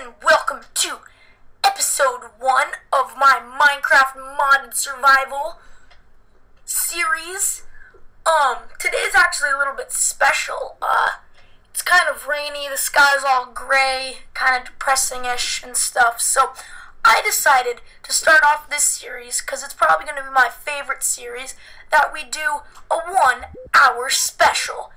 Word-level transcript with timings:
and 0.00 0.14
welcome 0.22 0.60
to 0.74 0.98
episode 1.64 2.30
one 2.38 2.68
of 2.92 3.16
my 3.18 3.40
Minecraft 3.42 4.14
modded 4.38 4.72
survival 4.74 5.58
series. 6.64 7.64
Um, 8.24 8.58
today 8.78 8.98
is 8.98 9.16
actually 9.16 9.50
a 9.50 9.58
little 9.58 9.74
bit 9.74 9.90
special. 9.90 10.76
Uh, 10.80 11.08
it's 11.70 11.82
kind 11.82 12.04
of 12.08 12.28
rainy, 12.28 12.68
the 12.70 12.76
sky's 12.76 13.24
all 13.26 13.50
gray, 13.52 14.18
kind 14.34 14.60
of 14.62 14.68
depressing-ish 14.68 15.64
and 15.64 15.76
stuff. 15.76 16.20
So, 16.20 16.52
I 17.04 17.20
decided 17.24 17.80
to 18.04 18.12
start 18.12 18.42
off 18.46 18.70
this 18.70 18.84
series 18.84 19.40
because 19.40 19.64
it's 19.64 19.74
probably 19.74 20.06
going 20.06 20.18
to 20.18 20.28
be 20.28 20.34
my 20.34 20.48
favorite 20.48 21.02
series 21.02 21.56
that 21.90 22.12
we 22.12 22.22
do 22.22 22.60
a 22.88 22.98
one-hour 22.98 24.10
special. 24.10 24.92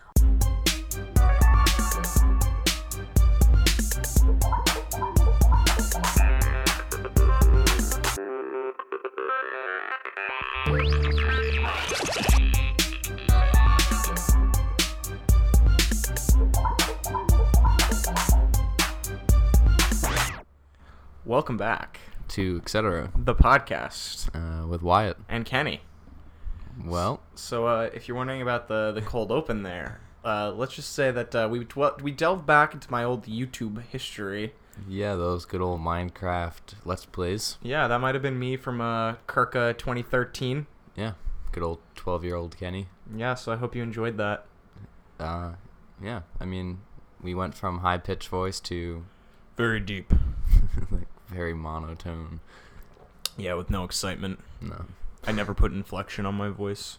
Welcome 21.32 21.56
back, 21.56 21.98
to 22.28 22.60
etc. 22.62 23.10
the 23.16 23.34
podcast, 23.34 24.28
Uh, 24.36 24.68
with 24.68 24.82
Wyatt. 24.82 25.16
and 25.30 25.46
Kenny. 25.46 25.80
Well, 26.84 27.22
So, 27.36 27.68
uh, 27.68 27.90
if 27.94 28.10
you're 28.10 28.18
wondering 28.18 28.42
about 28.42 28.68
the 28.68 28.92
the 28.92 29.02
cold 29.02 29.32
open 29.32 29.64
there, 29.64 30.02
uh, 30.26 30.52
let's 30.54 30.76
just 30.76 30.92
say 30.92 31.10
that 31.10 31.34
uh, 31.34 31.48
we 31.50 31.64
dwell- 31.64 31.96
we 32.04 32.12
delved 32.12 32.46
back 32.46 32.74
into 32.74 32.92
my 32.92 33.06
old 33.06 33.28
YouTube 33.28 33.82
history. 33.84 34.54
yeah, 34.90 35.16
those 35.16 35.46
good 35.46 35.62
old 35.62 35.80
Minecraft 35.80 36.76
Let's 36.84 37.06
Plays. 37.06 37.58
Yeah, 37.62 37.88
that 37.88 38.00
might 38.02 38.14
have 38.14 38.22
been 38.22 38.38
me 38.38 38.58
from 38.58 38.82
uh, 38.82 39.14
Kirka 39.30 39.78
2013. 39.78 40.68
Yeah, 40.98 41.14
good 41.54 41.64
old 41.64 41.80
12 41.96 42.26
year 42.26 42.36
old 42.36 42.58
Kenny. 42.58 42.90
Yeah, 43.16 43.36
so 43.36 43.54
I 43.54 43.56
hope 43.56 43.74
you 43.74 43.82
enjoyed 43.84 44.18
that. 44.18 44.48
Uh, 45.18 45.54
yeah, 46.04 46.24
I 46.42 46.44
mean, 46.46 46.82
we 47.22 47.34
went 47.34 47.56
from 47.56 47.80
high 47.80 48.00
pitched 48.00 48.28
voice 48.28 48.60
to 48.62 49.06
Very 49.56 49.80
deep. 49.80 50.12
like 50.92 51.08
very 51.32 51.54
monotone. 51.54 52.40
Yeah, 53.38 53.54
with 53.56 53.70
no 53.70 53.84
excitement. 53.84 54.40
No. 54.62 54.86
I 55.26 55.32
never 55.32 55.54
put 55.54 55.72
inflection 55.72 56.26
on 56.26 56.36
my 56.36 56.50
voice. 56.50 56.98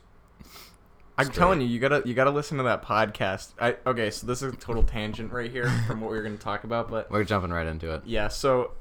I'm 1.18 1.26
Straight. 1.26 1.38
telling 1.38 1.60
you, 1.60 1.66
you 1.66 1.78
gotta 1.78 2.02
you 2.06 2.14
gotta 2.14 2.30
listen 2.30 2.56
to 2.58 2.64
that 2.64 2.82
podcast. 2.82 3.52
I 3.60 3.76
okay, 3.86 4.10
so 4.10 4.26
this 4.26 4.42
is 4.42 4.52
a 4.54 4.56
total 4.56 4.82
tangent 4.82 5.30
right 5.32 5.50
here 5.50 5.68
from 5.86 6.00
what 6.00 6.10
we 6.10 6.16
were 6.16 6.22
gonna 6.22 6.36
talk 6.36 6.64
about, 6.64 6.90
but 6.90 7.10
We're 7.10 7.24
jumping 7.24 7.50
right 7.50 7.66
into 7.66 7.92
it. 7.94 8.02
Yeah, 8.06 8.28
so 8.28 8.72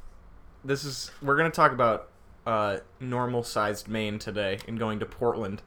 this 0.63 0.83
is 0.85 1.11
we're 1.21 1.35
gonna 1.35 1.49
talk 1.51 1.71
about 1.73 2.07
uh, 2.47 2.77
normal 2.99 3.43
sized 3.43 3.87
Maine 3.89 4.17
today 4.17 4.59
and 4.67 4.79
going 4.79 4.99
to 4.99 5.05
Portland 5.05 5.61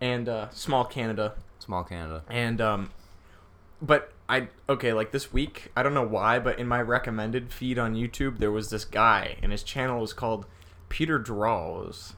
and 0.00 0.28
uh, 0.28 0.50
small 0.50 0.84
Canada 0.84 1.34
Small 1.60 1.82
Canada. 1.82 2.22
and 2.28 2.60
um, 2.60 2.90
but 3.80 4.12
I 4.28 4.48
okay 4.68 4.92
like 4.92 5.12
this 5.12 5.32
week 5.32 5.70
I 5.76 5.82
don't 5.82 5.94
know 5.94 6.06
why 6.06 6.38
but 6.38 6.58
in 6.58 6.66
my 6.66 6.80
recommended 6.80 7.52
feed 7.52 7.78
on 7.78 7.94
YouTube 7.94 8.38
there 8.38 8.50
was 8.50 8.70
this 8.70 8.84
guy 8.84 9.36
and 9.42 9.52
his 9.52 9.62
channel 9.62 10.00
was 10.00 10.12
called 10.12 10.46
Peter 10.88 11.18
Draws 11.18 12.14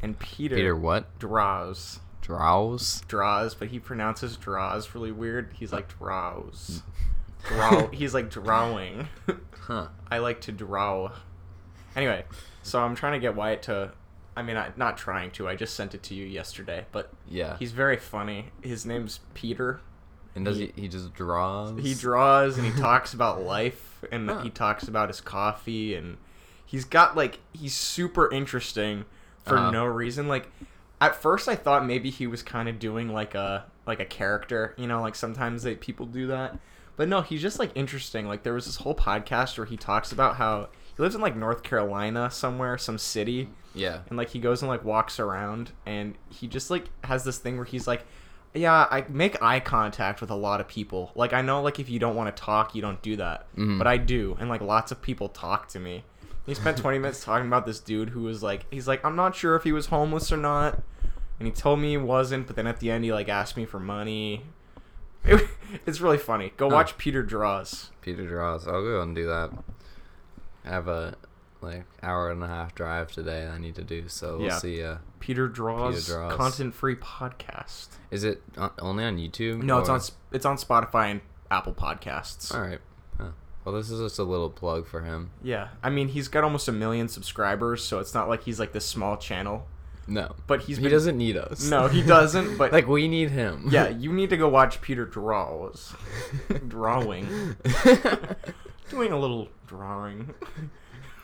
and 0.00 0.18
Peter, 0.18 0.56
Peter 0.56 0.76
what? 0.76 1.18
Draws 1.18 2.00
draws 2.20 3.02
draws 3.08 3.54
but 3.54 3.68
he 3.68 3.78
pronounces 3.78 4.36
draws 4.36 4.94
really 4.94 5.12
weird 5.12 5.52
he's 5.58 5.72
like 5.72 5.88
draws 5.98 6.82
hmm. 7.44 7.54
draw 7.54 7.88
he's 7.88 8.14
like 8.14 8.30
drawing. 8.30 9.08
Huh. 9.62 9.86
I 10.10 10.18
like 10.18 10.40
to 10.42 10.52
draw. 10.52 11.12
Anyway, 11.94 12.24
so 12.64 12.80
I'm 12.80 12.96
trying 12.96 13.12
to 13.12 13.20
get 13.20 13.36
Wyatt 13.36 13.62
to. 13.62 13.92
I 14.36 14.42
mean, 14.42 14.56
I, 14.56 14.72
not 14.76 14.96
trying 14.96 15.30
to. 15.32 15.48
I 15.48 15.54
just 15.54 15.74
sent 15.74 15.94
it 15.94 16.02
to 16.04 16.14
you 16.14 16.24
yesterday, 16.26 16.86
but 16.90 17.12
Yeah. 17.28 17.56
he's 17.58 17.70
very 17.70 17.96
funny. 17.96 18.46
His 18.62 18.84
name's 18.84 19.20
Peter. 19.34 19.80
And 20.34 20.44
does 20.44 20.58
he, 20.58 20.72
he 20.76 20.88
just 20.88 21.12
draws? 21.14 21.78
He 21.80 21.94
draws 21.94 22.56
and 22.58 22.66
he 22.66 22.72
talks 22.80 23.12
about 23.14 23.42
life 23.42 24.04
and 24.10 24.30
he 24.42 24.50
talks 24.50 24.88
about 24.88 25.08
his 25.08 25.20
coffee 25.20 25.94
and 25.94 26.16
he's 26.64 26.84
got 26.84 27.16
like 27.16 27.38
he's 27.52 27.74
super 27.74 28.30
interesting 28.32 29.04
for 29.44 29.56
Uh-huh. 29.58 29.70
no 29.70 29.84
reason. 29.84 30.28
Like 30.28 30.48
at 31.00 31.14
first 31.16 31.48
I 31.48 31.54
thought 31.56 31.84
maybe 31.86 32.10
he 32.10 32.26
was 32.26 32.42
kind 32.42 32.68
of 32.68 32.78
doing 32.78 33.12
like 33.12 33.34
a 33.34 33.64
like 33.86 34.00
a 34.00 34.04
character, 34.04 34.74
you 34.78 34.86
know, 34.86 35.00
like 35.00 35.14
sometimes 35.14 35.62
they 35.64 35.74
people 35.74 36.06
do 36.06 36.28
that. 36.28 36.58
But 36.96 37.08
no, 37.08 37.22
he's 37.22 37.42
just 37.42 37.58
like 37.58 37.70
interesting. 37.74 38.26
Like 38.28 38.42
there 38.42 38.52
was 38.54 38.66
this 38.66 38.76
whole 38.76 38.94
podcast 38.94 39.56
where 39.58 39.66
he 39.66 39.76
talks 39.76 40.12
about 40.12 40.36
how 40.36 40.68
he 40.96 41.02
lives 41.02 41.14
in 41.14 41.20
like 41.20 41.34
North 41.36 41.62
Carolina 41.62 42.30
somewhere, 42.30 42.76
some 42.78 42.98
city, 42.98 43.48
Yeah. 43.74 44.00
and 44.08 44.16
like 44.18 44.28
he 44.30 44.38
goes 44.38 44.60
and 44.62 44.68
like 44.68 44.84
walks 44.84 45.18
around 45.18 45.72
and 45.86 46.16
he 46.28 46.46
just 46.48 46.70
like 46.70 46.86
has 47.04 47.24
this 47.24 47.38
thing 47.38 47.56
where 47.56 47.64
he's 47.64 47.86
like 47.86 48.04
yeah 48.54 48.86
i 48.90 49.04
make 49.08 49.40
eye 49.42 49.60
contact 49.60 50.20
with 50.20 50.30
a 50.30 50.34
lot 50.34 50.60
of 50.60 50.68
people. 50.68 51.10
Like 51.14 51.32
i 51.32 51.40
know 51.42 51.62
like 51.62 51.78
if 51.80 51.88
you 51.88 51.98
don't 51.98 52.14
want 52.16 52.34
to 52.34 52.42
talk 52.42 52.74
you 52.74 52.82
don't 52.82 53.00
do 53.02 53.16
that. 53.16 53.46
Mhm. 53.56 53.78
but 53.78 53.86
i 53.86 53.96
do 53.96 54.36
and 54.40 54.48
like 54.48 54.60
lots 54.60 54.92
of 54.92 55.00
people 55.02 55.28
talk 55.28 55.68
to 55.68 55.80
me. 55.80 56.04
He 56.46 56.54
spent 56.54 56.76
20 56.76 56.98
minutes 56.98 57.22
talking 57.24 57.46
about 57.46 57.66
this 57.66 57.78
dude 57.80 58.10
who 58.10 58.22
was 58.22 58.42
like 58.42 58.66
he's 58.70 58.86
like 58.88 59.04
i'm 59.04 59.16
not 59.16 59.34
sure 59.36 59.54
if 59.56 59.62
he 59.64 59.72
was 59.72 59.86
homeless 59.86 60.30
or 60.32 60.36
not. 60.36 60.82
And 61.38 61.46
he 61.48 61.52
told 61.52 61.80
me 61.80 61.90
he 61.90 61.96
wasn't 61.96 62.46
but 62.46 62.56
then 62.56 62.66
at 62.66 62.78
the 62.80 62.90
end 62.90 63.04
he 63.04 63.12
like 63.12 63.28
asked 63.28 63.56
me 63.56 63.64
for 63.64 63.80
money. 63.80 64.44
It's 65.86 66.00
really 66.02 66.18
funny. 66.18 66.52
Go 66.58 66.68
watch 66.68 66.98
peter 66.98 67.22
draws. 67.22 67.90
Peter 68.02 68.26
draws. 68.26 68.66
I'll 68.68 68.82
go 68.82 69.00
and 69.00 69.14
do 69.16 69.24
that. 69.26 69.50
I 70.66 70.68
have 70.68 70.86
a 70.86 71.14
like 71.62 71.84
hour 72.02 72.30
and 72.30 72.42
a 72.42 72.46
half 72.48 72.74
drive 72.74 73.12
today 73.12 73.46
I 73.46 73.58
need 73.58 73.74
to 73.76 73.82
do, 73.84 74.08
so 74.08 74.38
we'll 74.38 74.48
Yeah. 74.48 74.58
see. 74.58 74.82
Uh, 74.82 74.96
peter 75.20 75.46
draws, 75.48 76.06
Draws. 76.08 76.34
content 76.34 76.74
free 76.74 76.96
podcast 76.96 77.88
is 78.10 78.24
it 78.24 78.42
on, 78.58 78.70
only 78.80 79.04
on 79.04 79.16
YouTube? 79.18 79.62
no 79.62 79.78
it's 79.78 79.88
on 79.88 80.00
it's 80.32 80.44
on 80.44 80.56
spotify 80.56 81.10
and 81.12 81.20
apple 81.50 81.72
podcasts 81.74 82.52
All 82.54 82.60
right. 82.60 82.80
Huh. 83.18 83.28
Well, 83.64 83.74
this 83.76 83.90
is 83.90 84.00
just 84.00 84.18
a 84.18 84.24
little 84.24 84.50
plug 84.50 84.86
for 84.88 85.02
him. 85.02 85.30
Yeah, 85.42 85.68
I 85.82 85.90
mean 85.90 86.08
he's 86.08 86.26
got 86.28 86.42
almost 86.42 86.66
a 86.66 86.72
million 86.72 87.06
subscribers, 87.08 87.84
so 87.84 88.00
it's 88.00 88.12
not 88.14 88.28
like 88.28 88.42
he's 88.42 88.58
like 88.58 88.72
this 88.72 88.84
small 88.86 89.16
channel. 89.16 89.66
No, 90.08 90.34
But 90.48 90.62
he's 90.62 90.78
he 90.78 90.82
been- 90.82 90.90
doesn't 90.92 91.16
need 91.16 91.36
us. 91.36 91.70
No, 91.70 91.86
he 91.86 92.02
doesn't. 92.02 92.56
But 92.58 92.72
like 92.72 92.88
we 92.88 93.06
need 93.06 93.30
him. 93.30 93.68
yeah, 93.70 93.88
you 94.04 94.12
need 94.12 94.30
to 94.30 94.36
go 94.36 94.48
watch 94.48 94.80
Peter 94.80 95.04
draws, 95.04 95.94
drawing, 96.66 97.54
doing 98.90 99.12
a 99.12 99.18
little 99.18 99.48
drawing. 99.68 100.34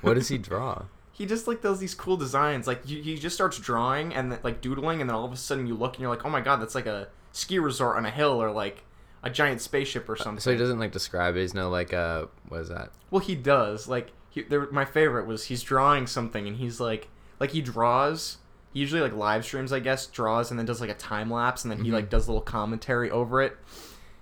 What 0.00 0.14
does 0.14 0.28
he 0.28 0.38
draw? 0.38 0.84
He 1.12 1.26
just 1.26 1.46
like 1.48 1.60
does 1.62 1.80
these 1.80 1.94
cool 1.94 2.16
designs. 2.16 2.66
Like 2.66 2.88
you, 2.88 3.02
he 3.02 3.16
just 3.16 3.34
starts 3.34 3.58
drawing 3.58 4.14
and 4.14 4.38
like 4.44 4.60
doodling, 4.60 5.00
and 5.00 5.10
then 5.10 5.14
all 5.16 5.24
of 5.24 5.32
a 5.32 5.36
sudden 5.36 5.66
you 5.66 5.74
look 5.74 5.94
and 5.94 6.00
you're 6.02 6.10
like, 6.10 6.24
oh 6.24 6.30
my 6.30 6.40
god, 6.40 6.60
that's 6.60 6.74
like 6.74 6.86
a 6.86 7.08
ski 7.32 7.58
resort 7.58 7.96
on 7.96 8.06
a 8.06 8.10
hill 8.10 8.40
or 8.42 8.50
like 8.52 8.84
a 9.22 9.30
giant 9.30 9.60
spaceship 9.60 10.08
or 10.08 10.14
something. 10.16 10.40
So 10.40 10.52
he 10.52 10.56
doesn't 10.56 10.78
like 10.78 10.92
describe 10.92 11.36
it. 11.36 11.40
He's 11.40 11.54
no 11.54 11.68
like 11.70 11.92
uh, 11.92 12.26
what 12.48 12.60
is 12.60 12.68
that? 12.68 12.90
Well, 13.10 13.20
he 13.20 13.34
does. 13.34 13.88
Like, 13.88 14.12
he, 14.30 14.42
there, 14.42 14.70
my 14.70 14.84
favorite 14.84 15.26
was 15.26 15.46
he's 15.46 15.62
drawing 15.62 16.06
something, 16.06 16.46
and 16.46 16.56
he's 16.56 16.78
like, 16.78 17.08
like 17.40 17.50
he 17.50 17.60
draws. 17.62 18.36
He 18.72 18.78
usually 18.80 19.00
like 19.00 19.14
live 19.14 19.44
streams, 19.44 19.72
I 19.72 19.80
guess, 19.80 20.06
draws, 20.06 20.50
and 20.50 20.58
then 20.58 20.66
does 20.66 20.80
like 20.80 20.90
a 20.90 20.94
time 20.94 21.30
lapse, 21.32 21.64
and 21.64 21.72
then 21.72 21.82
he 21.84 21.90
Mhm. 21.90 21.94
like 21.94 22.10
does 22.10 22.28
a 22.28 22.30
little 22.30 22.42
commentary 22.42 23.10
over 23.10 23.42
it. 23.42 23.56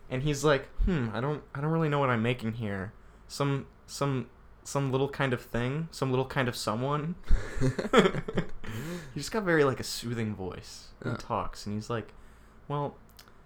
And 0.08 0.22
he's 0.22 0.44
like, 0.44 0.68
hmm, 0.84 1.08
I 1.12 1.20
don't, 1.20 1.42
I 1.52 1.60
don't 1.60 1.70
really 1.72 1.88
know 1.88 1.98
what 1.98 2.10
I'm 2.10 2.22
making 2.22 2.52
here. 2.54 2.92
Some, 3.26 3.66
some, 3.88 4.28
some 4.66 4.90
little 4.92 5.08
kind 5.08 5.32
of 5.32 5.40
thing, 5.40 5.88
some 5.92 6.10
little 6.10 6.26
kind 6.26 6.48
of 6.48 6.56
someone. 6.56 7.14
he 7.60 9.20
just 9.20 9.30
got 9.32 9.44
very 9.44 9.64
like 9.64 9.80
a 9.80 9.84
soothing 9.84 10.34
voice. 10.34 10.88
He 11.02 11.08
Yeah. 11.10 11.16
talks, 11.16 11.64
and 11.66 11.74
he's 11.74 11.88
like, 11.88 12.12
well, 12.68 12.96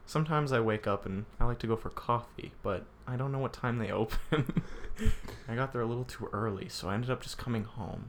sometimes 0.06 0.50
I 0.52 0.60
wake 0.60 0.86
up 0.86 1.04
and 1.06 1.26
I 1.38 1.44
like 1.44 1.58
to 1.60 1.66
go 1.66 1.76
for 1.76 1.90
coffee, 1.90 2.52
but 2.62 2.84
I 3.06 3.16
don't 3.16 3.32
know 3.32 3.38
what 3.38 3.52
time 3.52 3.78
they 3.78 3.90
open. 3.90 4.62
I 5.48 5.54
got 5.54 5.72
there 5.72 5.80
a 5.82 5.86
little 5.86 6.04
too 6.04 6.28
early, 6.32 6.68
so 6.68 6.88
I 6.88 6.94
ended 6.94 7.10
up 7.10 7.22
just 7.22 7.38
coming 7.38 7.64
home. 7.64 8.08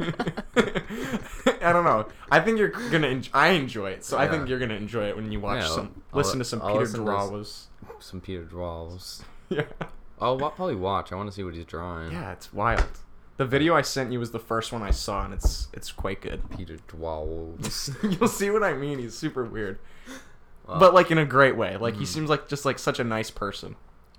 I 0.00 1.72
don't 1.72 1.84
know. 1.84 2.06
I 2.30 2.40
think 2.40 2.58
you're 2.58 2.68
gonna. 2.68 3.08
En- 3.08 3.24
I 3.32 3.48
enjoy 3.50 3.90
it, 3.90 4.04
so 4.04 4.18
I 4.18 4.28
think 4.28 4.48
you're 4.48 4.58
gonna 4.58 4.74
enjoy 4.74 5.08
it 5.08 5.16
when 5.16 5.30
you 5.32 5.40
watch 5.40 5.62
Yeah, 5.62 5.68
some, 5.68 6.02
I'll- 6.12 6.18
listen 6.18 6.38
to 6.38 6.44
some 6.44 6.62
I'll 6.62 6.78
Peter 6.78 6.98
Drawas. 6.98 7.64
Some 8.00 8.20
Peter 8.20 8.44
draws. 8.44 9.22
Yeah, 9.50 9.64
I'll 10.20 10.38
wa- 10.38 10.50
probably 10.50 10.76
watch. 10.76 11.12
I 11.12 11.16
want 11.16 11.28
to 11.28 11.34
see 11.34 11.42
what 11.44 11.54
he's 11.54 11.64
drawing. 11.64 12.12
yeah, 12.12 12.32
it's 12.32 12.52
wild. 12.52 12.86
The 13.36 13.44
video 13.44 13.74
I 13.74 13.82
sent 13.82 14.12
you 14.12 14.20
was 14.20 14.30
the 14.30 14.38
first 14.38 14.72
one 14.72 14.82
I 14.82 14.90
saw, 14.92 15.24
and 15.24 15.34
it's 15.34 15.68
it's 15.72 15.90
quite 15.90 16.20
good. 16.20 16.42
Peter 16.56 16.76
draws. 16.86 17.90
You'll 18.02 18.28
see 18.28 18.50
what 18.50 18.62
I 18.62 18.74
mean. 18.74 18.98
He's 19.00 19.14
super 19.16 19.44
weird, 19.44 19.78
but 20.66 20.94
like 20.94 21.10
in 21.10 21.18
a 21.18 21.24
great 21.26 21.56
way. 21.56 21.76
Like 21.76 21.94
he 21.96 22.04
Mhm. 22.04 22.06
seems 22.08 22.30
like 22.30 22.46
just 22.48 22.64
like 22.64 22.78
such 22.78 22.98
a 23.00 23.04
nice 23.04 23.30
person. 23.30 23.74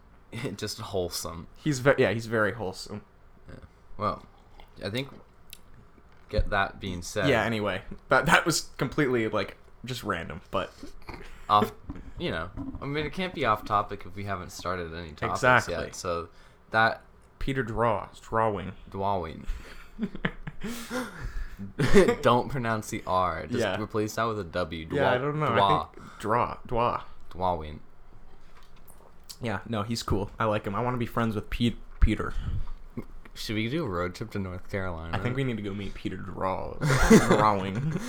just 0.57 0.79
wholesome. 0.79 1.47
He's 1.63 1.79
very 1.79 1.95
yeah, 2.01 2.11
he's 2.11 2.25
very 2.25 2.51
wholesome. 2.53 3.01
Well, 3.97 4.25
I 4.83 4.89
think. 4.89 5.07
Get 6.27 6.49
that 6.49 6.81
being 6.81 7.01
said. 7.01 7.29
Yeah. 7.29 7.43
Anyway, 7.43 7.83
that 8.09 8.25
that 8.25 8.45
was 8.45 8.67
completely 8.77 9.27
like 9.29 9.55
just 9.85 10.03
random, 10.03 10.41
but 10.51 10.73
off 11.49 11.71
you 12.17 12.31
know 12.31 12.49
i 12.81 12.85
mean 12.85 13.05
it 13.05 13.13
can't 13.13 13.33
be 13.33 13.45
off 13.45 13.65
topic 13.65 14.03
if 14.05 14.15
we 14.15 14.23
haven't 14.23 14.51
started 14.51 14.93
any 14.93 15.11
topics 15.11 15.39
Exactly. 15.39 15.73
yet 15.75 15.95
so 15.95 16.29
that 16.71 17.01
Peter 17.39 17.61
draws 17.61 18.19
drawing. 18.21 18.71
drawing. 18.89 19.45
don't 22.21 22.49
pronounce 22.49 22.89
the 22.89 23.03
R. 23.05 23.45
Just 23.47 23.59
Yeah. 23.59 23.79
replace 23.81 24.15
that 24.15 24.23
with 24.23 24.39
a 24.39 24.43
W. 24.43 24.87
Dwa, 24.87 24.95
yeah, 24.95 25.11
I 25.11 25.17
don't 25.17 25.39
know. 25.39 25.45
I 25.45 25.49
Dwa. 25.59 25.93
think 25.93 26.05
draw 26.19 26.57
draw. 26.65 27.03
Dwawing. 27.31 27.79
Yeah, 29.41 29.59
no, 29.67 29.83
he's 29.83 30.01
cool. 30.03 30.31
I 30.39 30.45
like 30.45 30.65
him. 30.65 30.75
I 30.75 30.81
want 30.81 30.95
to 30.95 30.97
be 30.97 31.05
friends 31.05 31.35
with 31.35 31.49
Pete 31.49 31.77
Peter. 31.99 32.33
Should 33.33 33.55
we 33.55 33.69
do 33.69 33.83
a 33.85 33.89
road 33.89 34.15
trip 34.15 34.31
to 34.31 34.39
North 34.39 34.69
Carolina? 34.71 35.15
I 35.15 35.19
think 35.21 35.35
we 35.35 35.43
need 35.43 35.57
to 35.57 35.63
go 35.63 35.73
meet 35.73 35.93
Peter 35.93 36.15
Draw 36.17 36.75
drawing. 37.27 37.99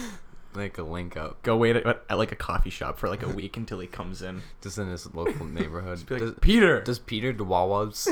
Like 0.56 0.78
a 0.78 0.82
link 0.82 1.16
up, 1.16 1.42
Go 1.42 1.56
wait 1.56 1.76
at, 1.76 1.86
at 1.86 2.18
like 2.18 2.32
a 2.32 2.36
coffee 2.36 2.70
shop 2.70 2.98
for 2.98 3.08
like 3.08 3.22
a 3.22 3.28
week 3.28 3.56
until 3.56 3.78
he 3.80 3.86
comes 3.86 4.22
in. 4.22 4.42
just 4.62 4.78
in 4.78 4.88
his 4.88 5.12
local 5.14 5.46
neighborhood. 5.46 6.04
Be 6.06 6.14
like, 6.14 6.22
does, 6.22 6.34
Peter. 6.40 6.80
does 6.82 6.98
Peter 6.98 7.32
Dwawabs 7.32 8.06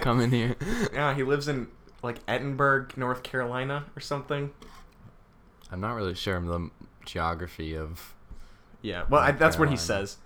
come 0.00 0.20
in 0.20 0.30
here? 0.30 0.56
yeah, 0.92 1.14
he 1.14 1.22
lives 1.22 1.48
in 1.48 1.68
like 2.02 2.18
Edinburgh, 2.28 2.88
North 2.96 3.22
Carolina, 3.22 3.86
or 3.96 4.00
something. 4.00 4.52
I'm 5.70 5.80
not 5.80 5.94
really 5.94 6.14
sure 6.14 6.36
of 6.36 6.46
the 6.46 6.70
geography 7.04 7.76
of. 7.76 8.14
Yeah, 8.82 9.04
well, 9.08 9.20
I, 9.20 9.32
that's 9.32 9.58
what 9.58 9.70
he 9.70 9.76
says. 9.76 10.18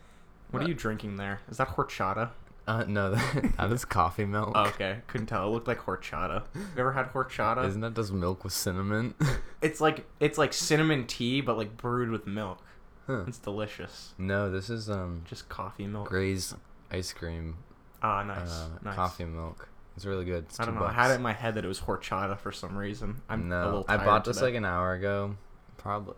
What 0.50 0.62
are 0.62 0.67
uh, 0.67 0.69
you 0.69 0.75
drinking 0.75 1.17
there? 1.17 1.41
Is 1.49 1.56
that 1.58 1.69
horchata? 1.69 2.31
Uh, 2.70 2.84
no, 2.87 3.11
that, 3.14 3.52
that 3.56 3.72
is 3.72 3.84
coffee 3.84 4.25
milk. 4.25 4.52
Oh, 4.55 4.67
okay, 4.69 4.99
couldn't 5.08 5.26
tell. 5.26 5.49
It 5.49 5.50
looked 5.50 5.67
like 5.67 5.81
horchata. 5.81 6.44
You 6.55 6.62
ever 6.78 6.93
had 6.93 7.12
horchata? 7.12 7.67
Isn't 7.67 7.81
that 7.81 7.94
just 7.94 8.12
milk 8.12 8.44
with 8.44 8.52
cinnamon? 8.52 9.14
It's 9.62 9.78
like 9.81 10.06
it's 10.20 10.38
like 10.38 10.55
cinnamon 10.55 11.06
tea, 11.06 11.40
but 11.43 11.58
like 11.58 11.76
brewed 11.76 12.08
with 12.11 12.26
milk. 12.26 12.62
huh. 13.06 13.25
It's 13.26 13.37
delicious. 13.38 14.14
No, 14.17 14.50
this 14.50 14.70
is 14.70 14.88
um 14.88 15.22
Just 15.26 15.49
coffee 15.50 15.87
milk. 15.87 16.08
Gray's 16.08 16.55
ice 16.90 17.12
cream 17.12 17.56
Ah, 18.02 18.22
nice, 18.22 18.50
uh, 18.50 18.69
nice. 18.82 18.94
coffee 18.94 19.26
milk. 19.26 19.69
It's 19.96 20.06
really 20.06 20.25
good. 20.25 20.44
It's 20.44 20.58
I 20.61 20.64
don't 20.64 20.76
know. 20.76 20.84
I 20.84 20.93
had 20.93 21.11
it 21.11 21.14
in 21.17 21.22
my 21.22 21.34
head 21.34 21.56
that 21.56 21.64
it 21.64 21.69
was 21.69 21.81
horchata 21.81 22.38
for 22.38 22.52
some 22.52 22.75
reason. 22.76 23.20
I'm 23.28 23.43
a 23.43 23.44
no, 23.44 23.84
I 23.88 23.96
bought 23.99 24.25
this 24.25 24.37
today. 24.37 24.46
like 24.46 24.55
an 24.55 24.64
hour 24.64 24.94
ago, 24.94 25.37
probably 25.76 26.14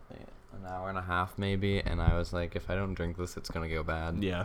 an 0.52 0.66
hour 0.68 0.88
and 0.88 0.98
a 0.98 1.02
half 1.02 1.36
maybe, 1.38 1.80
and 1.80 2.00
I 2.00 2.16
was 2.16 2.32
like, 2.32 2.54
if 2.54 2.70
I 2.70 2.76
don't 2.76 2.94
drink 2.94 3.16
this, 3.16 3.36
it's 3.36 3.50
gonna 3.50 3.68
go 3.68 3.82
bad. 3.82 4.22
yeah, 4.22 4.44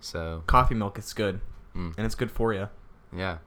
So 0.00 0.42
coffee 0.46 0.74
milk. 0.74 0.98
It's 0.98 1.12
good, 1.12 1.40
mm, 1.74 1.94
and 1.96 2.06
it's 2.06 2.14
good 2.14 2.30
for 2.30 2.52
you. 2.54 2.68
yeah, 3.16 3.38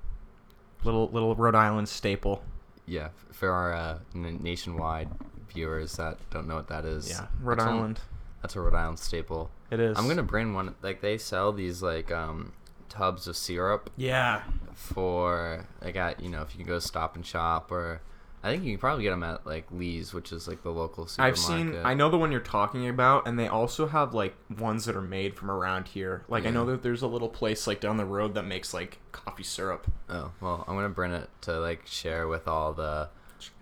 Little 0.84 1.10
little 1.12 1.36
Rhode 1.36 1.56
Island 1.56 1.88
staple. 1.90 2.44
yeah. 2.86 3.10
For 3.32 3.50
our 3.50 3.74
uh, 3.74 3.98
n- 4.14 4.40
nationwide 4.44 5.10
viewers 5.52 5.96
that 5.98 6.18
don't 6.30 6.48
know 6.48 6.56
what 6.56 6.68
that 6.68 6.86
is, 6.86 7.10
Yeah, 7.10 7.26
Rhode 7.42 7.58
that's 7.60 7.68
Island. 7.68 8.00
that's 8.42 8.56
a 8.56 8.62
Rhode 8.62 8.76
Island 8.76 9.00
staple. 9.00 9.50
It 9.72 9.80
is. 9.80 9.98
I'm 9.98 10.08
gonna 10.08 10.22
bring 10.24 10.54
one. 10.54 10.76
Like 10.82 11.02
they 11.02 11.18
sell 11.18 11.52
these 11.52 11.82
like 11.82 12.12
um 12.12 12.52
tubs 12.90 13.26
of 13.28 13.36
syrup 13.38 13.90
Yeah, 13.98 14.42
for 14.76 15.66
like 15.82 15.96
at 15.96 16.20
you 16.22 16.30
know 16.30 16.42
if 16.42 16.54
you 16.54 16.58
can 16.64 16.68
go 16.68 16.80
Stop 16.80 17.16
and 17.16 17.26
Shop 17.26 17.72
or 17.72 18.02
I 18.44 18.50
think 18.52 18.64
you 18.64 18.72
can 18.72 18.80
probably 18.80 19.04
get 19.04 19.12
them 19.12 19.24
at 19.24 19.46
like 19.46 19.66
Lee's, 19.72 20.14
which 20.14 20.32
is 20.32 20.48
like 20.48 20.64
the 20.64 20.72
local 20.72 21.06
supermarket. 21.06 21.38
I've 21.40 21.44
seen. 21.44 21.76
I 21.84 21.94
know 21.94 22.10
the 22.10 22.18
one 22.18 22.32
you're 22.32 22.40
talking 22.42 22.88
about, 22.90 23.28
and 23.28 23.38
they 23.38 23.48
also 23.48 23.88
have 23.88 24.14
like 24.16 24.36
ones 24.60 24.86
that 24.86 24.96
are 24.96 25.02
made 25.02 25.36
from 25.36 25.52
around 25.52 25.88
here. 25.90 26.26
Like 26.28 26.46
I 26.46 26.50
know 26.50 26.66
that 26.66 26.82
there's 26.82 27.04
a 27.04 27.08
little 27.08 27.30
place 27.30 27.68
like 27.68 27.80
down 27.80 27.98
the 27.98 28.06
road 28.06 28.34
that 28.34 28.44
makes 28.44 28.74
like 28.74 28.98
coffee 29.12 29.44
syrup. 29.44 29.86
Oh 30.10 30.32
well, 30.42 30.66
I'm 30.68 30.76
gonna 30.76 30.90
bring 30.90 31.12
it 31.12 31.30
to 31.42 31.60
like 31.60 31.86
share 31.86 32.28
with 32.28 32.48
all 32.48 32.74
the 32.74 33.10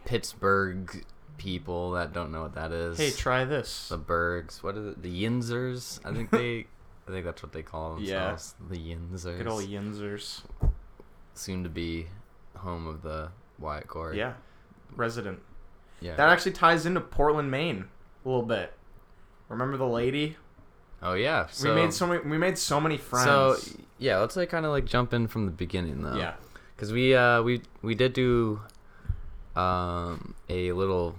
Pittsburgh 0.05 1.05
people 1.37 1.91
that 1.91 2.13
don't 2.13 2.31
know 2.31 2.41
what 2.41 2.55
that 2.55 2.71
is. 2.71 2.97
Hey, 2.97 3.11
try 3.11 3.45
this. 3.45 3.89
the 3.89 3.97
Bergs. 3.97 4.63
What 4.63 4.75
is 4.75 4.85
it? 4.87 5.01
The 5.01 5.23
Yinzers. 5.23 5.99
I 6.05 6.13
think 6.13 6.31
they. 6.31 6.65
I 7.07 7.11
think 7.11 7.25
that's 7.25 7.41
what 7.41 7.53
they 7.53 7.63
call 7.63 7.99
Yeah. 7.99 8.27
themselves. 8.29 8.55
The 8.69 8.75
Yinzers. 8.77 9.37
Good 9.37 9.47
old 9.47 9.63
Yinzers. 9.63 10.41
Soon 11.33 11.63
to 11.63 11.69
be 11.69 12.07
home 12.57 12.85
of 12.87 13.01
the 13.01 13.29
Wyatt 13.57 13.87
Court. 13.87 14.15
Yeah, 14.15 14.33
resident. 14.95 15.39
Yeah. 16.01 16.15
That 16.15 16.29
actually 16.29 16.53
ties 16.53 16.85
into 16.85 17.01
Portland, 17.01 17.51
Maine, 17.51 17.85
a 18.23 18.27
little 18.27 18.43
bit. 18.43 18.73
Remember 19.49 19.77
the 19.77 19.87
lady? 19.87 20.37
oh 21.01 21.13
yeah. 21.13 21.47
So, 21.51 21.73
we 21.73 21.81
made 21.81 21.93
so 21.93 22.07
many. 22.07 22.21
We 22.27 22.37
made 22.37 22.57
so 22.57 22.79
many 22.79 22.97
friends. 22.97 23.25
So 23.25 23.57
yeah, 23.97 24.17
let's 24.19 24.35
like 24.35 24.49
kind 24.49 24.65
of 24.65 24.71
like 24.71 24.85
jump 24.85 25.13
in 25.13 25.27
from 25.27 25.45
the 25.45 25.51
beginning 25.51 26.01
though. 26.01 26.15
yeah, 26.15 26.33
Because 26.75 26.91
we 26.93 27.15
uh 27.15 27.41
we 27.41 27.61
we 27.81 27.95
did 27.95 28.13
do 28.13 28.59
um 29.55 30.35
a 30.49 30.71
little 30.71 31.15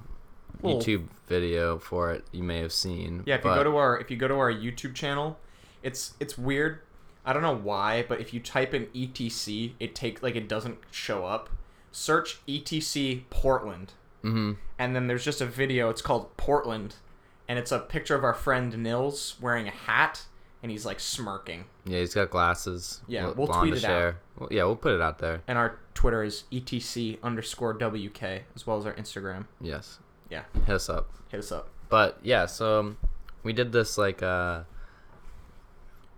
Little- 0.63 0.81
YouTube 0.81 1.07
video 1.27 1.79
for 1.79 2.13
it. 2.13 2.25
You 2.33 2.43
may 2.43 2.59
have 2.61 2.73
seen. 2.73 3.23
yeah. 3.27 3.37
If 3.37 3.45
you 3.45 3.51
go 3.51 3.65
to 3.65 3.77
our 3.77 3.99
if 3.99 4.11
you 4.11 4.17
go 4.17 4.29
to 4.29 4.35
our 4.35 4.53
YouTube 4.53 4.95
channel, 4.95 5.39
it's 5.83 6.15
it's 6.21 6.37
weird. 6.39 6.81
I 7.25 7.33
don't 7.33 7.43
know 7.43 7.57
why, 7.57 8.05
but 8.09 8.21
if 8.21 8.33
you 8.33 8.41
type 8.41 8.73
in 8.75 8.87
ETC, 8.87 9.75
it 9.79 9.95
take 9.95 10.23
like 10.23 10.37
it 10.37 10.49
doesn't 10.49 10.79
show 10.91 11.25
up. 11.27 11.51
Search 11.93 12.41
ETC 12.47 13.25
Portland, 13.31 13.93
Mhm. 14.25 14.57
and 14.79 14.95
then 14.97 15.07
there's 15.07 15.25
just 15.25 15.41
a 15.41 15.47
video. 15.47 15.91
It's 15.91 16.03
called 16.03 16.37
Portland, 16.37 16.97
and 17.49 17.59
it's 17.59 17.73
a 17.73 17.79
picture 17.79 18.15
of 18.15 18.23
our 18.25 18.35
friend 18.35 18.77
Nils 18.83 19.37
wearing 19.41 19.67
a 19.67 19.73
hat, 19.73 20.27
and 20.63 20.71
he's 20.71 20.85
like 20.87 21.01
smirking. 21.01 21.65
Yeah, 21.85 21.99
he's 22.01 22.15
got 22.15 22.31
glasses. 22.31 23.01
Yeah, 23.09 23.31
bl- 23.31 23.43
we'll 23.45 23.47
tweet 23.49 23.75
it 23.75 23.85
out. 23.85 24.15
Well, 24.39 24.49
yeah, 24.53 24.65
we'll 24.65 24.77
put 24.77 24.93
it 24.95 25.01
out 25.01 25.19
there. 25.19 25.43
And 25.49 25.59
our 25.59 25.79
Twitter 25.95 26.23
is 26.23 26.45
ETC 26.51 27.19
underscore 27.23 27.73
WK, 27.75 28.45
as 28.55 28.67
well 28.67 28.79
as 28.79 28.87
our 28.87 28.95
Instagram. 28.95 29.47
Yes. 29.61 29.99
Yeah, 30.29 30.45
Hit 30.67 30.77
us 30.77 30.89
up. 30.89 31.11
hit 31.29 31.39
us 31.41 31.51
up. 31.51 31.69
But 31.89 32.19
yeah, 32.23 32.47
so 32.47 32.79
um, 32.81 32.99
we 33.43 33.53
did 33.53 33.73
this 33.73 33.99
like 33.99 34.23
uh 34.23 34.63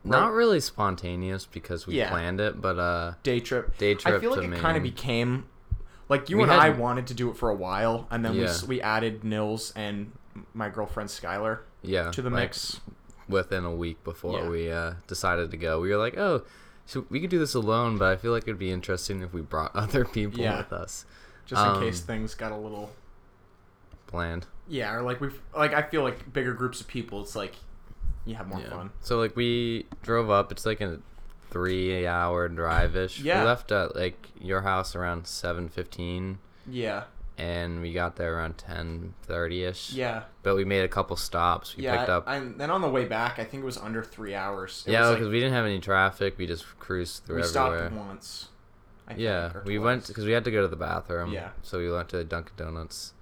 not 0.05 0.33
really 0.33 0.59
spontaneous 0.61 1.47
because 1.47 1.87
we 1.87 1.95
Yeah. 1.97 2.11
planned 2.11 2.41
it, 2.41 2.61
but 2.61 2.79
uh 2.79 3.15
Day 3.23 3.41
trip. 3.41 3.79
day 3.79 3.95
trip 3.95 4.17
I 4.17 4.19
feel 4.21 4.35
to 4.35 4.41
like 4.43 4.51
it 4.51 4.61
kind 4.61 4.77
of 4.77 4.83
became 4.83 5.47
like 6.13 6.29
you 6.31 6.37
We 6.39 6.43
and 6.45 6.53
had- 6.53 6.61
I 6.61 6.71
wanted 6.71 7.07
to 7.09 7.15
do 7.15 7.31
it 7.31 7.37
for 7.37 7.49
a 7.51 7.55
while, 7.55 8.07
and 8.11 8.25
then 8.25 8.33
we 8.35 8.43
Yeah. 8.43 8.49
s 8.57 8.63
we 8.73 8.81
added 8.81 9.25
Nils 9.25 9.73
and 9.75 10.13
my 10.55 10.69
girlfriend 10.69 11.09
Skylar 11.11 11.55
yeah 11.83 12.11
to 12.11 12.23
the 12.23 12.31
like, 12.31 12.51
mix. 12.51 12.81
within 13.29 13.65
a 13.65 13.75
week 13.85 13.99
before 14.05 14.39
Yeah. 14.41 14.49
we 14.49 14.71
uh 14.71 14.93
decided 15.07 15.51
to 15.51 15.57
go. 15.57 15.81
We 15.81 15.89
were 15.91 15.97
like, 16.07 16.17
oh, 16.17 16.43
so 16.87 17.05
we 17.11 17.21
could 17.21 17.31
do 17.31 17.39
this 17.39 17.55
alone, 17.55 17.97
but 17.99 18.09
I 18.13 18.17
feel 18.17 18.33
like 18.33 18.45
it'd 18.45 18.59
be 18.59 18.73
interesting 18.73 19.23
if 19.23 19.33
we 19.33 19.41
brought 19.41 19.75
other 19.85 20.05
people 20.05 20.41
Yeah. 20.41 20.59
with 20.59 20.73
us. 20.73 21.05
Just 21.47 21.63
in 21.63 21.69
um, 21.77 21.81
case 21.83 22.01
things 22.01 22.35
got 22.35 22.53
a 22.53 22.57
little 22.57 22.91
Planned. 24.07 24.47
yeah, 24.69 24.93
or 24.95 25.03
like 25.03 25.21
we've 25.21 25.41
like 25.57 25.73
I 25.73 25.83
feel 25.83 26.03
like 26.03 26.33
bigger 26.33 26.53
groups 26.53 26.81
of 26.81 26.87
people. 26.89 27.23
It's 27.23 27.35
like 27.35 27.55
you 28.25 28.35
have 28.35 28.47
more 28.47 28.61
Yeah. 28.61 28.71
fun. 28.71 28.91
So 29.01 29.19
like 29.19 29.35
we 29.37 29.87
drove 30.03 30.29
up. 30.31 30.53
It's 30.53 30.67
like 30.67 30.81
a 30.81 30.99
three 31.53 32.07
hour 32.07 32.49
drive 32.49 32.97
ish. 32.97 33.21
Yeah. 33.21 33.43
We 33.43 33.47
left 33.47 33.71
at 33.71 33.95
like 33.95 34.29
your 34.41 34.63
house 34.63 34.97
around 34.97 35.27
seven 35.27 35.69
fifteen, 35.69 36.39
Yeah, 36.67 37.05
and 37.39 37.81
we 37.83 37.93
got 37.93 38.17
there 38.17 38.37
around 38.37 38.59
ten 38.59 39.15
thirty 39.23 39.63
ish. 39.65 39.93
yeah, 39.93 40.25
But 40.43 40.57
we 40.57 40.65
made 40.65 40.83
a 40.83 40.89
couple 40.89 41.15
stops. 41.17 41.77
We 41.77 41.85
yeah. 41.85 41.99
picked 41.99 42.09
up. 42.09 42.25
And 42.27 42.59
then 42.59 42.71
on 42.71 42.81
the 42.81 42.89
way 42.89 43.05
back, 43.05 43.39
I 43.39 43.45
think 43.45 43.63
it 43.63 43.67
was 43.67 43.77
under 43.79 44.03
three 44.03 44.35
hours. 44.35 44.83
It 44.87 44.93
yeah, 44.93 45.11
because 45.11 45.27
like, 45.27 45.33
we 45.33 45.41
didn't 45.41 45.55
have 45.55 45.67
any 45.67 45.79
traffic. 45.79 46.39
We 46.39 46.47
just 46.47 46.65
cruised 46.79 47.25
through 47.25 47.37
we 47.37 47.43
everywhere. 47.43 47.89
stopped 47.91 47.95
once. 47.95 48.49
I 49.07 49.15
yeah, 49.17 49.51
think, 49.53 49.65
we 49.67 49.79
went 49.79 50.07
because 50.07 50.25
we 50.25 50.33
had 50.33 50.45
to 50.45 50.51
go 50.51 50.63
to 50.63 50.69
the 50.69 50.77
bathroom. 50.77 51.33
Yeah. 51.33 51.51
So 51.63 51.79
we 51.79 51.91
went 51.91 52.09
to 52.11 52.25
Dunkin' 52.25 52.55
Donuts. 52.57 53.13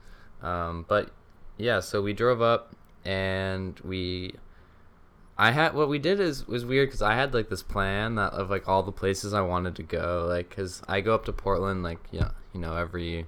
Um, 0.42 0.84
but 0.88 1.10
yeah, 1.56 1.80
so 1.80 2.00
we 2.00 2.12
drove 2.12 2.40
up 2.40 2.74
and 3.04 3.78
we. 3.80 4.34
I 5.40 5.52
had 5.52 5.72
what 5.72 5.88
we 5.88 5.98
did 5.98 6.20
is 6.20 6.46
was 6.46 6.66
weird 6.66 6.88
because 6.88 7.00
I 7.00 7.14
had 7.14 7.32
like 7.32 7.48
this 7.48 7.62
plan 7.62 8.16
that 8.16 8.34
of 8.34 8.50
like 8.50 8.68
all 8.68 8.82
the 8.82 8.92
places 8.92 9.32
I 9.32 9.40
wanted 9.40 9.74
to 9.76 9.82
go 9.82 10.26
like 10.28 10.50
because 10.50 10.82
I 10.86 11.00
go 11.00 11.14
up 11.14 11.24
to 11.24 11.32
Portland 11.32 11.82
like 11.82 11.98
yeah 12.10 12.32
you 12.52 12.60
know 12.60 12.76
every 12.76 13.26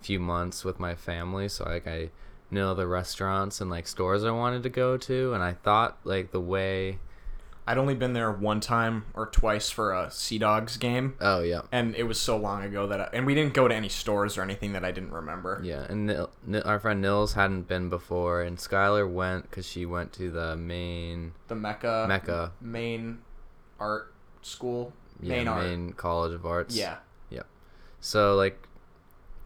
few 0.00 0.18
months 0.18 0.64
with 0.64 0.80
my 0.80 0.94
family. 0.94 1.50
So 1.50 1.64
like 1.64 1.86
I 1.86 2.08
know 2.50 2.72
the 2.72 2.86
restaurants 2.86 3.60
and 3.60 3.70
like 3.70 3.86
stores 3.86 4.24
I 4.24 4.30
wanted 4.30 4.62
to 4.62 4.70
go 4.70 4.96
to. 4.96 5.34
And 5.34 5.42
I 5.42 5.52
thought 5.52 5.98
like 6.04 6.30
the 6.30 6.40
way 6.40 7.00
I'd 7.66 7.78
only 7.78 7.94
been 7.94 8.12
there 8.12 8.30
one 8.32 8.58
time 8.60 9.04
or 9.14 9.26
twice 9.26 9.70
for 9.70 9.92
a 9.92 10.10
Sea 10.10 10.38
Dogs 10.38 10.76
game, 10.76 11.14
oh 11.20 11.40
yeah. 11.42 11.62
And 11.70 11.94
it 11.94 12.02
was 12.04 12.20
so 12.20 12.36
long 12.36 12.62
ago 12.64 12.88
that 12.88 13.00
I, 13.00 13.08
and 13.12 13.24
we 13.24 13.34
didn't 13.34 13.54
go 13.54 13.68
to 13.68 13.74
any 13.74 13.88
stores 13.88 14.36
or 14.36 14.42
anything 14.42 14.72
that 14.72 14.84
I 14.84 14.90
didn't 14.90 15.12
remember. 15.12 15.60
Yeah, 15.62 15.86
and 15.88 16.06
Nil, 16.06 16.30
Nil, 16.44 16.62
our 16.64 16.80
friend 16.80 17.00
Nils 17.00 17.34
hadn't 17.34 17.68
been 17.68 17.88
before, 17.88 18.42
and 18.42 18.58
Skylar 18.58 19.08
went 19.10 19.48
because 19.48 19.66
she 19.66 19.86
went 19.86 20.12
to 20.14 20.30
the 20.30 20.56
main 20.56 21.32
The 21.46 21.54
MECA, 21.54 22.08
MECA, 22.08 22.50
main 22.60 23.18
art 23.78 24.12
school, 24.42 24.92
yeah, 25.20 25.44
main 25.44 25.44
main, 25.44 25.86
art. 25.88 25.96
College 25.96 26.34
of 26.34 26.44
Arts. 26.44 26.76
Yeah, 26.76 26.96
So 28.00 28.34
like, 28.34 28.66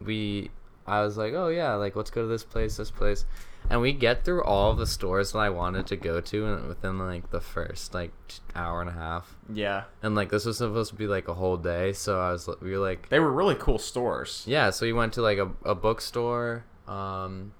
we, 0.01 0.49
I 0.87 1.01
was 1.01 1.17
like, 1.17 1.33
oh 1.33 1.49
yeah, 1.49 1.75
like 1.75 1.95
let's 1.95 2.09
go 2.09 2.23
to 2.23 2.27
this 2.27 2.43
place, 2.43 2.77
this 2.77 2.89
place, 2.89 3.25
and 3.69 3.81
we 3.81 3.93
get 3.93 4.23
through 4.23 4.43
all 4.43 4.73
the 4.73 4.87
stores 4.87 5.31
that 5.33 5.39
I 5.39 5.49
wanted 5.49 5.87
to 5.87 5.95
go 5.95 6.21
to 6.21 6.67
within 6.67 6.99
like 6.99 7.31
the 7.31 7.41
first 7.41 7.93
like 7.93 8.11
hour 8.55 8.81
and 8.81 8.89
a 8.89 8.93
half, 8.93 9.35
yeah. 9.51 9.83
and 10.01 10.15
like 10.15 10.29
this 10.29 10.45
was 10.45 10.57
supposed 10.57 10.91
to 10.91 10.97
be 10.97 11.07
like 11.07 11.27
a 11.27 11.33
whole 11.33 11.57
day, 11.57 11.93
so 11.93 12.19
I 12.19 12.31
was 12.31 12.49
we 12.61 12.71
were 12.71 12.77
like, 12.77 13.09
They 13.09 13.19
were 13.19 13.31
really 13.31 13.55
cool 13.55 13.77
stores. 13.79 14.43
Yeah, 14.47 14.69
so 14.69 14.85
we 14.85 14.93
went 14.93 15.13
to 15.13 15.21
like 15.21 15.37
a, 15.37 15.51
a 15.63 15.75
bookstore. 15.75 16.63
Um, 16.87 17.53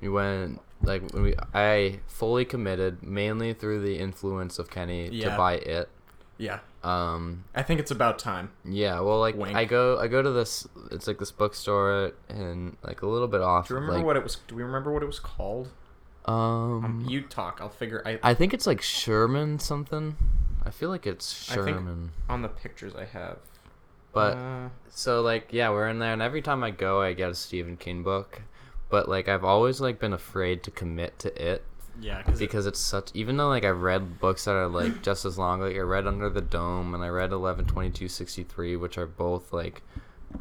we 0.00 0.08
went 0.08 0.60
like 0.82 1.02
we 1.14 1.34
I 1.52 2.00
fully 2.06 2.44
committed 2.44 3.02
mainly 3.02 3.54
through 3.54 3.80
the 3.82 3.98
influence 3.98 4.58
of 4.58 4.70
Kenny 4.70 5.08
Yeah. 5.08 5.30
to 5.30 5.36
buy 5.36 5.54
it. 5.54 5.88
Yeah, 6.36 6.60
Um, 6.84 7.44
I 7.54 7.62
think 7.62 7.80
it's 7.80 7.90
about 7.90 8.18
time. 8.18 8.50
yeah, 8.64 9.00
well, 9.00 9.18
like 9.18 9.36
Wink. 9.36 9.56
I 9.56 9.64
go, 9.64 9.98
I 9.98 10.06
go 10.06 10.20
to 10.22 10.30
this. 10.30 10.66
It's 10.90 11.06
like 11.06 11.18
this 11.18 11.32
bookstore 11.32 12.12
and 12.28 12.76
like 12.82 13.02
a 13.02 13.06
little 13.06 13.28
bit 13.28 13.40
off. 13.40 13.68
Do 13.68 13.74
you 13.74 13.80
remember 13.80 13.96
like, 13.98 14.06
what 14.06 14.16
it 14.16 14.22
was? 14.22 14.36
Do 14.48 14.54
we 14.54 14.62
remember 14.62 14.92
what 14.92 15.02
it 15.02 15.06
was 15.06 15.18
called? 15.20 15.70
Um, 16.26 16.84
Um, 16.84 17.06
you 17.08 17.22
talk. 17.22 17.58
I'll 17.60 17.68
figure. 17.68 18.02
I 18.04 18.18
I 18.22 18.34
think 18.34 18.52
it's 18.54 18.66
like 18.66 18.82
Sherman 18.82 19.58
something. 19.58 20.16
I 20.64 20.70
feel 20.70 20.88
like 20.90 21.06
it's 21.06 21.50
I 21.50 21.54
think- 21.56 21.68
Sherman. 21.76 22.10
on 22.28 22.42
the 22.42 22.48
pictures 22.48 22.94
I 22.94 23.04
have. 23.04 23.38
But 24.12 24.36
uh, 24.36 24.68
so 24.90 25.22
like 25.22 25.48
yeah, 25.52 25.70
we're 25.70 25.88
in 25.88 25.98
there, 25.98 26.12
and 26.12 26.22
every 26.22 26.40
time 26.42 26.62
I 26.62 26.70
go, 26.70 27.00
I 27.02 27.14
get 27.14 27.30
a 27.30 27.34
Stephen 27.34 27.76
King 27.76 28.02
book. 28.02 28.42
But 28.90 29.08
like 29.08 29.28
I've 29.28 29.42
always 29.44 29.80
like 29.80 29.98
been 29.98 30.12
afraid 30.12 30.62
to 30.64 30.70
commit 30.70 31.18
to 31.20 31.50
it 31.52 31.64
yeah, 32.00 32.22
because 32.22 32.38
because 32.38 32.66
it's 32.66 32.78
such. 32.80 33.10
Even 33.14 33.36
though 33.36 33.48
like 33.48 33.64
I've 33.64 33.80
read 33.82 34.18
books 34.20 34.44
that 34.44 34.52
are 34.52 34.68
like 34.68 35.02
just 35.02 35.24
as 35.24 35.38
long, 35.38 35.60
like 35.60 35.76
I 35.76 35.80
read 35.80 36.06
Under 36.06 36.28
the 36.28 36.40
Dome 36.40 36.94
and 36.94 37.02
I 37.04 37.08
read 37.08 37.32
Eleven 37.32 37.64
Twenty 37.64 37.90
Two 37.90 38.08
Sixty 38.08 38.42
Three, 38.42 38.76
which 38.76 38.98
are 38.98 39.06
both 39.06 39.52
like 39.52 39.82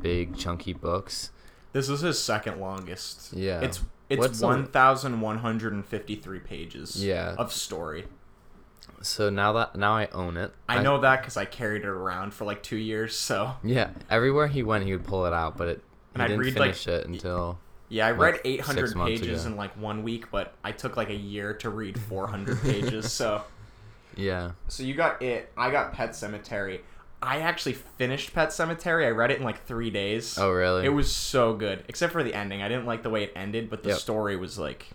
big 0.01 0.35
chunky 0.37 0.73
books. 0.73 1.31
this 1.71 1.89
is 1.89 2.01
his 2.01 2.21
second 2.21 2.59
longest. 2.59 3.33
Yeah. 3.33 3.61
it's 3.61 3.81
it's 4.09 4.19
What's 4.19 4.41
one 4.41 4.67
thousand 4.67 5.21
one 5.21 5.39
hundred 5.39 5.73
and 5.73 5.85
fifty 5.85 6.15
three 6.15 6.39
pages. 6.39 7.03
Yeah. 7.03 7.35
of 7.37 7.53
story. 7.53 8.05
So 9.01 9.29
now 9.29 9.53
that 9.53 9.75
now 9.75 9.95
I 9.95 10.07
own 10.07 10.37
it. 10.37 10.53
I 10.67 10.81
know 10.81 10.99
that 11.01 11.21
because 11.21 11.37
I 11.37 11.45
carried 11.45 11.83
it 11.83 11.87
around 11.87 12.33
for 12.33 12.45
like 12.45 12.63
two 12.63 12.77
years. 12.77 13.15
So 13.15 13.55
Yeah, 13.63 13.91
everywhere 14.09 14.47
he 14.47 14.63
went, 14.63 14.85
he 14.85 14.93
would 14.93 15.05
pull 15.05 15.25
it 15.25 15.33
out, 15.33 15.57
but 15.57 15.67
it 15.67 15.77
he 15.77 16.15
And 16.15 16.23
I'd 16.23 16.27
didn't 16.27 16.41
read, 16.41 16.55
like, 16.55 16.75
finish 16.75 16.87
it 16.87 17.05
until. 17.07 17.59
Yeah, 17.93 18.07
I 18.07 18.11
read 18.11 18.39
eight 18.43 18.61
hundred 18.61 18.93
pages 18.95 19.45
ago. 19.45 19.51
in 19.51 19.57
like 19.57 19.77
one 19.77 20.01
week, 20.03 20.31
but 20.31 20.53
I 20.63 20.71
took 20.71 20.97
like 20.97 21.09
a 21.09 21.15
year 21.15 21.53
to 21.55 21.69
read 21.69 21.99
four 21.99 22.27
hundred 22.27 22.59
pages. 22.63 23.11
So 23.11 23.43
Yeah. 24.15 24.51
so 24.67 24.83
you 24.83 24.95
got 24.95 25.21
it. 25.21 25.51
I 25.55 25.69
got 25.71 25.93
Pet 25.93 26.11
Sematary. 26.11 26.79
I 27.21 27.39
actually 27.39 27.73
finished 27.73 28.33
Pet 28.33 28.49
Sematary. 28.49 29.05
I 29.05 29.09
read 29.11 29.31
it 29.31 29.37
in 29.37 29.43
like 29.43 29.63
three 29.65 29.89
days. 29.91 30.37
Oh 30.39 30.51
really? 30.51 30.85
It 30.85 30.89
was 30.89 31.13
so 31.15 31.53
good, 31.53 31.83
except 31.87 32.11
for 32.13 32.23
the 32.23 32.33
ending. 32.33 32.61
I 32.61 32.67
didn't 32.67 32.85
like 32.85 33.03
the 33.03 33.09
way 33.09 33.23
it 33.23 33.31
ended, 33.35 33.69
but 33.69 33.83
the 33.83 33.89
Yep. 33.89 33.97
story 33.99 34.35
was 34.37 34.57
like, 34.57 34.87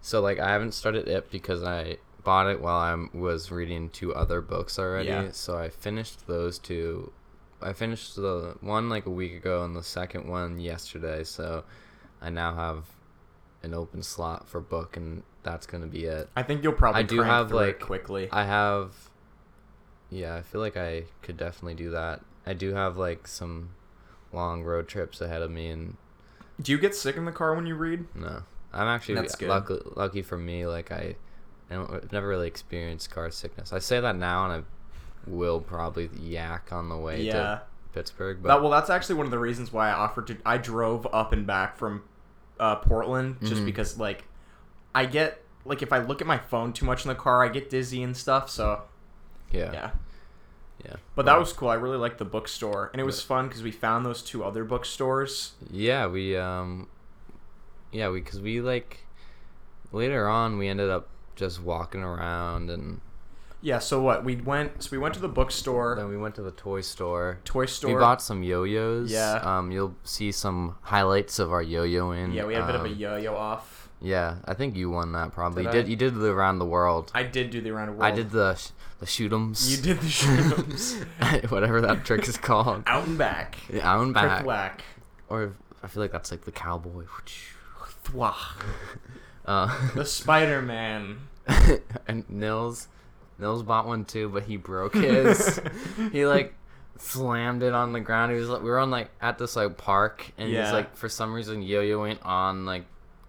So 0.00 0.20
like 0.20 0.38
I 0.38 0.50
haven't 0.52 0.72
started 0.74 1.08
it 1.08 1.30
because 1.32 1.62
I 1.64 1.98
bought 2.22 2.46
it 2.46 2.60
while 2.60 2.78
I 2.78 3.16
was 3.18 3.50
reading 3.50 3.90
two 3.90 4.14
other 4.14 4.40
books 4.40 4.78
already. 4.78 5.08
Yeah. 5.08 5.28
So 5.32 5.58
I 5.58 5.68
finished 5.70 6.26
those 6.26 6.58
two. 6.58 7.12
I 7.60 7.72
finished 7.72 8.14
the 8.16 8.56
one 8.60 8.88
like 8.88 9.06
a 9.06 9.10
week 9.10 9.34
ago 9.34 9.64
and 9.64 9.74
the 9.74 9.82
second 9.82 10.28
one 10.28 10.58
yesterday. 10.60 11.24
So 11.24 11.64
I 12.24 12.30
now 12.30 12.54
have 12.54 12.86
an 13.62 13.74
open 13.74 14.02
slot 14.02 14.48
for 14.48 14.60
book 14.60 14.96
and 14.96 15.22
that's 15.42 15.66
gonna 15.66 15.86
be 15.86 16.04
it. 16.06 16.28
I 16.34 16.42
think 16.42 16.62
you'll 16.62 16.72
probably 16.72 17.00
I 17.00 17.02
do 17.04 17.20
have, 17.20 17.52
like- 17.52 17.80
quickly. 17.80 18.28
I 18.32 18.44
have. 18.44 19.10
Yeah, 20.10 20.36
I 20.36 20.42
feel 20.42 20.60
like 20.60 20.76
I 20.76 21.04
could 21.22 21.36
definitely 21.36 21.74
do 21.74 21.90
that. 21.90 22.22
I 22.46 22.54
do 22.54 22.74
have 22.74 22.96
like 22.96 23.26
some 23.26 23.70
long 24.32 24.62
road 24.62 24.88
trips 24.88 25.20
ahead 25.20 25.42
of 25.42 25.50
me 25.50 25.68
and 25.68 25.96
Do 26.60 26.72
you 26.72 26.78
get 26.78 26.94
sick 26.94 27.16
in 27.16 27.24
the 27.24 27.32
car 27.32 27.54
when 27.54 27.66
you 27.66 27.74
read? 27.74 28.06
No, 28.14 28.42
I'm 28.72 28.88
actually 28.88 29.28
lucky. 29.42 29.78
Lucky 29.96 30.22
for 30.22 30.38
me, 30.38 30.66
like 30.66 30.90
I, 30.92 31.16
I've 31.70 32.12
never 32.12 32.28
really 32.28 32.46
experienced 32.48 33.10
car 33.10 33.30
sickness. 33.30 33.72
I 33.72 33.78
say 33.80 34.00
that 34.00 34.16
now, 34.16 34.44
and 34.44 34.52
I 34.52 35.30
will 35.30 35.60
probably 35.60 36.10
yak 36.18 36.68
on 36.72 36.88
the 36.88 36.96
way 36.96 37.22
yeah. 37.22 37.32
to 37.32 37.62
Pittsburgh. 37.92 38.42
But 38.42 38.48
That, 38.48 38.62
well, 38.62 38.70
that's 38.70 38.90
actually 38.90 39.16
one 39.16 39.26
of 39.26 39.30
the 39.30 39.38
reasons 39.38 39.72
why 39.72 39.88
I 39.88 39.92
offered 39.92 40.26
to. 40.28 40.36
I 40.44 40.58
drove 40.58 41.06
up 41.12 41.32
and 41.32 41.46
back 41.46 41.76
from 41.76 42.02
uh, 42.60 42.76
Portland 42.76 43.36
just 43.42 43.62
Mhm. 43.62 43.66
because, 43.66 43.98
like, 43.98 44.24
I 44.94 45.06
get 45.06 45.40
like 45.66 45.80
if 45.82 45.92
I 45.92 45.98
look 45.98 46.20
at 46.20 46.26
my 46.26 46.36
phone 46.38 46.72
too 46.74 46.84
much 46.84 47.04
in 47.04 47.08
the 47.08 47.14
car, 47.14 47.42
I 47.42 47.48
get 47.48 47.70
dizzy 47.70 48.02
and 48.02 48.14
stuff. 48.16 48.50
So 48.50 48.82
yeah, 49.50 49.72
yeah. 49.72 49.90
yeah. 50.84 50.96
But 51.14 51.24
that 51.26 51.38
was 51.38 51.52
cool. 51.54 51.68
I 51.70 51.74
really 51.74 51.96
liked 51.96 52.18
the 52.18 52.24
bookstore, 52.26 52.90
and 52.92 53.00
it 53.00 53.04
was 53.04 53.22
fun 53.22 53.48
because 53.48 53.62
we 53.62 53.70
found 53.70 54.04
those 54.04 54.20
two 54.22 54.44
other 54.44 54.62
bookstores. 54.64 55.52
yeah. 55.70 56.06
We 56.06 56.36
um, 56.36 56.88
yeah, 57.92 58.08
we 58.10 58.20
because 58.20 58.40
we 58.40 58.60
like 58.60 59.06
later 59.90 60.28
on 60.28 60.58
we 60.58 60.68
ended 60.68 60.90
up 60.90 61.08
just 61.36 61.62
walking 61.62 62.02
around 62.02 62.68
and 62.70 63.00
Yeah. 63.64 63.78
So 63.80 64.00
what 64.00 64.24
we 64.24 64.36
went? 64.36 64.82
So 64.82 64.90
we 64.92 64.98
went 64.98 65.14
to 65.14 65.20
the 65.20 65.28
bookstore, 65.28 65.96
then 65.96 66.08
we 66.08 66.16
went 66.18 66.34
to 66.36 66.42
the 66.42 66.50
toy 66.52 66.82
store. 66.82 67.40
toy 67.44 67.64
store. 67.66 67.94
We 67.94 67.98
bought 67.98 68.20
some 68.22 68.42
yo-yos. 68.42 69.10
Yeah. 69.10 69.40
Um, 69.42 69.72
you'll 69.72 69.96
see 70.04 70.30
some 70.32 70.76
highlights 70.82 71.38
of 71.38 71.50
our 71.52 71.62
yo-yoing. 71.62 72.34
yeah, 72.34 72.44
we 72.44 72.54
had 72.54 72.64
a 72.64 72.66
bit 72.66 72.74
of 72.76 72.84
a 72.84 72.88
um, 72.88 72.94
yo-yo 72.94 73.34
off. 73.34 73.88
Yeah, 74.00 74.36
I 74.44 74.52
think 74.52 74.76
you 74.76 74.90
won 74.90 75.12
that 75.12 75.32
probably. 75.32 75.64
Did 75.64 75.72
you 75.72 75.78
I? 75.78 75.82
did 75.82 75.88
you 75.90 75.96
did 75.96 76.14
the 76.16 76.28
around 76.30 76.58
the 76.58 76.66
world. 76.66 77.10
I 77.14 77.22
did 77.22 77.48
do 77.50 77.62
the 77.62 77.70
around 77.70 77.86
the 77.86 77.92
world. 77.92 78.04
I 78.04 78.10
did 78.10 78.30
the 78.30 78.54
sh- 78.54 78.68
the 79.00 79.06
shoot'ems. 79.06 79.70
You 79.70 79.82
did 79.82 79.98
the 80.00 80.06
shrooms. 80.08 81.50
whatever 81.50 81.80
that 81.80 82.04
trick 82.04 82.28
is 82.28 82.36
called. 82.36 82.82
Out 82.86 83.06
and 83.06 83.16
back. 83.16 83.56
Yeah, 83.72 83.90
out 83.90 84.02
and 84.02 84.14
Trick 84.14 84.26
back. 84.28 84.44
whack. 84.44 84.84
Or 85.30 85.54
I 85.82 85.86
feel 85.86 86.02
like 86.02 86.12
that's 86.12 86.30
like 86.30 86.44
the 86.44 86.52
cowboy. 86.52 87.04
Uh, 89.46 89.90
The 89.94 90.04
Spider 90.04 90.62
Man. 90.62 91.18
and 92.06 92.28
Nils, 92.30 92.88
Nils 93.38 93.62
bought 93.62 93.86
one 93.86 94.04
too, 94.04 94.28
but 94.28 94.44
he 94.44 94.56
broke 94.56 94.94
his. 94.94 95.60
he 96.12 96.26
like 96.26 96.54
slammed 96.98 97.62
it 97.62 97.72
on 97.74 97.92
the 97.92 98.00
ground. 98.00 98.32
He 98.32 98.38
was 98.38 98.48
like, 98.48 98.62
we 98.62 98.70
were 98.70 98.78
on 98.78 98.90
like 98.90 99.10
at 99.20 99.38
this 99.38 99.56
like 99.56 99.76
park, 99.76 100.32
and 100.38 100.50
Yeah. 100.50 100.64
he's 100.64 100.72
like 100.72 100.96
for 100.96 101.08
some 101.08 101.32
reason 101.34 101.62
yo-yoing 101.62 102.18
on 102.24 102.64
like 102.66 102.84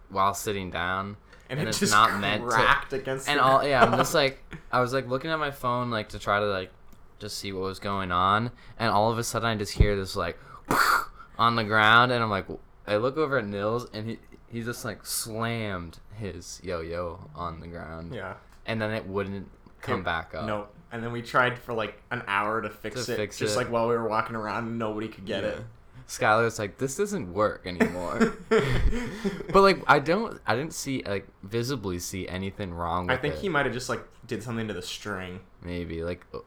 while 0.10 0.34
sitting 0.34 0.70
down. 0.72 1.18
And, 1.48 1.60
And 1.60 1.68
it 1.68 1.70
it's 1.70 1.80
just 1.80 1.92
not 1.94 2.20
meant 2.20 2.50
to- 2.50 2.96
against 2.96 3.30
and 3.30 3.40
all 3.40 3.64
yeah 3.64 3.84
i'm 3.84 3.92
just 4.00 4.16
like 4.16 4.44
i 4.72 4.80
was 4.82 4.94
like 4.94 5.08
looking 5.08 5.30
at 5.30 5.38
my 5.38 5.52
phone 5.52 5.92
like 5.92 6.10
to 6.10 6.18
try 6.18 6.40
to 6.40 6.46
like 6.48 6.72
just 7.20 7.38
see 7.38 7.52
what 7.52 7.62
was 7.62 7.78
going 7.78 8.12
on 8.12 8.50
and 8.80 8.90
all 8.90 9.12
of 9.12 9.20
a 9.20 9.24
sudden 9.24 9.48
i 9.48 9.56
just 9.56 9.74
hear 9.74 9.96
this 9.96 10.16
like 10.16 10.40
on 11.38 11.56
the 11.56 11.64
ground 11.64 12.12
and 12.12 12.24
i'm 12.24 12.32
like 12.32 12.48
i 12.88 12.96
look 12.96 13.16
over 13.16 13.38
at 13.38 13.46
nils 13.46 13.88
and 13.94 14.10
he 14.10 14.18
he 14.48 14.64
just 14.64 14.84
like 14.84 15.06
slammed 15.06 16.00
his 16.16 16.60
yo-yo 16.64 17.30
on 17.36 17.60
the 17.60 17.68
ground 17.68 18.12
yeah. 18.16 18.34
and 18.66 18.82
then 18.82 18.90
it 18.90 19.06
wouldn't 19.06 19.48
come 19.86 20.04
back 20.04 20.34
up 20.36 20.46
No. 20.46 20.68
And 20.92 21.04
then 21.04 21.12
we 21.12 21.22
tried 21.22 21.60
for 21.60 21.74
like 21.74 22.02
an 22.12 22.24
hour 22.28 22.62
to 22.62 22.70
fix 22.70 23.06
To 23.06 23.14
it. 23.14 23.16
fix 23.18 23.38
just 23.38 23.56
it. 23.56 23.58
like 23.58 23.70
while 23.72 23.88
we 23.90 23.96
were 23.96 24.08
walking 24.08 24.36
around 24.36 24.66
and 24.68 24.80
nobody 24.80 25.08
could 25.10 25.26
get 25.26 25.44
it. 25.44 25.62
Skylar's 26.08 26.60
like, 26.60 26.78
this 26.78 26.96
doesn't 26.96 27.34
work 27.34 27.66
anymore. 27.66 28.38
but 28.50 29.62
like, 29.62 29.82
I 29.88 30.00
don't, 30.00 30.40
I 30.46 30.56
didn't 30.56 30.74
see 30.74 31.04
like 31.06 31.28
visibly 31.44 32.00
see 32.00 32.28
anything 32.28 32.74
wrong. 32.74 33.08
With 33.08 33.18
I 33.18 33.22
think 33.22 33.36
it. 33.36 33.40
he 33.42 33.50
might 33.50 33.66
have 33.66 33.74
just 33.74 33.90
like 33.90 34.04
did 34.28 34.44
something 34.44 34.68
to 34.68 34.74
the 34.74 34.82
string. 34.84 35.40
maybe 35.62 36.04
like, 36.04 36.26
uh, 36.34 36.40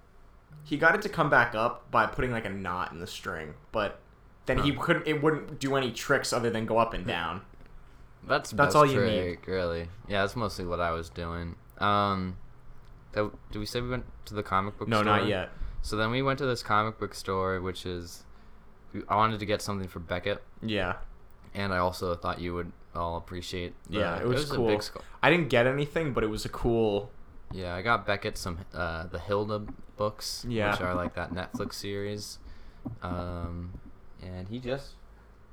He 0.64 0.76
got 0.76 0.94
it 0.94 1.02
to 1.02 1.08
come 1.08 1.28
back 1.28 1.54
up 1.54 1.90
by 1.90 2.06
putting 2.06 2.30
like 2.30 2.44
a 2.46 2.50
knot 2.50 2.92
in 2.92 3.00
the 3.00 3.06
string, 3.06 3.54
but 3.72 4.00
then 4.46 4.58
he 4.58 4.72
couldn't. 4.72 5.06
It 5.06 5.22
wouldn't 5.22 5.58
do 5.58 5.76
any 5.76 5.90
tricks 5.92 6.32
other 6.32 6.48
than 6.50 6.64
go 6.64 6.78
up 6.78 6.94
and 6.94 7.06
down. 7.06 7.42
That's 8.26 8.50
That's 8.52 8.74
all 8.74 8.86
you 8.86 8.98
trick, 9.00 9.46
really. 9.46 9.88
Yeah, 10.08 10.22
that's 10.22 10.36
mostly 10.36 10.64
what 10.66 10.80
I 10.80 10.92
was 10.92 11.10
doing. 11.10 11.56
Um, 11.78 12.36
so, 13.14 13.32
did 13.52 13.58
we 13.58 13.66
say 13.66 13.80
we 13.80 13.88
went 13.88 14.04
to 14.26 14.34
the 14.34 14.42
comic 14.42 14.78
book 14.78 14.88
store? 14.88 15.02
No, 15.04 15.10
store? 15.10 15.18
not 15.20 15.28
yet. 15.28 15.50
So 15.82 15.96
then 15.96 16.10
we 16.10 16.22
went 16.22 16.38
to 16.40 16.46
this 16.46 16.62
comic 16.62 16.98
book 16.98 17.14
store, 17.14 17.60
which 17.60 17.86
is, 17.86 18.24
I 19.08 19.16
wanted 19.16 19.40
to 19.40 19.46
get 19.46 19.62
something 19.62 19.88
for 19.88 20.00
Beckett, 20.00 20.42
Yeah, 20.62 20.96
and 21.54 21.72
I 21.72 21.78
also 21.78 22.14
thought 22.14 22.40
you 22.40 22.54
would 22.54 22.72
all 22.94 23.16
appreciate. 23.16 23.74
The, 23.88 24.00
Yeah, 24.00 24.18
it 24.20 24.26
was 24.26 24.50
a 24.50 24.56
cool. 24.56 24.66
big 24.68 24.82
sco- 24.82 25.02
I 25.22 25.30
didn't 25.30 25.48
get 25.48 25.66
anything, 25.66 26.12
but 26.12 26.24
it 26.24 26.28
was 26.28 26.44
a 26.44 26.48
cool. 26.48 27.10
yeah, 27.52 27.74
I 27.74 27.82
got 27.82 28.06
Beckett 28.06 28.36
some 28.36 28.58
uh, 28.74 29.06
the 29.06 29.18
Hilda 29.18 29.62
books, 29.96 30.44
Yeah. 30.48 30.70
which 30.72 30.80
are 30.80 30.94
like 30.94 31.14
that 31.14 31.32
Netflix 31.32 31.74
series. 31.74 32.38
Um, 33.02 33.72
and 34.22 34.48
he 34.48 34.58
just, 34.58 34.94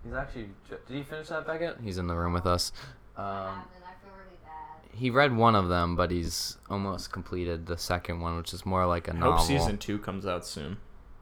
he's 0.04 0.14
actually 0.14 0.50
did 0.70 0.80
he 0.88 1.04
finish 1.04 1.28
that 1.28 1.46
Beckett? 1.46 1.78
He's 1.84 1.98
in 1.98 2.08
the 2.08 2.16
room 2.16 2.34
with 2.34 2.46
us. 2.46 2.72
Um, 3.16 3.26
and 3.26 3.84
I 3.84 3.94
feel 4.04 4.12
really 4.18 4.38
bad. 4.44 4.85
He 4.96 5.10
read 5.10 5.36
one 5.36 5.56
of 5.56 5.68
them, 5.70 5.96
but 5.96 6.10
he's 6.12 6.58
almost 6.70 7.12
completed 7.12 7.66
the 7.66 7.78
second 7.78 8.22
one, 8.22 8.38
which 8.38 8.54
is 8.54 8.66
more 8.66 8.86
like 8.86 9.08
a 9.08 9.14
I 9.14 9.18
novel. 9.18 9.38
hope 9.38 9.48
season 9.48 9.78
two 9.78 10.00
comes 10.00 10.26
out 10.26 10.46
soon. 10.46 10.78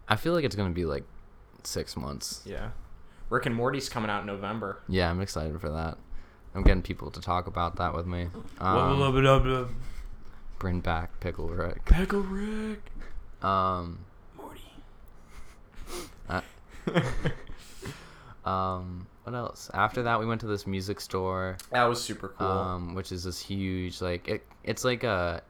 I 0.07 0.15
feel 0.15 0.33
like 0.33 0.43
it's 0.45 0.55
gonna 0.55 0.69
be 0.71 0.85
like 0.85 1.03
six 1.63 1.95
months. 1.97 2.41
Yeah, 2.45 2.69
Rick 3.29 3.45
and 3.47 3.55
Morty's 3.55 3.89
coming 3.89 4.09
out 4.09 4.21
in 4.21 4.27
November. 4.27 4.79
Yeah, 4.87 5.09
I'm 5.09 5.21
excited 5.21 5.59
for 5.59 5.69
that. 5.69 5.97
I'm 6.55 6.63
getting 6.63 6.83
people 6.83 7.09
to 7.11 7.19
talk 7.19 7.47
about 7.47 7.77
that 7.77 7.95
with 7.95 8.05
me. 8.05 8.27
Um, 8.59 9.75
bring 10.59 10.79
back 10.81 11.19
Pickle 11.19 11.49
Rick. 11.49 11.85
Pickle 11.85 12.21
Rick. 12.21 12.91
Um, 13.41 13.99
Morty. 14.37 14.61
uh, 16.29 16.41
um, 18.49 19.07
what 19.23 19.35
else? 19.35 19.69
After 19.73 20.03
that, 20.03 20.19
we 20.19 20.25
went 20.25 20.41
to 20.41 20.47
this 20.47 20.65
music 20.67 20.99
store, 21.01 21.57
That 21.71 21.85
was 21.85 22.03
super 22.03 22.29
cool. 22.29 22.47
um, 22.47 22.95
which 22.95 23.11
is 23.11 23.23
this 23.23 23.39
huge 23.39 24.01
like 24.01 24.27
it. 24.27 24.43
It's 24.63 24.83
like 24.83 25.03
a 25.03 25.41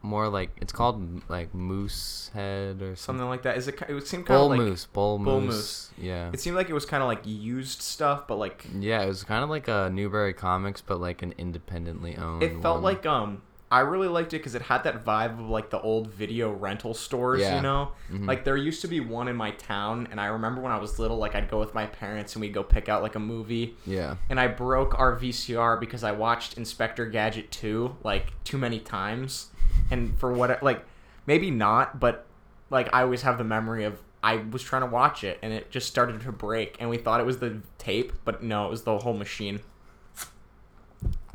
more 0.00 0.28
like 0.28 0.50
it's 0.60 0.72
called 0.72 1.28
like 1.28 1.52
Moose 1.54 2.30
Head 2.32 2.76
or 2.82 2.94
something. 2.94 2.96
Something 2.96 3.28
like 3.28 3.42
that. 3.42 3.56
Is 3.56 3.66
it? 3.68 3.80
It 3.88 3.92
would 3.94 4.06
seem 4.06 4.22
kind 4.24 4.40
of 4.40 4.50
like. 4.50 4.58
Moose. 4.60 4.86
Bull, 4.86 5.18
Bull 5.18 5.40
Moose. 5.40 5.54
Moose. 5.54 5.90
Yeah. 5.98 6.30
It 6.32 6.38
seemed 6.40 6.56
like 6.56 6.68
it 6.70 6.74
was 6.74 6.86
kind 6.86 7.02
of 7.02 7.08
like 7.08 7.22
used 7.24 7.82
stuff, 7.82 8.26
but 8.28 8.36
like 8.38 8.64
Yeah, 8.78 9.02
it 9.02 9.08
was 9.08 9.24
kind 9.24 9.42
of 9.42 9.50
like 9.50 9.66
a 9.68 9.90
Newbury 9.92 10.34
Comics, 10.34 10.80
but 10.80 11.00
like 11.00 11.22
an 11.22 11.34
independently 11.36 12.16
owned. 12.16 12.42
it 12.42 12.60
felt 12.62 12.76
one. 12.76 12.82
like 12.94 13.06
um 13.06 13.42
I 13.70 13.80
really 13.80 14.08
liked 14.08 14.32
it 14.32 14.38
because 14.38 14.54
it 14.54 14.62
had 14.62 14.84
that 14.84 15.04
vibe 15.04 15.38
of 15.38 15.48
like 15.50 15.68
the 15.68 15.78
old 15.80 16.08
video 16.08 16.50
rental 16.50 16.94
stores, 16.94 17.40
Yeah. 17.42 17.56
you 17.56 17.62
know? 17.62 17.92
Mhm. 18.10 18.26
Like 18.26 18.44
there 18.44 18.56
used 18.56 18.80
to 18.80 18.88
be 18.88 19.00
one 19.00 19.28
in 19.28 19.36
my 19.36 19.50
town, 19.52 20.08
and 20.10 20.18
I 20.18 20.26
remember 20.26 20.62
when 20.62 20.72
I 20.72 20.78
was 20.78 20.98
little, 20.98 21.18
like 21.18 21.34
I'd 21.34 21.50
go 21.50 21.58
with 21.60 21.74
my 21.74 21.84
parents 21.84 22.34
and 22.34 22.40
we'd 22.40 22.54
go 22.54 22.62
pick 22.62 22.88
out 22.88 23.02
like 23.02 23.14
a 23.14 23.18
movie. 23.20 23.76
Yeah. 23.86 24.16
And 24.30 24.40
I 24.40 24.46
broke 24.46 24.98
our 24.98 25.14
VCR 25.14 25.76
because 25.78 26.02
I 26.02 26.12
watched 26.12 26.56
Inspector 26.56 27.04
Gadget 27.06 27.50
2 27.50 27.96
like 28.02 28.32
too 28.44 28.56
many 28.56 28.80
times. 28.80 29.50
And 29.90 30.18
for 30.18 30.32
what, 30.32 30.62
like, 30.62 30.84
maybe 31.26 31.50
not, 31.50 32.00
but 32.00 32.24
like 32.70 32.88
I 32.94 33.02
always 33.02 33.20
have 33.22 33.36
the 33.38 33.44
memory 33.44 33.84
of 33.84 33.98
I 34.22 34.36
was 34.36 34.62
trying 34.62 34.82
to 34.82 34.88
watch 34.88 35.22
it 35.24 35.38
and 35.42 35.52
it 35.52 35.70
just 35.70 35.86
started 35.88 36.20
to 36.22 36.32
break, 36.32 36.76
and 36.80 36.88
we 36.88 36.96
thought 36.96 37.20
it 37.20 37.26
was 37.26 37.38
the 37.38 37.60
tape, 37.76 38.12
but 38.24 38.42
no, 38.42 38.66
it 38.66 38.70
was 38.70 38.82
the 38.84 38.96
whole 38.98 39.14
machine. 39.14 39.60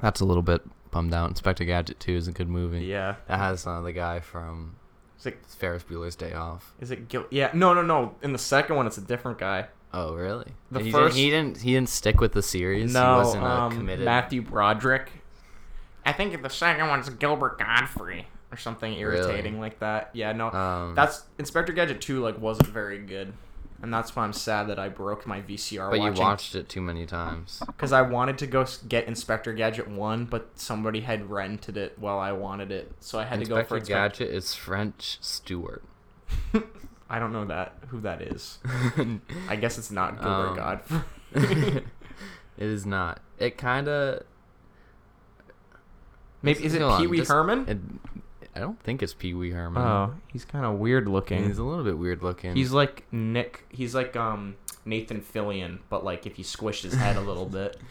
That's 0.02 0.20
a 0.20 0.26
little 0.26 0.44
bit 0.44 0.62
bummed 0.94 1.14
out. 1.14 1.30
Inspector 1.30 1.64
Gadget 1.66 2.00
2 2.00 2.16
is 2.16 2.28
a 2.28 2.32
good 2.32 2.48
movie. 2.48 2.86
Yeah. 2.86 3.16
That 3.28 3.40
has 3.40 3.68
uh, 3.68 3.82
the 3.82 3.92
guy 3.92 4.20
from 4.22 4.76
Is 5.20 5.26
it, 5.26 5.38
Ferris 5.46 5.84
Bueller's 5.84 6.16
Day 6.16 6.34
Off. 6.34 6.74
is 6.80 6.92
it 6.92 7.10
Gil? 7.10 7.26
Yeah. 7.32 7.50
No, 7.54 7.74
no, 7.74 7.82
no. 7.82 8.16
In 8.22 8.32
the 8.32 8.40
second 8.40 8.76
one, 8.78 8.88
it's 8.88 8.98
a 8.98 9.02
different 9.02 9.38
guy. 9.40 9.68
Oh, 9.94 10.16
really? 10.16 10.52
The 10.72 10.80
he 10.82 10.92
first- 10.92 11.16
didn't, 11.16 11.26
he 11.26 11.30
didn't 11.30 11.58
he 11.62 11.74
didn't 11.74 11.90
stick 11.90 12.20
with 12.22 12.32
the 12.34 12.42
series. 12.42 12.94
no, 12.94 13.00
he 13.12 13.18
wasn't 13.26 13.44
uh, 13.44 13.48
um, 13.48 13.72
committed. 13.78 14.06
Matthew 14.06 14.42
Broderick. 14.42 15.12
I 16.06 16.12
think 16.14 16.42
the 16.42 16.50
second 16.50 16.88
one's 16.90 17.10
Gilbert 17.10 17.60
Gottfried 17.60 18.26
or 18.52 18.58
something 18.58 18.94
irritating 18.94 19.60
like 19.60 19.80
that. 19.80 20.10
Yeah, 20.14 20.32
no, 20.34 20.52
Um, 20.52 20.96
that's 20.96 21.24
Inspector 21.40 21.72
Gadget 21.74 22.02
two. 22.02 22.22
Like, 22.22 22.40
wasn't 22.40 22.68
very 22.70 23.00
good, 23.00 23.34
and 23.84 23.94
that's 23.94 24.16
why 24.16 24.24
I'm 24.24 24.34
sad 24.34 24.68
that 24.70 24.80
I 24.80 24.90
broke 24.90 25.28
my 25.28 25.42
VCR. 25.42 25.92
but 25.92 26.00
you 26.02 26.12
watched 26.14 26.56
it 26.56 26.70
too 26.70 26.82
many 26.82 27.06
times. 27.06 27.62
because 27.68 27.92
I 27.92 28.02
wanted 28.02 28.38
to 28.40 28.48
go 28.48 28.66
get 28.88 29.06
Inspector 29.08 29.52
Gadget 29.54 29.88
one, 29.90 30.26
but 30.26 30.50
somebody 30.56 31.02
had 31.02 31.30
rented 31.30 31.76
it 31.78 32.00
while 32.00 32.18
I 32.18 32.32
wanted 32.32 32.72
it, 32.72 32.94
so 33.02 33.20
I 33.20 33.26
had 33.26 33.40
to 33.42 33.46
go 33.46 33.56
for 33.64 33.78
Inspector 33.78 33.78
Inspector. 33.78 34.24
Gadget 34.26 34.36
is 34.36 34.56
French 34.56 35.18
Stewart. 35.22 35.84
I 37.10 37.20
don't 37.20 37.34
know 37.34 37.46
that 37.46 37.76
who 37.90 38.00
that 38.02 38.22
is. 38.22 38.58
I 39.48 39.56
guess 39.58 39.78
it's 39.78 39.92
not 39.92 40.20
Gilbert 40.20 40.48
Um, 40.48 40.56
Gottfried. 40.56 41.04
it 41.36 41.84
is 42.58 42.86
not. 42.86 43.20
It 43.38 43.58
kind 43.58 43.88
of. 43.88 44.24
Maybe 46.42 46.64
is 46.66 46.74
it 46.74 46.82
Pee 46.98 47.08
Wee 47.08 47.24
Herman? 47.24 48.00
I 48.56 48.60
don't 48.60 48.80
think 48.82 49.02
it's 49.02 49.14
Pee 49.14 49.34
Wee 49.34 49.52
Herman. 49.52 49.82
Oh, 49.82 50.14
he's 50.32 50.46
kind 50.46 50.66
of 50.66 50.74
weird 50.80 51.08
looking. 51.08 51.46
He's 51.48 51.58
a 51.58 51.64
little 51.64 51.84
bit 51.84 51.98
weird 51.98 52.22
looking. 52.22 52.56
He's 52.56 52.72
like 52.72 53.06
Nick. 53.12 53.66
He's 53.70 53.96
like 53.96 54.16
um 54.16 54.56
Nathan 54.86 55.22
Fillion, 55.22 55.80
but 55.90 56.04
like 56.04 56.26
if 56.28 56.38
you 56.38 56.44
squished 56.46 56.84
his 56.84 56.94
head 56.94 57.16
a 57.18 57.22
little 57.22 57.46
bit. 57.48 57.78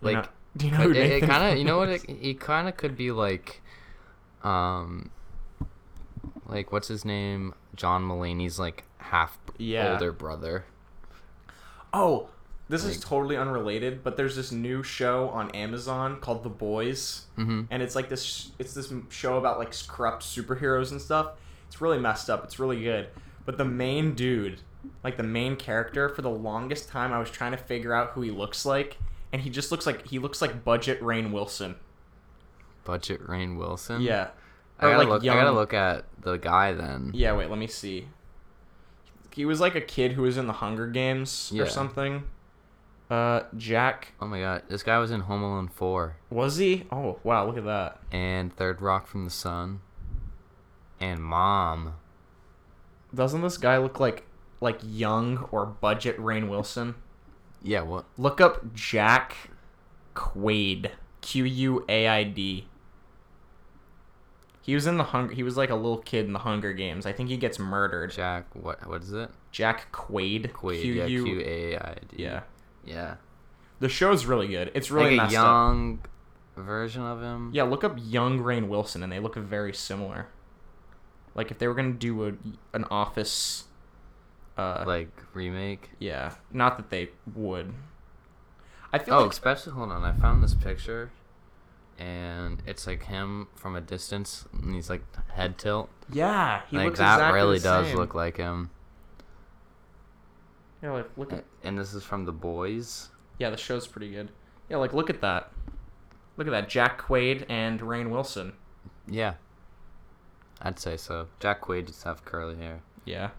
Like, 0.00 0.28
do 0.58 0.66
you 0.66 0.72
know 0.72 0.90
it, 0.90 0.96
it 0.96 1.20
kind 1.22 1.50
of, 1.52 1.58
you 1.58 1.64
know 1.64 1.78
what? 1.78 1.88
It, 1.88 2.38
kind 2.38 2.68
of 2.68 2.76
could 2.76 2.94
be 2.94 3.10
like, 3.10 3.62
um, 4.42 5.10
like 6.46 6.72
what's 6.72 6.88
his 6.88 7.06
name? 7.06 7.54
John 7.74 8.02
Mulaney's 8.06 8.58
like 8.58 8.84
half 8.98 9.38
Yeah. 9.56 9.92
older 9.94 10.12
brother. 10.12 10.66
Oh, 11.94 12.28
this 12.68 12.84
is 12.84 12.98
totally 13.00 13.36
unrelated, 13.36 14.02
but 14.02 14.16
there's 14.16 14.36
this 14.36 14.50
new 14.52 14.82
show 14.82 15.28
on 15.28 15.50
Amazon 15.50 16.18
called 16.20 16.42
The 16.42 16.48
Boys, 16.48 17.26
Mm-hmm. 17.38 17.62
and 17.70 17.82
it's 17.82 17.94
like 17.94 18.08
this. 18.08 18.50
It's 18.58 18.72
this 18.74 18.92
show 19.10 19.36
about 19.36 19.58
like 19.58 19.74
corrupt 19.88 20.22
superheroes 20.22 20.90
and 20.90 21.00
stuff. 21.00 21.32
It's 21.68 21.80
really 21.80 21.98
messed 21.98 22.30
up. 22.30 22.44
It's 22.44 22.58
really 22.58 22.82
good, 22.82 23.08
but 23.44 23.58
the 23.58 23.64
main 23.64 24.14
dude, 24.14 24.60
like 25.02 25.16
the 25.16 25.22
main 25.22 25.56
character, 25.56 26.08
for 26.08 26.22
the 26.22 26.30
longest 26.30 26.88
time, 26.88 27.12
I 27.12 27.18
was 27.18 27.30
trying 27.30 27.52
to 27.52 27.58
figure 27.58 27.92
out 27.92 28.10
who 28.12 28.22
he 28.22 28.30
looks 28.30 28.64
like, 28.64 28.96
and 29.32 29.42
he 29.42 29.50
just 29.50 29.70
looks 29.70 29.84
like 29.86 30.08
he 30.08 30.18
looks 30.18 30.40
like 30.40 30.64
budget 30.64 31.00
Rainn 31.02 31.32
Wilson. 31.32 31.74
Budget 32.84 33.22
Rainn 33.26 33.56
Wilson. 33.58 34.00
Yeah. 34.02 34.28
I 34.78 34.86
Or, 34.86 34.90
gotta 34.90 34.98
like, 34.98 35.08
look. 35.08 35.22
I 35.22 35.34
gotta 35.34 35.52
look 35.52 35.72
at 35.74 36.04
the 36.20 36.36
guy 36.36 36.72
then. 36.72 37.10
Yeah, 37.14 37.34
wait, 37.36 37.48
let 37.50 37.58
me 37.58 37.66
see. 37.66 38.08
He 39.32 39.44
was 39.44 39.60
like 39.60 39.74
a 39.74 39.80
kid 39.80 40.12
who 40.12 40.22
was 40.22 40.36
in 40.36 40.46
the 40.46 40.52
Hunger 40.54 40.86
Games 40.86 41.50
Yeah. 41.52 41.64
or 41.64 41.66
something. 41.66 42.24
Uh, 43.10 43.42
Jack 43.56 44.12
Oh 44.20 44.26
my 44.26 44.40
god, 44.40 44.62
this 44.68 44.82
guy 44.82 44.98
was 44.98 45.10
in 45.10 45.20
Home 45.20 45.42
Alone 45.42 45.68
four 45.68 46.16
was 46.30 46.56
he? 46.56 46.84
Oh 46.90 47.18
wow, 47.22 47.46
look 47.46 47.58
at 47.58 47.64
that. 47.64 47.98
and 48.10 48.54
Third 48.56 48.80
Rock 48.80 49.06
from 49.06 49.24
the 49.24 49.30
Sun, 49.30 49.80
and 51.00 51.22
Mom. 51.22 51.94
Doesn't 53.14 53.42
this 53.42 53.58
guy 53.58 53.78
look 53.78 54.00
like 54.00 54.24
like 54.60 54.80
young 54.82 55.48
or 55.52 55.66
budget 55.66 56.18
Rainn 56.18 56.48
Wilson? 56.48 56.94
Yeah, 57.62 57.82
what? 57.82 58.06
Look 58.16 58.40
up 58.40 58.74
Jack 58.74 59.36
Quaid. 60.14 60.90
Q 61.20 61.44
U 61.44 61.84
A 61.88 62.08
I 62.08 62.24
D. 62.24 62.66
He 64.62 64.74
was 64.74 64.86
in 64.86 64.96
the 64.96 65.04
Hunger. 65.04 65.34
He 65.34 65.42
was 65.42 65.56
like 65.58 65.68
a 65.70 65.74
little 65.74 65.98
kid 65.98 66.24
in 66.26 66.32
the 66.32 66.38
Hunger 66.40 66.72
Games. 66.72 67.04
I 67.06 67.12
think 67.12 67.28
he 67.28 67.36
gets 67.36 67.58
murdered. 67.58 68.12
Jack. 68.12 68.46
What? 68.54 68.86
What 68.86 69.02
is 69.02 69.12
it? 69.12 69.30
Jack 69.52 69.92
Quaid. 69.92 70.52
Quaid. 70.52 70.80
Q 70.82 70.92
yeah. 70.94 71.04
U- 71.06 71.24
Q 71.24 71.40
A 71.44 71.76
I 71.76 71.94
D. 72.08 72.22
Yeah. 72.22 72.40
Yeah. 72.84 73.16
The 73.80 73.88
show's 73.88 74.24
really 74.26 74.48
good. 74.48 74.70
It's 74.74 74.90
really 74.90 75.16
like 75.16 75.30
a 75.30 75.32
messed 75.32 75.36
up. 75.36 75.42
young 75.44 75.98
version 76.56 77.02
of 77.02 77.20
him. 77.20 77.50
Yeah, 77.52 77.64
look 77.64 77.82
up 77.84 77.96
young 78.00 78.38
Rainn 78.38 78.68
Wilson, 78.68 79.02
and 79.02 79.12
they 79.12 79.18
look 79.20 79.34
very 79.36 79.74
similar. 79.74 80.28
Like 81.34 81.50
if 81.50 81.58
they 81.58 81.66
were 81.66 81.74
gonna 81.74 81.92
do 81.92 82.26
a 82.28 82.32
an 82.72 82.84
Office, 82.90 83.64
uh, 84.56 84.84
Like 84.86 85.10
remake. 85.34 85.90
yeah, 85.98 86.34
not 86.52 86.76
that 86.76 86.90
they 86.90 87.10
would. 87.34 87.74
I 88.92 88.98
feel 88.98 89.14
Oh, 89.14 89.22
like 89.22 89.32
especially 89.32 89.72
hold 89.72 89.90
on. 89.90 90.04
I 90.04 90.12
found 90.12 90.42
this 90.44 90.54
picture, 90.54 91.10
and 91.98 92.62
it's 92.66 92.86
like 92.86 93.04
him 93.06 93.48
from 93.56 93.74
a 93.74 93.80
distance, 93.80 94.44
and 94.52 94.72
he's 94.74 94.88
like 94.88 95.02
head 95.32 95.58
tilt. 95.58 95.90
yeah, 96.12 96.62
he 96.70 96.76
like 96.76 96.86
looks 96.86 96.98
that 97.00 97.14
exactly 97.16 97.40
really 97.40 97.58
does 97.58 97.92
look 97.94 98.14
like 98.14 98.36
him. 98.36 98.70
Yeah, 100.84 100.90
like 100.92 101.08
look 101.16 101.32
at 101.32 101.44
And 101.62 101.78
this 101.78 101.94
is 101.94 102.04
from 102.04 102.26
The 102.26 102.32
Boys. 102.32 103.08
yeah, 103.38 103.48
the 103.50 103.56
show's 103.56 103.86
pretty 103.86 104.10
good. 104.10 104.30
Yeah, 104.68 104.76
like 104.76 104.92
look 104.92 105.08
at 105.08 105.22
that. 105.22 105.50
Look 106.36 106.46
at 106.46 106.50
that, 106.50 106.68
Jack 106.68 107.00
Quaid 107.00 107.46
and 107.48 107.80
Rainn 107.80 108.10
Wilson. 108.10 108.52
Yeah. 109.08 109.34
I'd 110.60 110.78
say 110.78 110.96
so. 110.98 111.28
Jack 111.40 111.62
Quaid 111.62 111.86
just 111.86 112.04
have 112.04 112.24
curly 112.26 112.56
hair. 112.56 112.80
Yeah, 113.06 113.30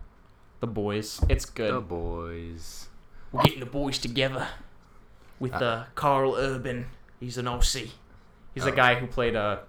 the 0.60 0.68
boys. 0.68 1.22
It's 1.30 1.46
good. 1.46 1.74
The 1.74 1.82
Boys. 1.82 2.90
We're 3.32 3.44
getting 3.44 3.60
the 3.60 3.66
boys 3.66 3.98
together 4.00 4.48
with 5.40 5.54
Uh, 5.54 5.58
uh, 5.66 5.86
Karl 5.96 6.36
Urban. 6.36 6.88
He's 7.20 7.38
an 7.38 7.48
OC. 7.48 7.92
He's 8.54 8.64
the 8.64 8.72
Oh. 8.72 8.76
guy 8.76 8.96
who 8.96 9.08
played 9.08 9.36
uh, 9.36 9.60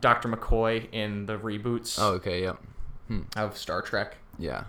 Dr. 0.00 0.28
McCoy 0.28 0.88
in 0.92 1.26
the 1.26 1.36
reboots 1.38 1.98
Oh, 2.00 2.14
okay. 2.14 2.42
Yep. 2.42 2.62
Hmm. 3.08 3.20
of 3.36 3.56
Star 3.58 3.82
Trek. 3.82 4.16
Yeah. 4.38 4.64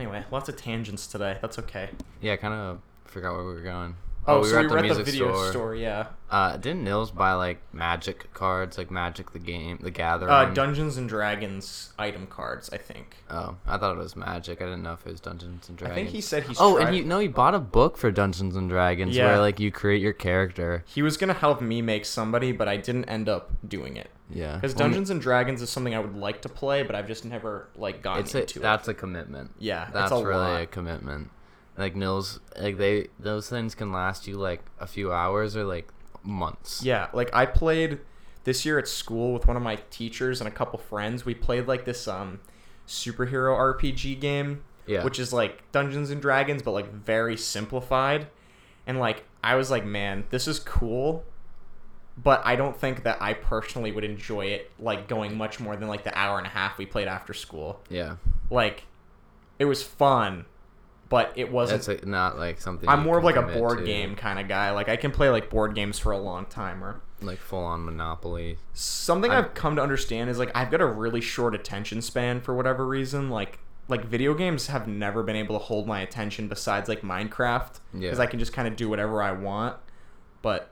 Anyway, 0.00 0.24
lots 0.30 0.48
of 0.48 0.56
tangents 0.56 1.06
today. 1.06 1.36
That's 1.42 1.58
okay. 1.58 1.90
Yeah. 2.20 2.32
I 2.32 2.36
Kind 2.36 2.54
of 2.54 2.80
forgot 3.04 3.34
where 3.34 3.44
we 3.44 3.52
were 3.52 3.60
going. 3.60 3.96
Oh, 4.26 4.42
so 4.42 4.60
we 4.60 4.66
were 4.66 4.78
at 4.78 4.88
the 4.94 5.02
video 5.02 5.50
store. 5.50 5.74
yeah. 5.74 6.06
Uh, 6.30 6.56
didn't 6.56 6.84
Nils 6.84 7.10
buy 7.10 7.32
like 7.32 7.58
Magic 7.72 8.32
cards, 8.34 8.76
like 8.78 8.90
Magic 8.90 9.32
the 9.32 9.38
game, 9.38 9.78
the 9.82 9.90
Gathering? 9.90 10.30
Uh, 10.30 10.44
Dungeons 10.52 10.96
and 10.98 11.08
Dragons 11.08 11.92
item 11.98 12.26
cards, 12.26 12.70
I 12.72 12.76
think. 12.76 13.16
oh, 13.30 13.56
I 13.66 13.78
thought 13.78 13.96
it 13.96 13.98
was 13.98 14.14
Magic. 14.16 14.60
I 14.60 14.66
didn't 14.66 14.82
know 14.82 14.92
if 14.92 15.06
it 15.06 15.10
was 15.10 15.20
Dungeons 15.20 15.68
and 15.68 15.76
Dragons. 15.78 15.98
I 15.98 16.02
think 16.02 16.10
he 16.14 16.20
said 16.20 16.44
he's. 16.44 16.58
Oh, 16.60 16.76
tried- 16.76 16.86
and 16.88 16.94
he 16.94 17.02
no, 17.02 17.18
he 17.18 17.28
bought 17.28 17.54
a 17.54 17.58
book 17.58 17.96
for 17.96 18.10
Dungeons 18.10 18.56
and 18.56 18.68
Dragons 18.68 19.16
Yeah. 19.16 19.26
where 19.26 19.38
like 19.40 19.58
you 19.58 19.70
create 19.72 20.02
your 20.02 20.12
character. 20.12 20.84
He 20.86 21.02
was 21.02 21.16
gonna 21.16 21.34
help 21.34 21.60
me 21.60 21.80
make 21.82 22.04
somebody, 22.04 22.52
but 22.52 22.68
I 22.68 22.76
didn't 22.76 23.06
end 23.06 23.28
up 23.28 23.50
doing 23.66 23.96
it 23.96 24.10
Yeah, 24.32 24.54
because 24.56 24.74
Dungeons 24.74 25.10
and 25.10 25.20
Dragons 25.20 25.60
is 25.62 25.70
something 25.70 25.94
I 25.94 25.98
would 25.98 26.16
like 26.16 26.42
to 26.42 26.48
play, 26.48 26.82
but 26.82 26.94
I've 26.94 27.06
just 27.08 27.24
never 27.24 27.68
like 27.76 28.02
gotten 28.02 28.24
It's 28.24 28.34
a, 28.34 28.40
into 28.42 28.60
that's 28.60 28.88
a 28.88 28.94
commitment. 28.94 29.50
Yeah, 29.58 29.88
That's 29.92 30.12
a 30.12 30.16
really 30.24 30.38
lot. 30.38 30.62
a 30.62 30.66
commitment. 30.66 31.30
Like 31.76 31.96
Nils, 31.96 32.40
like 32.60 32.76
they 32.78 33.08
those 33.18 33.48
things 33.48 33.74
can 33.74 33.92
last 33.92 34.26
you 34.26 34.36
like 34.36 34.62
a 34.78 34.86
few 34.86 35.12
hours 35.12 35.56
or 35.56 35.64
like 35.64 35.88
months. 36.22 36.82
Yeah, 36.84 37.08
like 37.12 37.30
I 37.34 37.46
played 37.46 37.98
this 38.44 38.64
year 38.66 38.78
at 38.78 38.86
school 38.88 39.32
with 39.32 39.46
one 39.46 39.56
of 39.56 39.62
my 39.62 39.76
teachers 39.90 40.40
and 40.40 40.48
a 40.48 40.50
couple 40.50 40.78
friends. 40.78 41.24
We 41.24 41.34
played 41.34 41.66
like 41.66 41.84
this 41.84 42.06
um 42.06 42.40
superhero 42.86 43.56
RPG 43.56 44.20
game, 44.20 44.62
Yeah. 44.86 45.04
which 45.04 45.18
is 45.18 45.32
like 45.32 45.70
Dungeons 45.72 46.10
and 46.10 46.20
Dragons 46.20 46.62
but 46.62 46.72
like 46.72 46.92
very 46.92 47.36
simplified. 47.36 48.26
And 48.86 48.98
like 48.98 49.24
I 49.42 49.54
was 49.54 49.70
like, 49.70 49.84
man, 49.84 50.24
this 50.30 50.46
is 50.48 50.58
cool, 50.58 51.24
but 52.22 52.42
I 52.44 52.56
don't 52.56 52.76
think 52.76 53.04
that 53.04 53.18
I 53.20 53.34
personally 53.34 53.92
would 53.92 54.04
enjoy 54.04 54.46
it 54.46 54.70
like 54.78 55.08
going 55.08 55.36
much 55.36 55.60
more 55.60 55.76
than 55.76 55.88
like 55.88 56.04
the 56.04 56.16
hour 56.18 56.38
and 56.38 56.46
a 56.46 56.50
half 56.50 56.76
we 56.78 56.86
played 56.86 57.08
after 57.08 57.32
school. 57.34 57.80
Yeah, 57.88 58.16
Like 58.50 58.84
it 59.58 59.64
was 59.66 59.82
fun, 59.82 60.46
but 61.08 61.32
it 61.36 61.50
wasn't 61.50 61.78
that's 61.80 61.88
like, 61.88 62.06
not 62.06 62.38
like 62.38 62.60
something. 62.60 62.88
I'm 62.88 63.02
more 63.02 63.18
of 63.18 63.24
like 63.24 63.36
a 63.36 63.42
board 63.42 63.78
to, 63.78 63.84
game 63.84 64.16
kind 64.16 64.38
of 64.38 64.48
guy. 64.48 64.70
Like 64.72 64.88
I 64.88 64.96
can 64.96 65.10
play 65.12 65.30
like 65.30 65.50
board 65.50 65.74
games 65.74 65.98
for 65.98 66.12
a 66.12 66.18
long 66.18 66.46
time 66.46 66.82
or 66.82 67.00
like 67.22 67.38
full 67.38 67.64
on 67.64 67.84
Monopoly. 67.84 68.56
something 68.72 69.30
I'm- 69.30 69.44
I've 69.44 69.54
come 69.54 69.76
to 69.76 69.82
understand 69.82 70.30
is 70.30 70.38
like 70.38 70.50
I've 70.54 70.70
got 70.70 70.80
a 70.80 70.86
really 70.86 71.20
short 71.20 71.54
attention 71.54 72.00
span 72.02 72.40
for 72.40 72.54
whatever 72.54 72.86
reason. 72.86 73.28
Like 73.30 73.58
like 73.88 74.04
video 74.04 74.34
games 74.34 74.68
have 74.68 74.86
never 74.86 75.22
been 75.22 75.36
able 75.36 75.58
to 75.58 75.64
hold 75.64 75.86
my 75.86 76.00
attention 76.00 76.48
besides 76.48 76.88
like 76.88 77.00
Minecraft 77.02 77.80
because 77.92 78.18
Yeah. 78.18 78.22
I 78.22 78.26
can 78.26 78.38
just 78.38 78.52
kind 78.52 78.66
of 78.68 78.76
do 78.76 78.88
whatever 78.88 79.20
I 79.22 79.32
want. 79.32 79.76
But 80.42 80.70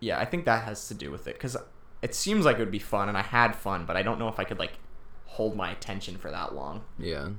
yeah, 0.00 0.18
I 0.18 0.24
think 0.24 0.44
that 0.44 0.64
has 0.64 0.88
to 0.88 0.94
do 0.94 1.10
with 1.10 1.26
it 1.28 1.34
because 1.34 1.56
it 2.02 2.14
seems 2.14 2.44
like 2.44 2.56
it 2.56 2.60
would 2.60 2.70
be 2.70 2.78
fun, 2.78 3.08
and 3.08 3.18
I 3.18 3.22
had 3.22 3.54
fun, 3.56 3.84
but 3.86 3.96
I 3.96 4.02
don't 4.02 4.18
know 4.18 4.28
if 4.28 4.38
I 4.38 4.44
could 4.44 4.58
like 4.58 4.72
hold 5.26 5.56
my 5.56 5.70
attention 5.70 6.16
for 6.16 6.30
that 6.30 6.54
long. 6.54 6.82
Yeah. 6.98 7.30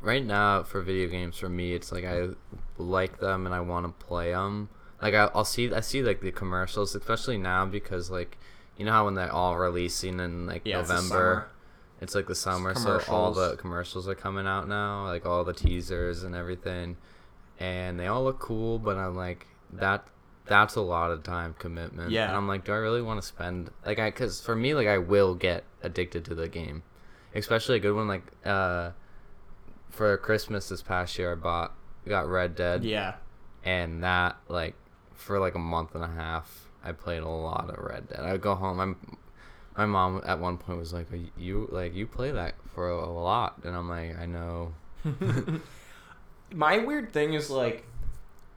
Right 0.00 0.24
now, 0.24 0.62
for 0.62 0.80
video 0.80 1.08
games, 1.08 1.38
for 1.38 1.48
me, 1.48 1.72
it's 1.74 1.90
like 1.90 2.04
I 2.04 2.28
like 2.76 3.18
them 3.18 3.46
and 3.46 3.54
I 3.54 3.60
want 3.60 3.86
to 3.86 4.06
play 4.06 4.30
them. 4.32 4.68
Like 5.02 5.14
I, 5.14 5.28
I'll 5.34 5.44
see, 5.44 5.72
I 5.72 5.80
see 5.80 6.02
like 6.02 6.20
the 6.20 6.30
commercials, 6.30 6.94
especially 6.94 7.36
now 7.38 7.66
because 7.66 8.10
like, 8.10 8.38
you 8.76 8.84
know 8.84 8.92
how 8.92 9.04
when 9.06 9.14
they're 9.14 9.32
all 9.32 9.56
releasing 9.56 10.20
in 10.20 10.46
like 10.46 10.62
Yeah, 10.64 10.78
November, 10.82 11.00
summer. 11.08 11.48
it's 12.00 12.14
like 12.14 12.26
the 12.28 12.34
summer, 12.36 12.74
so 12.76 13.00
all 13.08 13.32
the 13.32 13.56
commercials 13.56 14.06
are 14.08 14.14
coming 14.14 14.46
out 14.46 14.68
now, 14.68 15.04
like 15.06 15.26
all 15.26 15.42
the 15.44 15.52
teasers 15.52 16.22
and 16.22 16.34
everything, 16.36 16.96
and 17.58 17.98
they 17.98 18.06
all 18.06 18.22
look 18.22 18.38
cool. 18.38 18.78
But 18.78 18.96
I'm 18.96 19.16
like 19.16 19.46
that. 19.72 20.06
That's 20.48 20.74
a 20.76 20.80
lot 20.80 21.10
of 21.10 21.22
time 21.22 21.54
commitment. 21.58 22.10
Yeah. 22.10 22.28
And 22.28 22.36
I'm 22.36 22.48
like, 22.48 22.64
do 22.64 22.72
I 22.72 22.76
really 22.76 23.02
want 23.02 23.20
to 23.20 23.26
spend 23.26 23.70
like 23.86 23.98
I? 23.98 24.08
Because 24.10 24.40
for 24.40 24.54
me, 24.56 24.74
like 24.74 24.86
I 24.88 24.98
will 24.98 25.34
get 25.34 25.64
addicted 25.82 26.24
to 26.26 26.34
the 26.34 26.48
game, 26.48 26.82
especially 27.34 27.76
a 27.76 27.80
good 27.80 27.94
one 27.94 28.08
like 28.08 28.24
uh, 28.44 28.90
for 29.90 30.16
Christmas 30.18 30.68
this 30.68 30.82
past 30.82 31.18
year, 31.18 31.32
I 31.32 31.34
bought 31.34 31.74
got 32.06 32.26
Red 32.28 32.54
Dead 32.54 32.84
Yeah. 32.84 33.14
and 33.64 34.02
that 34.02 34.36
like 34.48 34.74
for 35.14 35.38
like 35.38 35.54
a 35.54 35.58
month 35.58 35.94
and 35.94 36.02
a 36.02 36.08
half 36.08 36.70
i 36.82 36.90
played 36.92 37.22
a 37.22 37.28
lot 37.28 37.68
of 37.68 37.76
red 37.84 38.08
dead 38.08 38.20
i'd 38.20 38.40
go 38.40 38.54
home 38.54 38.78
i'm 38.80 39.18
my 39.76 39.84
mom 39.84 40.22
at 40.24 40.38
one 40.38 40.56
point 40.56 40.78
was 40.78 40.92
like 40.92 41.12
"Are 41.12 41.18
you 41.36 41.68
like 41.70 41.92
you 41.94 42.06
play 42.06 42.30
that 42.30 42.54
for 42.72 42.88
a, 42.88 42.94
a 42.94 43.10
lot 43.12 43.56
and 43.64 43.76
i'm 43.76 43.88
like 43.90 44.16
i 44.16 44.24
know 44.24 44.72
My 46.54 46.78
weird 46.78 47.12
thing 47.12 47.34
is 47.34 47.50
like, 47.50 47.84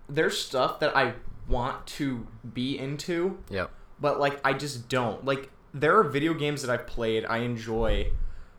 there's 0.07 0.37
stuff 0.37 0.79
that 0.79 0.95
I 0.95 1.13
want 1.47 1.85
to 1.87 2.27
be 2.53 2.77
into, 2.77 3.39
yep 3.49 3.71
but 4.01 4.19
like 4.19 4.41
I 4.43 4.53
just 4.53 4.89
don't. 4.89 5.23
Like 5.23 5.49
there 5.73 5.97
are 5.97 6.03
video 6.03 6.33
games 6.33 6.63
that 6.63 6.71
I've 6.71 6.87
played 6.87 7.23
I 7.25 7.37
enjoy, 7.39 8.11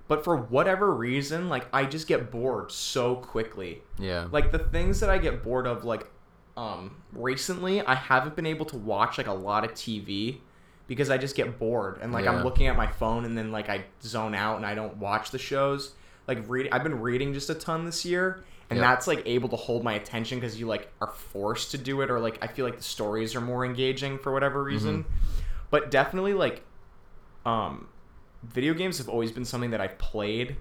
but 0.08 0.24
for 0.24 0.36
whatever 0.36 0.94
reason, 0.94 1.48
like 1.48 1.66
I 1.72 1.84
just 1.84 2.06
get 2.06 2.30
bored 2.30 2.70
so 2.70 3.16
quickly. 3.16 3.82
yeah 3.98 4.28
Like 4.30 4.52
the 4.52 4.58
things 4.60 5.00
that 5.00 5.10
I 5.10 5.18
get 5.18 5.42
bored 5.42 5.66
of 5.66 5.84
like 5.84 6.08
um 6.56 7.02
recently, 7.12 7.82
I 7.84 7.94
haven't 7.96 8.36
been 8.36 8.46
able 8.46 8.66
to 8.66 8.76
watch 8.76 9.18
like 9.18 9.26
a 9.26 9.32
lot 9.32 9.64
of 9.64 9.72
TV 9.72 10.38
because 10.86 11.10
I 11.10 11.18
just 11.18 11.34
get 11.34 11.58
bored 11.58 11.98
and 12.00 12.12
like 12.12 12.24
Yeah. 12.24 12.32
I'm 12.32 12.44
looking 12.44 12.68
at 12.68 12.76
my 12.76 12.86
phone 12.86 13.24
and 13.24 13.36
then 13.36 13.50
like 13.50 13.68
I 13.68 13.84
zone 14.02 14.34
out 14.34 14.56
and 14.56 14.64
I 14.64 14.74
don't 14.74 14.96
watch 14.98 15.30
the 15.32 15.38
shows. 15.38 15.92
Like 16.28 16.48
read 16.48 16.68
I've 16.70 16.84
been 16.84 17.00
reading 17.00 17.34
just 17.34 17.50
a 17.50 17.54
ton 17.54 17.84
this 17.84 18.04
year 18.04 18.44
and 18.72 18.80
Yep. 18.80 18.88
that's 18.88 19.06
like 19.06 19.22
able 19.26 19.48
to 19.50 19.56
hold 19.56 19.84
my 19.84 19.94
attention 19.94 20.38
because 20.40 20.58
you 20.58 20.66
like 20.66 20.90
are 21.00 21.08
forced 21.08 21.70
to 21.72 21.78
do 21.78 22.00
it 22.00 22.10
or 22.10 22.18
like 22.20 22.38
I 22.42 22.46
feel 22.46 22.64
like 22.64 22.76
the 22.78 22.82
stories 22.82 23.34
are 23.34 23.40
more 23.40 23.64
engaging 23.64 24.18
for 24.18 24.32
whatever 24.32 24.62
reason. 24.62 25.04
But 25.70 25.90
definitely 25.90 26.34
like 26.34 26.62
um 27.46 27.88
video 28.42 28.74
games 28.74 28.98
have 28.98 29.08
always 29.08 29.30
been 29.32 29.44
something 29.44 29.70
that 29.70 29.80
I've 29.80 29.98
played 29.98 30.56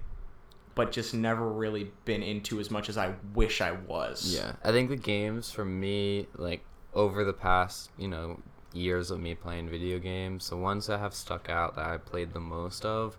but 0.74 0.90
just 0.90 1.12
never 1.12 1.46
really 1.52 1.90
been 2.06 2.22
into 2.22 2.58
as 2.58 2.70
much 2.70 2.88
as 2.88 2.96
I 2.96 3.14
wish 3.34 3.60
I 3.60 3.72
was. 3.72 4.34
yeah 4.34 4.52
i 4.64 4.72
think 4.72 4.88
the 4.88 4.96
games 4.96 5.50
for 5.50 5.64
me 5.66 6.26
like 6.36 6.62
over 6.94 7.24
the 7.24 7.32
past 7.32 7.90
you 7.98 8.08
know 8.08 8.40
years 8.72 9.10
of 9.10 9.20
me 9.20 9.34
playing 9.34 9.68
video 9.68 9.98
games 9.98 10.48
the 10.48 10.56
ones 10.56 10.86
that 10.86 10.98
have 10.98 11.12
stuck 11.14 11.50
out 11.50 11.74
that 11.76 11.86
i 11.86 11.98
played 11.98 12.32
the 12.32 12.40
most 12.40 12.86
of 12.86 13.18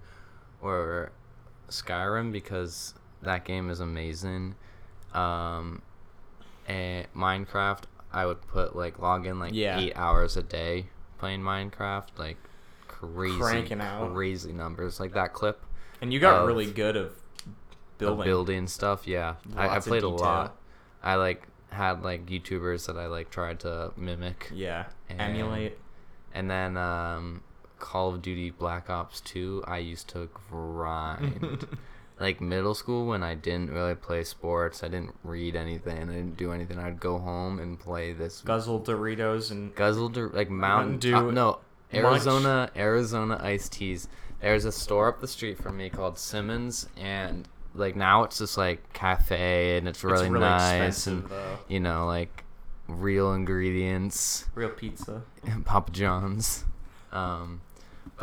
were 0.61 1.11
skyrim 1.69 2.31
because 2.31 2.95
that 3.21 3.45
game 3.45 3.69
is 3.69 3.79
amazing 3.79 4.55
um 5.13 5.81
and 6.67 7.07
minecraft 7.15 7.83
i 8.11 8.25
would 8.25 8.41
put 8.47 8.75
like 8.75 8.99
log 8.99 9.25
in 9.25 9.39
like 9.39 9.53
Yeah. 9.53 9.79
eight 9.79 9.93
hours 9.95 10.37
a 10.37 10.43
day 10.43 10.87
playing 11.17 11.41
minecraft 11.41 12.09
like 12.17 12.37
crazy 12.87 13.37
Cranking 13.37 13.81
out. 13.81 14.13
crazy 14.13 14.53
numbers 14.53 14.99
like 14.99 15.13
that 15.13 15.33
clip 15.33 15.61
And 16.01 16.13
you 16.13 16.19
got 16.19 16.45
really 16.45 16.65
good 16.71 16.95
of 16.95 17.13
building, 17.97 18.15
building. 18.17 18.25
building 18.25 18.67
stuff 18.67 19.07
yeah 19.07 19.35
I, 19.55 19.67
I 19.75 19.79
played 19.79 20.03
a 20.03 20.09
lot 20.09 20.55
i 21.03 21.15
like 21.15 21.47
had 21.69 22.03
like 22.03 22.25
youtubers 22.27 22.85
that 22.87 22.97
i 22.97 23.07
like 23.07 23.29
tried 23.29 23.59
to 23.61 23.91
mimic 23.97 24.49
Yeah. 24.53 24.85
And- 25.09 25.19
Emulate. 25.21 25.77
and 26.33 26.49
then 26.49 26.77
um 26.77 27.41
call 27.79 28.13
of 28.13 28.21
duty 28.21 28.49
black 28.51 28.89
ops 28.89 29.19
2 29.21 29.63
i 29.67 29.77
used 29.79 30.07
to 30.09 30.29
grind 30.49 31.67
like 32.19 32.39
middle 32.39 32.73
school 32.73 33.07
when 33.07 33.23
i 33.23 33.33
didn't 33.33 33.71
really 33.71 33.95
play 33.95 34.23
sports 34.23 34.83
i 34.83 34.87
didn't 34.87 35.13
read 35.23 35.55
anything 35.55 35.97
i 35.97 36.05
didn't 36.05 36.37
do 36.37 36.51
anything 36.51 36.79
i'd 36.79 36.99
go 36.99 37.17
home 37.17 37.59
and 37.59 37.79
play 37.79 38.13
this 38.13 38.41
Guzzle 38.41 38.81
Doritos 38.81 39.51
and 39.51 39.73
guzzled 39.75 40.17
like 40.33 40.49
mountain 40.49 40.97
Dew, 40.99 41.15
uh, 41.15 41.31
no 41.31 41.59
arizona 41.93 42.69
arizona 42.75 43.39
iced 43.41 43.73
teas 43.73 44.07
there's 44.41 44.65
a 44.65 44.71
store 44.71 45.07
up 45.09 45.21
the 45.21 45.27
street 45.27 45.57
from 45.57 45.77
me 45.77 45.89
called 45.89 46.17
simmons 46.17 46.87
and 46.97 47.47
like 47.75 47.95
now 47.95 48.23
it's 48.23 48.37
just 48.37 48.57
like 48.57 48.93
cafe 48.93 49.77
and 49.77 49.87
it's 49.87 50.03
really, 50.03 50.25
it's 50.25 50.29
really 50.29 50.39
nice 50.39 50.73
expensive 50.73 51.19
and 51.23 51.29
though. 51.29 51.57
you 51.67 51.79
know 51.79 52.05
like 52.05 52.43
real 52.87 53.33
ingredients 53.33 54.45
Real 54.53 54.69
pizza. 54.69 55.23
and 55.45 55.65
papa 55.65 55.91
john's 55.91 56.65
um 57.11 57.61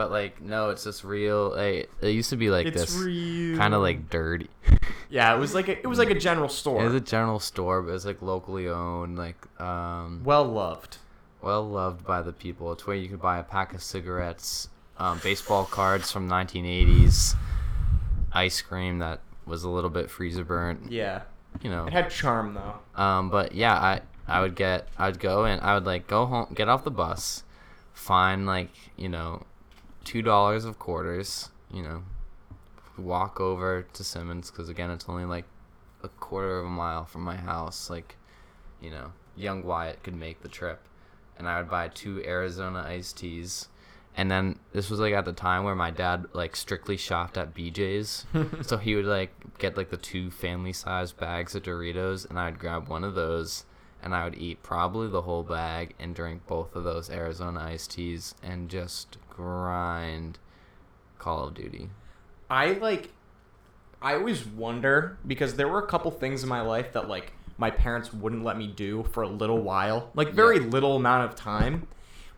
but 0.01 0.11
like 0.11 0.41
no 0.41 0.71
it's 0.71 0.85
just 0.85 1.05
real 1.05 1.51
like, 1.55 1.91
it 2.01 2.09
used 2.21 2.31
to 2.31 2.37
be 2.37 2.49
like 2.49 2.67
it's 2.67 2.95
this 2.95 3.59
kind 3.59 3.75
of 3.75 3.83
like 3.83 4.09
dirty 4.09 4.49
Yeah, 5.11 5.35
it 5.35 5.39
was 5.39 5.53
like 5.55 5.69
a, 5.69 5.77
it 5.77 5.87
was 5.89 5.99
like 5.99 6.11
a 6.11 6.15
general 6.29 6.49
store. 6.49 6.81
it 6.81 6.85
was 6.85 6.95
a 6.95 7.01
general 7.01 7.41
store 7.41 7.83
but 7.83 7.93
it's 7.97 8.05
like 8.07 8.23
locally 8.23 8.67
owned 8.69 9.19
like 9.19 9.37
um 9.61 10.23
well 10.25 10.45
loved. 10.45 10.99
well 11.43 11.69
loved 11.69 12.07
by 12.07 12.23
the 12.23 12.33
people. 12.33 12.73
It's 12.73 12.87
where 12.87 12.97
you 12.97 13.09
could 13.11 13.21
buy 13.21 13.39
a 13.39 13.43
pack 13.43 13.75
of 13.75 13.83
cigarettes, 13.83 14.69
um, 14.99 15.19
baseball 15.23 15.65
cards 15.65 16.13
from 16.13 16.29
1980s, 16.31 17.35
ice 18.33 18.61
cream 18.63 19.01
that 19.01 19.21
was 19.47 19.65
a 19.65 19.69
little 19.69 19.91
bit 19.91 20.11
freezer 20.11 20.45
burnt, 20.45 20.93
Yeah. 20.93 21.23
you 21.61 21.71
know. 21.71 21.87
It 21.87 21.93
had 21.93 22.09
charm 22.11 22.55
though. 22.55 22.77
Um, 23.03 23.31
but 23.31 23.53
yeah, 23.55 23.75
I 23.75 24.01
I 24.29 24.41
would 24.43 24.55
get 24.55 24.87
I 24.97 25.07
would 25.09 25.19
go 25.19 25.45
and 25.45 25.61
I 25.61 25.75
would 25.75 25.87
like 25.87 26.07
go 26.07 26.25
home, 26.27 26.47
get 26.55 26.69
off 26.69 26.85
the 26.85 26.91
bus, 27.05 27.43
find 27.93 28.47
like 28.47 28.71
you 28.97 29.09
know, 29.09 29.43
two 30.05 30.23
dollars 30.23 30.65
of 30.65 30.79
quarters, 30.79 31.51
you 31.73 31.83
know, 31.83 32.03
walk 32.99 33.41
over 33.41 33.87
to 33.93 34.05
Simmons 34.05 34.51
because 34.51 34.69
again 34.69 34.91
it's 34.91 35.09
only 35.09 35.25
like 35.25 35.45
a 36.03 36.09
quarter 36.09 36.59
of 36.59 36.67
a 36.67 36.71
mile 36.71 37.05
from 37.05 37.23
my 37.23 37.37
house. 37.37 37.91
Like, 37.91 38.17
you 38.81 38.91
know, 38.91 39.13
young 39.37 39.65
Wyatt 39.65 40.03
could 40.03 40.15
make 40.15 40.43
the 40.43 40.49
trip, 40.49 40.81
and 41.39 41.49
I 41.49 41.59
would 41.59 41.71
buy 41.71 41.89
two 41.89 42.23
Arizona 42.25 42.85
iced 42.87 43.19
teas. 43.19 43.69
And 44.17 44.29
then 44.29 44.59
this 44.73 44.91
was 44.91 44.99
like 44.99 45.15
at 45.15 45.25
the 45.25 45.33
time 45.33 45.63
where 45.63 45.77
my 45.77 45.91
dad 45.91 46.27
like 46.33 46.57
strictly 46.57 46.97
shopped 46.97 47.39
at 47.39 47.55
BJ's, 47.55 48.27
so 48.67 48.77
he 48.77 48.97
would 48.97 49.07
like 49.07 49.33
get 49.59 49.77
like 49.77 49.91
the 49.91 49.97
two 49.97 50.31
family 50.31 50.73
size 50.73 51.13
bags 51.13 51.55
of 51.55 51.63
Doritos, 51.63 52.29
and 52.29 52.39
I'd 52.39 52.59
grab 52.59 52.89
one 52.89 53.05
of 53.05 53.15
those, 53.15 53.65
and 54.03 54.15
I 54.15 54.25
would 54.25 54.37
eat 54.37 54.63
probably 54.63 55.09
the 55.09 55.23
whole 55.23 55.45
bag 55.45 55.95
and 55.99 56.15
drink 56.15 56.47
both 56.47 56.75
of 56.75 56.85
those 56.85 57.09
Arizona 57.09 57.61
iced 57.61 57.93
teas 57.93 58.35
and 58.43 58.69
just 58.69 59.17
grind 59.31 60.38
Call 61.19 61.45
of 61.49 61.55
Duty. 61.55 61.88
I 62.51 62.73
like 62.73 63.11
I 64.03 64.14
always 64.14 64.47
wonder 64.47 65.19
because 65.27 65.55
there 65.57 65.69
were 65.69 65.79
a 65.79 65.87
couple 65.87 66.11
things 66.11 66.43
in 66.43 66.49
my 66.49 66.61
life 66.62 66.93
that 66.95 67.09
like 67.09 67.33
my 67.59 67.71
parents 67.71 68.12
wouldn't 68.12 68.43
let 68.43 68.57
me 68.57 68.66
do 68.66 69.03
for 69.12 69.23
a 69.23 69.29
little 69.29 69.59
while. 69.61 70.11
Like 70.14 70.33
very 70.33 70.59
Yeah. 70.59 70.66
little 70.69 70.97
amount 70.97 71.31
of 71.31 71.37
time. 71.37 71.87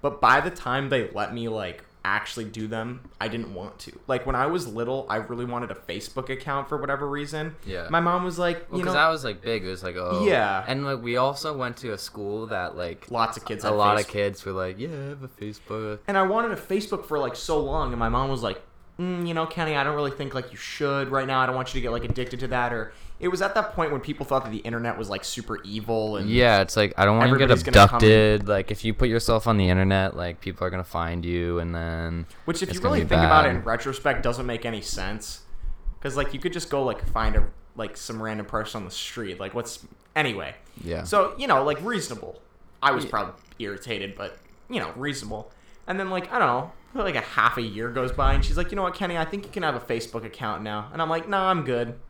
But 0.00 0.20
by 0.20 0.40
the 0.40 0.50
time 0.50 0.88
they 0.88 1.08
let 1.12 1.32
me 1.32 1.48
like 1.48 1.84
actually 2.04 2.44
do 2.46 2.66
them, 2.66 3.08
I 3.20 3.28
didn't 3.28 3.54
want 3.54 3.78
to. 3.80 3.98
Like 4.06 4.26
when 4.26 4.34
I 4.34 4.46
was 4.46 4.66
little, 4.66 5.06
I 5.08 5.16
really 5.16 5.44
wanted 5.44 5.70
a 5.70 5.74
Facebook 5.74 6.28
account 6.30 6.68
for 6.68 6.76
whatever 6.78 7.08
reason. 7.08 7.54
Yeah. 7.66 7.86
My 7.90 8.00
mom 8.00 8.24
was 8.24 8.38
like, 8.38 8.70
Well, 8.70 8.78
you 8.78 8.84
because 8.84 8.94
know, 8.94 9.00
that 9.00 9.08
was 9.08 9.24
like 9.24 9.40
big. 9.42 9.64
It 9.64 9.68
was 9.68 9.82
like 9.82 9.96
oh 9.96 10.24
Yeah. 10.26 10.64
and 10.66 10.84
like 10.84 11.02
we 11.02 11.16
also 11.16 11.56
went 11.56 11.76
to 11.78 11.92
a 11.92 11.98
school 11.98 12.46
that 12.48 12.76
like 12.76 13.10
lots 13.10 13.36
of 13.36 13.44
kids 13.44 13.64
a 13.64 13.70
lot 13.70 14.00
of 14.00 14.08
kids 14.08 14.44
were 14.44 14.52
like 14.52 14.78
yeah 14.78 14.88
I 14.88 15.08
have 15.10 15.22
a 15.22 15.28
Facebook. 15.28 16.00
and 16.08 16.16
I 16.18 16.22
wanted 16.22 16.52
a 16.52 16.56
Facebook 16.56 17.06
for 17.06 17.18
like 17.18 17.36
so 17.36 17.58
long, 17.60 17.90
and 17.92 17.98
my 17.98 18.08
mom 18.08 18.30
was 18.30 18.42
like, 18.42 18.60
mm, 18.98 19.26
you 19.26 19.34
know, 19.34 19.46
Kenny, 19.46 19.76
I 19.76 19.84
don't 19.84 19.94
really 19.96 20.10
think 20.10 20.34
like 20.34 20.50
you 20.50 20.56
should 20.58 21.08
right 21.08 21.26
now. 21.26 21.40
I 21.40 21.46
don't 21.46 21.54
want 21.54 21.68
you 21.74 21.80
to 21.80 21.82
get 21.82 21.92
like 21.92 22.04
addicted 22.04 22.40
to 22.40 22.48
that. 22.48 22.72
Or 22.72 22.92
it 23.22 23.28
was 23.28 23.40
at 23.40 23.54
that 23.54 23.72
point 23.72 23.92
when 23.92 24.00
people 24.00 24.26
thought 24.26 24.44
that 24.44 24.50
the 24.50 24.58
internet 24.58 24.98
was 24.98 25.08
like 25.08 25.24
super 25.24 25.62
evil 25.62 26.16
and 26.16 26.28
Yeah, 26.28 26.60
it's 26.60 26.76
like 26.76 26.92
I 26.98 27.04
don't 27.04 27.18
want 27.18 27.30
to 27.30 27.38
get 27.38 27.44
Everybody's 27.44 27.62
gonna 27.62 27.88
come 27.88 27.96
abducted. 27.96 28.48
Like 28.48 28.72
if 28.72 28.84
you 28.84 28.92
put 28.92 29.08
yourself 29.08 29.46
on 29.46 29.56
the 29.58 29.68
internet, 29.68 30.16
like 30.16 30.40
people 30.40 30.66
are 30.66 30.70
gonna 30.70 30.82
find 30.82 31.24
you, 31.24 31.60
and 31.60 31.72
then 31.72 32.26
which 32.46 32.62
if 32.62 32.68
it's 32.68 32.74
you 32.74 32.82
gonna 32.82 32.94
really 32.94 33.04
be 33.04 33.10
think 33.10 33.22
about 33.22 33.46
it 33.46 33.50
in 33.50 33.62
retrospect 33.62 34.24
doesn't 34.24 34.44
make 34.44 34.66
any 34.66 34.80
sense 34.80 35.42
because 35.98 36.16
like 36.16 36.34
you 36.34 36.40
could 36.40 36.52
just 36.52 36.68
go 36.68 36.82
like 36.82 37.06
find 37.10 37.36
a 37.36 37.46
like 37.76 37.96
some 37.96 38.20
random 38.20 38.44
person 38.44 38.80
on 38.80 38.84
the 38.84 38.90
street. 38.90 39.38
Like 39.38 39.54
what's 39.54 39.86
anyway. 40.16 40.56
yeah. 40.82 41.04
So 41.04 41.34
you 41.38 41.46
know, 41.46 41.62
like 41.62 41.80
reasonable. 41.80 42.42
I 42.82 42.90
was 42.90 43.06
probably 43.06 43.34
irritated, 43.60 44.16
but 44.16 44.36
you 44.68 44.80
know, 44.80 44.92
reasonable. 44.96 45.52
And 45.86 45.98
then 45.98 46.10
like 46.10 46.32
I 46.32 46.40
don't 46.40 46.48
know, 46.48 47.04
like 47.04 47.14
a 47.14 47.20
half 47.20 47.56
a 47.56 47.62
year 47.62 47.88
goes 47.88 48.10
by, 48.10 48.34
and 48.34 48.44
she's 48.44 48.56
like, 48.56 48.72
you 48.72 48.76
know 48.76 48.82
what, 48.82 48.94
Kenny, 48.94 49.16
I 49.16 49.24
think 49.24 49.44
you 49.44 49.52
can 49.52 49.62
have 49.62 49.76
a 49.76 49.80
Facebook 49.80 50.24
account 50.24 50.62
now. 50.64 50.90
And 50.92 51.00
I'm 51.00 51.08
like, 51.08 51.28
no, 51.28 51.38
I'm 51.38 51.62
good. 51.62 52.00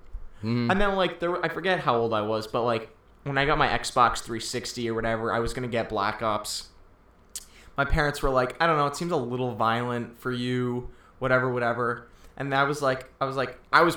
Mhm. 0.43 0.71
And 0.71 0.81
then 0.81 0.95
like 0.97 1.21
there, 1.21 1.45
I 1.45 1.49
forget 1.49 1.81
how 1.81 1.97
old 1.97 2.13
I 2.13 2.23
was, 2.23 2.47
but 2.47 2.63
like 2.63 2.91
when 3.25 3.39
I 3.39 3.45
got 3.45 3.59
my 3.59 3.69
Xbox 3.69 4.19
360 4.19 4.89
or 4.91 4.95
whatever, 4.95 5.33
I 5.33 5.39
was 5.39 5.53
gonna 5.53 5.69
get 5.69 5.89
Black 5.89 6.23
Ops. 6.23 6.69
my 7.77 7.85
parents 7.87 8.23
were 8.23 8.29
like, 8.31 8.55
I 8.61 8.67
don't 8.67 8.77
know, 8.77 8.87
it 8.87 8.97
seems 8.97 9.13
a 9.13 9.17
little 9.17 9.55
violent 9.55 10.19
for 10.21 10.31
you, 10.31 10.91
whatever, 11.21 11.51
whatever. 11.51 12.07
And 12.37 12.53
that 12.53 12.69
was 12.69 12.83
like, 12.83 13.09
I 13.21 13.25
was 13.25 13.37
like, 13.37 13.59
I 13.73 13.83
was 13.83 13.97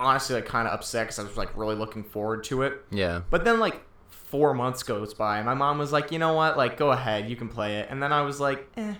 honestly 0.00 0.34
like 0.34 0.46
kind 0.46 0.66
of 0.66 0.74
upset 0.74 1.06
because 1.06 1.18
I 1.20 1.22
was 1.22 1.36
like 1.36 1.56
really 1.56 1.76
looking 1.76 2.02
forward 2.02 2.42
to 2.44 2.62
it. 2.62 2.84
Yeah. 2.90 3.20
But 3.30 3.44
then 3.44 3.60
like 3.60 3.80
four 4.10 4.54
months 4.54 4.82
goes 4.82 5.14
by, 5.14 5.36
and 5.36 5.46
my 5.46 5.54
mom 5.54 5.78
was 5.78 5.92
like, 5.92 6.10
you 6.10 6.18
know 6.18 6.32
what, 6.34 6.56
like 6.56 6.76
go 6.76 6.90
ahead, 6.90 7.28
you 7.28 7.36
can 7.36 7.48
play 7.48 7.78
it. 7.78 7.88
And 7.90 8.02
then 8.02 8.12
I 8.12 8.22
was 8.22 8.40
like, 8.40 8.66
eh, 8.76 8.94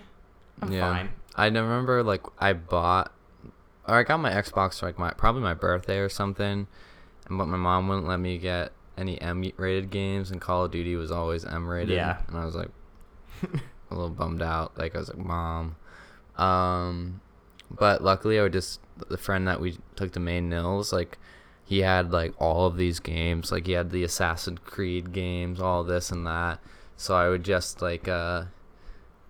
I'm 0.61 0.71
yeah. 0.71 0.93
fine. 0.93 1.09
I 1.35 1.47
remember 1.47 2.03
like 2.03 2.21
I 2.39 2.53
bought 2.53 3.12
or 3.87 3.95
I 3.95 4.03
got 4.03 4.17
my 4.19 4.31
Xbox 4.31 4.79
for 4.79 4.85
like 4.87 4.99
my 4.99 5.11
probably 5.11 5.41
my 5.41 5.53
birthday 5.53 5.99
or 5.99 6.09
something, 6.09 6.67
and 7.27 7.37
but 7.37 7.47
my 7.47 7.57
mom 7.57 7.87
wouldn't 7.87 8.07
let 8.07 8.19
me 8.19 8.37
get 8.37 8.71
any 8.97 9.19
M-rated 9.21 9.89
games, 9.89 10.31
and 10.31 10.39
Call 10.39 10.65
of 10.65 10.71
Duty 10.71 10.95
was 10.95 11.11
always 11.11 11.45
M-rated. 11.45 11.95
Yeah. 11.95 12.19
and 12.27 12.37
I 12.37 12.45
was 12.45 12.55
like 12.55 12.69
a 13.43 13.93
little 13.93 14.09
bummed 14.09 14.41
out. 14.41 14.77
Like 14.77 14.95
I 14.95 14.99
was 14.99 15.09
like, 15.09 15.17
mom. 15.17 15.75
Um, 16.37 17.21
but 17.71 18.03
luckily, 18.03 18.39
I 18.39 18.43
would 18.43 18.53
just 18.53 18.79
the 19.09 19.17
friend 19.17 19.47
that 19.47 19.59
we 19.59 19.77
took 19.95 20.11
to 20.13 20.19
Maine 20.19 20.49
Nils, 20.49 20.93
like 20.93 21.17
he 21.65 21.79
had 21.79 22.11
like 22.11 22.33
all 22.39 22.65
of 22.67 22.77
these 22.77 22.99
games. 22.99 23.51
Like 23.51 23.65
he 23.65 23.73
had 23.73 23.91
the 23.91 24.03
Assassin's 24.03 24.59
Creed 24.63 25.11
games, 25.13 25.59
all 25.59 25.83
this 25.83 26.11
and 26.11 26.25
that. 26.27 26.59
So 26.95 27.15
I 27.15 27.29
would 27.29 27.43
just 27.43 27.81
like 27.81 28.07
uh 28.07 28.45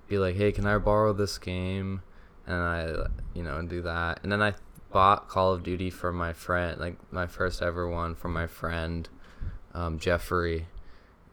be 0.08 0.18
like, 0.18 0.36
hey, 0.36 0.52
can 0.52 0.66
I 0.66 0.78
borrow 0.78 1.14
this 1.14 1.38
game? 1.38 2.02
And 2.46 2.56
I, 2.56 2.94
you 3.34 3.44
know, 3.44 3.62
do 3.62 3.82
that. 3.84 4.20
And 4.24 4.32
then 4.32 4.42
I 4.42 4.54
bought 4.92 5.30
Call 5.30 5.54
of 5.54 5.64
Duty 5.64 5.90
for 5.90 6.12
my 6.12 6.34
friend, 6.34 6.80
like 6.80 6.96
my 7.12 7.26
first 7.28 7.62
ever 7.62 7.88
one 7.88 8.16
for 8.16 8.28
my 8.30 8.48
friend, 8.48 9.08
um, 9.74 9.98
Jeffrey, 10.00 10.68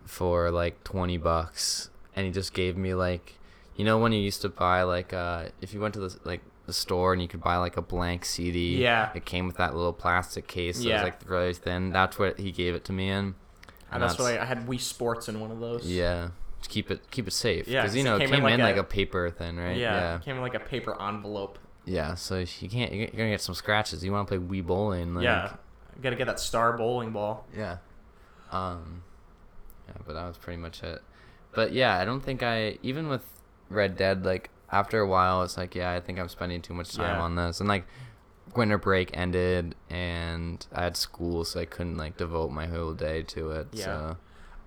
for 0.05 0.51
like 0.51 0.83
20 0.85 1.16
bucks. 1.18 1.90
And 2.14 2.27
he 2.27 2.33
just 2.33 2.55
gave 2.55 2.77
me 2.77 2.94
like, 2.94 3.38
you 3.77 3.85
know, 3.85 3.99
when 3.99 4.12
you 4.12 4.20
used 4.20 4.42
to 4.42 4.49
buy 4.49 4.83
like, 4.83 5.12
uh, 5.12 5.46
if 5.61 5.75
you 5.75 5.81
went 5.81 5.94
to 5.94 6.01
the, 6.01 6.16
like, 6.25 6.42
the 6.66 6.73
store 6.73 7.12
and 7.12 7.20
you 7.20 7.27
could 7.27 7.40
buy 7.40 7.57
like 7.57 7.77
a 7.77 7.83
blank 7.83 8.25
CD. 8.25 8.77
Yeah. 8.77 9.11
It 9.14 9.25
came 9.25 9.46
with 9.49 9.57
that 9.57 9.75
little 9.75 9.92
plastic 9.92 10.46
case 10.46 10.79
that 10.79 10.85
Yeah. 10.85 10.94
was 10.96 11.03
like 11.05 11.29
really 11.29 11.53
thin. 11.55 11.90
That's 11.90 12.18
what 12.18 12.38
he 12.38 12.53
gave 12.53 12.75
it 12.77 12.85
to 12.85 12.92
me 12.92 13.09
in. 13.09 13.35
And 13.90 14.01
that's, 14.05 14.16
what 14.20 14.33
I, 14.38 14.42
I 14.42 14.44
had 14.44 14.68
Wii 14.68 14.79
Sports 14.81 15.29
in 15.29 15.40
one 15.40 15.51
of 15.51 15.59
those. 15.59 15.85
Yeah. 15.85 16.29
To 16.62 16.68
keep 16.68 16.90
it 16.90 17.11
keep 17.11 17.27
it 17.27 17.33
safe. 17.33 17.66
Yeah, 17.68 17.83
Because 17.83 17.96
you 17.96 18.05
know 18.05 18.16
it 18.16 18.20
came 18.20 18.29
came, 18.31 18.44
in 18.46 18.53
in, 18.55 18.61
like 18.61 18.70
like, 18.70 18.77
a- 18.77 18.81
a, 18.81 18.85
paper 18.85 19.31
thing, 19.31 19.57
right? 19.57 19.77
Yeah, 19.77 19.94
Yeah. 19.94 20.16
it 20.16 20.23
came 20.25 20.37
in 20.37 20.42
like 20.42 20.55
a 20.55 20.61
paper 20.61 21.01
envelope. 21.01 21.59
Yeah. 21.87 22.14
So 22.14 22.38
you 22.61 22.68
can't 22.68 22.92
you're 22.92 23.07
gonna 23.09 23.31
get 23.31 23.40
some 23.40 23.55
scratches. 23.55 24.05
You 24.05 24.12
want 24.12 24.29
to 24.29 24.38
play 24.38 24.61
Wii 24.61 24.66
bowling? 24.66 25.14
Like, 25.14 25.25
yeah, 25.25 25.55
gotta 26.03 26.16
get 26.16 26.27
that 26.27 26.38
star 26.38 26.77
bowling 26.77 27.12
ball. 27.12 27.46
Yeah. 27.57 27.79
Um. 28.51 29.03
Yeah, 29.88 29.94
but 30.07 30.14
that 30.14 30.27
was 30.27 30.37
pretty 30.37 30.59
much 30.61 30.83
it. 30.83 31.03
But 31.53 31.73
yeah, 31.73 31.96
I 31.99 32.05
don't 32.05 32.20
think 32.20 32.42
I 32.42 32.79
even 32.83 33.09
with 33.09 33.23
Red 33.68 33.96
Dead 33.96 34.25
like 34.25 34.51
after 34.70 35.01
a 35.01 35.07
while 35.07 35.42
it's 35.42 35.57
like 35.57 35.75
yeah 35.75 35.90
I 35.92 36.01
think 36.01 36.18
I'm 36.20 36.29
spending 36.29 36.62
too 36.62 36.75
much 36.75 36.92
time 36.94 37.16
Yeah. 37.16 37.23
on 37.23 37.35
this 37.37 37.59
and 37.61 37.68
like 37.68 37.87
winter 38.55 38.79
break 38.79 39.11
ended 39.16 39.75
and 39.88 40.64
I 40.73 40.83
had 40.85 40.96
school 40.96 41.44
so 41.44 41.59
I 41.61 41.64
couldn't 41.64 41.96
like 41.96 42.16
devote 42.16 42.51
my 42.51 42.66
whole 42.66 42.92
day 42.92 43.23
to 43.23 43.51
it. 43.53 43.68
Yeah. 43.73 43.85
So 43.85 44.16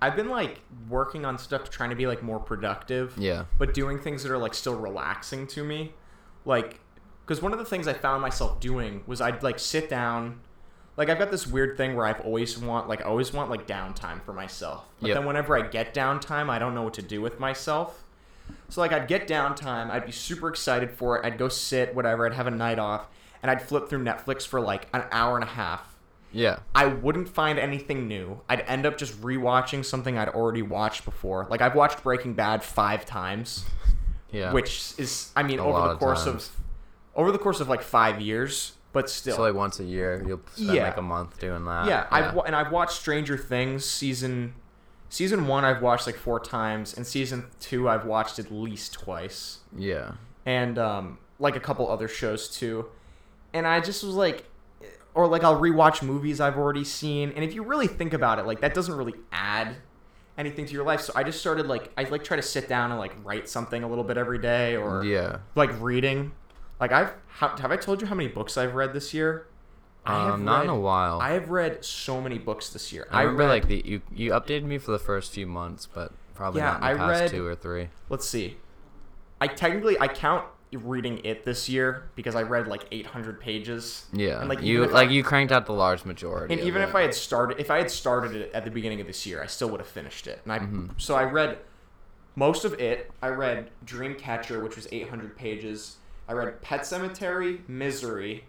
I've 0.04 0.16
been 0.16 0.28
like 0.30 0.60
working 0.88 1.24
on 1.24 1.38
stuff 1.38 1.70
trying 1.70 1.90
to 1.90 1.96
be 1.96 2.06
like 2.06 2.22
more 2.22 2.38
productive. 2.38 3.14
yeah. 3.18 3.44
but 3.58 3.74
doing 3.74 3.98
things 3.98 4.22
that 4.22 4.30
are 4.32 4.38
like 4.38 4.54
still 4.54 4.76
relaxing 4.76 5.46
to 5.48 5.64
me 5.64 5.92
like 6.44 6.80
because 7.24 7.40
one 7.40 7.52
of 7.54 7.58
the 7.58 7.64
things 7.64 7.88
i 7.88 7.92
found 7.94 8.20
myself 8.20 8.60
doing 8.60 9.02
was 9.06 9.20
i'd 9.22 9.42
like 9.42 9.58
sit 9.58 9.88
down 9.88 10.40
like 10.98 11.08
i've 11.08 11.18
got 11.18 11.30
this 11.30 11.46
weird 11.46 11.76
thing 11.78 11.96
where 11.96 12.04
i've 12.06 12.20
always 12.20 12.58
want 12.58 12.86
like 12.86 13.00
I 13.00 13.04
always 13.04 13.32
want 13.32 13.48
like 13.48 13.66
downtime 13.66 14.22
for 14.22 14.34
myself 14.34 14.84
but 15.00 15.08
Yep. 15.08 15.16
then 15.16 15.24
whenever 15.26 15.56
i 15.56 15.62
get 15.66 15.94
downtime 15.94 16.50
i 16.50 16.58
don't 16.58 16.74
know 16.74 16.82
what 16.82 16.94
to 16.94 17.02
do 17.02 17.22
with 17.22 17.40
myself 17.40 18.04
so 18.68 18.82
like 18.82 18.92
i'd 18.92 19.08
get 19.08 19.26
downtime 19.26 19.90
i'd 19.90 20.04
be 20.04 20.12
super 20.12 20.48
excited 20.50 20.90
for 20.90 21.16
it 21.18 21.24
i'd 21.24 21.38
go 21.38 21.48
sit 21.48 21.94
whatever 21.94 22.26
i'd 22.26 22.34
have 22.34 22.46
a 22.46 22.50
night 22.50 22.78
off 22.78 23.08
and 23.42 23.50
i'd 23.50 23.62
flip 23.62 23.88
through 23.88 24.04
netflix 24.04 24.46
for 24.46 24.60
like 24.60 24.86
an 24.92 25.04
hour 25.10 25.36
and 25.36 25.44
a 25.44 25.52
half 25.62 25.93
Yeah. 26.34 26.58
I 26.74 26.86
wouldn't 26.86 27.28
find 27.28 27.58
anything 27.58 28.08
new. 28.08 28.40
I'd 28.48 28.60
end 28.62 28.84
up 28.86 28.98
just 28.98 29.20
rewatching 29.22 29.84
something 29.84 30.18
I'd 30.18 30.28
already 30.28 30.62
watched 30.62 31.04
before. 31.04 31.46
Like 31.48 31.60
I've 31.62 31.74
watched 31.74 32.02
Breaking 32.02 32.34
Bad 32.34 32.62
five 32.62 33.06
times 33.06 33.64
Yeah. 34.32 34.52
which 34.52 34.94
is 34.98 35.30
I 35.36 35.42
mean 35.44 35.60
A 35.60 35.64
over 35.64 35.88
the 35.90 35.94
course 35.96 36.24
times. 36.24 36.48
of 36.48 36.56
over 37.14 37.30
the 37.32 37.38
course 37.38 37.60
of 37.60 37.68
like 37.68 37.82
five 37.82 38.20
years, 38.20 38.72
but 38.92 39.08
still. 39.08 39.36
so 39.36 39.42
like 39.42 39.54
once 39.54 39.78
a 39.78 39.84
year 39.84 40.24
you'll 40.26 40.40
spend 40.54 40.74
Yeah. 40.74 40.84
like 40.88 40.96
a 40.96 41.02
month 41.02 41.38
doing 41.38 41.64
that. 41.66 41.86
yeah, 41.86 42.06
I've 42.10 42.36
and 42.44 42.56
I've 42.56 42.72
watched 42.72 42.94
Stranger 43.00 43.36
Things 43.38 43.84
season 43.84 44.54
season 45.08 45.46
one. 45.46 45.64
I've 45.64 45.80
watched 45.82 46.06
like 46.06 46.16
four 46.16 46.40
times, 46.40 46.94
and 46.96 47.06
season 47.06 47.46
two 47.60 47.88
I've 47.88 48.04
watched 48.04 48.40
at 48.40 48.50
least 48.50 48.94
twice, 48.94 49.58
yeah. 49.76 50.12
and 50.44 50.76
um 50.78 51.18
like 51.38 51.54
a 51.54 51.60
couple 51.60 51.88
other 51.88 52.08
shows 52.08 52.48
too. 52.48 52.86
And 53.52 53.68
I 53.68 53.78
just 53.80 54.02
was 54.02 54.14
like, 54.16 54.44
or 55.14 55.26
like 55.26 55.44
I'll 55.44 55.60
rewatch 55.60 56.02
movies 56.02 56.40
I've 56.40 56.56
already 56.56 56.84
seen, 56.84 57.32
and 57.32 57.44
if 57.44 57.54
you 57.54 57.62
really 57.62 57.86
think 57.86 58.12
about 58.12 58.38
it, 58.38 58.46
like 58.46 58.60
that 58.60 58.74
doesn't 58.74 58.94
really 58.96 59.14
add 59.32 59.76
anything 60.36 60.66
to 60.66 60.72
your 60.72 60.84
life. 60.84 61.00
So 61.00 61.12
I 61.14 61.22
just 61.22 61.40
started 61.40 61.66
like 61.66 61.92
I 61.96 62.04
like 62.04 62.24
try 62.24 62.36
to 62.36 62.42
sit 62.42 62.68
down 62.68 62.90
and 62.90 62.98
like 62.98 63.14
write 63.24 63.48
something 63.48 63.82
a 63.84 63.88
little 63.88 64.04
bit 64.04 64.16
every 64.16 64.38
day, 64.38 64.76
or 64.76 65.04
Yeah. 65.04 65.38
like 65.54 65.70
reading. 65.80 66.32
Like 66.80 66.92
I've 66.92 67.12
how, 67.28 67.56
have 67.56 67.70
I 67.70 67.76
told 67.76 68.00
you 68.00 68.06
how 68.08 68.14
many 68.14 68.28
books 68.28 68.56
I've 68.58 68.74
read 68.74 68.92
this 68.92 69.14
year? 69.14 69.46
I 70.06 70.24
have 70.24 70.34
Um, 70.34 70.44
not 70.44 70.64
in 70.64 70.70
a 70.70 70.78
while. 70.78 71.18
I 71.20 71.30
have 71.30 71.48
read 71.48 71.82
so 71.84 72.20
many 72.20 72.36
books 72.36 72.68
this 72.70 72.92
year. 72.92 73.06
I 73.10 73.22
remember 73.22 73.44
read- 73.44 73.48
like 73.50 73.68
the 73.68 73.82
you 73.86 74.02
you 74.12 74.32
updated 74.32 74.64
me 74.64 74.78
for 74.78 74.90
the 74.90 74.98
first 74.98 75.32
few 75.32 75.46
months, 75.46 75.86
but 75.86 76.12
probably 76.34 76.60
Yeah, 76.60 76.78
not 76.80 76.90
in 76.92 76.98
the 76.98 77.04
I 77.04 77.08
past 77.08 77.20
read- 77.22 77.30
two 77.30 77.46
or 77.46 77.54
three. 77.54 77.88
let's 78.08 78.28
see. 78.28 78.58
I 79.40 79.46
technically 79.46 79.98
I 80.00 80.08
count 80.08 80.44
reading 80.76 81.20
it 81.24 81.44
this 81.44 81.68
year 81.68 82.04
because 82.16 82.34
I 82.34 82.42
read 82.42 82.66
like 82.68 82.84
800 82.92 83.40
pages. 83.40 84.06
Yeah, 84.12 84.40
And, 84.40 84.48
like, 84.48 84.62
you 84.62 84.86
like 84.86 85.08
I- 85.08 85.12
you 85.12 85.22
cranked 85.22 85.52
out 85.52 85.66
the 85.66 85.72
large 85.72 86.04
majority. 86.04 86.54
And 86.54 86.62
even 86.62 86.82
it. 86.82 86.88
if 86.88 86.94
I 86.94 87.02
had 87.02 87.14
started, 87.14 87.58
if 87.60 87.70
I 87.70 87.78
had 87.78 87.90
started 87.90 88.34
it 88.36 88.52
at 88.52 88.64
the 88.64 88.70
beginning 88.70 89.00
of 89.00 89.06
this 89.06 89.24
year, 89.26 89.42
I 89.42 89.46
still 89.46 89.68
would 89.70 89.80
have 89.80 89.88
finished 89.88 90.26
it. 90.26 90.40
And 90.44 90.52
I, 90.52 90.58
Mm-hmm. 90.60 90.86
so 90.98 91.14
I 91.14 91.24
read 91.24 91.58
most 92.36 92.64
of 92.64 92.74
it. 92.80 93.10
I 93.22 93.28
read 93.28 93.70
Dreamcatcher, 93.86 94.62
which 94.62 94.76
was 94.76 94.88
800 94.90 95.36
pages. 95.36 95.96
I 96.28 96.32
read 96.32 96.60
Pet 96.62 96.80
Sematary, 96.80 97.60
Misery, 97.68 98.44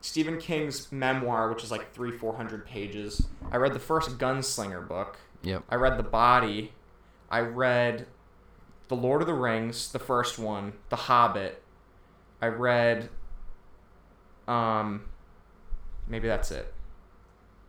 Stephen 0.00 0.38
King's 0.38 0.92
memoir, 0.92 1.48
which 1.52 1.64
is 1.64 1.70
like 1.72 1.92
three, 1.92 2.16
four 2.16 2.36
hundred 2.36 2.64
pages. 2.64 3.26
I 3.50 3.56
read 3.56 3.72
the 3.74 3.80
first 3.80 4.16
Gunslinger 4.18 4.86
book. 4.86 5.18
Yep. 5.42 5.64
I 5.68 5.74
read 5.74 5.98
The 5.98 6.04
Body. 6.04 6.72
I 7.30 7.40
read 7.40 8.06
The 8.88 8.96
Lord 8.96 9.20
of 9.20 9.26
the 9.28 9.34
Rings, 9.34 9.92
the 9.92 9.98
first 9.98 10.38
one, 10.38 10.72
The 10.88 10.96
Hobbit. 10.96 11.62
I 12.40 12.46
read 12.46 13.08
um 14.46 15.02
maybe 16.06 16.28
that's 16.28 16.50
it. 16.50 16.72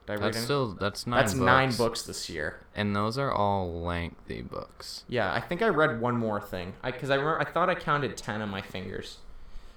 Did 0.05 0.13
I 0.13 0.15
read 0.15 0.23
That's 0.23 0.37
any? 0.37 0.45
still 0.45 0.67
that's 0.73 1.05
nine. 1.07 1.19
That's 1.19 1.33
books. 1.33 1.45
nine 1.45 1.71
books 1.75 2.01
this 2.03 2.29
year. 2.29 2.61
and 2.75 2.95
those 2.95 3.17
are 3.17 3.31
all 3.31 3.81
lengthy 3.81 4.41
books. 4.41 5.03
Yeah, 5.07 5.31
I 5.33 5.39
think 5.39 5.61
I 5.61 5.67
read 5.67 6.01
one 6.01 6.15
more 6.15 6.39
thing. 6.41 6.73
I 6.83 6.91
because 6.91 7.09
I 7.09 7.15
remember 7.15 7.39
I 7.41 7.45
thought 7.45 7.69
I 7.69 7.75
counted 7.75 8.15
ten 8.17 8.41
on 8.41 8.49
my 8.49 8.61
fingers. 8.61 9.17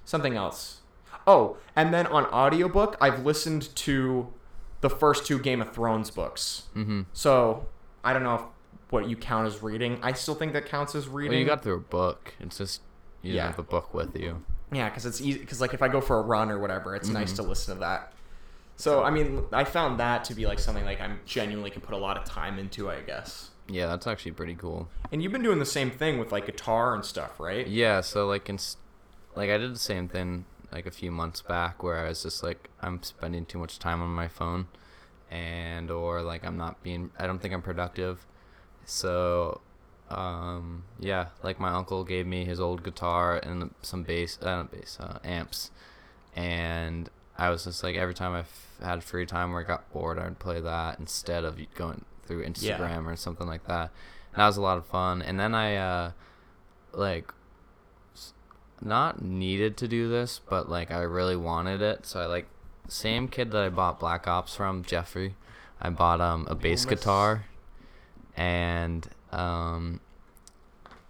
Something 0.05 0.37
else. 0.37 0.81
Oh, 1.27 1.57
and 1.77 1.93
then 1.95 2.07
on 2.09 2.25
audiobook, 2.27 2.97
I've 3.01 3.25
listened 3.25 3.75
to 3.77 4.33
the 4.81 4.91
first 4.91 5.27
two 5.27 5.39
Game 5.39 5.61
of 5.63 5.73
Thrones 5.73 6.11
books. 6.11 6.65
Mm-hmm. 6.75 7.03
So 7.13 7.67
I 8.03 8.13
don't 8.13 8.25
know 8.25 8.35
if, 8.35 8.43
what 8.91 9.09
you 9.09 9.17
count 9.17 9.47
as 9.47 9.63
reading. 9.63 9.99
I 10.03 10.13
still 10.13 10.35
think 10.35 10.53
that 10.53 10.67
counts 10.67 10.95
as 10.95 11.09
reading. 11.09 11.33
Well, 11.33 11.41
you 11.41 11.47
got 11.47 11.63
through 11.63 11.77
a 11.77 11.81
book. 11.81 12.35
It's 12.41 12.59
just 12.59 12.83
you 13.23 13.35
Yeah. 13.35 13.47
have 13.47 13.57
the 13.57 13.63
book 13.63 13.95
with 13.95 14.17
you. 14.17 14.43
Yeah, 14.73 14.89
because 14.89 15.07
it's 15.07 15.21
easy. 15.21 15.39
Because 15.39 15.61
like 15.61 15.75
if 15.75 15.83
I 15.83 15.89
go 15.89 16.01
for 16.01 16.19
a 16.19 16.23
run 16.23 16.51
or 16.51 16.59
whatever, 16.59 16.95
it's 16.97 17.09
nice 17.09 17.33
Mm-hmm. 17.33 17.43
to 17.43 17.49
listen 17.49 17.75
to 17.75 17.81
that. 17.81 18.13
So 18.77 19.03
I 19.03 19.11
mean, 19.11 19.45
I 19.53 19.65
found 19.65 20.01
that 20.01 20.25
to 20.25 20.35
be 20.35 20.47
like 20.47 20.59
something 20.59 20.85
like 20.85 21.01
I'm 21.01 21.21
genuinely 21.27 21.71
can 21.71 21.83
put 21.83 21.95
a 21.95 21.99
lot 21.99 22.17
of 22.17 22.25
time 22.25 22.59
into. 22.59 22.91
I 22.91 23.01
guess. 23.01 23.51
Yeah, 23.69 23.87
that's 23.87 24.07
actually 24.07 24.33
pretty 24.33 24.55
cool. 24.55 24.89
And 25.13 25.23
you've 25.23 25.33
been 25.33 25.43
doing 25.43 25.59
the 25.61 25.65
same 25.67 25.91
thing 25.91 26.19
with 26.19 26.33
like 26.33 26.47
guitar 26.47 26.95
and 26.95 27.05
stuff, 27.05 27.39
right? 27.39 27.67
Yeah, 27.67 28.01
so 28.01 28.27
like 28.27 28.49
in, 28.49 28.59
like 29.37 29.51
I 29.51 29.57
did 29.59 29.73
the 29.75 29.79
same 29.79 30.09
thing 30.09 30.47
like 30.73 30.85
a 30.87 30.91
few 30.91 31.11
months 31.13 31.43
back 31.43 31.83
where 31.83 31.99
I 32.05 32.09
was 32.09 32.23
just 32.25 32.43
like 32.43 32.71
I'm 32.81 33.03
spending 33.03 33.45
too 33.47 33.59
much 33.59 33.79
time 33.79 34.03
on 34.03 34.09
my 34.11 34.27
phone, 34.27 34.67
and 35.31 35.91
or 35.91 36.23
like 36.23 36.45
I'm 36.45 36.57
not 36.57 36.83
being 36.83 37.11
I 37.19 37.27
don't 37.27 37.39
think 37.41 37.55
I'm 37.55 37.63
productive, 37.63 38.27
so, 38.85 39.61
um 40.11 40.83
yeah 41.01 41.29
like 41.43 41.59
my 41.59 41.71
uncle 41.71 42.05
gave 42.05 42.27
me 42.27 42.45
his 42.45 42.61
old 42.61 42.83
guitar 42.83 43.39
and 43.39 43.73
some 43.81 44.03
bass 44.03 44.39
uh, 44.43 44.45
not 44.57 44.71
bass 44.71 44.99
uh, 45.01 45.19
amps, 45.25 45.71
and 46.37 47.09
I 47.39 47.49
was 47.51 47.65
just 47.65 47.83
like 47.83 47.97
every 47.97 48.13
time 48.15 48.33
I 48.35 48.41
f- 48.41 48.69
had 48.83 49.03
free 49.03 49.25
time 49.25 49.53
where 49.53 49.63
I 49.63 49.67
got 49.67 49.91
bored 49.93 50.19
I'd 50.19 50.39
play 50.39 50.61
that 50.61 50.99
instead 50.99 51.45
of 51.45 51.59
going 51.75 52.05
through 52.27 52.45
Instagram 52.45 53.07
or 53.07 53.17
something 53.17 53.47
like 53.47 53.67
that. 53.67 53.91
And 54.35 54.41
that 54.41 54.47
was 54.47 54.57
a 54.57 54.63
lot 54.63 54.79
of 54.79 54.87
fun. 54.87 55.23
And 55.23 55.41
then 55.41 55.55
I 55.55 55.77
uh 55.77 56.11
like 56.93 57.33
not 58.81 59.23
needed 59.23 59.77
to 59.79 59.89
do 59.89 60.09
this, 60.09 60.41
but 60.49 60.69
like 60.69 60.91
I 60.91 61.01
really 61.03 61.37
wanted 61.37 61.81
it. 61.81 62.05
So 62.07 62.21
I 62.21 62.27
like 62.27 62.47
same 62.89 63.29
kid 63.29 63.51
that 63.53 63.63
I 63.63 63.69
bought 63.69 64.01
Black 64.01 64.27
Ops 64.27 64.55
from, 64.55 64.83
Jeffrey. 64.83 65.37
I 65.81 65.91
bought 65.91 66.21
um 66.21 66.47
a 66.51 66.55
bass 66.55 66.85
guitar 66.85 67.45
and 68.37 69.09
um 69.31 70.01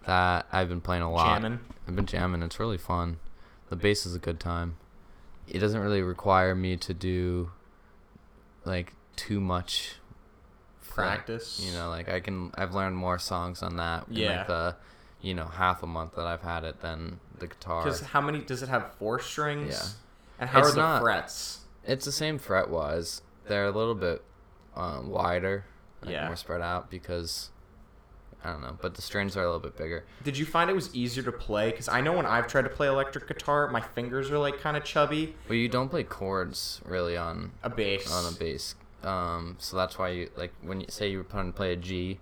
that 0.07 0.47
I've 0.53 0.69
been 0.69 0.81
playing 0.81 1.03
a 1.03 1.11
lot. 1.13 1.41
Jamming. 1.41 1.61
I've 1.87 1.95
been 1.97 2.07
jamming. 2.07 2.43
It's 2.43 2.59
really 2.59 2.79
fun. 2.79 3.19
The 3.71 3.77
bass 3.77 4.05
is 4.05 4.15
a 4.15 4.19
good 4.19 4.41
time. 4.41 4.77
It 5.49 5.59
doesn't 5.61 5.81
really 5.81 6.03
require 6.03 6.55
me 6.55 6.77
to 6.79 6.93
do 6.95 7.51
like 8.65 8.93
too 9.17 9.41
much 9.41 9.97
Practice. 10.89 11.59
You 11.65 11.73
know, 11.73 11.89
like 11.89 12.11
I 12.11 12.21
can. 12.21 12.51
I've 12.55 12.75
learned 12.75 12.97
more 12.97 13.19
songs 13.19 13.63
on 13.63 13.77
that 13.77 14.09
in 14.09 14.15
Yeah. 14.17 14.39
like 14.39 14.47
the, 14.47 14.77
you 15.23 15.33
know, 15.33 15.47
half 15.47 15.83
a 15.83 15.87
month 15.87 16.17
that 16.17 16.27
I've 16.27 16.43
had 16.43 16.65
it 16.65 16.83
than 16.83 17.19
the 17.39 17.47
guitar. 17.47 17.83
Because 17.85 18.01
how 18.03 18.21
many 18.21 18.41
does 18.41 18.63
it 18.63 18.69
have? 18.69 18.93
Four 18.99 19.19
strings. 19.19 19.71
Yeah. 19.73 20.43
And 20.43 20.51
how 20.51 20.59
It's 20.59 20.69
are 20.69 20.73
the 20.73 20.81
not- 20.83 21.01
frets? 21.03 21.61
It's 21.85 22.05
the 22.05 22.13
same 22.13 22.39
fret 22.39 22.69
wise. 22.69 23.23
They're 23.47 23.65
a 23.67 23.71
little 23.71 23.95
bit 23.95 24.23
um, 24.77 25.09
wider, 25.09 25.65
like 26.03 26.13
Yeah. 26.13 26.27
more 26.27 26.37
spread 26.37 26.61
out 26.61 26.91
because 26.91 27.51
I 28.45 28.51
don't 28.51 28.61
know, 28.63 28.77
but 28.81 28.95
the 28.97 29.03
strings 29.03 29.37
are 29.37 29.43
a 29.43 29.47
little 29.47 29.61
bit 29.61 29.77
bigger. 29.77 30.05
Did 30.25 30.37
you 30.37 30.45
find 30.45 30.69
it 30.69 30.73
was 30.75 30.93
easier 30.95 31.23
to 31.23 31.31
play? 31.33 31.71
Because 31.71 31.89
I 31.89 32.01
know 32.01 32.13
when 32.15 32.27
I've 32.27 32.49
tried 32.49 32.63
to 32.63 32.69
play 32.71 32.89
electric 32.89 33.29
guitar, 33.29 33.69
my 33.69 33.81
fingers 33.81 34.31
are 34.33 34.39
like 34.39 34.59
kind 34.61 34.77
of 34.77 34.83
chubby. 34.85 35.37
Well, 35.49 35.57
you 35.57 35.69
don't 35.69 35.89
play 35.89 36.03
chords 36.03 36.81
really 36.85 37.17
on 37.17 37.53
A 37.63 37.71
bass. 37.71 38.11
on 38.13 38.33
a 38.33 38.37
bass. 38.37 38.75
Um, 39.05 39.57
so 39.61 39.77
that's 39.77 39.97
why 39.99 40.09
you 40.11 40.31
like 40.37 40.53
when 40.63 40.81
you 40.81 40.87
say 40.89 41.09
you 41.09 41.19
were 41.19 41.25
trying 41.25 41.53
to 41.53 41.57
play 41.57 41.73
a 41.73 41.77
G, 41.77 42.19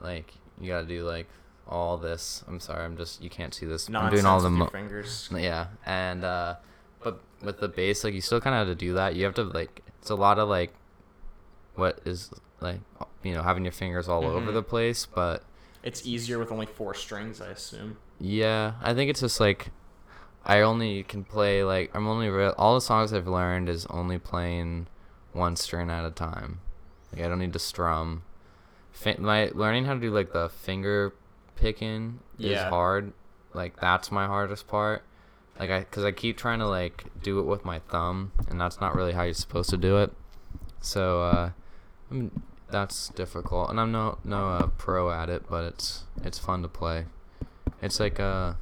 like 0.00 0.34
you 0.60 0.68
gotta 0.68 0.86
do 0.86 1.02
like 1.04 1.26
all 1.68 1.96
this. 1.96 2.44
I'm 2.46 2.60
sorry, 2.60 2.84
I'm 2.84 2.96
just 2.96 3.20
you 3.22 3.28
can't 3.30 3.52
see 3.52 3.66
this. 3.66 3.88
I'm 3.92 4.10
doing 4.12 4.24
all 4.26 4.40
the 4.40 4.50
mo- 4.50 4.66
fingers. 4.66 5.28
yeah, 5.32 5.66
and 5.84 6.22
uh, 6.24 6.56
but 7.02 7.20
with 7.42 7.58
the 7.60 7.68
bass, 7.68 8.04
like 8.04 8.14
you 8.14 8.20
still 8.20 8.40
kind 8.40 8.54
of 8.54 8.66
have 8.68 8.76
to 8.76 8.78
do 8.86 8.94
that. 8.94 9.16
You 9.16 9.24
have 9.24 9.34
to 9.34 9.42
like 9.44 9.82
it's 10.00 10.10
a 10.10 10.14
lot 10.16 10.38
of 10.38 10.48
like 10.48 10.72
what 11.74 12.00
is 12.04 12.30
like 12.60 12.80
you 13.26 13.34
know 13.34 13.42
having 13.42 13.64
your 13.64 13.72
fingers 13.72 14.08
all 14.08 14.24
over 14.24 14.50
Mhm. 14.50 14.54
the 14.54 14.62
place, 14.62 15.06
but 15.06 15.42
It's 15.82 16.06
easier 16.06 16.38
with 16.38 16.50
only 16.50 16.66
four 16.66 16.94
strings, 16.94 17.40
I 17.40 17.48
assume. 17.48 17.98
yeah, 18.18 18.74
I 18.82 18.94
think 18.94 19.10
it's 19.10 19.20
just 19.20 19.40
like 19.40 19.70
I 20.44 20.60
only 20.60 21.02
can 21.02 21.24
play 21.24 21.62
like 21.64 21.90
I'm 21.94 22.06
only 22.06 22.28
real 22.28 22.54
all 22.56 22.74
the 22.74 22.80
songs 22.80 23.12
I've 23.12 23.26
learned 23.28 23.68
is 23.68 23.86
only 23.86 24.18
playing 24.18 24.86
one 25.32 25.56
string 25.56 25.90
at 25.90 26.04
a 26.04 26.10
time. 26.10 26.60
Like 27.12 27.22
I 27.24 27.28
don't 27.28 27.38
need 27.40 27.52
to 27.52 27.58
strum. 27.58 28.22
Fi- 28.92 29.16
my 29.18 29.50
learning 29.54 29.84
how 29.86 29.94
to 29.94 30.00
do 30.00 30.10
like 30.10 30.32
the 30.32 30.48
finger 30.48 31.12
picking 31.56 32.20
is 32.38 32.50
Yeah. 32.52 32.68
hard. 32.70 33.12
Like 33.54 33.76
that's 33.80 34.10
my 34.12 34.26
hardest 34.26 34.66
part. 34.68 35.02
Like 35.58 35.70
I 35.70 35.84
cuz 35.84 36.04
I 36.04 36.12
keep 36.12 36.36
trying 36.36 36.58
to 36.60 36.66
like 36.68 37.04
do 37.22 37.38
it 37.40 37.44
with 37.46 37.64
my 37.64 37.78
thumb 37.80 38.32
and 38.48 38.60
that's 38.60 38.80
not 38.80 38.94
really 38.94 39.12
how 39.12 39.22
you're 39.22 39.34
supposed 39.34 39.70
to 39.70 39.76
do 39.76 39.98
it. 39.98 40.12
So 40.80 41.22
uh 41.22 41.50
I 42.10 42.14
mean, 42.14 42.30
that's 42.70 43.08
difficult 43.10 43.70
and 43.70 43.78
I'm 43.80 43.92
no 43.92 44.18
no 44.24 44.48
uh, 44.50 44.66
pro 44.78 45.10
at 45.10 45.28
it, 45.28 45.44
but 45.48 45.64
it's 45.64 46.04
it's 46.24 46.38
fun 46.38 46.62
to 46.62 46.68
play. 46.68 47.06
It's 47.82 48.00
like 48.00 48.18
a 48.18 48.56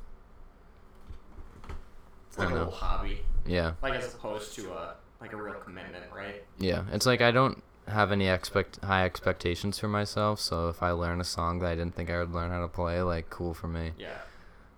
It's 2.29 2.39
like 2.39 2.49
a 2.49 2.51
know. 2.51 2.57
little 2.59 2.73
hobby. 2.73 3.21
yeah. 3.47 3.73
Like 3.83 3.95
as 3.95 4.13
opposed 4.15 4.55
to 4.57 4.73
a 4.73 4.95
like 5.21 5.33
a 5.33 5.37
real 5.37 5.55
commitment, 5.55 6.05
right? 6.15 6.43
Yeah, 6.59 6.85
it's 6.93 7.07
like 7.07 7.21
I 7.21 7.31
don't 7.31 7.63
have 7.89 8.13
any 8.13 8.29
expect 8.29 8.83
high 8.83 9.05
expectations 9.05 9.79
for 9.79 9.89
myself. 9.89 10.41
So 10.41 10.69
if 10.69 10.83
I 10.83 10.91
learn 10.91 11.21
a 11.21 11.25
song 11.25 11.59
that 11.61 11.67
I 11.69 11.75
didn't 11.75 11.95
think 11.95 12.11
I 12.11 12.19
would 12.19 12.33
learn 12.33 12.51
how 12.51 12.61
to 12.61 12.69
play, 12.69 13.01
like 13.03 13.31
cool 13.31 13.55
for 13.55 13.69
me. 13.69 13.93
Yeah. 13.99 14.19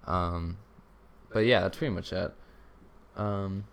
Um, 0.06 0.58
but 1.32 1.40
yeah, 1.46 1.60
that's 1.60 1.78
pretty 1.78 1.94
much 1.94 2.12
it. 2.12 2.32
Um, 3.16 3.64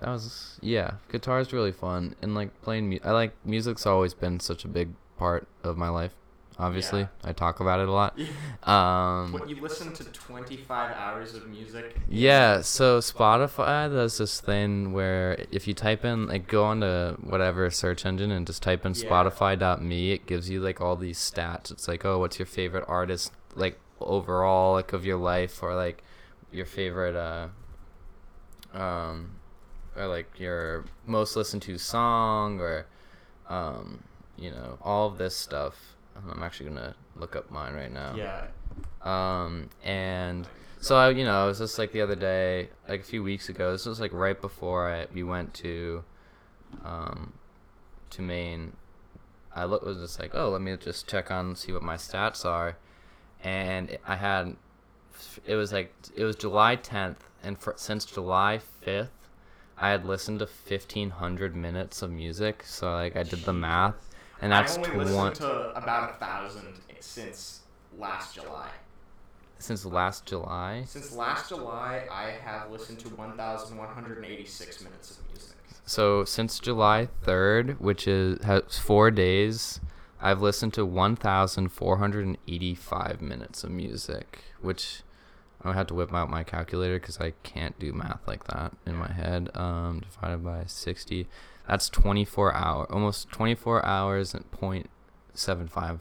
that 0.00 0.08
was 0.08 0.58
yeah, 0.62 0.94
guitar's 1.10 1.52
really 1.52 1.72
fun 1.72 2.14
and 2.22 2.34
like 2.34 2.60
playing. 2.62 2.88
Mu- 2.90 2.98
I 3.04 3.12
like 3.12 3.32
music's 3.44 3.86
always 3.86 4.14
been 4.14 4.40
such 4.40 4.64
a 4.64 4.68
big 4.68 4.90
part 5.18 5.46
of 5.62 5.76
my 5.76 5.88
life. 5.88 6.12
Obviously, 6.58 7.00
Yeah. 7.00 7.06
I 7.24 7.32
talk 7.32 7.60
about 7.60 7.80
it 7.80 7.88
a 7.88 7.92
lot. 7.92 8.18
Um, 8.68 9.32
What 9.32 9.48
you 9.48 9.58
listen 9.62 9.94
to 9.94 10.04
25 10.04 10.94
hours 10.94 11.34
of 11.34 11.46
music? 11.48 11.96
Yeah, 12.10 12.60
so 12.60 12.98
Spotify 12.98 13.90
does 13.90 14.18
this 14.18 14.38
thing 14.42 14.92
where 14.92 15.46
if 15.50 15.66
you 15.66 15.72
type 15.72 16.04
in 16.04 16.26
like 16.26 16.46
go 16.46 16.64
on 16.64 16.80
to 16.80 17.16
whatever 17.22 17.70
search 17.70 18.04
engine 18.04 18.30
and 18.30 18.46
just 18.46 18.62
type 18.62 18.84
in 18.84 18.92
Yeah. 18.92 19.08
spotify.me, 19.08 20.12
it 20.12 20.26
gives 20.26 20.50
you 20.50 20.60
like 20.60 20.82
all 20.82 20.96
these 20.96 21.18
stats. 21.18 21.70
It's 21.70 21.88
like, 21.88 22.04
oh, 22.04 22.18
what's 22.18 22.38
your 22.38 22.44
favorite 22.46 22.84
artist 22.86 23.32
like 23.54 23.80
overall 23.98 24.74
like 24.74 24.92
of 24.92 25.06
your 25.06 25.16
life 25.18 25.62
or 25.62 25.74
like 25.74 26.02
your 26.52 26.66
favorite 26.66 27.16
uh 27.16 27.48
um 28.74 29.32
or 29.96 30.06
like 30.06 30.38
your 30.38 30.84
most 31.06 31.36
listened 31.36 31.62
to 31.62 31.78
song 31.78 32.60
or 32.60 32.86
um 33.48 34.04
you 34.40 34.50
know, 34.50 34.78
all 34.82 35.06
of 35.06 35.18
this 35.18 35.36
stuff. 35.36 35.96
I'm 36.16 36.42
actually 36.42 36.70
going 36.70 36.82
to 36.82 36.94
look 37.14 37.36
up 37.36 37.50
mine 37.50 37.74
right 37.74 37.92
now. 37.92 38.14
Yeah. 38.16 38.46
Um, 39.02 39.68
and 39.84 40.48
so 40.80 40.96
I, 40.96 41.10
you 41.10 41.24
know, 41.24 41.44
it 41.44 41.48
was 41.48 41.58
just 41.58 41.78
like 41.78 41.92
the 41.92 42.00
other 42.00 42.16
day, 42.16 42.70
like 42.88 43.00
a 43.00 43.04
few 43.04 43.22
weeks 43.22 43.48
ago. 43.48 43.72
This 43.72 43.86
was 43.86 44.00
like 44.00 44.12
right 44.12 44.40
before 44.40 44.90
I 44.90 45.06
we 45.12 45.22
went 45.22 45.54
to, 45.54 46.02
um, 46.84 47.34
to 48.10 48.22
Maine. 48.22 48.72
I 49.54 49.64
look 49.64 49.82
was 49.84 49.98
just 49.98 50.18
like, 50.18 50.34
oh, 50.34 50.50
let 50.50 50.62
me 50.62 50.76
just 50.76 51.08
check 51.08 51.30
on 51.30 51.54
see 51.56 51.72
what 51.72 51.82
my 51.82 51.96
stats 51.96 52.44
are, 52.44 52.76
and 53.42 53.98
I 54.06 54.14
had, 54.14 54.54
it 55.44 55.56
was 55.56 55.72
like 55.72 55.92
it 56.14 56.24
was 56.24 56.36
July 56.36 56.76
10th, 56.76 57.16
and 57.42 57.58
for, 57.58 57.74
since 57.76 58.04
July 58.04 58.60
5th, 58.86 59.08
I 59.80 59.90
had 59.90 60.04
listened 60.04 60.40
to 60.40 60.44
1500 60.44 61.56
minutes 61.56 62.02
of 62.02 62.10
music. 62.10 62.62
So 62.64 62.92
like 62.92 63.16
I 63.16 63.22
did 63.22 63.44
the 63.44 63.52
math, 63.52 64.10
and 64.40 64.52
that's 64.52 64.76
I 64.76 64.82
only 64.82 65.04
listened 65.06 65.34
to 65.36 65.76
about 65.76 66.10
a 66.10 66.14
thousand 66.14 66.80
since 67.00 67.60
last 67.96 68.34
July. 68.34 68.70
since 69.60 69.84
last 69.84 70.26
July. 70.26 70.82
Since 70.86 71.14
last 71.14 71.50
July, 71.50 72.08
I 72.10 72.30
have 72.42 72.70
listened 72.70 72.98
to 73.00 73.10
1,186 73.10 74.82
minutes 74.82 75.18
of 75.18 75.28
music. 75.28 75.56
So 75.84 76.24
since 76.24 76.58
July 76.58 77.10
3rd, 77.24 77.78
which 77.80 78.08
is 78.08 78.42
has 78.42 78.78
4 78.78 79.10
days, 79.10 79.80
I've 80.20 80.42
listened 80.42 80.74
to 80.74 80.84
1485 80.86 83.20
minutes 83.20 83.64
of 83.64 83.70
music, 83.70 84.44
which 84.60 85.02
I 85.62 85.72
have 85.74 85.86
to 85.88 85.94
whip 85.94 86.12
out 86.14 86.30
my 86.30 86.42
calculator 86.44 86.98
cuz 86.98 87.20
I 87.20 87.32
can't 87.42 87.78
do 87.78 87.92
math 87.92 88.26
like 88.26 88.44
that 88.44 88.72
in 88.86 88.96
my 88.96 89.12
head. 89.12 89.50
Um 89.56 90.00
divided 90.00 90.44
by 90.44 90.64
60, 90.66 91.28
that's 91.68 91.88
24 91.90 92.54
hour 92.54 92.90
almost 92.92 93.30
24 93.30 93.84
hours 93.84 94.34
and 94.34 94.50
0.75 94.52 96.00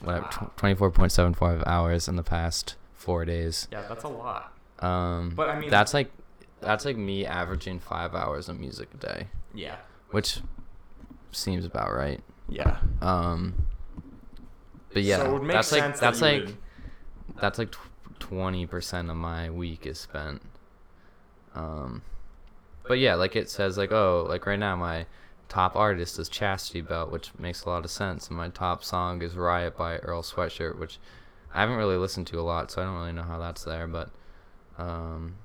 whatever 0.00 0.24
Wow. 0.26 0.50
24.75 0.56 1.66
hours 1.66 2.08
in 2.08 2.16
the 2.16 2.22
past 2.22 2.76
4 2.94 3.24
days. 3.24 3.68
Yeah, 3.72 3.82
that's 3.88 4.04
a 4.04 4.08
lot. 4.08 4.52
Um 4.80 5.30
But 5.34 5.48
I 5.48 5.58
mean, 5.58 5.70
that's 5.70 5.94
like 5.94 6.10
that's 6.60 6.84
like 6.84 6.96
me 6.96 7.24
averaging 7.24 7.78
5 7.80 8.14
hours 8.14 8.48
of 8.48 8.58
music 8.58 8.88
a 8.94 8.96
day 8.96 9.28
yeah, 9.54 9.76
which 10.10 10.40
seems 11.32 11.64
about 11.64 11.94
right. 11.94 12.20
yeah. 12.48 12.78
Um, 13.00 13.66
but 14.92 15.02
yeah, 15.02 15.18
so 15.18 15.26
it 15.26 15.32
would 15.32 15.42
make 15.42 15.52
that's 15.56 15.72
like 15.72 15.82
sense 15.82 16.00
that's 16.00 16.20
like 16.20 16.44
would- 16.46 16.56
that's 17.40 17.58
like 17.58 17.74
twenty 18.18 18.66
percent 18.66 19.10
of 19.10 19.16
my 19.16 19.50
week 19.50 19.86
is 19.86 19.98
spent. 19.98 20.42
Um, 21.54 22.02
but 22.86 22.98
yeah, 22.98 23.14
like 23.14 23.36
it 23.36 23.48
says, 23.50 23.76
like 23.78 23.92
oh, 23.92 24.26
like 24.28 24.46
right 24.46 24.58
now 24.58 24.76
my 24.76 25.06
top 25.48 25.76
artist 25.76 26.18
is 26.18 26.28
Chastity 26.28 26.80
Belt, 26.80 27.10
which 27.10 27.30
makes 27.38 27.64
a 27.64 27.68
lot 27.68 27.84
of 27.84 27.90
sense, 27.90 28.28
and 28.28 28.36
my 28.36 28.48
top 28.48 28.84
song 28.84 29.22
is 29.22 29.36
Riot 29.36 29.76
by 29.76 29.96
Earl 29.98 30.22
Sweatshirt, 30.22 30.78
which 30.78 30.98
I 31.54 31.60
haven't 31.60 31.76
really 31.76 31.96
listened 31.96 32.26
to 32.28 32.40
a 32.40 32.42
lot, 32.42 32.70
so 32.70 32.82
I 32.82 32.84
don't 32.84 32.96
really 32.96 33.12
know 33.12 33.22
how 33.22 33.38
that's 33.38 33.64
there, 33.64 33.86
but 33.86 34.10
um, 34.78 35.36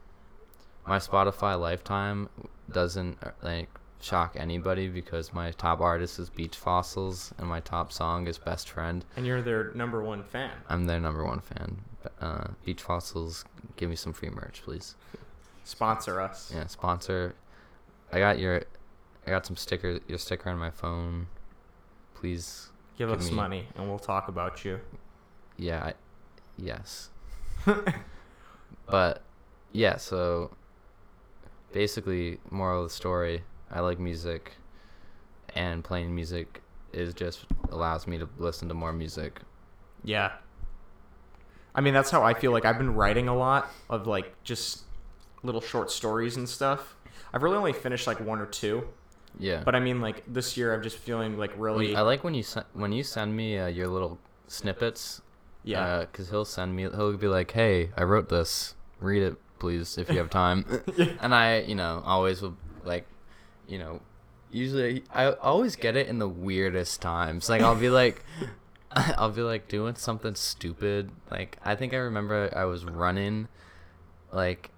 my 0.85 0.97
Spotify 0.97 1.59
lifetime 1.59 2.29
doesn't 2.71 3.17
like 3.43 3.69
shock 4.01 4.35
anybody 4.35 4.87
because 4.87 5.31
my 5.33 5.51
top 5.51 5.79
artist 5.79 6.17
is 6.19 6.29
Beach 6.29 6.57
Fossils 6.57 7.33
and 7.37 7.47
my 7.47 7.59
top 7.59 7.91
song 7.93 8.27
is 8.27 8.37
Best 8.37 8.69
Friend. 8.69 9.05
and 9.15 9.25
you're 9.25 9.41
their 9.41 9.71
number 9.73 10.01
one 10.01 10.23
fan. 10.23 10.51
I'm 10.67 10.85
their 10.85 10.99
number 10.99 11.23
one 11.23 11.39
fan. 11.39 11.81
Uh, 12.19 12.47
Beach 12.65 12.81
Fossils, 12.81 13.45
give 13.75 13.89
me 13.89 13.95
some 13.95 14.13
free 14.13 14.29
merch, 14.29 14.61
please. 14.63 14.95
Sponsor 15.63 16.19
us. 16.19 16.51
Yeah, 16.53 16.65
sponsor. 16.67 17.35
I 18.11 18.19
got 18.19 18.39
your, 18.39 18.63
I 19.25 19.29
got 19.29 19.45
some 19.45 19.55
sticker, 19.55 19.99
your 20.07 20.17
sticker 20.17 20.49
on 20.49 20.57
my 20.57 20.71
phone. 20.71 21.27
Please, 22.15 22.69
Give 22.97 23.09
Give 23.09 23.19
us 23.19 23.29
me- 23.29 23.35
money, 23.35 23.67
and 23.75 23.87
we'll 23.89 23.99
talk 23.99 24.27
about 24.27 24.63
you. 24.65 24.79
yeah, 25.57 25.83
I, 25.85 25.93
yes. 26.57 27.09
But 28.87 29.21
yeah, 29.71 29.97
so 29.97 30.51
basically, 31.71 32.39
moral 32.49 32.83
of 32.83 32.89
the 32.89 32.93
story: 32.95 33.43
I 33.71 33.79
like 33.79 33.99
music, 33.99 34.53
and 35.55 35.83
playing 35.83 36.13
music 36.13 36.61
is 36.93 37.13
just 37.13 37.45
allows 37.71 38.05
me 38.07 38.17
to 38.17 38.27
listen 38.37 38.67
to 38.67 38.73
more 38.73 38.91
music. 38.91 39.41
Yeah. 40.03 40.33
I 41.73 41.81
mean, 41.81 41.93
that's 41.93 42.11
how 42.11 42.23
I 42.23 42.33
feel 42.33 42.51
like 42.51 42.65
I've 42.65 42.77
been 42.77 42.93
writing 42.95 43.27
a 43.27 43.35
lot 43.35 43.71
of 43.89 44.07
like 44.07 44.33
just 44.43 44.81
little 45.43 45.61
short 45.61 45.89
stories 45.91 46.35
and 46.37 46.47
stuff. 46.47 46.95
I've 47.33 47.43
really 47.43 47.57
only 47.57 47.73
finished 47.73 48.07
like 48.07 48.19
one 48.19 48.39
or 48.39 48.45
two, 48.45 48.87
Yeah. 49.39 49.61
but 49.63 49.73
I 49.73 49.79
mean, 49.79 50.01
like 50.01 50.23
this 50.27 50.57
year, 50.57 50.73
I'm 50.73 50.83
just 50.83 50.97
feeling 50.97 51.37
like 51.37 51.51
really. 51.57 51.95
I 51.95 52.01
like 52.01 52.23
when 52.23 52.33
you 52.33 52.43
sen- 52.43 52.65
when 52.73 52.91
you 52.91 53.03
send 53.03 53.35
me 53.35 53.57
uh, 53.57 53.67
your 53.67 53.87
little 53.87 54.19
snippets 54.47 55.21
Yeah. 55.63 56.01
Because 56.01 56.29
he'll 56.29 56.43
send 56.45 56.75
me. 56.75 56.83
He'll 56.83 57.15
be 57.17 57.27
like, 57.27 57.51
"Hey, 57.51 57.91
I 57.95 58.03
wrote 58.03 58.27
this. 58.29 58.75
Read 58.99 59.23
it, 59.23 59.35
please, 59.59 59.97
if 59.97 60.09
you 60.09 60.17
have 60.17 60.29
time." 60.29 60.65
and 61.21 61.33
I, 61.33 61.59
you 61.61 61.75
know, 61.75 62.01
always 62.05 62.41
will 62.41 62.57
like, 62.83 63.05
you 63.67 63.77
know, 63.79 64.01
usually 64.51 65.03
I 65.13 65.31
always 65.33 65.75
get 65.77 65.95
it 65.95 66.07
in 66.07 66.19
the 66.19 66.27
weirdest 66.27 67.01
times. 67.01 67.47
Like 67.49 67.61
I'll 67.61 67.75
be 67.75 67.89
like. 67.89 68.25
I'll 69.17 69.31
be 69.31 69.41
like 69.41 69.67
doing 69.67 69.95
something 69.95 70.35
stupid. 70.35 71.11
Like 71.29 71.57
I 71.63 71.75
think 71.75 71.93
I 71.93 71.97
remember 71.97 72.51
I 72.55 72.65
was 72.65 72.83
running, 72.85 73.47
like, 74.31 74.69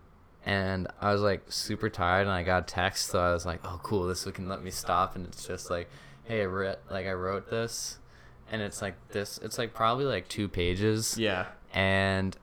and 0.46 0.88
I 1.02 1.12
was 1.12 1.22
like 1.22 1.44
super 1.52 1.90
tired, 1.90 2.22
and 2.28 2.32
I 2.32 2.44
got 2.44 2.64
a 2.64 2.66
text, 2.66 3.08
so 3.10 3.20
I 3.20 3.32
was 3.34 3.46
like, 3.46 3.60
"Oh, 3.64 3.80
cool! 3.84 4.06
This 4.08 4.24
can 4.26 4.48
let 4.50 4.64
me 4.64 4.72
stop." 4.72 5.16
And 5.16 5.26
it's 5.26 5.48
just 5.48 5.70
like, 5.70 5.90
"Hey, 6.26 6.42
I 6.42 6.46
read, 6.46 6.78
like 6.92 7.08
I 7.08 7.14
wrote 7.14 7.50
this, 7.50 7.98
and 8.52 8.62
it's 8.62 8.82
like 8.82 8.96
this. 9.10 9.40
It's 9.42 9.58
like 9.58 9.74
probably 9.74 10.06
like 10.06 10.28
two 10.28 10.48
pages, 10.48 11.18
Yeah. 11.18 11.48
and 11.74 12.38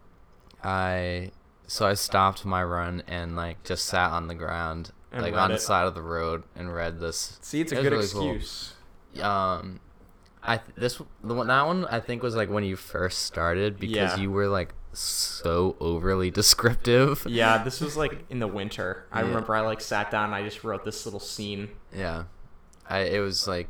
I, 0.64 1.30
so 1.66 1.86
I 1.86 1.94
stopped 1.94 2.44
my 2.44 2.62
run 2.64 3.02
and 3.06 3.36
like 3.36 3.62
just 3.64 3.84
sat 3.86 4.10
on 4.10 4.26
the 4.28 4.34
ground, 4.34 4.90
And 5.12 5.22
like 5.22 5.34
on 5.34 5.50
the 5.50 5.56
it. 5.56 5.60
side 5.60 5.86
of 5.86 5.94
the 5.94 6.02
road, 6.02 6.42
and 6.56 6.74
read 6.74 7.00
this. 7.00 7.38
See, 7.42 7.60
it's 7.60 7.72
a 7.72 7.78
It 7.78 7.82
good 7.82 7.92
really 7.92 8.08
cool. 8.08 8.34
excuse. 8.34 8.74
Um, 9.22 9.80
I 10.42 10.56
th- 10.56 10.74
this 10.76 11.00
the 11.22 11.34
one 11.34 11.48
that 11.48 11.66
one 11.66 11.84
I 11.86 12.00
think 12.00 12.22
was 12.22 12.34
like 12.34 12.48
when 12.50 12.64
you 12.64 12.76
first 12.76 13.22
started 13.22 13.78
because 13.78 14.16
Yeah. 14.16 14.16
you 14.16 14.30
were 14.30 14.48
like 14.48 14.72
so 14.92 15.76
overly 15.80 16.30
descriptive. 16.40 17.26
Yeah, 17.28 17.62
this 17.62 17.80
was 17.80 17.96
like 17.96 18.24
in 18.30 18.38
the 18.38 18.46
winter. 18.48 19.06
I 19.12 19.20
Yeah. 19.20 19.28
remember 19.28 19.54
I 19.54 19.60
like 19.60 19.80
sat 19.80 20.10
down 20.10 20.26
and 20.26 20.34
I 20.34 20.42
just 20.42 20.64
wrote 20.64 20.84
this 20.84 21.04
little 21.04 21.20
scene. 21.20 21.68
Yeah, 21.94 22.24
I 22.88 23.00
it 23.00 23.20
was 23.20 23.46
like, 23.46 23.68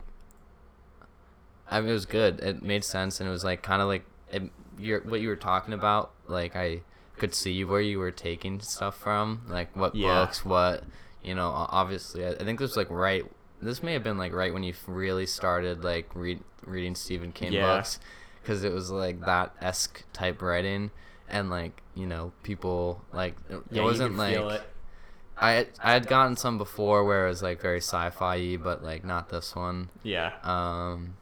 I 1.71 1.81
mean, 1.81 1.91
it 1.91 1.93
was 1.93 2.07
good. 2.07 2.41
It 2.41 2.63
made 2.63 2.85
sense, 2.85 3.21
and 3.21 3.29
it 3.29 3.33
was 3.33 3.45
like 3.45 3.63
kind 3.63 3.81
of 3.83 3.89
like 3.89 4.05
it, 4.33 4.43
you're, 4.79 5.01
what 5.01 5.21
you 5.21 5.29
were 5.29 5.37
talking 5.37 5.75
about. 5.75 6.13
Like 6.27 6.57
I 6.57 6.83
could 7.19 7.35
see 7.35 7.65
where 7.65 7.81
you 7.81 7.99
were 7.99 8.11
taking 8.11 8.61
stuff 8.61 8.97
from, 8.97 9.43
like 9.49 9.75
what 9.77 9.95
Yeah. 9.95 10.25
books, 10.25 10.45
what 10.45 10.85
you 11.23 11.35
know. 11.35 11.51
Obviously, 11.53 12.25
I, 12.25 12.31
I 12.31 12.45
think 12.45 12.59
this 12.59 12.71
was 12.71 12.77
like 12.77 12.91
right. 12.91 13.25
This 13.63 13.83
may 13.83 13.93
have 13.93 14.03
been 14.03 14.19
like 14.19 14.33
right 14.33 14.53
when 14.53 14.63
you 14.63 14.75
really 14.87 15.27
started 15.27 15.85
like 15.85 16.09
read 16.15 16.41
reading 16.65 16.95
Stephen 16.95 17.33
King 17.33 17.53
Yeah. 17.53 17.77
books, 17.77 17.99
because 18.43 18.65
it 18.65 18.73
was 18.73 18.91
like 18.91 19.21
that 19.21 19.55
esque 19.61 20.05
type 20.13 20.41
writing, 20.43 20.91
and 21.29 21.51
like 21.51 21.83
you 21.95 22.07
know 22.07 22.33
people 22.43 23.03
like 23.13 23.37
it 23.51 23.61
Yeah, 23.71 23.83
wasn't 23.83 24.17
like. 24.17 24.63
I 25.43 25.69
I 25.83 25.93
had 25.93 26.07
gotten 26.07 26.37
some 26.37 26.59
before 26.59 27.05
where 27.05 27.27
it 27.27 27.31
was 27.31 27.43
like 27.43 27.61
very 27.63 27.79
sci-fi, 27.81 28.57
but 28.57 28.83
like 28.83 29.05
not 29.05 29.31
this 29.31 29.57
one. 29.57 29.89
Yeah. 30.03 30.33
Um, 30.43 31.17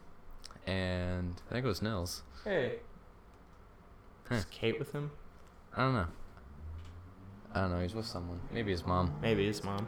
and 0.66 1.41
I 1.49 1.53
think 1.55 1.64
it 1.64 1.68
was 1.68 1.80
Nils. 1.82 2.22
Hey. 2.45 2.80
Huh. 4.28 4.34
Is 4.36 4.45
Kate 4.47 4.78
with 4.78 4.93
him? 4.93 5.12
I 5.76 5.82
don't 5.82 5.95
know. 5.95 6.07
I 7.55 7.61
don't 7.62 7.70
know. 7.70 7.80
He's 7.80 7.95
with 7.95 8.07
someone. 8.07 8.41
Maybe 8.53 8.72
his 8.72 8.84
mom. 8.84 9.14
Maybe 9.22 9.47
his 9.47 9.62
mom. 9.62 9.86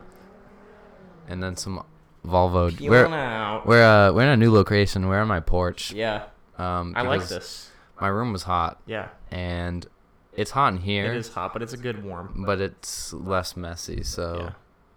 And 1.28 1.42
then 1.42 1.56
some 1.56 1.84
Volvo. 2.26 2.76
Peeling 2.76 2.90
We're 2.90 3.06
out. 3.16 3.66
we're 3.66 3.82
uh 3.82 4.12
we're 4.12 4.22
in 4.22 4.28
a 4.28 4.36
new 4.36 4.52
location. 4.52 5.08
We're 5.08 5.20
on 5.20 5.28
my 5.28 5.40
porch. 5.40 5.92
Yeah. 5.92 6.24
Um, 6.58 6.92
I 6.96 7.02
like 7.02 7.26
this. 7.28 7.70
My 8.00 8.08
room 8.08 8.32
was 8.32 8.42
hot, 8.44 8.80
Yeah. 8.86 9.08
and 9.30 9.86
it's 10.34 10.50
hot 10.52 10.72
in 10.74 10.80
here. 10.80 11.12
It 11.12 11.16
is 11.16 11.28
hot, 11.32 11.52
but 11.52 11.62
it's 11.62 11.72
a 11.72 11.76
good 11.78 12.02
warm. 12.04 12.44
but 12.46 12.60
it's 12.60 13.12
less 13.12 13.56
messy. 13.56 14.02
So, 14.02 14.52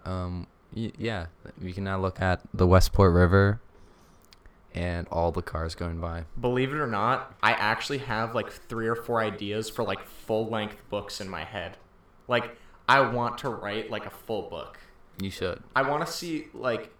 um, 0.05 0.47
y- 0.75 0.91
yeah, 0.97 1.27
we 1.61 1.73
can 1.73 1.83
now 1.85 1.99
look 1.99 2.21
at 2.21 2.41
the 2.53 2.65
Westport 2.67 3.13
River 3.13 3.59
and 4.73 5.07
all 5.11 5.31
the 5.31 5.41
cars 5.41 5.75
going 5.75 5.99
by. 5.99 6.25
Believe 6.39 6.71
it 6.73 6.77
or 6.77 6.87
not, 6.87 7.33
I 7.43 7.51
actually 7.53 7.99
have 7.99 8.33
like 8.35 8.49
three 8.51 8.87
or 8.87 8.95
four 8.95 9.21
ideas 9.21 9.69
for 9.69 9.83
like 9.83 10.03
full 10.05 10.47
length 10.49 10.81
books 10.89 11.19
in 11.21 11.29
my 11.29 11.43
head. 11.43 11.77
Like, 12.27 12.57
I 12.89 13.01
want 13.01 13.37
to 13.39 13.49
write 13.49 13.89
like 13.91 14.05
a 14.05 14.09
full 14.09 14.43
book. 14.49 14.79
You 15.21 15.29
should. 15.29 15.61
I 15.75 15.81
want 15.87 16.05
to 16.05 16.11
see 16.11 16.47
like 16.53 16.91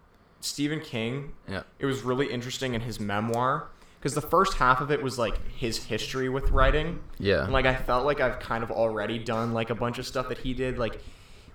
Stephen 0.43 0.79
King. 0.79 1.33
Yeah. 1.49 1.63
It 1.79 1.85
was 1.85 2.01
really 2.03 2.31
interesting 2.31 2.73
in 2.73 2.81
his 2.81 2.99
memoir 2.99 3.67
because 3.99 4.13
the 4.13 4.21
first 4.21 4.55
half 4.55 4.81
of 4.81 4.91
it 4.91 5.01
was 5.01 5.17
like 5.17 5.35
his 5.51 5.85
history 5.85 6.29
with 6.29 6.49
writing. 6.51 6.99
Yeah. 7.19 7.43
And 7.43 7.53
like 7.53 7.65
I 7.65 7.75
felt 7.75 8.05
like 8.05 8.19
I've 8.19 8.39
kind 8.39 8.63
of 8.63 8.71
already 8.71 9.19
done 9.19 9.53
like 9.53 9.69
a 9.69 9.75
bunch 9.75 9.97
of 9.99 10.05
stuff 10.05 10.29
that 10.29 10.39
he 10.39 10.53
did. 10.53 10.77
Like 10.77 10.99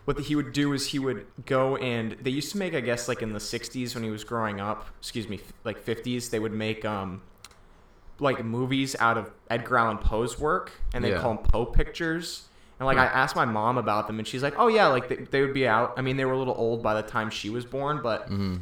what 0.07 0.19
he 0.19 0.35
would 0.35 0.53
do 0.53 0.73
is 0.73 0.87
he 0.87 0.99
would 0.99 1.27
go 1.45 1.77
and 1.77 2.13
they 2.23 2.31
used 2.31 2.51
to 2.53 2.59
make 2.59 2.75
I 2.75 2.81
guess 2.81 3.09
like 3.09 3.21
in 3.21 3.33
the 3.35 3.39
60s 3.39 3.95
when 3.95 4.03
he 4.05 4.11
was 4.11 4.25
growing 4.25 4.61
up, 4.61 4.87
excuse 5.01 5.29
me, 5.29 5.41
like 5.65 5.85
50s, 5.85 6.31
they 6.31 6.39
would 6.39 6.53
make 6.55 6.85
um 6.85 7.21
like 8.21 8.45
movies 8.45 8.97
out 8.99 9.17
of 9.19 9.31
Edgar 9.51 9.79
Allan 9.79 9.99
Poe's 9.99 10.39
work 10.39 10.73
and 10.95 11.05
they 11.05 11.11
Yeah. 11.11 11.21
call 11.21 11.35
them 11.35 11.45
Poe 11.45 11.65
pictures. 11.67 12.45
And 12.81 12.87
like 12.87 12.97
I 12.97 13.05
asked 13.07 13.37
my 13.37 13.45
mom 13.45 13.77
about 13.77 14.07
them 14.07 14.19
and 14.19 14.27
she's 14.27 14.43
like, 14.43 14.55
"Oh 14.57 14.69
yeah, 14.69 14.87
like 14.87 15.09
they, 15.09 15.17
they 15.17 15.41
would 15.43 15.53
be 15.53 15.67
out. 15.69 15.95
I 15.97 16.01
mean, 16.01 16.17
they 16.17 16.25
were 16.25 16.33
a 16.33 16.39
little 16.39 16.55
old 16.57 16.81
by 16.83 16.95
the 17.01 17.07
time 17.07 17.29
she 17.29 17.51
was 17.51 17.65
born, 17.65 18.01
but 18.03 18.31
Mhm. 18.31 18.61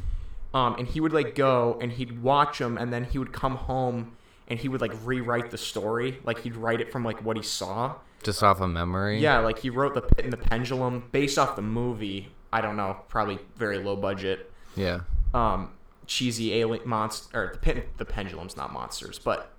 Um, 0.53 0.75
and 0.79 0.87
he 0.87 0.99
would 0.99 1.13
like 1.13 1.35
go 1.35 1.77
and 1.81 1.91
he'd 1.93 2.21
watch 2.21 2.59
them 2.59 2.77
and 2.77 2.91
then 2.93 3.03
he 3.05 3.17
would 3.19 3.33
come 3.33 3.55
home 3.55 4.15
and 4.47 4.59
he 4.59 4.67
would 4.69 4.81
like 4.81 4.93
rewrite 5.03 5.51
the 5.51 5.57
story 5.57 6.19
like 6.23 6.39
he'd 6.39 6.55
write 6.55 6.81
it 6.81 6.91
from 6.91 7.03
like 7.03 7.23
what 7.23 7.35
he 7.37 7.43
saw 7.43 7.95
Just 8.23 8.41
off 8.43 8.61
of 8.61 8.69
memory. 8.69 9.19
yeah 9.19 9.39
like 9.39 9.59
he 9.59 9.69
wrote 9.69 9.93
the 9.93 10.01
pit 10.01 10.23
and 10.23 10.31
the 10.33 10.37
pendulum 10.37 11.03
based 11.11 11.37
off 11.37 11.55
the 11.55 11.61
movie 11.61 12.31
i 12.53 12.61
don't 12.61 12.77
know 12.77 12.97
probably 13.09 13.39
very 13.55 13.77
low 13.79 13.95
budget 13.95 14.51
Yeah. 14.75 15.01
um 15.33 15.71
cheesy 16.05 16.53
alien 16.53 16.87
monster 16.87 17.27
or 17.37 17.51
the 17.53 17.59
pit 17.59 17.97
the 17.97 18.05
pendulum's 18.05 18.55
not 18.55 18.71
monsters 18.71 19.19
but 19.19 19.51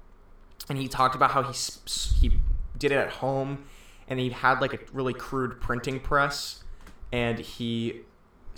and 0.70 0.78
he 0.78 0.88
talked 0.88 1.14
about 1.14 1.32
how 1.32 1.42
he 1.42 1.52
he 2.20 2.32
did 2.78 2.90
it 2.92 2.96
at 2.96 3.10
home 3.10 3.64
and 4.08 4.18
he 4.18 4.30
had 4.30 4.60
like 4.60 4.72
a 4.72 4.78
really 4.94 5.12
crude 5.12 5.60
printing 5.60 6.00
press 6.00 6.64
and 7.12 7.38
he 7.38 8.00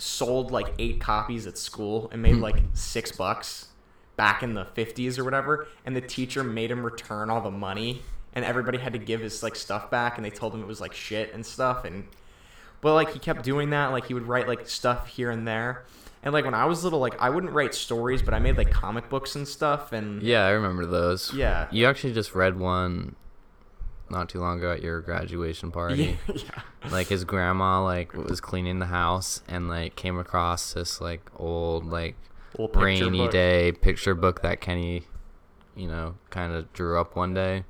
sold 0.01 0.49
like 0.49 0.73
eight 0.79 0.99
copies 0.99 1.45
at 1.45 1.59
school 1.59 2.09
and 2.11 2.23
made 2.23 2.33
hmm. 2.33 2.41
like 2.41 2.63
six 2.73 3.11
bucks 3.11 3.67
back 4.15 4.41
in 4.41 4.55
the 4.55 4.65
50s 4.65 5.19
or 5.19 5.23
whatever 5.23 5.67
and 5.85 5.95
the 5.95 6.01
teacher 6.01 6.43
made 6.43 6.71
him 6.71 6.83
return 6.83 7.29
all 7.29 7.39
the 7.39 7.51
money 7.51 8.01
and 8.33 8.43
everybody 8.43 8.79
had 8.79 8.93
to 8.93 8.99
give 8.99 9.21
his 9.21 9.43
like 9.43 9.55
stuff 9.55 9.91
back 9.91 10.17
and 10.17 10.25
they 10.25 10.31
told 10.31 10.55
him 10.55 10.61
it 10.61 10.67
was 10.67 10.81
like 10.81 10.93
shit 10.93 11.31
and 11.35 11.45
stuff 11.45 11.85
and 11.85 12.05
but 12.81 12.95
like 12.95 13.13
he 13.13 13.19
kept 13.19 13.43
doing 13.43 13.69
that 13.69 13.91
like 13.91 14.05
he 14.07 14.15
would 14.15 14.27
write 14.27 14.47
like 14.47 14.67
stuff 14.67 15.07
here 15.07 15.29
and 15.29 15.47
there 15.47 15.85
and 16.23 16.33
like 16.33 16.45
when 16.45 16.55
i 16.55 16.65
was 16.65 16.83
little 16.83 16.99
like 16.99 17.19
i 17.21 17.29
wouldn't 17.29 17.53
write 17.53 17.75
stories 17.75 18.23
but 18.23 18.33
i 18.33 18.39
made 18.39 18.57
like 18.57 18.71
comic 18.71 19.07
books 19.07 19.35
and 19.35 19.47
stuff 19.47 19.91
and 19.91 20.23
Yeah, 20.23 20.45
I 20.45 20.49
remember 20.49 20.87
those. 20.87 21.31
Yeah. 21.33 21.67
You 21.71 21.85
actually 21.85 22.13
just 22.13 22.33
read 22.33 22.59
one 22.59 23.15
not 24.11 24.29
too 24.29 24.39
long 24.39 24.59
ago 24.59 24.71
at 24.71 24.81
your 24.83 25.01
graduation 25.01 25.71
party. 25.71 26.17
yeah, 26.27 26.35
yeah. 26.83 26.89
Like 26.91 27.07
his 27.07 27.23
grandma 27.23 27.83
like 27.83 28.13
was 28.13 28.39
cleaning 28.41 28.79
the 28.79 28.85
house 28.87 29.41
and 29.47 29.67
like 29.69 29.95
came 29.95 30.19
across 30.19 30.73
this 30.73 31.01
like 31.01 31.21
old 31.37 31.85
like 31.85 32.15
picture 32.55 32.79
rainy 32.79 33.17
book. 33.19 33.31
day 33.31 33.71
picture 33.71 34.13
book 34.13 34.41
that 34.43 34.61
Kenny, 34.61 35.03
you 35.75 35.87
know, 35.87 36.15
kind 36.29 36.53
of 36.53 36.71
drew 36.73 36.99
up 36.99 37.15
one 37.15 37.33
day, 37.33 37.63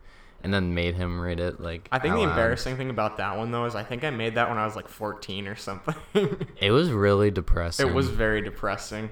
and 0.44 0.54
then 0.54 0.74
made 0.74 0.96
him 0.96 1.20
read 1.22 1.40
it. 1.40 1.60
Like 1.62 1.88
I 1.92 2.00
think 2.00 2.16
the 2.16 2.22
embarrassing 2.24 2.76
thing 2.78 2.90
about 2.90 3.18
that 3.18 3.38
one 3.38 3.52
though 3.52 3.66
is 3.66 3.76
I 3.76 3.84
think 3.84 4.04
I 4.04 4.10
made 4.10 4.36
that 4.36 4.50
when 4.50 4.58
I 4.58 4.66
was 4.66 4.76
like 4.76 4.88
14 4.88 5.48
or 5.48 5.56
something. 5.56 5.96
It 6.60 6.72
was 6.72 6.92
really 6.92 7.32
depressing. 7.32 7.88
it 7.88 7.94
was 7.94 8.10
very 8.10 8.42
depressing. 8.42 9.10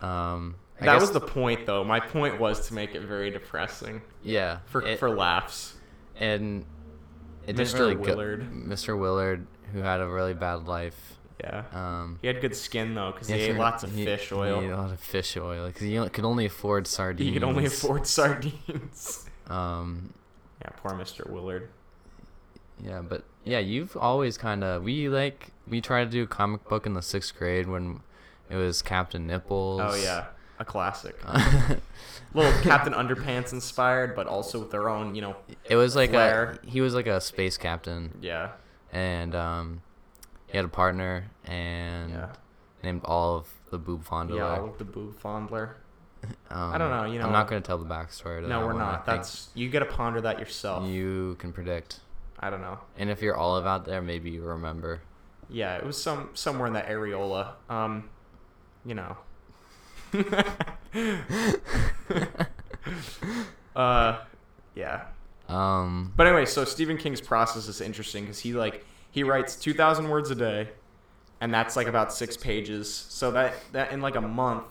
Um, 0.00 0.56
I 0.80 0.86
that 0.86 1.00
was 1.00 1.12
the 1.12 1.20
point 1.20 1.66
though. 1.66 1.84
My 1.84 2.00
point 2.00 2.38
was 2.40 2.66
to 2.68 2.74
make 2.74 2.94
it 2.96 3.02
very 3.02 3.30
depressing 3.30 4.02
yeah 4.24 4.58
for 4.66 4.82
it- 4.82 4.98
for 4.98 5.08
laughs. 5.10 5.74
And 6.18 6.64
it 7.46 7.56
Mr. 7.56 7.78
really 7.80 7.96
Willard. 7.96 8.40
Go, 8.40 8.74
Mr. 8.74 8.98
Willard, 8.98 9.46
who 9.72 9.80
had 9.80 10.00
a 10.00 10.06
really 10.08 10.34
bad 10.34 10.66
life. 10.66 11.18
Yeah. 11.42 11.64
Um, 11.72 12.18
He 12.22 12.28
had 12.28 12.40
good 12.40 12.54
skin 12.56 12.94
though 12.94 13.12
because 13.12 13.28
he 13.28 13.34
ate 13.34 13.56
lots 13.56 13.82
of 13.82 13.92
he- 13.92 14.04
fish 14.04 14.28
He 14.30 14.34
oil. 14.34 14.60
ate 14.62 14.70
a 14.70 14.76
lot 14.76 14.92
of 14.92 15.00
fish 15.00 15.36
oil 15.36 15.66
because 15.66 15.82
he 15.82 15.98
could 16.08 16.24
only 16.24 16.46
afford 16.46 16.86
sardines. 16.86 17.28
He 17.28 17.32
could 17.34 17.42
only 17.44 17.66
afford 17.66 18.06
sardines. 18.06 19.28
Um, 19.48 20.14
yeah, 20.62 20.70
poor 20.76 20.92
Mr. 20.92 21.28
Willard. 21.28 21.68
yeah, 22.82 23.02
but 23.02 23.24
yeah, 23.44 23.58
you've 23.58 23.96
always 23.96 24.38
kind 24.38 24.64
of 24.64 24.82
we 24.84 25.08
like 25.08 25.48
we 25.68 25.80
tried 25.82 26.04
to 26.04 26.10
do 26.10 26.22
a 26.22 26.26
comic 26.26 26.66
book 26.68 26.86
in 26.86 26.94
the 26.94 27.02
sixth 27.02 27.36
grade 27.36 27.66
when 27.68 28.00
it 28.48 28.56
was 28.56 28.80
Captain 28.80 29.26
Nipples. 29.26 29.80
Oh 29.82 29.94
yeah, 29.96 30.26
a 30.58 30.64
classic. 30.64 31.16
Little 32.34 32.52
Captain 32.62 32.92
Underpants 32.92 33.52
inspired, 33.52 34.14
but 34.16 34.26
also 34.26 34.58
with 34.60 34.70
their 34.70 34.88
own, 34.88 35.14
you 35.14 35.22
know. 35.22 35.36
it 35.64 35.76
was 35.76 35.94
like 35.96 36.10
Flair. 36.10 36.58
a 36.62 36.66
he 36.66 36.80
was 36.80 36.94
like 36.94 37.06
a 37.06 37.20
space 37.20 37.56
captain, 37.56 38.18
Yeah. 38.20 38.50
and 38.92 39.34
um, 39.34 39.82
he 40.48 40.56
had 40.58 40.64
a 40.64 40.68
partner 40.68 41.30
and 41.44 42.10
Yeah. 42.10 42.28
named 42.82 43.02
all 43.04 43.36
of 43.36 43.48
the 43.70 43.78
boob 43.78 44.04
fondler. 44.04 44.36
Yeah, 44.38 44.58
all 44.58 44.64
of 44.70 44.78
the 44.78 44.84
boob 44.84 45.18
fondler. 45.20 45.74
Um, 46.50 46.72
I 46.72 46.78
don't 46.78 46.90
know, 46.90 47.04
you 47.04 47.18
know- 47.18 47.26
I'm 47.26 47.32
not 47.32 47.48
gonna 47.48 47.60
tell 47.60 47.78
the 47.78 47.84
backstory. 47.84 48.40
To 48.40 48.48
No, 48.48 48.60
that 48.60 48.66
we're 48.66 48.72
one. 48.72 48.78
Not. 48.78 49.06
That's 49.06 49.50
you 49.54 49.68
got 49.70 49.80
to 49.80 49.84
ponder 49.86 50.20
that 50.22 50.38
yourself. 50.38 50.84
you 50.88 51.36
can 51.38 51.52
predict. 51.52 52.00
I 52.40 52.50
don't 52.50 52.62
know. 52.62 52.78
And 52.98 53.10
if 53.10 53.22
you're 53.22 53.36
Olive 53.36 53.66
out 53.66 53.84
there, 53.84 54.00
maybe 54.02 54.30
you 54.30 54.42
remember. 54.42 55.00
Yeah, 55.48 55.76
it 55.76 55.84
was 55.84 56.02
some 56.02 56.30
somewhere 56.34 56.66
in 56.66 56.72
that 56.72 56.88
areola. 56.88 57.52
Um, 57.68 58.08
you 58.84 58.94
know. 58.94 59.18
uh, 63.76 64.18
yeah. 64.74 65.02
Um, 65.48 66.12
But 66.16 66.26
anyway, 66.26 66.46
so 66.46 66.64
Stephen 66.64 66.96
King's 66.96 67.20
process 67.20 67.68
is 67.68 67.80
interesting 67.80 68.24
because 68.24 68.40
he 68.40 68.52
like 68.52 68.84
he 69.10 69.22
writes 69.24 69.56
two 69.56 69.74
thousand 69.74 70.08
words 70.08 70.30
a 70.30 70.34
day, 70.34 70.68
and 71.40 71.52
that's 71.52 71.76
like 71.76 71.86
about 71.86 72.12
six 72.12 72.36
pages. 72.36 72.92
So 72.92 73.30
that 73.32 73.54
that 73.72 73.92
in 73.92 74.00
like 74.00 74.16
a 74.16 74.20
month, 74.20 74.64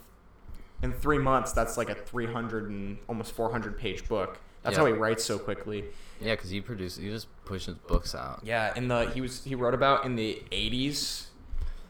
in 0.82 0.92
three 0.94 1.20
months, 1.20 1.52
that's 1.54 1.78
like 1.78 1.90
a 1.90 1.96
three 1.96 2.26
hundred 2.26 2.70
and 2.70 2.98
almost 3.08 3.34
four 3.34 3.52
hundred 3.52 3.78
page 3.78 4.08
book. 4.08 4.40
That's 4.64 4.78
how 4.78 4.86
he 4.86 4.94
writes 4.94 5.26
so 5.26 5.38
quickly. 5.38 5.84
yeah, 6.22 6.36
because 6.36 6.50
he 6.50 6.62
produces, 6.62 7.04
he 7.04 7.10
just 7.10 7.28
pushes 7.44 7.76
books 7.76 8.16
out. 8.16 8.40
Yeah, 8.44 8.74
in 8.78 8.88
the 8.88 9.10
he 9.10 9.20
was 9.22 9.44
he 9.44 9.56
wrote 9.56 9.74
about 9.74 10.06
in 10.06 10.16
the 10.16 10.42
eighties. 10.52 11.28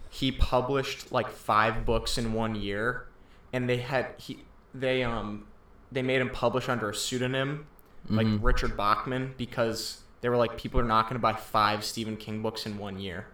He 0.09 0.31
published 0.31 1.11
like 1.11 1.29
five 1.29 1.85
books 1.85 2.17
in 2.19 2.33
one 2.33 2.53
year, 2.55 3.05
and 3.53 3.69
they 3.69 3.77
had 3.77 4.07
he 4.17 4.39
they 4.73 5.03
um 5.03 5.45
they 5.91 6.01
made 6.01 6.19
him 6.19 6.29
publish 6.29 6.67
under 6.67 6.89
a 6.89 6.95
pseudonym, 6.95 7.67
like 8.09 8.25
Mhm. 8.27 8.39
Richard 8.41 8.75
Bachman, 8.75 9.35
because 9.37 10.01
they 10.21 10.29
were 10.29 10.37
like 10.37 10.57
people 10.57 10.79
are 10.79 10.83
not 10.85 11.03
going 11.03 11.15
to 11.15 11.19
buy 11.21 11.33
five 11.33 11.85
Stephen 11.85 12.17
King 12.17 12.41
books 12.41 12.65
in 12.65 12.77
one 12.77 12.99
year, 12.99 13.27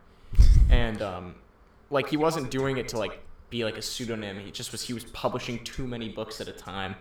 and 0.70 1.02
um 1.02 1.36
like 1.90 2.10
he 2.10 2.18
wasn't 2.18 2.52
doing 2.52 2.78
it 2.78 2.88
to 2.90 2.98
like 2.98 3.20
be 3.50 3.64
like 3.64 3.78
a 3.78 3.82
pseudonym. 3.82 4.40
He 4.40 4.52
just 4.52 4.72
was 4.72 4.84
he 4.84 4.94
was 4.94 5.06
publishing 5.06 5.64
too 5.64 5.88
many 5.88 6.10
books 6.10 6.40
at 6.42 6.48
a 6.48 6.52
time, 6.52 6.96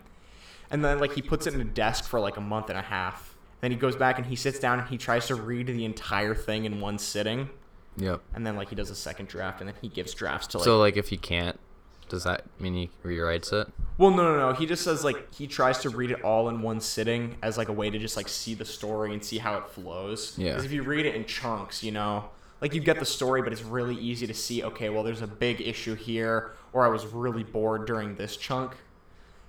and 0.70 0.84
then 0.84 0.98
like 0.98 1.12
he 1.12 1.20
puts 1.22 1.46
it 1.46 1.54
in 1.54 1.60
a 1.60 1.64
desk 1.64 2.04
for 2.04 2.20
like 2.20 2.36
a 2.36 2.40
month 2.40 2.70
and 2.70 2.78
a 2.78 2.82
half. 2.82 3.34
Then 3.60 3.72
he 3.72 3.76
goes 3.76 3.96
back 3.96 4.18
and 4.18 4.26
he 4.26 4.36
sits 4.36 4.60
down 4.60 4.78
and 4.78 4.88
he 4.88 4.96
tries 4.96 5.26
to 5.26 5.34
read 5.34 5.66
the 5.66 5.84
entire 5.84 6.32
thing 6.34 6.64
in 6.64 6.80
one 6.80 6.96
sitting, 6.96 7.50
Yep. 7.96 8.20
and 8.32 8.46
then 8.46 8.54
like 8.54 8.68
he 8.68 8.76
does 8.76 8.88
a 8.88 8.94
second 8.94 9.26
draft, 9.28 9.60
and 9.60 9.68
then 9.68 9.74
he 9.82 9.88
gives 9.88 10.14
drafts 10.14 10.46
to 10.48 10.58
like. 10.58 10.64
so 10.64 10.78
like, 10.78 10.96
if 10.96 11.08
he 11.08 11.16
can't, 11.16 11.58
does 12.08 12.24
that 12.24 12.44
mean 12.60 12.74
he 12.74 12.90
rewrites 13.04 13.52
it? 13.52 13.68
well, 13.98 14.10
no, 14.10 14.22
no, 14.22 14.50
no. 14.50 14.52
He 14.52 14.64
just 14.64 14.84
says 14.84 15.04
like 15.04 15.34
he 15.34 15.46
tries 15.46 15.78
to 15.78 15.90
read 15.90 16.12
it 16.12 16.22
all 16.22 16.48
in 16.48 16.62
one 16.62 16.80
sitting 16.80 17.36
as 17.42 17.58
like 17.58 17.68
a 17.68 17.72
way 17.72 17.90
to 17.90 17.98
just 17.98 18.16
like 18.16 18.28
see 18.28 18.54
the 18.54 18.64
story 18.64 19.12
and 19.12 19.24
see 19.24 19.38
how 19.38 19.58
it 19.58 19.68
flows. 19.68 20.34
Yeah. 20.38 20.50
Because 20.50 20.64
if 20.64 20.72
you 20.72 20.82
read 20.84 21.04
it 21.04 21.16
in 21.16 21.24
chunks, 21.24 21.82
you 21.82 21.90
know, 21.90 22.30
like 22.60 22.74
you 22.74 22.80
get 22.80 23.00
the 23.00 23.04
story, 23.04 23.42
but 23.42 23.52
it's 23.52 23.62
really 23.62 23.96
easy 23.96 24.26
to 24.26 24.34
see. 24.34 24.62
Okay, 24.62 24.88
well, 24.88 25.02
there's 25.02 25.22
a 25.22 25.26
big 25.26 25.60
issue 25.60 25.94
here, 25.94 26.52
or 26.72 26.84
I 26.84 26.88
was 26.88 27.06
really 27.06 27.42
bored 27.42 27.86
during 27.86 28.14
this 28.14 28.36
chunk. 28.36 28.76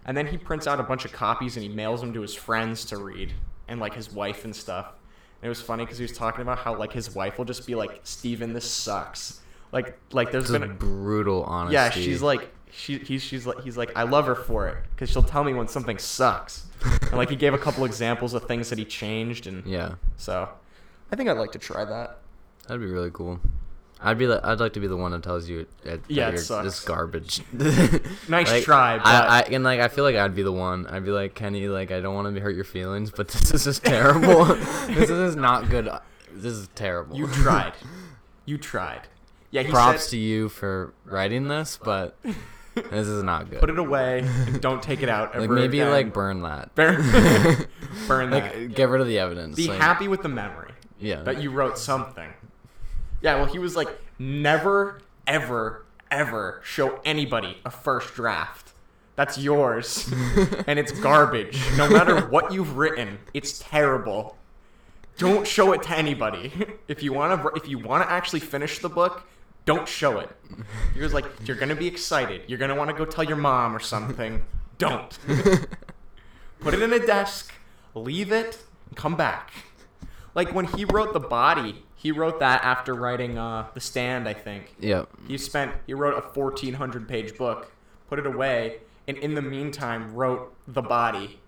And 0.05 0.17
then 0.17 0.27
he 0.27 0.37
prints 0.37 0.65
out 0.65 0.79
a 0.79 0.83
bunch 0.83 1.05
of 1.05 1.11
copies 1.11 1.55
and 1.55 1.63
he 1.63 1.69
mails 1.69 2.01
them 2.01 2.13
to 2.13 2.21
his 2.21 2.33
friends 2.33 2.85
to 2.85 2.97
read 2.97 3.33
and 3.67 3.79
like 3.79 3.93
his 3.93 4.11
wife 4.11 4.45
and 4.45 4.55
stuff. 4.55 4.93
And 5.41 5.47
it 5.47 5.49
was 5.49 5.61
funny 5.61 5.85
because 5.85 5.99
he 5.99 6.03
was 6.03 6.11
talking 6.11 6.41
about 6.41 6.59
how 6.59 6.75
like 6.75 6.91
his 6.91 7.13
wife 7.13 7.37
will 7.37 7.45
just 7.45 7.67
be 7.67 7.75
like, 7.75 7.99
"Stephen, 8.03 8.53
this 8.53 8.69
sucks." 8.69 9.41
Like, 9.71 9.97
like 10.11 10.31
there's 10.31 10.45
Just 10.49 10.59
been 10.59 10.69
a, 10.71 10.73
brutal 10.73 11.43
honesty. 11.43 11.73
yeah, 11.75 11.89
she's 11.91 12.21
like 12.21 12.49
she 12.71 12.97
he's 12.99 13.21
she's 13.23 13.45
like 13.45 13.61
he's 13.61 13.77
like 13.77 13.91
I 13.95 14.03
love 14.03 14.25
her 14.27 14.35
for 14.35 14.67
it 14.67 14.77
because 14.91 15.09
she'll 15.09 15.23
tell 15.23 15.43
me 15.43 15.53
when 15.53 15.67
something 15.67 15.97
sucks. 15.97 16.65
and 17.01 17.13
like 17.13 17.29
he 17.29 17.35
gave 17.35 17.53
a 17.53 17.57
couple 17.57 17.85
examples 17.85 18.33
of 18.33 18.45
things 18.45 18.69
that 18.69 18.79
he 18.79 18.85
changed, 18.85 19.47
and 19.47 19.65
yeah, 19.65 19.95
so 20.17 20.49
I 21.11 21.15
think 21.15 21.29
I'd 21.29 21.37
like 21.37 21.51
to 21.51 21.59
try 21.59 21.83
that. 21.85 22.19
that'd 22.67 22.81
be 22.81 22.87
really 22.87 23.11
cool. 23.11 23.39
I'd 24.01 24.17
be 24.17 24.27
like, 24.27 24.45
I'd 24.45 24.61
like 24.61 24.71
to 24.73 24.79
be 24.79 24.87
the 24.87 24.95
one 24.95 25.11
that 25.11 25.23
tells 25.23 25.49
you 25.49 25.67
uh, 25.85 25.89
that, 25.89 25.99
Yeah, 26.07 26.29
it 26.29 26.37
sucks. 26.37 26.63
this 26.63 26.79
garbage. 26.85 27.41
Nice 28.29 28.49
Like, 28.49 28.63
try, 28.63 28.97
but 28.97 29.05
I, 29.05 29.39
I 29.39 29.41
and 29.51 29.63
like 29.65 29.81
I 29.81 29.89
feel 29.89 30.05
like 30.05 30.15
I'd 30.15 30.33
be 30.35 30.41
the 30.43 30.53
one. 30.53 30.87
I'd 30.87 31.03
be 31.03 31.11
like 31.11 31.35
Kenny, 31.35 31.67
like 31.67 31.91
I 31.91 31.99
don't 31.99 32.15
want 32.15 32.33
to 32.33 32.41
hurt 32.41 32.55
your 32.55 32.63
feelings, 32.63 33.11
but 33.11 33.27
this 33.27 33.51
is 33.53 33.65
just 33.65 33.83
terrible. 33.83 34.45
this 34.87 35.09
is 35.09 35.35
not 35.35 35.69
good. 35.69 35.89
This 36.31 36.53
is 36.53 36.69
terrible. 36.75 37.17
you 37.17 37.27
tried, 37.27 37.73
you 38.45 38.57
tried. 38.57 39.01
Yeah, 39.51 39.63
he 39.63 39.71
Props 39.71 40.03
said, 40.03 40.11
to 40.11 40.17
you 40.17 40.49
for 40.49 40.93
writing 41.05 41.47
this, 41.47 41.79
but 41.83 42.15
this 42.75 43.07
is 43.07 43.23
not 43.23 43.49
good. 43.49 43.59
put 43.59 43.69
it 43.69 43.79
away 43.79 44.19
and 44.19 44.61
don't 44.61 44.81
take 44.81 45.01
it 45.01 45.09
out. 45.09 45.37
like 45.37 45.49
maybe 45.49 45.79
again. 45.79 45.91
like 45.91 46.13
burn 46.13 46.43
that. 46.43 46.73
burn, 46.75 46.97
burn 48.07 48.29
that. 48.31 48.55
like 48.55 48.75
get 48.75 48.89
rid 48.89 49.01
of 49.01 49.07
the 49.07 49.19
evidence. 49.19 49.55
Be 49.55 49.67
like, 49.67 49.79
happy 49.79 50.07
with 50.07 50.21
the 50.21 50.29
memory. 50.29 50.71
Yeah. 50.99 51.23
that 51.23 51.41
you 51.41 51.51
wrote 51.51 51.77
something. 51.77 52.29
Yeah, 53.21 53.35
well, 53.35 53.45
he 53.45 53.57
was 53.59 53.75
like, 53.75 53.89
never, 54.17 55.01
ever, 55.25 55.85
ever 56.11 56.61
show 56.63 56.99
anybody 57.05 57.57
a 57.65 57.71
first 57.71 58.13
draft. 58.13 58.73
That's 59.15 59.37
yours, 59.37 60.09
and 60.65 60.79
it's 60.79 60.93
garbage. 60.93 61.59
No 61.75 61.89
matter 61.89 62.21
what 62.27 62.53
you've 62.53 62.77
written, 62.77 63.19
it's 63.33 63.59
terrible. 63.59 64.37
Don't 65.17 65.45
show 65.45 65.73
it 65.73 65.83
to 65.83 65.97
anybody. 65.97 66.53
If 66.87 67.03
you 67.03 67.11
want 67.11 67.41
to, 67.41 67.49
if 67.61 67.67
you 67.67 67.79
want 67.79 68.01
to 68.07 68.09
actually 68.09 68.39
finish 68.39 68.79
the 68.79 68.87
book, 68.87 69.27
don't 69.69 69.87
show 69.87 70.19
it. 70.19 70.29
He 70.95 70.99
was 71.01 71.13
like, 71.13 71.25
you're 71.45 71.55
gonna 71.63 71.75
be 71.75 71.85
excited. 71.87 72.41
You're 72.47 72.57
gonna 72.63 72.75
want 72.75 72.89
to 72.89 72.95
go 72.95 73.05
tell 73.05 73.23
your 73.23 73.37
mom 73.37 73.75
or 73.75 73.79
something. 73.79 74.43
Don't. 74.79 75.11
Put 76.59 76.73
it 76.73 76.81
in 76.81 76.91
a 76.91 76.99
desk, 77.05 77.53
leave 77.93 78.31
it, 78.31 78.57
come 78.95 79.15
back. 79.15 79.51
Like 80.35 80.53
when 80.53 80.65
he 80.65 80.85
wrote 80.85 81.13
The 81.13 81.19
Body, 81.19 81.85
he 81.95 82.11
wrote 82.11 82.39
that 82.39 82.63
after 82.63 82.93
writing 82.95 83.37
uh, 83.37 83.67
The 83.73 83.79
Stand, 83.79 84.27
I 84.27 84.33
think. 84.33 84.73
Yeah. 84.79 85.05
He 85.27 85.37
spent 85.37 85.71
he 85.87 85.93
wrote 85.93 86.15
a 86.17 86.21
1400 86.39 87.07
page 87.07 87.37
book, 87.37 87.71
put 88.09 88.17
it 88.19 88.25
away, 88.25 88.79
and 89.07 89.17
in 89.17 89.35
the 89.35 89.41
meantime 89.41 90.13
wrote 90.15 90.53
The 90.67 90.81
Body. 90.81 91.39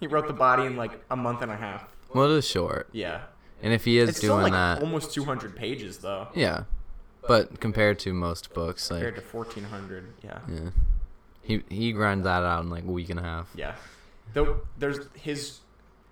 He 0.00 0.06
wrote 0.06 0.26
The 0.28 0.32
Body 0.32 0.64
in 0.64 0.76
like 0.76 1.04
a 1.10 1.16
month 1.16 1.42
and 1.42 1.50
a 1.50 1.56
half. 1.56 1.84
Well, 2.14 2.30
it 2.32 2.38
is 2.38 2.46
short, 2.46 2.88
Yeah. 2.92 3.22
and 3.62 3.72
if 3.72 3.84
he 3.84 3.98
is 3.98 4.10
It's 4.10 4.18
still 4.18 4.34
doing 4.38 4.52
like 4.52 4.52
that, 4.52 4.80
almost 4.82 5.12
200 5.12 5.56
pages 5.56 5.98
though. 5.98 6.28
yeah. 6.34 6.64
But 7.26 7.60
compared 7.60 7.98
to 8.00 8.12
most 8.12 8.52
books, 8.52 8.90
like 8.90 9.00
Compared 9.02 9.16
to 9.16 9.36
1400. 9.36 10.12
Yeah. 10.22 10.38
yeah, 10.48 10.70
he 11.42 11.62
he 11.68 11.92
grinds 11.92 12.24
that 12.24 12.42
out 12.42 12.62
in 12.64 12.70
like 12.70 12.84
a 12.84 12.90
week 12.90 13.10
and 13.10 13.18
a 13.18 13.22
half. 13.22 13.48
Yeah. 13.54 13.74
Though 14.32 14.60
there's 14.78 14.98
his 15.14 15.60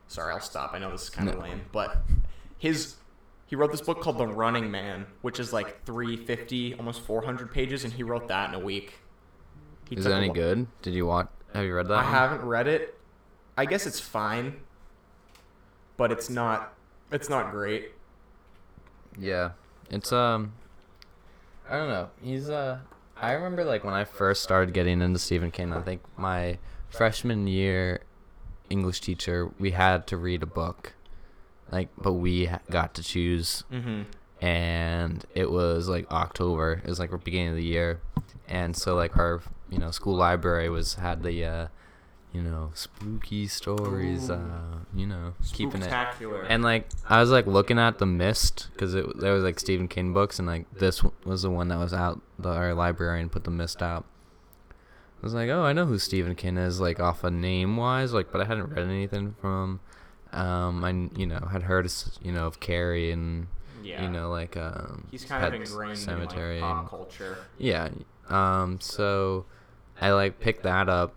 sorry, 0.09 0.33
I'll 0.33 0.41
stop. 0.41 0.73
I 0.75 0.79
know 0.79 0.91
this 0.91 1.03
is 1.05 1.11
kind 1.11 1.29
of 1.29 1.37
No. 1.37 1.43
lame, 1.43 1.63
but 1.73 1.99
his 2.59 2.97
he 3.47 3.57
wrote 3.57 3.71
this 3.71 3.83
book 3.83 4.01
called 4.01 4.17
The 4.17 4.27
Running 4.27 4.71
Man, 4.71 5.07
which 5.21 5.39
is 5.39 5.53
like 5.53 5.85
350, 5.85 6.75
almost 6.77 7.03
400 7.03 7.53
pages, 7.53 7.85
and 7.85 7.93
he 7.93 8.03
wrote 8.03 8.29
that 8.29 8.49
in 8.49 8.55
a 8.55 8.59
week. 8.59 8.95
He 9.91 9.97
Is 9.97 10.07
it 10.07 10.13
any 10.13 10.31
good? 10.31 10.67
Did 10.81 10.95
you 10.95 11.05
watch? 11.05 11.29
Have 11.53 11.65
you 11.67 11.75
read 11.75 11.89
that? 11.89 11.99
I 11.99 12.03
one? 12.05 12.13
haven't 12.13 12.47
read 12.47 12.67
it. 12.67 12.99
I 13.59 13.67
guess 13.67 13.87
it's 13.87 14.01
fine, 14.01 14.57
but 15.99 16.11
it's 16.11 16.31
not. 16.31 16.73
It's 17.11 17.29
not 17.29 17.51
great. 17.51 17.91
Yeah, 19.19 19.51
it's 19.91 20.11
um, 20.13 20.55
I 21.69 21.77
don't 21.77 21.89
know. 21.89 22.11
He's 22.23 22.49
uh, 22.51 22.79
I 23.17 23.33
remember 23.33 23.65
like 23.65 23.85
when 23.85 23.95
I 23.95 24.05
first 24.05 24.43
started 24.43 24.75
getting 24.75 25.01
into 25.01 25.19
Stephen 25.19 25.51
King. 25.51 25.73
I 25.73 25.81
think 25.81 26.03
my 26.19 26.59
freshman 26.89 27.47
year 27.47 28.01
English 28.71 29.01
teacher, 29.01 29.51
we 29.59 29.71
had 29.73 30.07
to 30.09 30.17
read 30.17 30.43
a 30.43 30.47
book, 30.47 30.95
like, 31.71 31.89
but 31.97 32.15
we 32.15 32.51
got 32.71 32.95
to 32.95 33.03
choose, 33.03 33.65
Mm-hmm. 33.73 34.03
and 34.45 35.25
it 35.35 35.51
was 35.51 35.89
like 35.89 36.11
October. 36.11 36.81
It 36.85 36.89
was 36.89 36.99
like 36.99 37.11
the 37.11 37.19
beginning 37.19 37.49
of 37.51 37.57
the 37.57 37.65
year, 37.65 38.01
and 38.49 38.77
so 38.77 38.95
like 38.95 39.17
our 39.17 39.41
you 39.71 39.79
know 39.79 39.91
school 39.91 40.17
library 40.17 40.69
was 40.69 40.95
had 40.95 41.23
the 41.23 41.45
uh, 41.45 41.67
you 42.33 42.43
know 42.43 42.71
spooky 42.75 43.47
stories. 43.47 44.31
Ooh. 44.31 44.35
Uh, 44.35 44.79
you 44.95 45.07
know, 45.07 45.35
keeping 45.53 45.83
it. 45.83 45.93
And 46.49 46.63
like 46.63 46.89
I 47.09 47.21
was 47.21 47.31
like 47.31 47.47
looking 47.47 47.79
at 47.79 47.99
the 47.99 48.07
Mist 48.07 48.69
because 48.73 48.95
it 48.95 49.19
there 49.19 49.33
was 49.33 49.45
like 49.45 49.61
Stephen 49.61 49.89
King 49.89 50.13
books 50.13 50.39
and 50.39 50.49
like 50.49 50.71
this 50.79 51.03
was 51.25 51.43
the 51.43 51.51
one 51.51 51.69
that 51.69 51.79
was 51.79 51.93
out. 51.93 52.21
The, 52.39 52.49
our 52.51 52.75
librarian 52.75 53.29
put 53.29 53.45
the 53.45 53.51
Mist 53.51 53.83
out. 53.83 54.05
I 55.23 55.27
was 55.27 55.35
like, 55.35 55.51
oh, 55.51 55.63
I 55.63 55.73
know 55.73 55.87
who 55.87 55.99
Stephen 55.99 56.35
King 56.35 56.57
is, 56.57 56.81
like 56.81 56.99
off 56.99 57.23
a 57.23 57.31
name 57.31 57.77
wise, 57.77 58.13
like, 58.13 58.33
but 58.33 58.41
I 58.41 58.45
hadn't 58.45 58.71
read 58.71 58.89
anything 58.89 59.37
from 59.41 59.81
him. 60.33 60.41
Um, 60.41 60.85
I 60.85 61.19
you 61.19 61.27
know 61.27 61.47
had 61.53 61.65
heard 61.65 61.91
you 62.23 62.33
know 62.33 62.47
of 62.47 62.59
Carrie 62.59 63.13
and 63.13 63.47
yeah. 63.85 64.03
you 64.03 64.09
know 64.09 64.31
like 64.31 64.57
um. 64.57 65.07
he's 65.11 65.25
kind 65.25 65.45
of 65.45 65.55
ingrained 65.55 65.99
Cemetery 65.99 66.57
in 66.57 66.63
like, 66.63 66.73
pop 66.73 66.91
culture. 66.91 67.39
yeah. 67.59 67.91
Um. 68.29 68.81
So, 68.81 69.45
I 70.01 70.13
like 70.13 70.41
picked 70.41 70.63
that 70.63 70.89
up. 70.89 71.15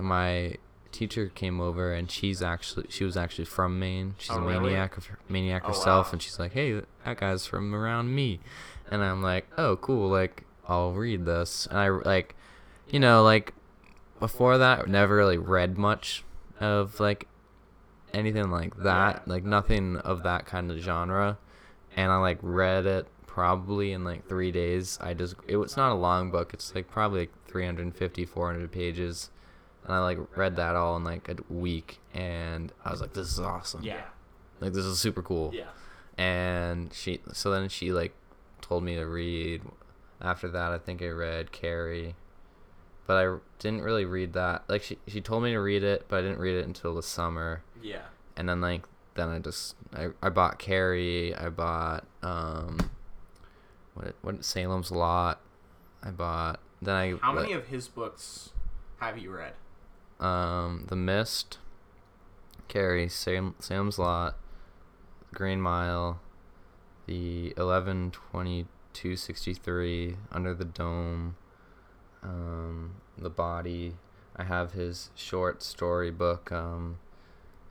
My 0.00 0.56
teacher 0.92 1.28
came 1.34 1.60
over, 1.60 1.92
and 1.92 2.10
she's 2.10 2.42
actually 2.42 2.86
she 2.90 3.04
was 3.04 3.16
actually 3.16 3.44
from 3.44 3.78
Maine. 3.78 4.14
She's 4.18 4.30
Oh, 4.30 4.38
a 4.38 4.46
really? 4.46 4.70
maniac 4.70 4.96
of 4.96 5.08
maniac 5.28 5.62
Oh, 5.64 5.68
herself, 5.68 6.06
wow. 6.08 6.12
and 6.12 6.22
she's 6.22 6.38
like, 6.38 6.52
"Hey, 6.52 6.80
that 7.04 7.18
guy's 7.18 7.46
from 7.46 7.74
around 7.74 8.14
me," 8.14 8.40
and 8.90 9.02
I'm 9.02 9.22
like, 9.22 9.48
"Oh, 9.56 9.76
cool. 9.76 10.08
Like, 10.08 10.44
I'll 10.68 10.92
read 10.92 11.24
this." 11.26 11.66
And 11.66 11.78
I 11.78 11.88
like, 11.90 12.34
you 12.88 12.98
know, 13.00 13.22
like 13.22 13.54
before 14.18 14.58
that, 14.58 14.88
never 14.88 15.16
really 15.16 15.38
read 15.38 15.78
much 15.78 16.24
of 16.60 16.98
like 17.00 17.26
anything 18.12 18.50
like 18.50 18.76
that, 18.78 19.26
like 19.28 19.44
nothing 19.44 19.96
of 19.98 20.22
that 20.24 20.44
kind 20.46 20.70
of 20.70 20.78
genre. 20.78 21.38
And 21.96 22.10
I 22.12 22.16
like 22.18 22.38
read 22.42 22.86
it 22.86 23.06
probably 23.26 23.92
in 23.92 24.04
like 24.04 24.28
three 24.28 24.50
days. 24.52 24.98
I 25.00 25.14
just 25.14 25.36
it 25.46 25.56
was 25.56 25.76
not 25.76 25.92
a 25.92 25.94
long 25.94 26.30
book. 26.30 26.52
It's 26.52 26.74
like 26.74 26.90
probably 26.90 27.20
like 27.20 27.32
350, 27.46 28.24
400 28.26 28.70
pages. 28.72 29.30
And 29.84 29.94
I 29.94 29.98
like 30.00 30.18
read 30.36 30.56
that 30.56 30.76
all 30.76 30.96
in 30.96 31.04
like 31.04 31.28
a 31.28 31.36
week, 31.52 31.98
and 32.14 32.72
I 32.84 32.90
was 32.90 33.00
like, 33.00 33.12
"This 33.14 33.28
is 33.28 33.40
awesome! 33.40 33.82
Yeah. 33.82 34.02
Like 34.60 34.72
this 34.72 34.84
is 34.84 34.98
super 34.98 35.22
cool." 35.22 35.52
Yeah. 35.54 35.68
And 36.18 36.92
she, 36.92 37.20
so 37.32 37.50
then 37.50 37.68
she 37.68 37.92
like 37.92 38.14
told 38.60 38.84
me 38.84 38.94
to 38.96 39.04
read. 39.06 39.62
After 40.22 40.48
that, 40.48 40.72
I 40.72 40.76
think 40.78 41.00
I 41.00 41.08
read 41.08 41.50
Carrie, 41.50 42.14
but 43.06 43.16
I 43.26 43.36
didn't 43.58 43.80
really 43.80 44.04
read 44.04 44.34
that. 44.34 44.64
Like 44.68 44.82
she, 44.82 44.98
she 45.08 45.22
told 45.22 45.42
me 45.42 45.52
to 45.52 45.58
read 45.58 45.82
it, 45.82 46.04
but 46.08 46.18
I 46.18 46.20
didn't 46.20 46.38
read 46.40 46.56
it 46.56 46.66
until 46.66 46.94
the 46.94 47.02
summer. 47.02 47.62
Yeah. 47.82 48.02
and 48.36 48.46
then 48.48 48.60
like 48.60 48.82
then 49.14 49.30
I 49.30 49.38
just 49.38 49.76
I, 49.94 50.08
I 50.22 50.28
bought 50.28 50.58
Carrie. 50.58 51.34
I 51.34 51.48
bought 51.48 52.04
um, 52.22 52.90
what 53.94 54.14
what 54.20 54.44
Salem's 54.44 54.90
Lot. 54.90 55.40
I 56.02 56.10
bought 56.10 56.60
then 56.82 56.94
I 56.94 57.14
How 57.22 57.32
many 57.32 57.52
of 57.54 57.68
his 57.68 57.88
books 57.88 58.50
have 58.98 59.16
you 59.16 59.30
read? 59.30 59.54
Um 60.20 60.84
The 60.88 60.96
Mist, 60.96 61.58
Carrie, 62.68 63.08
Salem, 63.08 63.54
Salem's 63.58 63.98
Lot, 63.98 64.36
Green 65.34 65.60
Mile, 65.60 66.20
the 67.06 67.52
eleven 67.56 68.10
twenty 68.10 68.66
two 68.92 69.16
sixty 69.16 69.54
three 69.54 70.16
Under 70.32 70.54
the 70.54 70.64
Dome, 70.64 71.36
um, 72.22 72.96
The 73.18 73.30
Body. 73.30 73.94
I 74.36 74.44
have 74.44 74.72
his 74.72 75.10
short 75.14 75.62
story 75.62 76.10
book. 76.10 76.50
Um, 76.52 76.98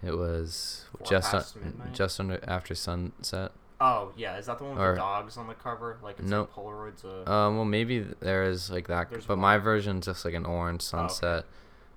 it 0.04 0.18
was 0.18 0.86
Four 0.98 1.08
just 1.08 1.34
un- 1.34 1.44
Midnight? 1.64 1.94
just 1.94 2.20
under 2.20 2.40
after 2.48 2.76
sunset. 2.76 3.52
Oh 3.82 4.12
yeah, 4.18 4.38
is 4.38 4.48
that 4.48 4.58
the 4.58 4.66
one 4.66 4.74
with 4.76 4.82
Or- 4.84 4.92
the 4.94 4.98
dogs 5.00 5.38
on 5.38 5.48
the 5.48 5.54
cover? 5.54 5.98
Like 6.04 6.20
it's 6.20 6.30
Nope. 6.30 6.52
like 6.56 6.66
Polaroids. 6.66 7.06
Uh, 7.06 7.32
Um, 7.32 7.56
well, 7.56 7.66
maybe 7.66 8.00
there 8.00 8.44
is 8.44 8.70
like 8.70 8.88
that, 8.88 9.10
There's 9.10 9.26
but 9.26 9.36
one. 9.38 9.42
my 9.42 9.58
version's 9.58 10.06
just 10.06 10.26
like 10.26 10.34
an 10.34 10.46
orange 10.46 10.84
Oh, 10.94 11.00
okay. 11.00 11.48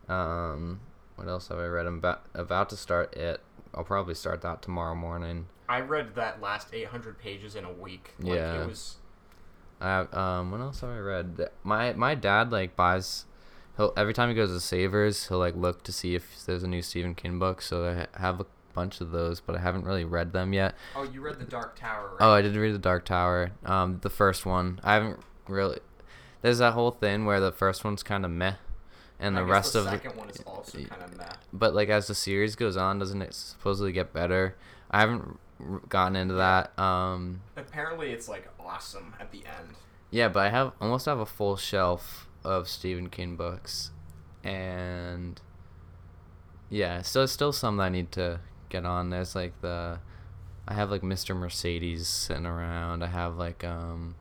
Um, 0.09 0.81
what 1.17 1.29
else 1.29 1.49
have 1.49 1.59
I 1.59 1.67
read? 1.67 1.87
I'm 1.87 1.99
about 1.99 2.23
about 2.35 2.69
to 2.71 2.77
start 2.77 3.15
it. 3.15 3.41
I'll 3.75 3.85
probably 3.85 4.15
start 4.15 4.43
that 4.43 4.63
tomorrow 4.63 4.95
morning. 4.95 5.47
I 5.69 5.81
read 5.81 6.15
that 6.17 6.43
last 6.43 6.69
800 6.73 7.19
pages 7.19 7.57
in 7.57 7.65
a 7.65 7.73
week. 7.73 8.11
Like, 8.19 8.35
Yeah. 8.39 8.63
It 8.63 8.67
was. 8.69 8.97
I 9.81 9.87
have, 9.87 10.15
um, 10.15 10.51
what 10.53 10.61
else 10.61 10.81
have 10.81 10.91
I 10.91 10.99
read? 10.99 11.49
My 11.65 11.93
my 11.95 12.15
dad 12.15 12.53
like 12.53 12.77
buys. 12.77 13.25
He'll 13.77 13.93
every 13.97 14.13
time 14.13 14.29
he 14.29 14.35
goes 14.35 14.51
to 14.51 14.61
Savers, 14.61 15.29
he'll 15.29 15.39
like 15.39 15.57
look 15.57 15.83
to 15.85 15.93
see 15.93 16.15
if 16.15 16.45
there's 16.45 16.63
a 16.63 16.69
new 16.69 16.83
Stephen 16.83 17.15
King 17.15 17.39
book. 17.39 17.63
So 17.63 18.07
I 18.15 18.21
have 18.21 18.39
a 18.41 18.47
bunch 18.75 19.01
of 19.01 19.11
those, 19.11 19.41
but 19.41 19.57
I 19.57 19.61
haven't 19.61 19.85
really 19.85 20.05
read 20.05 20.33
them 20.33 20.53
yet. 20.53 20.75
Oh, 20.95 21.03
you 21.03 21.21
read 21.21 21.39
The 21.39 21.45
Dark 21.45 21.79
Tower, 21.79 22.11
right? 22.19 22.27
Oh, 22.27 22.31
I 22.31 22.43
did 22.43 22.55
read 22.57 22.75
the 22.75 22.79
Dark 22.79 23.05
Tower. 23.05 23.51
Um, 23.65 23.99
the 24.03 24.11
first 24.11 24.47
one. 24.47 24.81
I 24.85 24.95
haven't 24.95 25.21
really. 25.49 25.79
There's 26.43 26.59
that 26.59 26.73
whole 26.75 26.91
thing 26.93 27.25
where 27.25 27.41
the 27.41 27.53
first 27.53 27.85
one's 27.85 28.03
kind 28.03 28.25
of 28.25 28.31
meh, 28.31 28.55
and 29.23 29.37
the 29.37 29.45
rest 29.45 29.73
the 29.73 29.79
of 29.81 29.85
the 29.87 29.91
second 29.93 30.17
one 30.17 30.29
is 30.31 30.41
also 30.47 30.79
kind 30.85 31.03
of 31.03 31.17
meh. 31.17 31.25
but 31.53 31.75
like 31.75 31.89
as 31.89 32.07
the 32.09 32.15
series 32.15 32.57
goes 32.57 32.77
on, 32.77 32.99
doesn't 32.99 33.23
it 33.23 33.33
supposedly 33.35 33.93
get 33.93 34.13
better? 34.13 34.57
I 34.91 35.01
haven't 35.01 35.39
r- 35.61 35.81
gotten 35.89 36.17
into 36.17 36.35
that. 36.35 36.79
Um, 36.79 37.41
Apparently, 37.57 38.11
it's 38.11 38.29
like 38.29 38.49
awesome 38.61 39.15
at 39.21 39.31
the 39.33 39.39
end. 39.39 39.77
yeah, 40.11 40.29
but 40.29 40.47
I 40.47 40.51
have 40.51 40.73
almost 40.81 41.07
have 41.07 41.19
a 41.19 41.27
full 41.27 41.57
shelf 41.57 42.29
of 42.45 42.69
Stephen 42.69 43.09
King 43.09 43.37
books, 43.37 43.91
and 44.45 45.41
yeah, 46.69 47.03
so 47.03 47.27
still 47.27 47.53
some 47.53 47.77
that 47.77 47.85
I 47.85 47.89
need 47.91 48.13
to 48.13 48.41
get 48.69 48.85
on. 48.85 49.11
There's 49.11 49.35
like 49.35 49.61
the, 49.61 49.99
I 50.67 50.75
have 50.75 50.91
like 50.91 51.03
Mr. 51.03 51.37
Mercedes 51.37 52.09
sitting 52.09 52.47
around. 52.47 53.03
I 53.03 53.09
have 53.09 53.37
like 53.37 53.63
um, 53.65 54.15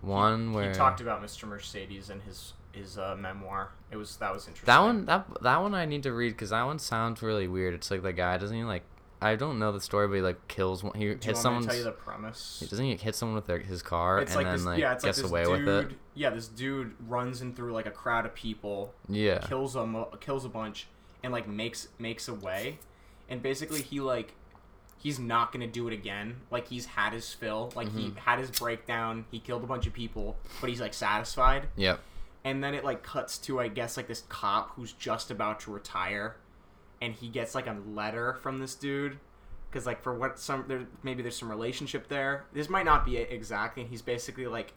one 0.00 0.48
he, 0.50 0.54
where 0.54 0.68
he 0.70 0.74
talked 0.74 1.00
about 1.00 1.22
Mr. 1.22 1.44
Mercedes 1.48 2.08
and 2.10 2.22
his 2.22 2.54
his 2.72 2.98
uh, 2.98 3.16
memoir. 3.18 3.70
It 3.90 3.96
was 3.96 4.16
that 4.16 4.32
was 4.32 4.46
interesting. 4.48 4.66
that 4.66 4.78
one 4.80 5.04
that 5.06 5.26
that 5.42 5.58
one 5.62 5.74
I 5.74 5.84
need 5.84 6.02
to 6.04 6.12
read 6.12 6.30
because 6.32 6.50
that 6.50 6.62
one 6.64 6.78
sounds 6.78 7.22
really 7.22 7.48
weird. 7.48 7.74
It's 7.74 7.90
like 7.90 8.02
the 8.02 8.12
guy 8.12 8.38
doesn't 8.38 8.56
he 8.56 8.64
like 8.64 8.82
I 9.20 9.36
don't 9.36 9.60
know 9.60 9.70
the 9.70 9.80
story, 9.80 10.08
but 10.08 10.14
he 10.14 10.20
like 10.20 10.48
kills 10.48 10.82
one. 10.82 10.94
He 10.98 11.14
Do 11.14 11.18
hits 11.22 11.40
someone. 11.40 11.62
tell 11.64 11.76
you 11.76 11.84
the 11.84 11.92
premise? 11.92 12.64
Doesn't 12.68 12.84
he 12.84 12.96
hit 12.96 13.14
someone 13.14 13.36
with 13.36 13.46
their, 13.46 13.60
his 13.60 13.80
car 13.80 14.18
It's 14.18 14.32
and 14.34 14.36
like 14.38 14.46
then 14.46 14.56
this, 14.56 14.64
like 14.66 14.80
yeah, 14.80 14.92
it's 14.94 15.04
like 15.04 15.08
gets 15.10 15.22
this 15.22 15.30
away 15.30 15.44
dude. 15.44 15.64
with 15.64 15.68
it? 15.92 15.92
Yeah, 16.14 16.30
this 16.30 16.48
dude 16.48 16.94
runs 17.06 17.40
in 17.40 17.54
through 17.54 17.72
like 17.72 17.86
a 17.86 17.90
crowd 17.92 18.26
of 18.26 18.34
people, 18.34 18.92
Yeah. 19.08 19.38
kills 19.38 19.76
a 19.76 20.06
kills 20.20 20.44
a 20.44 20.48
bunch, 20.48 20.88
and 21.22 21.32
like 21.32 21.46
makes 21.46 21.86
makes 22.00 22.26
a 22.26 22.34
way, 22.34 22.78
and 23.28 23.40
basically 23.42 23.80
he 23.82 24.00
like 24.00 24.32
he's 24.98 25.18
not 25.20 25.52
gonna 25.52 25.66
do 25.68 25.86
it 25.86 25.92
again. 25.92 26.36
Like 26.50 26.66
he's 26.68 26.86
had 26.86 27.12
his 27.12 27.32
fill. 27.32 27.72
Like 27.76 27.92
he 27.92 28.08
Mhm. 28.10 28.16
had 28.16 28.38
his 28.40 28.50
breakdown. 28.50 29.24
He 29.30 29.38
killed 29.38 29.62
a 29.62 29.66
bunch 29.68 29.86
of 29.86 29.92
people, 29.92 30.36
but 30.60 30.68
he's 30.68 30.80
like 30.80 30.94
satisfied. 30.94 31.68
Yep. 31.76 32.00
And 32.44 32.62
then 32.62 32.74
it 32.74 32.84
like 32.84 33.02
cuts 33.02 33.38
to 33.38 33.60
I 33.60 33.68
guess 33.68 33.96
like 33.96 34.08
this 34.08 34.24
cop 34.28 34.74
who's 34.74 34.92
just 34.92 35.30
about 35.30 35.60
to 35.60 35.70
retire, 35.72 36.36
and 37.00 37.14
he 37.14 37.28
gets 37.28 37.54
like 37.54 37.66
a 37.66 37.76
letter 37.88 38.34
from 38.42 38.58
this 38.58 38.74
dude. 38.74 39.18
Because 39.70 39.86
like 39.86 40.02
for 40.02 40.12
what 40.12 40.38
some 40.38 40.64
there 40.68 40.86
maybe 41.02 41.22
there's 41.22 41.36
some 41.36 41.48
relationship 41.50 42.08
there. 42.08 42.44
This 42.52 42.68
might 42.68 42.84
not 42.84 43.04
be 43.04 43.16
it 43.16 43.30
exactly. 43.30 43.82
And 43.82 43.90
he's 43.90 44.02
basically 44.02 44.46
like, 44.46 44.72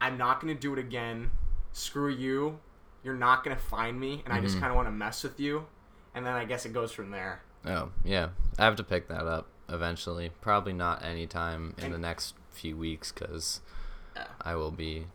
I'm 0.00 0.16
not 0.18 0.40
gonna 0.40 0.54
do 0.54 0.72
it 0.74 0.78
again. 0.78 1.30
Screw 1.72 2.10
you. 2.10 2.60
You're 3.02 3.14
not 3.16 3.42
gonna 3.42 3.56
find 3.56 3.98
me, 3.98 4.22
and 4.24 4.32
I 4.34 4.40
just 4.40 4.56
Mhm. 4.56 4.60
kind 4.60 4.70
of 4.72 4.76
want 4.76 4.88
to 4.88 4.92
mess 4.92 5.22
with 5.22 5.40
you. 5.40 5.66
And 6.14 6.26
then 6.26 6.34
I 6.34 6.44
guess 6.44 6.66
it 6.66 6.72
goes 6.72 6.92
from 6.92 7.10
there. 7.10 7.42
Oh 7.64 7.90
yeah. 8.04 8.28
I 8.58 8.64
have 8.64 8.76
to 8.76 8.84
pick 8.84 9.08
that 9.08 9.26
up 9.26 9.46
eventually. 9.68 10.30
Probably 10.40 10.72
not 10.72 11.02
anytime 11.04 11.74
in 11.78 11.84
And- 11.86 11.94
the 11.94 11.98
next 11.98 12.34
few 12.50 12.76
weeks 12.76 13.12
because 13.12 13.60
Yeah. 14.14 14.26
I 14.40 14.54
will 14.56 14.70
be 14.72 15.06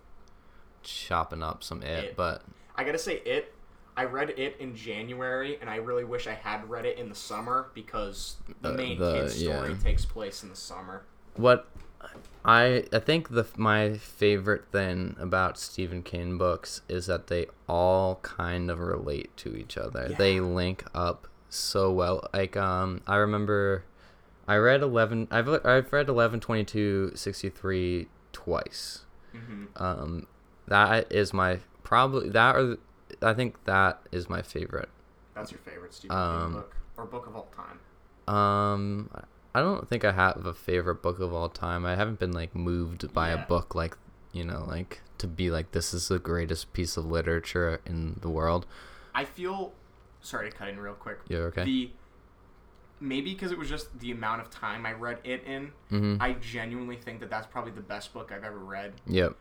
chopping 0.84 1.44
up 1.44 1.64
some 1.64 1.82
it. 1.82 2.04
It. 2.06 2.16
But 2.16 2.44
I 2.76 2.84
gotta 2.84 3.00
say 3.00 3.16
it. 3.26 3.54
I 3.96 4.06
read 4.06 4.32
it 4.32 4.58
in 4.60 4.76
January, 4.76 5.60
and 5.62 5.70
I 5.70 5.76
really 5.76 6.04
wish 6.04 6.26
I 6.26 6.34
had 6.34 6.68
read 6.68 6.86
it 6.86 6.98
in 6.98 7.10
the 7.10 7.16
summer 7.16 7.70
because 7.76 8.38
the 8.62 8.74
main 8.74 8.98
the- 8.98 9.14
kid's 9.14 9.36
story 9.36 9.70
yeah. 9.72 9.78
takes 9.84 10.06
place 10.06 10.42
in 10.44 10.50
the 10.50 10.56
summer. 10.56 11.04
what 11.36 11.68
I 12.46 12.84
I 12.92 13.00
think 13.00 13.30
the 13.30 13.46
my 13.56 13.94
favorite 13.94 14.66
thing 14.72 15.16
about 15.20 15.58
Stephen 15.58 16.04
King 16.04 16.38
books 16.38 16.82
is 16.90 17.06
that 17.06 17.28
they 17.28 17.48
all 17.68 18.20
kind 18.22 18.70
of 18.70 18.80
relate 18.80 19.36
to 19.38 19.56
each 19.56 19.78
other. 19.78 20.14
They 20.18 20.40
link 20.40 20.84
up 20.94 21.28
so 21.50 21.92
well. 21.92 22.28
Like 22.34 22.58
um 22.58 23.02
I 23.08 23.16
remember 23.16 23.86
I 24.48 24.58
read 24.58 24.82
11 24.82 25.30
I've 25.32 25.48
I've 25.48 25.94
read 25.94 26.10
112263 26.10 28.08
twice. 28.34 29.06
hmm 29.32 29.66
Um 29.78 30.28
that 30.68 31.12
is 31.12 31.34
my 31.34 31.60
probably 31.84 32.30
that 32.30 32.56
or 32.56 32.78
I 33.22 33.34
think 33.34 33.64
that 33.66 34.02
is 34.12 34.30
my 34.30 34.42
favorite. 34.42 34.90
That's 35.36 35.52
your 35.52 35.60
favorite 35.60 35.94
Stephen 35.94 36.16
Um, 36.18 36.42
King 36.44 36.52
book 36.54 36.76
or 36.98 37.06
book 37.06 37.28
of 37.28 37.36
all 37.36 37.52
time? 37.56 37.80
Um, 38.34 39.10
I 39.56 39.60
don't 39.62 39.88
think 39.90 40.04
I 40.06 40.12
have 40.12 40.46
a 40.46 40.54
favorite 40.54 41.02
book 41.02 41.20
of 41.20 41.34
all 41.34 41.50
time. 41.50 41.86
I 41.86 41.96
haven't 41.96 42.20
been 42.20 42.32
like 42.32 42.56
moved 42.56 43.14
by 43.14 43.30
Yeah. 43.30 43.44
a 43.44 43.48
book 43.48 43.76
like 43.76 43.98
you 44.32 44.44
know 44.44 44.66
like 44.68 45.02
to 45.20 45.28
be 45.28 45.52
like 45.52 45.72
this 45.72 45.94
is 45.94 46.08
the 46.08 46.20
greatest 46.20 46.74
piece 46.74 46.98
of 46.98 47.06
literature 47.06 47.82
in 47.86 48.20
the 48.22 48.30
world. 48.30 48.66
I 49.16 49.26
feel 49.26 49.74
sorry 50.22 50.50
to 50.50 50.56
cut 50.56 50.70
in 50.70 50.80
real 50.80 50.94
quick. 50.94 51.20
Yeah, 51.28 51.40
okay. 51.40 51.64
The 51.64 51.92
maybe 53.00 53.34
because 53.34 53.52
it 53.52 53.58
was 53.58 53.68
just 53.70 54.00
the 54.00 54.12
amount 54.12 54.42
of 54.42 54.50
time 54.50 54.86
I 54.86 54.94
read 54.94 55.20
it 55.24 55.44
in, 55.44 55.72
Mm-hmm. 55.92 56.22
I 56.22 56.34
genuinely 56.34 56.96
think 56.96 57.20
that 57.20 57.30
that's 57.30 57.46
probably 57.48 57.72
the 57.74 57.82
best 57.82 58.14
book 58.14 58.32
I've 58.32 58.44
ever 58.44 58.58
read. 58.58 58.94
Yep. 59.08 59.36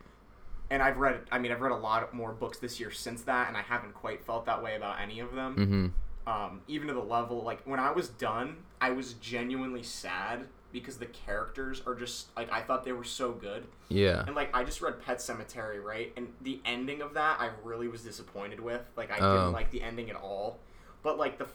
And 0.69 0.81
I've 0.81 0.97
read, 0.97 1.19
I 1.31 1.37
mean, 1.39 1.51
I've 1.51 1.61
read 1.61 1.71
a 1.71 1.75
lot 1.77 2.13
more 2.13 2.31
books 2.31 2.57
this 2.57 2.79
year 2.79 2.89
since 2.91 3.21
that, 3.23 3.47
and 3.47 3.55
I 3.57 3.61
haven't 3.61 3.93
quite 3.93 4.23
felt 4.25 4.45
that 4.45 4.63
way 4.63 4.75
about 4.75 4.99
any 4.99 5.19
of 5.19 5.33
them. 5.33 5.55
Mm-hmm. 5.55 6.31
um, 6.31 6.61
even 6.67 6.87
to 6.87 6.93
the 6.93 7.01
level 7.03 7.43
like 7.43 7.61
when 7.65 7.79
I 7.79 7.91
was 7.91 8.07
done, 8.09 8.57
I 8.81 8.91
was 8.91 9.13
genuinely 9.13 9.83
sad 9.83 10.47
because 10.71 10.97
the 10.97 11.05
characters 11.05 11.81
are 11.85 11.93
just 11.93 12.35
like 12.35 12.51
I 12.51 12.61
thought 12.61 12.83
they 12.83 12.93
were 12.93 13.03
so 13.03 13.31
good, 13.33 13.67
Yeah. 13.89 14.23
and 14.25 14.35
like 14.35 14.55
I 14.55 14.63
just 14.63 14.81
read 14.81 14.99
Pet 15.05 15.17
Sematary, 15.19 15.83
right? 15.83 16.11
And 16.17 16.29
the 16.41 16.59
ending 16.65 17.01
of 17.01 17.13
that 17.13 17.39
I 17.39 17.51
really 17.63 17.87
was 17.87 18.01
disappointed 18.01 18.59
with. 18.59 18.81
Like 18.95 19.11
I 19.11 19.19
Oh. 19.19 19.33
didn't 19.37 19.51
like 19.53 19.69
the 19.69 19.81
ending 19.83 20.09
at 20.09 20.15
all. 20.15 20.59
But 21.03 21.17
like 21.19 21.37
the 21.37 21.47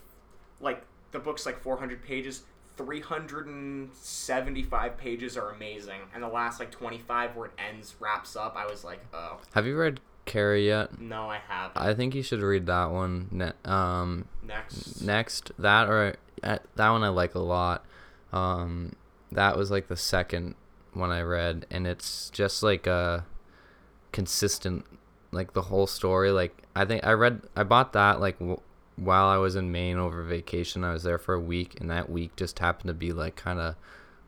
like 0.61 0.83
the 1.11 1.19
book's 1.19 1.45
like 1.45 1.59
400 1.61 2.03
pages. 2.03 2.43
375 2.79 4.97
pages 4.97 5.37
are 5.37 5.51
amazing, 5.51 5.99
and 6.13 6.23
the 6.23 6.27
last 6.27 6.59
like 6.59 6.71
25 6.71 7.35
where 7.35 7.47
it 7.47 7.51
ends 7.57 7.95
wraps 7.99 8.35
up. 8.35 8.55
I 8.57 8.65
was 8.65 8.83
like, 8.83 8.99
oh 9.13 9.37
Have 9.53 9.65
you 9.65 9.77
read 9.77 9.99
Carrie 10.25 10.67
yet? 10.67 10.99
no, 10.99 11.29
I 11.29 11.39
haven't. 11.47 11.81
I 11.81 11.93
think 11.93 12.15
you 12.15 12.23
should 12.23 12.41
read 12.41 12.65
that 12.67 12.91
one. 12.91 13.27
Ne- 13.31 13.51
um, 13.65 14.25
Next, 14.43 15.01
next 15.01 15.51
that 15.59 15.87
or 15.89 16.15
uh, 16.43 16.59
that 16.75 16.89
one 16.89 17.03
I 17.03 17.09
like 17.09 17.35
a 17.35 17.39
lot. 17.39 17.85
Um, 18.31 18.93
that 19.31 19.57
was 19.57 19.71
like 19.71 19.87
the 19.87 19.97
second 19.97 20.55
one 20.93 21.11
I 21.11 21.21
read, 21.21 21.65
and 21.69 21.85
it's 21.87 22.29
just 22.29 22.63
like 22.63 22.87
a 22.87 23.25
consistent, 24.11 24.85
like 25.31 25.53
the 25.53 25.63
whole 25.63 25.87
story. 25.87 26.31
Like 26.31 26.63
I 26.75 26.85
think 26.85 27.05
I 27.05 27.11
read, 27.11 27.41
I 27.55 27.63
bought 27.63 27.93
that 27.93 28.19
like 28.19 28.39
w- 28.39 28.61
while 28.99 29.27
I 29.27 29.37
was 29.37 29.55
in 29.55 29.71
Maine 29.71 29.97
over 29.97 30.23
vacation. 30.23 30.83
I 30.83 30.93
was 30.93 31.03
there 31.03 31.17
for 31.17 31.33
a 31.33 31.39
week, 31.39 31.79
and 31.79 31.89
that 31.89 32.09
week 32.09 32.35
just 32.35 32.59
happened 32.59 32.89
to 32.89 32.93
be 32.93 33.11
like 33.13 33.35
kind 33.35 33.59
of 33.59 33.75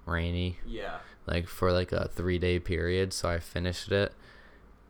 rainy, 0.05 0.57
yeah, 0.65 0.97
like 1.27 1.47
for 1.47 1.71
like 1.71 1.91
a 1.91 2.07
three 2.07 2.39
day 2.39 2.59
period. 2.59 3.13
So 3.13 3.29
I 3.29 3.39
finished 3.39 3.91
it, 3.91 4.13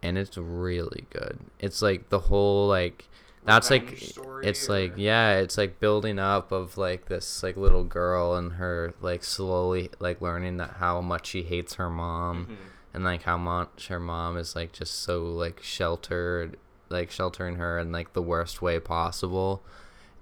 and 0.01 0.17
it's 0.17 0.37
really 0.37 1.05
good. 1.09 1.39
It's 1.59 1.81
like 1.81 2.09
the 2.09 2.19
whole 2.19 2.67
like 2.67 3.07
that's 3.43 3.71
like 3.71 3.97
story, 3.97 4.45
it's 4.45 4.69
like 4.69 4.93
yeah 4.97 5.37
it's 5.39 5.57
like 5.57 5.79
building 5.79 6.19
up 6.19 6.51
of 6.51 6.77
like 6.77 7.05
this 7.07 7.41
like 7.41 7.57
little 7.57 7.83
girl 7.83 8.35
and 8.35 8.53
her 8.53 8.93
like 9.01 9.23
slowly 9.23 9.89
like 9.99 10.21
learning 10.21 10.57
that 10.57 10.75
how 10.77 11.01
much 11.01 11.25
she 11.25 11.41
hates 11.41 11.73
her 11.73 11.89
mom 11.89 12.45
Mhm. 12.45 12.55
and 12.93 13.03
like 13.03 13.23
how 13.23 13.37
much 13.39 13.87
her 13.87 13.99
mom 13.99 14.37
is 14.37 14.55
like 14.55 14.73
just 14.73 14.93
so 14.93 15.23
like 15.23 15.59
sheltered 15.63 16.55
like 16.91 17.09
sheltering 17.11 17.55
her 17.55 17.79
in 17.79 17.91
like 17.91 18.13
the 18.13 18.21
worst 18.21 18.61
way 18.61 18.79
possible 18.79 19.61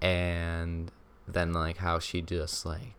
and 0.02 0.92
then 1.28 1.54
like 1.54 1.78
how 1.78 2.00
she 2.00 2.22
just 2.22 2.66
like 2.66 2.94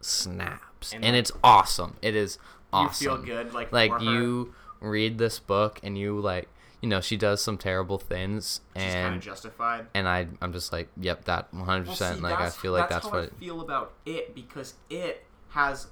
snaps, 0.00 0.92
And, 0.92 1.04
and, 1.04 1.14
like, 1.14 1.20
it's 1.20 1.32
awesome. 1.42 1.96
It 2.02 2.14
is 2.14 2.38
awesome 2.72 3.04
You 3.04 3.16
feel 3.16 3.22
good, 3.24 3.52
like 3.52 3.72
like 3.72 3.90
for 3.92 3.98
her. 3.98 4.04
you 4.04 4.54
read 4.80 5.18
this 5.18 5.38
book 5.38 5.80
and 5.82 5.96
you 5.98 6.18
like 6.20 6.48
you 6.82 6.88
know 6.88 7.00
she 7.00 7.16
does 7.16 7.42
some 7.42 7.56
terrible 7.56 7.98
things 7.98 8.60
She's 8.76 8.82
kind 8.84 8.96
and 9.06 9.16
of 9.16 9.22
justified. 9.22 9.86
and 9.94 10.06
I 10.06 10.26
I'm 10.42 10.52
just 10.52 10.72
like 10.72 10.88
yep 11.00 11.24
that 11.24 11.52
100 11.52 11.66
Well, 11.86 11.92
percent 11.92 12.16
see, 12.18 12.22
like 12.22 12.38
I 12.38 12.50
feel 12.50 12.72
like 12.72 12.88
that's, 12.88 13.06
how 13.06 13.12
what 13.12 13.32
I 13.34 13.40
feel 13.40 13.60
about 13.60 13.92
it 14.04 14.34
because 14.34 14.74
it 14.90 15.24
has 15.50 15.88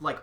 like 0.00 0.20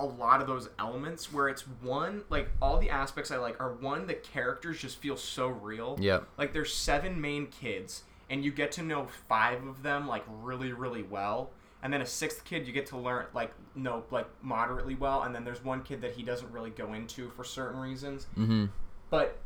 a 0.00 0.04
lot 0.04 0.40
of 0.40 0.46
those 0.46 0.68
elements 0.78 1.32
where 1.32 1.48
it's 1.48 1.62
one 1.82 2.22
like 2.30 2.50
all 2.60 2.78
the 2.78 2.90
aspects 2.90 3.30
I 3.30 3.36
like 3.36 3.60
are 3.60 3.72
one 3.74 4.06
the 4.06 4.14
characters 4.14 4.78
just 4.78 4.98
feel 4.98 5.16
so 5.16 5.48
real. 5.48 5.96
Yeah. 6.00 6.20
Like 6.38 6.52
there's 6.52 6.74
seven 6.74 7.20
main 7.20 7.46
kids 7.48 8.04
and 8.28 8.44
you 8.44 8.52
get 8.52 8.72
to 8.72 8.82
know 8.82 9.06
five 9.28 9.66
of 9.66 9.82
them 9.82 10.06
like 10.06 10.24
really 10.42 10.72
really 10.72 11.02
well. 11.02 11.50
And 11.82 11.92
then 11.92 12.02
a 12.02 12.06
sixth 12.06 12.44
kid 12.44 12.66
you 12.66 12.72
get 12.72 12.86
to 12.86 12.98
learn 12.98 13.26
like 13.34 13.52
know 13.74 14.04
like 14.10 14.28
moderately 14.42 14.94
well 14.94 15.22
and 15.22 15.34
then 15.34 15.44
there's 15.44 15.64
one 15.64 15.82
kid 15.82 16.00
that 16.02 16.12
he 16.12 16.22
doesn't 16.22 16.50
really 16.52 16.70
go 16.70 16.92
into 16.92 17.30
for 17.30 17.44
certain 17.44 17.80
reasons 17.80 18.26
mm-hmm. 18.36 18.66
but 19.08 19.38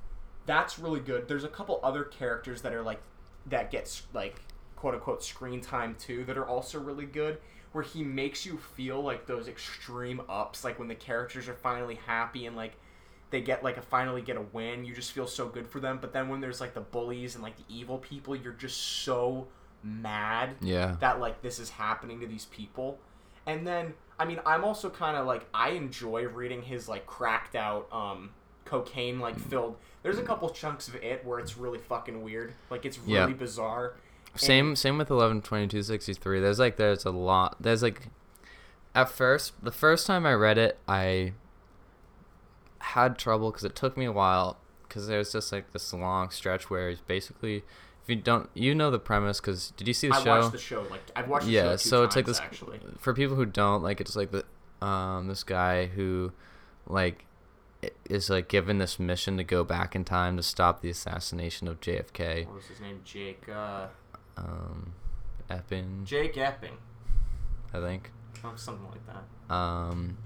that's 0.46 0.78
really 0.78 1.00
good. 1.00 1.28
There's 1.28 1.44
a 1.44 1.48
couple 1.48 1.80
other 1.82 2.05
characters 2.05 2.62
that 2.62 2.72
are 2.72 2.82
like 2.82 3.00
that 3.46 3.70
gets 3.70 4.02
like 4.12 4.40
quote 4.76 4.94
unquote 4.94 5.24
screen 5.24 5.61
time 5.61 5.96
too 5.98 6.24
that 6.24 6.36
are 6.36 6.46
also 6.46 6.78
really 6.78 7.07
good 7.07 7.38
where 7.75 7.83
he 7.85 8.05
makes 8.05 8.47
you 8.47 8.57
feel 8.57 9.03
like 9.03 9.27
those 9.27 9.49
extreme 9.49 10.22
ups 10.29 10.62
like 10.62 10.79
when 10.79 10.87
the 10.87 10.95
characters 10.95 11.49
are 11.49 11.55
finally 11.55 11.97
happy 12.07 12.47
and 12.47 12.55
like 12.55 12.75
they 13.31 13.41
get 13.41 13.64
like 13.64 13.77
a 13.77 13.83
finally 13.83 14.22
get 14.22 14.37
a 14.37 14.45
win 14.53 14.85
you 14.85 14.95
just 14.95 15.11
feel 15.11 15.27
so 15.27 15.49
good 15.49 15.66
for 15.66 15.81
them. 15.81 15.99
But 16.01 16.12
then 16.12 16.29
when 16.29 16.41
there's 16.41 16.61
like 16.61 16.72
the 16.72 16.81
bullies 16.81 17.35
and 17.35 17.43
like 17.43 17.57
the 17.57 17.64
evil 17.68 17.99
people 17.99 18.37
you're 18.37 18.53
just 18.53 18.81
so 18.81 19.49
mad 19.83 20.51
yeah. 20.61 20.97
that 21.01 21.18
like 21.18 21.43
this 21.43 21.59
is 21.59 21.68
happening 21.70 22.20
to 22.20 22.29
these 22.29 22.45
people. 22.47 22.99
And 23.47 23.66
then 23.66 23.95
i 24.16 24.25
mean 24.25 24.39
i'm 24.47 24.62
also 24.64 24.89
kind 24.89 25.16
of 25.16 25.27
like 25.27 25.45
i 25.53 25.70
enjoy 25.70 26.25
reading 26.29 26.62
his 26.62 26.89
like 26.89 27.05
cracked 27.05 27.57
out 27.57 27.89
um 27.91 28.31
cocaine 28.64 29.18
like 29.18 29.39
filled. 29.39 29.77
There's 30.05 30.18
a 30.18 30.22
couple 30.22 30.49
chunks 30.51 30.87
of 30.89 30.95
it 30.97 31.25
where 31.25 31.39
it's 31.41 31.57
really 31.57 31.79
fucking 31.79 32.22
weird. 32.22 32.55
Like 32.70 32.85
it's 32.87 32.99
really 32.99 33.12
Yeah. 33.14 33.27
bizarre 33.27 33.97
Same 34.37 34.76
same 34.76 34.99
with 34.99 35.11
eleven 35.11 35.43
twenty 35.43 35.68
two 35.68 35.82
sixty 35.82 36.14
three. 36.14 36.41
There's 36.41 36.59
like 36.59 36.76
there's 36.76 37.05
a 37.05 37.11
lot. 37.11 37.57
There's 37.61 37.82
like 37.82 38.09
at 38.95 39.09
first 39.09 39.53
the 39.62 39.72
first 39.72 40.07
time 40.07 40.26
I 40.26 40.35
read 40.35 40.59
it, 40.59 40.78
I 40.89 41.32
had 42.78 43.18
trouble 43.18 43.51
because 43.51 43.64
it 43.64 43.74
took 43.74 43.97
me 43.97 44.05
a 44.05 44.12
while 44.12 44.59
because 44.87 45.07
there's 45.09 45.32
just 45.32 45.53
like 45.53 45.72
this 45.72 45.93
long 45.93 46.30
stretch 46.30 46.70
where 46.70 46.91
he's 46.91 47.01
basically 47.01 47.64
if 48.03 48.09
you 48.09 48.16
don't 48.16 48.51
you 48.55 48.74
know 48.74 48.91
the 48.91 48.99
premise 48.99 49.41
because 49.41 49.72
did 49.76 49.89
you 49.89 49.95
see 49.95 50.09
the 50.09 50.14
i 50.14 50.22
show? 50.22 50.30
I 50.30 50.39
watched 50.41 50.53
the 50.53 50.59
show 50.59 50.87
like 50.91 51.01
i've 51.16 51.28
watched 51.28 51.47
the 51.47 51.53
yeah, 51.53 51.76
so 51.76 52.05
it's 52.05 52.14
like 52.14 52.26
this 52.26 52.41
actually 52.41 52.78
for 52.99 53.14
people 53.14 53.37
who 53.37 53.47
don't 53.47 53.82
like 53.82 54.01
it's 54.01 54.14
like 54.14 54.30
the 54.30 54.45
um 54.85 55.28
this 55.28 55.43
guy 55.43 55.87
who 55.87 56.32
like 56.87 57.24
is 58.09 58.30
like 58.30 58.49
given 58.49 58.78
this 58.78 58.99
mission 58.99 59.37
to 59.39 59.45
go 59.45 59.64
back 59.64 59.97
in 59.97 60.05
time 60.05 60.37
to 60.37 60.43
stop 60.43 60.80
the 60.82 60.91
assassination 60.91 61.66
of 61.66 61.80
JFK. 61.80 62.47
what 62.47 62.57
was 62.57 62.66
his 62.66 62.80
name 62.80 63.01
jake 63.05 63.49
uh 63.49 63.87
Um, 64.37 64.93
Eppin, 65.51 66.05
jake 66.05 66.37
epping 66.37 66.76
I 67.72 67.80
think. 67.80 68.11
oh, 68.45 68.53
something 68.57 68.87
like 68.91 69.07
that 69.07 69.55
Um, 69.55 70.16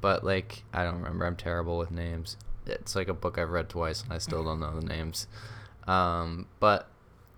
but 0.00 0.24
like 0.24 0.64
I 0.72 0.84
don't 0.84 0.96
remember. 0.96 1.24
I'm 1.26 1.36
terrible 1.36 1.78
with 1.78 1.90
names. 1.90 2.36
It's 2.66 2.96
like 2.96 3.08
a 3.08 3.14
book 3.14 3.38
I've 3.38 3.50
read 3.50 3.68
twice 3.68 4.02
and 4.02 4.12
I 4.12 4.18
still 4.18 4.42
don't 4.44 4.60
know 4.60 4.78
the 4.78 4.86
names. 4.86 5.26
Um, 5.86 6.46
but 6.60 6.88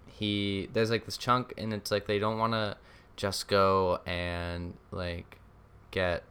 he 0.06 0.68
there's 0.72 0.90
like 0.90 1.04
this 1.04 1.16
chunk 1.18 1.52
and 1.58 1.72
it's 1.74 1.90
like 1.90 2.06
they 2.06 2.18
don't 2.18 2.38
want 2.38 2.52
to 2.54 2.76
just 3.16 3.48
go 3.48 4.00
and 4.06 4.74
like 4.90 5.38
get 5.90 6.22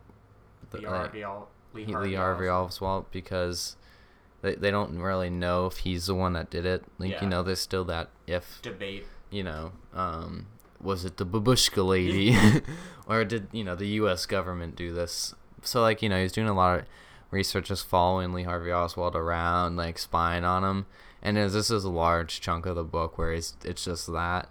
the, 0.71 0.77
like, 0.79 0.87
Harvey 0.87 1.25
Lee 1.73 1.91
Harvey 1.91 2.09
Lee 2.09 2.15
Harvey. 2.15 2.47
Oswald 2.47 3.05
because 3.11 3.75
they, 4.41 4.55
they 4.55 4.71
don't 4.71 4.97
really 4.99 5.29
know 5.29 5.65
if 5.67 5.77
he's 5.79 6.05
the 6.07 6.15
one 6.15 6.33
that 6.33 6.49
did 6.49 6.65
it. 6.65 6.83
Like 6.97 7.11
Yeah. 7.11 7.23
you 7.23 7.29
know, 7.29 7.43
there's 7.43 7.59
still 7.61 7.83
that 7.85 8.09
if 8.27 8.61
debate 8.61 9.05
you 9.35 9.43
know, 9.43 9.73
um, 9.93 10.47
was 10.81 11.03
it 11.03 11.17
the 11.17 11.25
babushka 11.25 11.85
lady, 11.85 12.37
or 13.07 13.25
did 13.25 13.47
you 13.51 13.63
know 13.63 13.75
the 13.75 13.87
U.S. 13.99 14.25
government 14.25 14.75
do 14.75 14.93
this? 14.93 15.35
So 15.61 15.81
like 15.81 16.01
you 16.01 16.09
know 16.09 16.21
he's 16.21 16.31
doing 16.31 16.47
a 16.47 16.53
lot 16.53 16.79
of 16.79 16.85
research, 17.31 17.67
just 17.67 17.85
following 17.85 18.31
Lee 18.31 18.43
Harvey 18.43 18.71
Oswald 18.71 19.15
around, 19.15 19.75
like 19.75 19.97
spying 19.97 20.45
on 20.45 20.63
him, 20.63 20.85
and 21.21 21.37
as 21.37 21.53
this 21.53 21.69
is 21.69 21.83
a 21.83 21.89
large 21.89 22.39
chunk 22.39 22.65
of 22.65 22.77
the 22.77 22.83
book 22.83 23.17
where 23.17 23.33
he's 23.33 23.55
it's 23.65 23.83
just 23.83 24.11
that, 24.13 24.49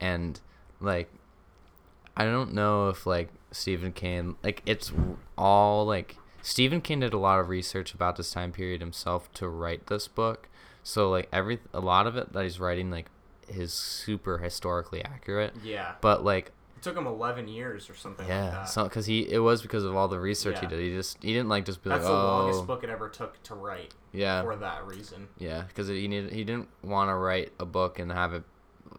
and 0.00 0.40
like 0.80 1.10
I 2.16 2.24
don't 2.24 2.54
know 2.54 2.88
if 2.88 3.04
like 3.06 3.30
Stephen 3.50 3.92
King 3.92 4.36
like 4.44 4.62
it's 4.64 4.92
all 5.36 5.84
like 5.84 6.16
Stephen 6.40 6.80
King 6.80 7.00
did 7.00 7.12
a 7.12 7.18
lot 7.18 7.40
of 7.40 7.48
research 7.48 7.92
about 7.94 8.16
this 8.16 8.30
time 8.30 8.52
period 8.52 8.80
himself 8.80 9.32
to 9.34 9.48
write 9.48 9.88
this 9.88 10.06
book. 10.06 10.48
So 10.82 11.10
like 11.10 11.28
every 11.32 11.58
a 11.74 11.80
lot 11.80 12.06
of 12.06 12.16
it 12.16 12.32
that 12.32 12.44
he's 12.44 12.60
writing 12.60 12.90
like 12.90 13.06
is 13.50 13.72
super 13.72 14.38
historically 14.38 15.04
accurate. 15.04 15.54
yeah 15.62 15.94
But 16.00 16.24
like 16.24 16.52
it 16.76 16.82
took 16.82 16.96
him 16.96 17.06
11 17.06 17.46
years 17.48 17.90
or 17.90 17.94
something 17.94 18.26
like 18.26 18.34
yeah, 18.34 18.64
so 18.64 18.88
cuz 18.88 19.04
he 19.06 19.30
it 19.30 19.40
was 19.40 19.60
because 19.60 19.84
of 19.84 19.94
all 19.94 20.08
the 20.08 20.18
research 20.18 20.60
he 20.60 20.66
did. 20.66 20.80
He 20.80 20.90
just 20.94 21.22
he 21.22 21.32
didn't 21.34 21.48
like 21.50 21.64
just 21.66 21.82
be 21.82 21.90
that's 21.90 22.04
like 22.04 22.10
the 22.10 22.16
oh 22.18 22.24
longest 22.26 22.66
book 22.66 22.82
it 22.84 22.88
ever 22.90 23.08
took 23.08 23.42
to 23.44 23.54
write 23.54 23.92
yeah 24.12 24.42
for 24.42 24.56
that 24.56 24.86
reason 24.86 25.28
yeah 25.38 25.62
because 25.68 25.88
he 25.88 26.08
needed 26.08 26.32
he 26.32 26.42
didn't 26.42 26.68
want 26.82 27.10
to 27.10 27.14
write 27.14 27.52
a 27.60 27.66
book 27.66 27.98
and 27.98 28.10
have 28.10 28.32
it 28.32 28.44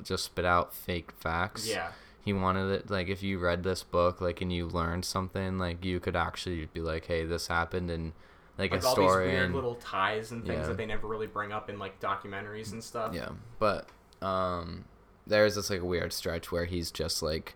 just 0.03 0.23
spit 0.25 0.45
out 0.45 0.73
fake 0.73 1.11
facts. 1.11 1.67
yeah 1.67 1.91
he 2.23 2.31
wanted 2.33 2.69
it 2.71 2.89
like 2.91 3.07
if 3.09 3.23
you 3.23 3.39
read 3.39 3.63
this 3.63 3.81
book 3.83 4.21
like 4.21 4.41
and 4.41 4.53
you 4.53 4.67
learned 4.67 5.03
something 5.03 5.57
like 5.57 5.83
you 5.83 5.99
could 5.99 6.15
actually 6.15 6.65
be 6.73 6.79
like 6.81 7.05
hey 7.07 7.25
this 7.25 7.47
happened 7.47 7.89
and 7.89 8.13
like, 8.59 8.71
like 8.71 8.83
a 8.83 8.85
all 8.87 8.95
these 8.95 9.09
story 9.09 9.27
weird 9.29 9.45
and 9.45 9.55
little 9.55 9.73
ties 9.75 10.31
and 10.31 10.45
things 10.45 10.59
Yeah. 10.59 10.67
that 10.67 10.77
they 10.77 10.85
never 10.85 11.07
really 11.07 11.25
bring 11.25 11.51
up 11.51 11.67
in 11.67 11.79
like 11.79 11.99
documentaries 11.99 12.71
and 12.73 12.83
stuff. 12.83 13.13
yeah 13.15 13.29
but 13.57 13.89
um 14.21 14.85
there's 15.27 15.55
this 15.55 15.69
like 15.69 15.81
weird 15.81 16.11
stretch 16.13 16.51
where 16.51 16.65
he's 16.65 16.91
just 16.91 17.21
like 17.23 17.55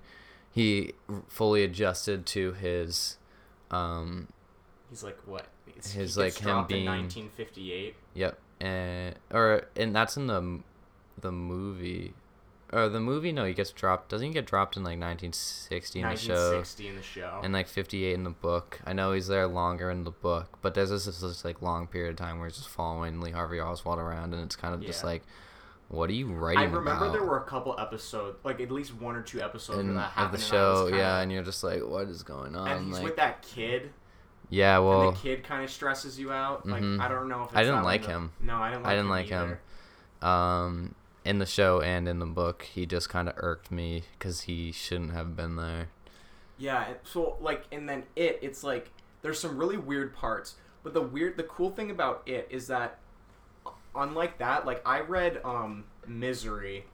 he 0.52 0.94
fully 1.28 1.64
adjusted 1.64 2.26
to 2.26 2.54
his 2.54 3.18
um 3.72 4.28
He's 4.90 5.04
like 5.04 5.18
what? 5.26 5.48
His, 5.92 6.18
like, 6.18 6.38
him 6.38 6.66
being- 6.68 6.86
1958. 6.86 7.96
yep 8.14 8.40
and 8.62 9.16
or 9.34 9.68
and 9.76 9.94
that's 9.96 10.16
in 10.16 10.28
the 10.28 10.62
the 11.20 11.32
movie 11.32 12.14
or 12.72 12.88
the 12.88 13.00
movie 13.02 13.32
no 13.34 13.44
he 13.46 13.54
gets 13.54 13.72
dropped 13.72 14.10
doesn't 14.10 14.28
he 14.28 14.34
get 14.34 14.46
dropped 14.46 14.78
in 14.78 14.84
like 14.84 14.98
1960 15.00 16.00
in 16.00 16.10
the 16.10 16.16
show 16.16 16.34
1960 16.54 16.88
in 16.88 16.96
the 16.96 17.02
show. 17.02 17.42
and 17.44 17.52
like 17.54 17.68
58 17.68 18.14
in 18.14 18.24
the 18.24 18.30
book. 18.30 18.80
I 18.86 18.94
know 18.94 19.12
he's 19.12 19.28
there 19.28 19.48
longer 19.48 19.92
in 19.92 20.04
the 20.06 20.12
book, 20.12 20.58
but 20.62 20.74
there's 20.74 20.90
this, 20.90 21.06
this 21.06 21.44
like 21.44 21.62
long 21.62 21.88
period 21.88 22.12
of 22.12 22.16
time 22.16 22.40
where 22.40 22.48
he's 22.48 22.58
just 22.58 22.70
following 22.70 23.20
Lee 23.20 23.32
Harvey 23.32 23.60
Oswald 23.60 24.00
around, 24.00 24.34
and 24.34 24.42
it's 24.44 24.56
kind 24.56 24.74
of 24.74 24.82
just 24.86 25.04
like, 25.04 25.24
what 25.90 26.10
are 26.10 26.14
you 26.14 26.28
writing 26.28 26.60
I 26.60 26.64
remember 26.66 26.92
about? 27.06 27.14
there 27.14 27.24
were 27.24 27.38
a 27.38 27.44
couple 27.46 27.76
episodes, 27.80 28.38
like 28.44 28.60
at 28.60 28.72
least 28.72 28.94
one 28.96 29.16
or 29.16 29.22
two 29.22 29.42
episodes 29.42 29.80
in, 29.80 29.96
that 29.96 30.12
of 30.18 30.32
the 30.32 30.38
and 30.38 30.44
show, 30.44 30.84
kinda- 30.86 30.98
yeah, 30.98 31.20
and 31.20 31.32
you're 31.32 31.44
just 31.44 31.64
like, 31.64 31.82
what 31.86 32.08
is 32.08 32.24
going 32.24 32.56
on? 32.56 32.68
and 32.68 32.86
he's 32.88 32.96
like, 32.96 33.04
with 33.04 33.16
that 33.18 33.42
kid, 33.42 33.92
yeah, 34.50 34.78
and 34.78 34.86
well, 34.88 35.12
the 35.12 35.18
kid 35.18 35.44
kind 35.44 35.64
of 35.64 35.70
stresses 35.70 36.20
you 36.20 36.32
out. 36.32 36.68
Like 36.68 36.84
Mhm. 36.84 37.00
I 37.00 37.08
don't 37.08 37.28
know 37.30 37.42
if 37.44 37.48
it's 37.50 37.58
I 37.58 37.64
didn't 37.64 37.84
like 37.84 38.06
him. 38.06 38.32
No, 38.40 38.56
I 38.58 38.70
didn't 38.72 38.84
like 38.84 38.92
I 38.92 38.96
didn't 38.96 39.06
him 39.06 39.10
like 39.12 39.28
him. 39.28 39.58
um, 40.22 40.96
in 41.24 41.40
the 41.40 41.46
show 41.46 41.82
and 41.82 42.08
in 42.08 42.20
the 42.20 42.26
book, 42.26 42.64
he 42.64 42.86
just 42.86 43.10
kind 43.10 43.28
of 43.28 43.34
irked 43.38 43.72
me 43.72 44.04
because 44.18 44.42
he 44.42 44.72
shouldn't 44.72 45.14
have 45.14 45.36
been 45.36 45.56
there. 45.56 45.90
Yeah, 46.58 46.94
so 47.04 47.38
like, 47.42 47.66
and 47.72 47.90
then 47.90 48.04
it, 48.16 48.40
it's 48.42 48.64
like 48.64 48.92
there's 49.24 49.40
some 49.40 49.58
really 49.58 49.78
weird 49.78 50.14
parts, 50.14 50.56
but 50.84 50.94
the 50.94 51.02
weird, 51.02 51.36
the 51.38 51.44
cool 51.44 51.72
thing 51.72 51.90
about 51.92 52.22
it 52.28 52.48
is 52.52 52.68
that, 52.68 53.00
unlike 53.96 54.38
that, 54.40 54.66
like 54.66 54.82
I 54.88 55.00
read 55.02 55.42
um 55.44 55.86
Misery, 56.08 56.86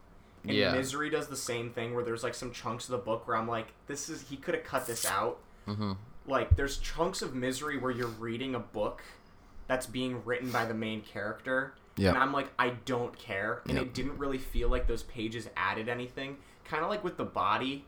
and 0.43 0.54
Yeah. 0.56 0.72
Misery 0.74 1.10
does 1.10 1.28
the 1.28 1.36
same 1.36 1.70
thing 1.72 1.93
where 1.93 2.04
there's 2.04 2.24
like 2.24 2.34
some 2.36 2.52
chunks 2.52 2.86
of 2.86 2.91
the 2.91 2.97
book 2.97 3.28
where 3.28 3.38
I'm 3.38 3.47
like, 3.47 3.68
this 3.88 4.10
is 4.10 4.22
he 4.30 4.38
could 4.38 4.56
have 4.56 4.64
cut 4.64 4.88
this 4.88 5.06
out. 5.06 5.39
hmm 5.66 5.93
Like 6.28 6.56
there's 6.56 6.78
chunks 6.78 7.22
of 7.22 7.34
Misery 7.36 7.78
where 7.78 7.91
you're 7.91 8.08
reading 8.08 8.56
a 8.56 8.60
book 8.60 9.02
that's 9.68 9.86
being 9.86 10.24
written 10.26 10.52
by 10.52 10.66
the 10.66 10.74
main 10.74 11.02
character. 11.02 11.74
Yeah. 11.97 12.10
And 12.10 12.18
I'm 12.18 12.32
like, 12.34 12.49
I 12.58 12.70
don't 12.86 13.18
care. 13.18 13.62
And 13.68 13.74
Yep. 13.78 13.84
it 13.88 13.93
didn't 13.93 14.18
really 14.18 14.38
feel 14.38 14.70
like 14.70 14.88
those 14.88 15.04
pages 15.04 15.49
added 15.58 15.88
anything. 15.89 16.38
Kind 16.64 16.84
of 16.84 16.89
like 16.89 17.04
with 17.04 17.18
the 17.18 17.26
body. 17.26 17.86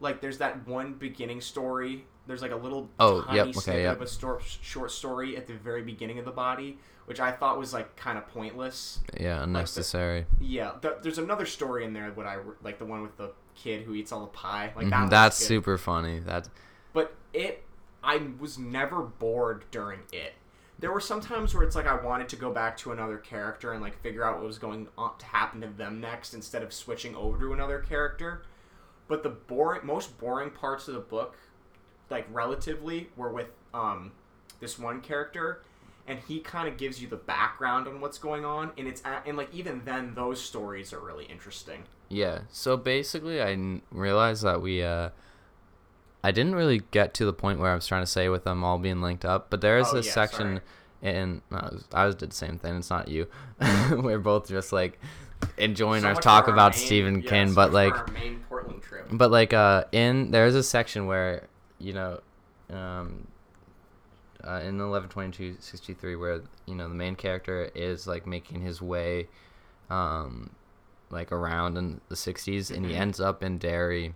Like 0.00 0.20
there's 0.20 0.38
that 0.38 0.66
one 0.66 0.94
beginning 0.94 1.40
story. 1.40 2.04
There's 2.26 2.40
like 2.42 2.52
a 2.52 2.56
little 2.56 2.88
Oh, 3.00 3.22
tiny 3.22 3.36
yep, 3.36 3.46
okay, 3.48 3.52
snippet 3.58 3.82
yep. 3.82 3.96
of 3.96 4.02
a 4.02 4.06
stor- 4.06 4.40
short 4.40 4.90
story 4.92 5.36
at 5.36 5.46
the 5.48 5.54
very 5.54 5.82
beginning 5.82 6.18
of 6.20 6.24
the 6.24 6.30
body, 6.30 6.78
which 7.12 7.20
I 7.20 7.30
thought 7.30 7.58
was 7.58 7.74
like 7.74 7.94
kind 7.94 8.16
of 8.16 8.26
pointless. 8.28 9.00
Yeah, 9.20 9.42
unnecessary. 9.42 10.24
Yeah, 10.40 10.70
th- 10.80 10.94
there's 11.02 11.18
another 11.18 11.44
story 11.44 11.84
in 11.84 11.92
there. 11.92 12.10
What 12.12 12.24
I 12.24 12.38
like 12.62 12.78
the 12.78 12.86
one 12.86 13.02
with 13.02 13.18
the 13.18 13.32
kid 13.54 13.82
who 13.82 13.92
eats 13.92 14.12
all 14.12 14.22
the 14.22 14.28
pie. 14.28 14.72
Like 14.74 14.88
that. 14.88 14.94
Mhm, 15.08 15.10
That's 15.10 15.38
good. 15.38 15.44
super 15.46 15.76
funny. 15.76 16.20
That 16.20 16.48
But 16.94 17.14
it, 17.34 17.64
I 18.02 18.22
was 18.40 18.58
never 18.58 19.02
bored 19.02 19.66
during 19.70 20.00
it. 20.10 20.32
There 20.78 20.90
were 20.90 21.00
some 21.00 21.20
times 21.20 21.54
where 21.54 21.64
it's 21.64 21.76
like 21.76 21.86
I 21.86 22.02
wanted 22.02 22.30
to 22.30 22.36
go 22.36 22.50
back 22.50 22.78
to 22.78 22.92
another 22.92 23.18
character 23.18 23.74
and 23.74 23.82
like 23.82 24.00
figure 24.00 24.24
out 24.24 24.38
what 24.38 24.46
was 24.46 24.56
going 24.58 24.88
on 24.96 25.18
to 25.18 25.26
happen 25.26 25.60
to 25.60 25.66
them 25.68 26.00
next 26.00 26.32
instead 26.32 26.62
of 26.62 26.72
switching 26.72 27.14
over 27.14 27.38
to 27.40 27.52
another 27.52 27.78
character. 27.80 28.42
but 29.06 29.22
the 29.22 29.28
boring, 29.28 29.84
most 29.84 30.16
boring 30.16 30.48
parts 30.48 30.88
of 30.88 30.94
the 30.94 31.00
book, 31.00 31.36
like 32.08 32.26
relatively, 32.32 33.10
were 33.16 33.30
with 33.30 33.48
um, 33.74 34.12
this 34.60 34.78
one 34.78 35.02
character, 35.02 35.62
and 36.06 36.18
he 36.26 36.40
kind 36.40 36.66
of 36.68 36.76
gives 36.76 37.00
you 37.00 37.08
the 37.08 37.16
background 37.16 37.86
on 37.88 38.00
what's 38.00 38.18
going 38.18 38.44
on, 38.44 38.72
and 38.76 38.86
it's 38.88 39.00
a- 39.04 39.22
and 39.26 39.36
like 39.36 39.52
even 39.54 39.82
then, 39.84 40.14
those 40.14 40.42
stories 40.42 40.92
are 40.92 41.00
really 41.00 41.24
interesting. 41.26 41.84
Yeah. 42.08 42.40
So 42.50 42.76
basically, 42.76 43.40
I 43.40 43.52
n- 43.52 43.82
realized 43.90 44.42
that 44.42 44.60
we, 44.60 44.82
uh, 44.82 45.10
I 46.24 46.30
didn't 46.30 46.54
really 46.54 46.82
get 46.90 47.14
to 47.14 47.24
the 47.24 47.32
point 47.32 47.58
where 47.58 47.70
I 47.70 47.74
was 47.74 47.86
trying 47.86 48.02
to 48.02 48.06
say 48.10 48.28
with 48.28 48.44
them 48.44 48.62
all 48.62 48.78
being 48.78 49.00
linked 49.00 49.24
up, 49.24 49.48
but 49.50 49.60
there 49.60 49.78
is 49.78 49.88
Oh, 49.90 49.96
this 49.96 50.06
yeah, 50.06 50.12
section 50.12 50.60
sorry. 51.02 51.14
in, 51.16 51.42
no, 51.50 51.78
I 51.92 52.04
was, 52.06 52.14
did 52.14 52.30
the 52.30 52.36
same 52.36 52.58
thing. 52.58 52.76
It's 52.76 52.90
not 52.90 53.08
you. 53.08 53.26
We're 53.90 54.18
both 54.18 54.48
just 54.48 54.72
like 54.72 55.00
enjoying 55.56 56.02
So 56.02 56.08
our 56.08 56.14
talk 56.14 56.46
our 56.48 56.52
about 56.54 56.76
main- 56.76 56.86
Stephen 56.86 57.22
yeah, 57.22 57.30
King, 57.30 57.48
so 57.48 57.54
but 57.54 57.72
like, 57.72 57.94
our 57.94 58.06
main 58.12 58.40
Portland 58.48 58.82
trip. 58.82 59.08
but 59.10 59.30
like, 59.30 59.52
uh, 59.52 59.84
in 59.92 60.30
there's 60.30 60.54
a 60.54 60.62
section 60.62 61.06
where 61.06 61.48
you 61.80 61.92
know, 61.92 62.20
um, 62.70 63.26
uh, 64.46 64.60
in 64.64 64.78
112263 64.78 66.16
where 66.16 66.42
you 66.66 66.74
know 66.74 66.88
the 66.88 66.94
main 66.94 67.14
character 67.16 67.70
is 67.74 68.06
like 68.06 68.26
making 68.26 68.60
his 68.62 68.80
way 68.82 69.28
um 69.90 70.50
like 71.10 71.30
around 71.30 71.76
in 71.76 72.00
the 72.08 72.14
60s 72.16 72.70
and 72.70 72.86
he 72.86 72.92
Mhm. 72.92 73.00
ends 73.00 73.20
up 73.20 73.42
in 73.42 73.58
Derry 73.58 74.14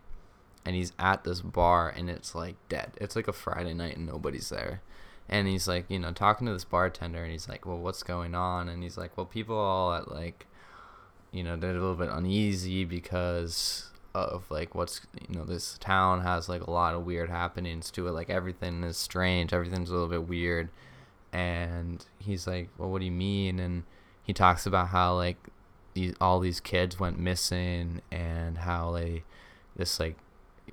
and 0.64 0.74
he's 0.74 0.92
at 0.98 1.24
this 1.24 1.42
bar 1.42 1.88
and 1.90 2.08
it's 2.10 2.34
like 2.34 2.56
dead. 2.68 2.92
It's 2.96 3.14
like 3.14 3.28
a 3.28 3.32
Friday 3.32 3.74
night 3.74 3.96
and 3.96 4.06
nobody's 4.06 4.48
there. 4.48 4.80
And 5.28 5.46
he's 5.46 5.68
like, 5.68 5.84
you 5.90 5.98
know, 5.98 6.12
talking 6.12 6.46
to 6.46 6.52
this 6.52 6.64
bartender 6.64 7.22
and 7.22 7.30
he's 7.32 7.48
like, 7.48 7.66
"Well, 7.66 7.78
what's 7.78 8.02
going 8.02 8.34
on?" 8.34 8.68
And 8.68 8.82
he's 8.82 8.96
like, 8.96 9.16
"Well, 9.16 9.26
people 9.26 9.56
all 9.56 9.92
at 9.94 10.10
like 10.10 10.46
you 11.32 11.42
know, 11.42 11.56
they're 11.56 11.70
a 11.70 11.74
little 11.74 11.94
bit 11.96 12.08
uneasy 12.08 12.84
because 12.84 13.90
of 14.16 14.50
like 14.50 14.74
what's 14.74 15.00
you 15.28 15.36
know 15.36 15.44
this 15.44 15.78
town 15.78 16.22
has 16.22 16.48
like 16.48 16.62
a 16.62 16.70
lot 16.70 16.94
of 16.94 17.04
weird 17.04 17.28
happenings 17.28 17.90
to 17.90 18.06
it 18.06 18.12
like 18.12 18.30
everything 18.30 18.82
is 18.84 18.96
strange 18.96 19.52
everything's 19.52 19.90
a 19.90 19.92
little 19.92 20.08
bit 20.08 20.26
weird 20.28 20.68
and 21.32 22.06
he's 22.18 22.46
like 22.46 22.68
well 22.78 22.90
what 22.90 23.00
do 23.00 23.04
you 23.04 23.10
mean 23.10 23.58
and 23.58 23.82
he 24.22 24.32
talks 24.32 24.66
about 24.66 24.88
how 24.88 25.14
like 25.14 25.36
these 25.94 26.14
all 26.20 26.40
these 26.40 26.60
kids 26.60 26.98
went 26.98 27.18
missing 27.18 28.00
and 28.10 28.58
how 28.58 28.92
they 28.92 29.22
this 29.76 30.00
like 30.00 30.16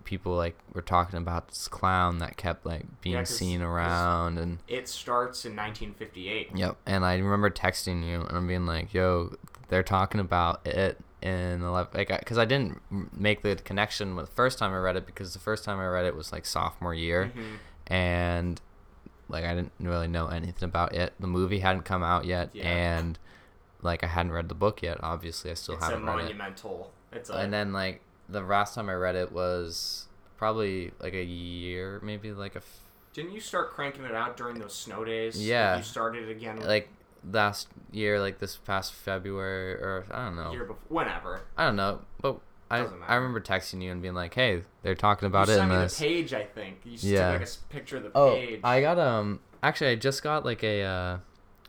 people 0.03 0.33
like 0.35 0.57
were 0.73 0.81
talking 0.81 1.17
about 1.17 1.47
this 1.49 1.67
clown 1.67 2.17
that 2.19 2.35
kept 2.37 2.65
like 2.65 2.85
being 3.01 3.15
Yeah, 3.15 3.23
seen 3.23 3.59
because 3.59 4.37
and 4.37 4.59
It 4.67 4.87
starts 4.87 5.45
in 5.45 5.55
1958. 5.55 6.51
Yep. 6.55 6.77
And 6.85 7.05
I 7.05 7.17
remember 7.17 7.49
texting 7.49 8.05
you 8.05 8.21
and 8.21 8.35
I'm 8.35 8.47
being 8.47 8.65
like, 8.65 8.93
"Yo, 8.93 9.35
they're 9.67 9.83
talking 9.83 10.19
about 10.19 10.65
it 10.65 10.97
in 11.23 11.61
eleven, 11.63 11.91
like, 11.95 12.09
because 12.19 12.37
I 12.37 12.45
didn't 12.45 12.81
make 13.17 13.41
the 13.41 13.55
connection 13.55 14.15
with 14.15 14.27
the 14.29 14.35
first 14.35 14.59
time 14.59 14.71
I 14.73 14.77
read 14.77 14.95
it 14.97 15.05
because 15.05 15.33
the 15.33 15.39
first 15.39 15.63
time 15.63 15.79
I 15.79 15.87
read 15.87 16.05
it 16.05 16.15
was 16.15 16.31
like 16.31 16.45
sophomore 16.45 16.93
year, 16.93 17.31
Mhm. 17.35 17.57
and 17.87 18.61
like 19.29 19.45
I 19.45 19.55
didn't 19.55 19.71
really 19.79 20.07
know 20.07 20.27
anything 20.27 20.63
about 20.67 20.93
it. 20.93 21.13
The 21.19 21.27
movie 21.27 21.59
hadn't 21.59 21.83
come 21.83 22.03
out 22.03 22.25
yet, 22.25 22.49
Yeah. 22.53 22.65
and 22.67 23.17
like 23.81 24.03
I 24.03 24.07
hadn't 24.07 24.33
read 24.33 24.49
the 24.49 24.55
book 24.55 24.81
yet. 24.81 24.97
Obviously, 25.01 25.49
I 25.49 25.53
still 25.55 25.75
It's 25.75 25.83
haven't 25.83 26.05
read 26.05 26.13
it. 26.19 26.21
monumental. 26.23 26.91
It's 27.11 27.29
a, 27.29 27.33
And 27.33 27.53
then 27.53 27.73
like 27.73 28.01
the 28.29 28.41
last 28.41 28.75
time 28.75 28.89
I 28.89 28.93
read 28.93 29.15
it 29.15 29.31
was 29.31 30.07
probably 30.37 30.91
like 30.99 31.13
a 31.13 31.23
year, 31.23 31.99
maybe 32.03 32.31
like 32.33 32.55
a 32.55 32.59
f- 32.59 32.79
didn't 33.13 33.31
you 33.31 33.39
start 33.39 33.71
cranking 33.71 34.03
it 34.05 34.15
out 34.15 34.35
during 34.35 34.59
those 34.59 34.73
snow 34.73 35.05
days? 35.05 35.37
Like, 35.37 35.45
Yeah. 35.47 35.77
you 35.77 35.83
started 35.83 36.29
again 36.29 36.59
like 36.61 36.89
last 37.31 37.67
year, 37.91 38.19
like 38.19 38.39
this 38.39 38.57
past 38.57 38.93
February 38.93 39.73
or 39.75 40.05
I 40.11 40.25
don't 40.25 40.35
know. 40.35 40.51
year 40.51 40.65
before. 40.65 40.81
Whenever. 40.89 41.41
I 41.57 41.65
don't 41.65 41.75
know, 41.75 42.01
but 42.21 42.39
I 42.69 42.85
I 43.07 43.15
remember 43.15 43.39
texting 43.39 43.81
you 43.83 43.91
and 43.91 44.01
being 44.01 44.13
like, 44.15 44.33
"Hey, 44.33 44.63
they're 44.81 44.95
talking 44.95 45.27
about 45.27 45.47
you 45.47 45.53
it 45.53 45.57
sent 45.57 45.71
in 45.71 45.77
me 45.77 45.83
this." 45.83 45.97
the 45.97 46.05
page, 46.05 46.33
I 46.33 46.43
think. 46.43 46.79
You 46.83 46.91
just 46.93 47.03
Yeah. 47.03 47.31
took 47.33 47.41
like 47.41 47.49
a 47.49 47.73
picture 47.73 47.97
of 47.97 48.03
the 48.03 48.11
oh, 48.15 48.35
page. 48.35 48.59
I 48.63 48.81
got 48.81 48.97
um. 48.99 49.39
Actually, 49.61 49.91
I 49.91 49.95
just 49.95 50.23
got 50.23 50.43
like 50.43 50.63
a 50.63 50.81
uh, 50.81 51.17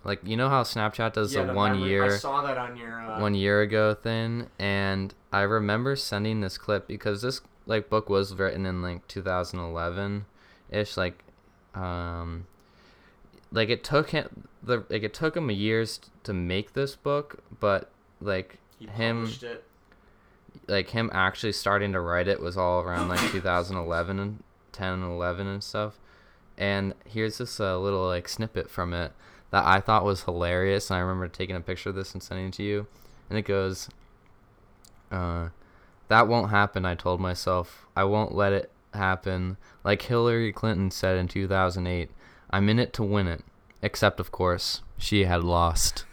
like 0.03 0.21
you 0.25 0.37
know 0.37 0.49
how 0.49 0.63
Snapchat 0.63 1.13
does 1.13 1.35
yeah, 1.35 1.45
the, 1.45 1.55
one 1.55 1.73
memory- 1.73 1.91
year 1.91 2.05
I 2.07 2.17
saw 2.17 2.43
that 2.43 2.59
on 2.59 2.77
your. 2.77 3.01
Uh, 3.01 3.21
one 3.21 3.35
year 3.35 3.61
ago 3.61 3.95
thing, 3.95 4.49
and 4.59 5.15
I 5.33 5.43
remember 5.43 5.95
sending 5.97 6.41
this 6.41 6.59
clip 6.59 6.89
because 6.89 7.23
this 7.23 7.41
like 7.67 7.89
book 7.89 8.09
was 8.09 8.35
written 8.35 8.67
in 8.67 8.83
like 8.83 9.07
2011 9.09 10.25
ish, 10.71 10.97
like 10.97 11.23
um. 11.75 12.47
Like 13.55 13.69
it 13.69 13.85
took 13.85 14.11
him 14.11 14.49
the 14.65 14.85
like 14.91 15.05
it 15.05 15.15
took 15.15 15.37
him 15.37 15.49
years 15.49 16.01
to 16.25 16.35
make 16.35 16.73
this 16.73 16.97
book, 16.97 17.39
but 17.61 17.89
like 18.21 18.59
he 18.81 18.87
him 18.87 19.31
it. 19.43 19.65
like 20.67 20.91
him 20.91 21.09
actually 21.13 21.53
starting 21.53 21.93
to 21.93 22.01
write 22.01 22.27
it 22.27 22.41
was 22.41 22.57
all 22.57 22.81
around 22.81 23.09
like 23.09 23.21
2011 23.31 24.19
and 24.19 24.43
10 24.73 24.93
and 24.93 25.05
11 25.05 25.47
and 25.47 25.63
stuff. 25.63 26.01
And 26.59 26.95
here's 27.07 27.39
this 27.39 27.61
uh, 27.61 27.79
little 27.79 28.05
like 28.05 28.29
snippet 28.29 28.69
from 28.69 28.93
it 28.93 29.13
that 29.51 29.65
i 29.65 29.79
thought 29.79 30.05
was 30.05 30.25
hilarious 30.25 30.91
and 30.91 30.97
i 30.97 31.01
remember 31.01 31.29
taking 31.29 31.55
a 31.55 31.61
picture 31.61 31.91
of 31.91 31.95
this 31.95 32.13
and 32.13 32.23
sending 32.23 32.47
it 32.49 32.55
to 32.55 32.65
you. 32.65 32.89
And 33.31 33.39
it 33.39 33.43
goes 33.43 33.89
uh, 35.13 35.51
that 36.09 36.27
won't 36.27 36.51
happen 36.51 36.85
i 36.85 36.97
told 36.97 37.21
myself. 37.21 37.87
I 37.95 38.03
won't 38.03 38.35
let 38.35 38.53
it 38.53 38.73
happen. 38.95 39.59
Like 39.85 40.03
hillary 40.03 40.53
clinton 40.53 40.91
said 40.91 41.19
in 41.19 41.29
2008 41.29 42.11
i'm 42.55 42.69
in 42.69 42.79
it 42.79 42.93
to 42.93 43.03
win 43.03 43.27
it 43.27 43.43
except 43.83 44.19
of 44.21 44.31
course 44.31 44.81
she 44.99 45.25
had 45.25 45.43
lost 45.45 46.05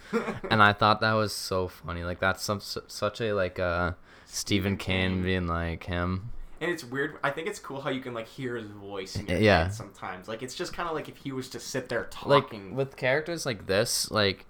and 0.50 0.62
I 0.62 0.74
thought 0.74 1.00
that 1.00 1.14
was 1.14 1.32
so 1.32 1.70
funny. 1.70 2.04
Like 2.04 2.20
that's 2.20 2.44
some 2.44 2.60
such 2.60 3.22
a 3.22 3.32
like 3.32 3.60
uh 3.60 3.94
Stephen 4.26 4.76
King 4.76 5.24
being 5.24 5.48
like 5.48 5.86
him. 5.86 6.32
And 6.60 6.70
it's 6.70 6.84
weird. 6.84 7.16
I 7.24 7.30
think 7.32 7.48
it's 7.48 7.60
cool 7.60 7.80
how 7.80 7.90
you 7.92 8.02
can 8.02 8.14
like 8.14 8.28
hear 8.28 8.58
his 8.58 8.68
voice 8.72 9.16
in 9.16 9.28
your 9.28 9.38
Yeah. 9.40 9.64
head 9.64 9.74
sometimes. 9.74 10.28
Like 10.28 10.44
it's 10.44 10.54
just 10.54 10.74
kind 10.74 10.90
of 10.90 10.96
like 10.96 11.08
if 11.08 11.16
he 11.16 11.32
was 11.32 11.48
to 11.52 11.62
sit 11.62 11.88
there 11.88 12.04
talking. 12.12 12.30
Like 12.30 12.44
talking. 12.44 12.76
with 12.76 12.98
characters 12.98 13.46
like 13.46 13.68
this, 13.68 14.12
like 14.12 14.46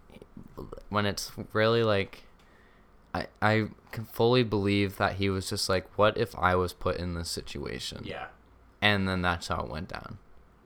when 0.90 1.06
it's 1.06 1.32
really 1.54 1.84
like 1.84 2.24
I 3.14 3.28
I 3.40 3.68
can 3.92 4.06
fully 4.06 4.42
believe 4.44 4.98
that 4.98 5.18
he 5.18 5.30
was 5.30 5.48
just 5.48 5.70
like, 5.70 5.86
what 5.96 6.18
if 6.18 6.36
I 6.40 6.56
was 6.56 6.74
put 6.74 6.98
in 6.98 7.14
this 7.14 7.30
situation? 7.30 8.02
yeah, 8.04 8.28
And 8.82 9.08
then 9.08 9.22
that's 9.22 9.48
how 9.50 9.62
it 9.66 9.70
went 9.70 9.90
down. 9.90 10.18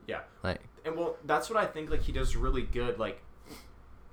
yeah. 0.08 0.22
Like 0.42 0.62
And 0.86 0.96
well, 0.96 1.18
that's 1.26 1.50
what 1.50 1.58
I 1.58 1.66
think 1.66 1.90
like 1.90 2.04
he 2.04 2.12
does 2.12 2.36
really 2.36 2.62
good. 2.62 3.00
Like, 3.00 3.22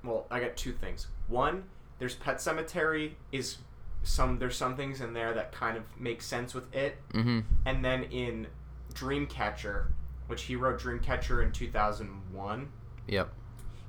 well, 0.02 0.26
I 0.30 0.40
got 0.40 0.56
two 0.56 0.72
things. 0.72 1.06
One, 1.28 1.64
there's 1.98 2.14
Pet 2.14 2.36
Sematary 2.36 3.12
is 3.30 3.58
some 4.02 4.38
there's 4.38 4.56
some 4.56 4.76
things 4.76 5.00
in 5.00 5.12
there 5.12 5.32
that 5.34 5.52
kind 5.52 5.76
of 5.76 5.84
make 5.98 6.22
sense 6.22 6.54
with 6.54 6.74
it, 6.74 6.96
mhm. 7.12 7.44
and 7.64 7.84
then 7.84 8.04
in 8.04 8.48
Dreamcatcher, 8.94 9.86
which 10.26 10.42
he 10.42 10.56
wrote 10.56 10.80
Dreamcatcher 10.80 11.42
in 11.42 11.52
2001. 11.52 12.72
Yep. 13.06 13.32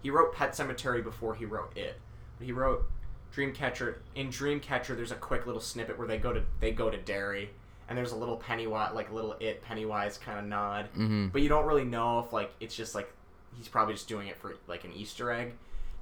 He 0.01 0.09
wrote 0.09 0.33
Pet 0.33 0.51
Sematary 0.51 1.03
before 1.03 1.35
he 1.35 1.45
wrote 1.45 1.75
it. 1.77 1.99
But 2.37 2.45
he 2.45 2.51
wrote 2.51 2.89
Dreamcatcher. 3.35 3.95
In 4.15 4.27
Dreamcatcher, 4.29 4.95
there's 4.95 5.11
a 5.11 5.15
quick 5.15 5.45
little 5.45 5.61
snippet 5.61 5.97
where 5.97 6.07
they 6.07 6.17
go 6.17 6.33
to 6.33 6.43
they 6.59 6.71
go 6.71 6.89
to 6.89 6.97
Derry, 6.97 7.51
and 7.89 7.97
there's 7.97 8.11
a 8.11 8.15
little 8.15 8.37
Pennywise, 8.37 8.93
like 8.93 9.11
little 9.11 9.35
it 9.39 9.61
Pennywise 9.61 10.17
kind 10.17 10.39
of 10.39 10.45
nod. 10.45 10.89
Mhm. 10.97 11.31
But 11.31 11.41
you 11.41 11.49
don't 11.49 11.65
really 11.65 11.83
know 11.85 12.19
if 12.19 12.31
like 12.33 12.51
it's 12.59 12.75
just 12.75 12.95
like 12.95 13.11
he's 13.55 13.67
probably 13.67 13.93
just 13.93 14.07
doing 14.07 14.27
it 14.27 14.37
for 14.37 14.55
like 14.67 14.83
an 14.83 14.91
Easter 14.93 15.31
egg. 15.31 15.53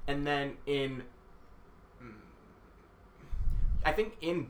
And 0.06 0.26
then 0.26 0.56
in, 0.66 1.02
I 3.84 3.92
think 3.92 4.16
in 4.20 4.48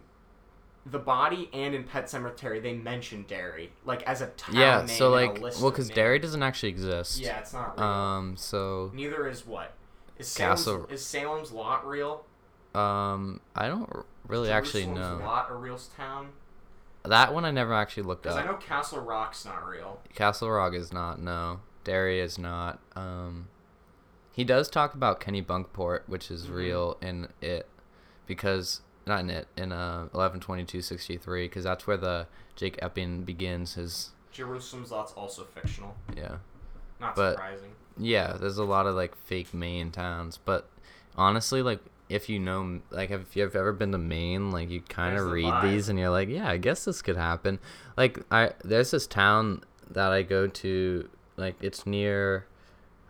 the 0.85 0.99
body 0.99 1.49
and 1.53 1.75
in 1.75 1.85
Pet 1.85 2.07
Sematary 2.07 2.61
they 2.61 2.75
mention 2.75 3.25
Derry 3.29 3.73
like 3.85 4.03
as 4.03 4.21
a 4.21 4.27
town 4.29 4.57
Yeah, 4.57 4.79
name 4.79 4.89
so 4.89 5.11
like 5.11 5.41
well 5.41 5.71
names. 5.71 5.91
Derry 5.91 6.19
doesn't 6.19 6.43
actually 6.43 6.71
exist. 6.71 7.21
Yeah, 7.21 7.39
it's 7.39 7.53
not 7.53 7.79
real. 7.79 7.87
Um 7.87 8.37
so 8.37 8.91
Neither 8.93 9.29
is 9.29 9.47
what? 9.47 9.75
Is 10.19 10.27
Salem's, 10.29 10.61
Castle- 10.65 10.87
is 10.91 11.05
Salem's 11.05 11.53
Lot 11.53 11.87
real? 11.87 12.25
um 12.75 13.41
I 13.55 13.69
don't 13.69 13.91
really 14.27 14.51
actually 14.51 14.85
Jerusalem's 14.85 15.21
know. 15.21 15.25
Lot 15.27 15.51
a 15.51 15.55
real 15.55 15.79
town? 15.97 16.31
That 17.05 17.35
one 17.35 17.45
I 17.45 17.51
never 17.51 17.75
actually 17.75 18.05
looked 18.05 18.27
up. 18.27 18.35
Because. 18.35 18.47
I 18.47 18.51
know 18.51 18.57
Castle 18.59 19.01
Rock's 19.01 19.45
not 19.45 19.67
real. 19.67 20.01
Castle 20.15 20.51
Rock 20.51 20.75
is 20.75 20.93
not. 20.93 21.21
No, 21.21 21.61
Derry 21.85 22.21
is 22.21 22.39
not. 22.39 22.79
Um, 22.95 23.49
he 24.33 24.45
does 24.45 24.69
talk 24.71 24.95
about 24.95 25.21
Kennebunkport, 25.21 26.03
which 26.07 26.31
is 26.31 26.47
Mhm. 26.47 26.55
real 26.55 26.97
in 27.03 27.29
it, 27.41 27.69
because 28.27 28.83
not 29.07 29.21
in 29.21 29.31
it 29.31 29.49
in 29.57 29.73
uh 29.73 30.09
eleven 30.15 30.39
twenty 30.41 30.65
two 30.65 30.81
sixty 30.81 31.17
three, 31.17 31.47
because 31.49 31.65
that's 31.65 31.87
where 31.87 31.97
the 31.97 32.29
Jake 32.55 32.79
Epping 32.81 33.25
begins 33.25 33.75
his 33.75 34.11
Jerusalem's 34.31 34.91
Lot's 34.93 35.13
also 35.13 35.45
fictional. 35.45 35.97
yeah 36.17 36.37
Not 37.01 37.17
But- 37.17 37.33
surprising. 37.33 37.73
yeah. 37.99 38.35
There's 38.35 38.59
a 38.59 38.65
lot 38.65 38.87
of 38.87 38.95
like 38.95 39.17
fake 39.17 39.53
Maine 39.53 39.91
towns, 39.91 40.39
but 40.39 40.69
honestly, 41.17 41.63
like 41.63 41.81
if 42.13 42.29
you 42.29 42.39
know 42.39 42.81
like 42.91 43.11
if 43.11 43.35
you've 43.35 43.57
ever 43.57 43.73
been 43.73 43.93
to 43.93 43.99
Maine, 43.99 44.51
like 44.51 44.71
you 44.71 44.83
kind 44.83 45.17
of 45.17 45.31
read 45.31 45.63
these 45.63 45.89
and 45.89 45.99
you're 45.99 46.11
like, 46.11 46.29
yeah, 46.29 46.49
I 46.49 46.59
guess 46.59 46.85
this 46.85 47.01
could 47.01 47.17
happen. 47.17 47.59
Like 47.97 48.21
I 48.31 48.53
there's 48.63 48.91
this 48.91 49.07
town 49.07 49.63
that 49.91 50.13
I 50.13 50.23
go 50.23 50.47
to, 50.47 51.09
like 51.37 51.57
it's 51.63 51.87
near, 51.87 52.47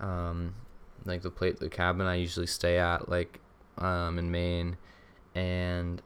um, 0.00 0.54
like 1.04 1.22
the 1.22 1.30
plate 1.30 1.58
the 1.58 1.68
cabin 1.68 2.06
I 2.06 2.14
usually 2.14 2.46
stay 2.46 2.78
at, 2.78 3.08
like 3.08 3.40
um 3.78 4.18
in 4.18 4.30
Maine, 4.30 4.76
and 5.34 6.00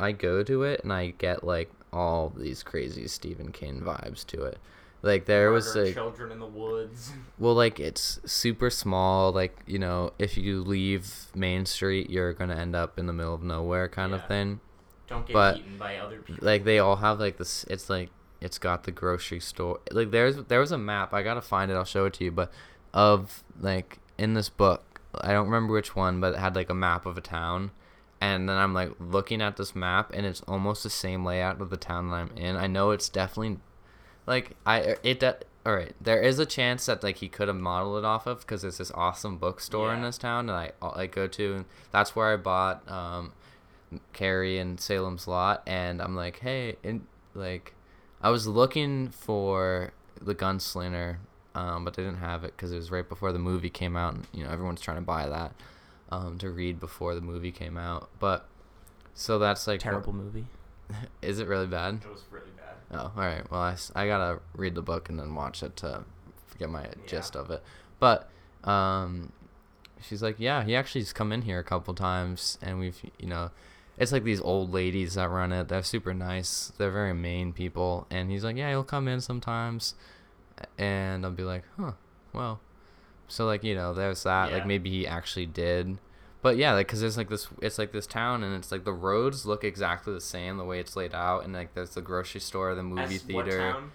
I 0.00 0.12
go 0.12 0.42
to 0.42 0.62
it 0.64 0.82
and 0.82 0.92
I 0.92 1.14
get 1.16 1.44
like 1.44 1.70
all 1.92 2.32
these 2.36 2.64
crazy 2.64 3.06
Stephen 3.06 3.52
King 3.52 3.80
vibes 3.80 4.26
to 4.26 4.42
it. 4.42 4.58
Like 5.04 5.26
there 5.26 5.50
was 5.50 5.74
like 5.76 5.94
children 5.94 6.32
in 6.32 6.38
the 6.38 6.46
woods. 6.46 7.12
well 7.38 7.54
like 7.54 7.78
it's 7.78 8.18
super 8.24 8.70
small 8.70 9.32
like 9.32 9.56
you 9.66 9.78
know 9.78 10.12
if 10.18 10.36
you 10.36 10.62
leave 10.62 11.26
Main 11.34 11.66
Street 11.66 12.08
you're 12.10 12.32
going 12.32 12.50
to 12.50 12.56
end 12.56 12.74
up 12.74 12.98
in 12.98 13.06
the 13.06 13.12
middle 13.12 13.34
of 13.34 13.42
nowhere 13.42 13.88
kind 13.88 14.10
Yeah. 14.12 14.16
of 14.18 14.26
thing. 14.26 14.60
Don't 15.06 15.26
get 15.26 15.34
But, 15.34 15.58
eaten 15.58 15.76
by 15.76 15.98
other 15.98 16.18
people. 16.20 16.46
Like 16.46 16.64
they 16.64 16.78
all 16.78 16.96
have 16.96 17.20
like 17.20 17.36
this 17.36 17.64
it's 17.68 17.90
like 17.90 18.10
it's 18.40 18.58
got 18.58 18.84
the 18.84 18.90
grocery 18.92 19.40
store. 19.40 19.80
Like 19.90 20.10
there's 20.10 20.36
there 20.44 20.60
was 20.60 20.72
a 20.72 20.78
map. 20.78 21.12
I 21.14 21.22
got 21.22 21.34
to 21.34 21.42
find 21.42 21.70
it. 21.70 21.74
I'll 21.74 21.84
show 21.84 22.06
it 22.06 22.14
to 22.14 22.24
you 22.24 22.32
but 22.32 22.50
of 22.92 23.44
like 23.60 23.98
in 24.18 24.34
this 24.34 24.48
book 24.48 25.00
I 25.20 25.32
don't 25.32 25.46
remember 25.46 25.72
which 25.74 25.94
one 25.94 26.20
but 26.20 26.34
it 26.34 26.38
had 26.38 26.56
like 26.56 26.70
a 26.70 26.74
map 26.74 27.04
of 27.06 27.18
a 27.18 27.20
town 27.20 27.72
and 28.20 28.48
then 28.48 28.56
I'm 28.56 28.72
like 28.72 28.92
looking 28.98 29.42
at 29.42 29.56
this 29.56 29.74
map 29.74 30.10
and 30.14 30.24
it's 30.24 30.40
almost 30.42 30.82
the 30.82 30.90
same 30.90 31.24
layout 31.24 31.60
of 31.60 31.68
the 31.70 31.76
town 31.76 32.08
that 32.10 32.16
I'm 32.16 32.30
in. 32.36 32.56
I 32.56 32.66
know 32.68 32.90
it's 32.90 33.08
definitely 33.10 33.58
like 34.26 34.56
I 34.66 34.96
it 35.02 35.20
de- 35.20 35.36
all 35.66 35.74
right. 35.74 35.94
There 36.00 36.20
is 36.20 36.38
a 36.38 36.46
chance 36.46 36.86
that 36.86 37.02
like 37.02 37.18
he 37.18 37.28
could 37.28 37.48
have 37.48 37.56
modeled 37.56 37.98
it 37.98 38.04
off 38.04 38.26
of 38.26 38.40
because 38.40 38.62
there's 38.62 38.78
this 38.78 38.90
awesome 38.94 39.38
bookstore 39.38 39.94
in 39.94 40.02
this 40.02 40.18
town 40.18 40.46
that 40.46 40.74
I 40.82 40.86
I 40.86 41.06
go 41.06 41.26
to. 41.26 41.54
And 41.54 41.64
that's 41.90 42.14
where 42.14 42.32
I 42.32 42.36
bought 42.36 42.90
um, 42.90 43.32
Carrie 44.12 44.58
and 44.58 44.78
Salem's 44.78 45.26
Lot, 45.26 45.62
and 45.66 46.02
I'm 46.02 46.14
like, 46.14 46.40
hey, 46.40 46.76
and 46.84 47.06
like 47.34 47.74
I 48.20 48.30
was 48.30 48.46
looking 48.46 49.08
for 49.08 49.92
the 50.20 50.34
Gunslinger, 50.34 51.16
um, 51.54 51.84
but 51.84 51.94
they 51.94 52.02
didn't 52.02 52.18
have 52.18 52.44
it 52.44 52.54
because 52.56 52.72
it 52.72 52.76
was 52.76 52.90
right 52.90 53.08
before 53.08 53.32
the 53.32 53.38
movie 53.38 53.70
came 53.70 53.96
out, 53.96 54.14
and 54.14 54.26
you 54.32 54.44
know 54.44 54.50
everyone's 54.50 54.80
trying 54.80 54.98
to 54.98 55.02
buy 55.02 55.28
that 55.28 55.52
um, 56.10 56.38
to 56.38 56.50
read 56.50 56.78
before 56.80 57.14
the 57.14 57.20
movie 57.20 57.52
came 57.52 57.76
out. 57.76 58.10
But 58.18 58.46
so 59.14 59.38
that's 59.38 59.66
like 59.66 59.80
Terrible 59.80 60.12
movie. 60.12 60.46
Is 61.22 61.38
it 61.38 61.48
really 61.48 61.66
bad? 61.66 62.00
It 62.04 62.10
was 62.10 62.22
really 62.30 62.33
bad. 62.33 62.33
Oh, 62.94 63.12
all 63.16 63.22
right. 63.22 63.50
Well, 63.50 63.60
I, 63.60 63.76
I 63.94 64.06
gotta 64.06 64.40
read 64.54 64.74
the 64.74 64.82
book 64.82 65.08
and 65.08 65.18
then 65.18 65.34
watch 65.34 65.62
it 65.62 65.76
to 65.76 66.04
get 66.58 66.70
my 66.70 66.86
gist 67.06 67.36
of 67.36 67.50
it. 67.50 67.62
But 67.98 68.30
um, 68.64 69.32
she's 70.00 70.22
like, 70.22 70.36
yeah, 70.38 70.64
he 70.64 70.76
actually's 70.76 71.12
come 71.12 71.32
in 71.32 71.42
here 71.42 71.58
a 71.58 71.64
couple 71.64 71.94
times, 71.94 72.58
and 72.62 72.78
we've, 72.78 73.00
you 73.18 73.26
know, 73.26 73.50
it's 73.98 74.12
like 74.12 74.24
these 74.24 74.40
old 74.40 74.72
ladies 74.72 75.14
that 75.14 75.28
run 75.30 75.52
it. 75.52 75.68
They're 75.68 75.82
super 75.82 76.14
nice. 76.14 76.72
They're 76.78 76.90
very 76.90 77.14
Maine 77.14 77.52
people, 77.52 78.06
and 78.10 78.30
he's 78.30 78.44
like, 78.44 78.56
yeah, 78.56 78.70
he'll 78.70 78.84
come 78.84 79.08
in 79.08 79.20
sometimes, 79.20 79.94
and 80.78 81.24
I'll 81.24 81.32
be 81.32 81.44
like, 81.44 81.64
huh, 81.78 81.92
well, 82.32 82.60
so 83.28 83.46
like 83.46 83.64
you 83.64 83.74
know, 83.74 83.94
there's 83.94 84.22
that. 84.24 84.50
Yeah. 84.50 84.58
Like 84.58 84.66
maybe 84.66 84.90
he 84.90 85.06
actually 85.06 85.46
did. 85.46 85.98
But 86.44 86.58
yeah, 86.58 86.74
like, 86.74 86.86
cause 86.86 87.00
there's 87.00 87.16
like 87.16 87.30
this, 87.30 87.48
it's 87.62 87.78
like 87.78 87.90
this 87.92 88.06
town, 88.06 88.42
and 88.44 88.54
it's 88.54 88.70
like 88.70 88.84
the 88.84 88.92
roads 88.92 89.46
look 89.46 89.64
exactly 89.64 90.12
the 90.12 90.20
same 90.20 90.58
the 90.58 90.64
way 90.64 90.78
it's 90.78 90.94
laid 90.94 91.14
out, 91.14 91.42
and 91.42 91.54
like 91.54 91.72
there's 91.72 91.94
the 91.94 92.02
grocery 92.02 92.42
store, 92.42 92.74
the 92.74 92.82
movie 92.82 93.02
As 93.16 93.24
what 93.24 93.46
theater. 93.46 93.72
town? 93.72 93.90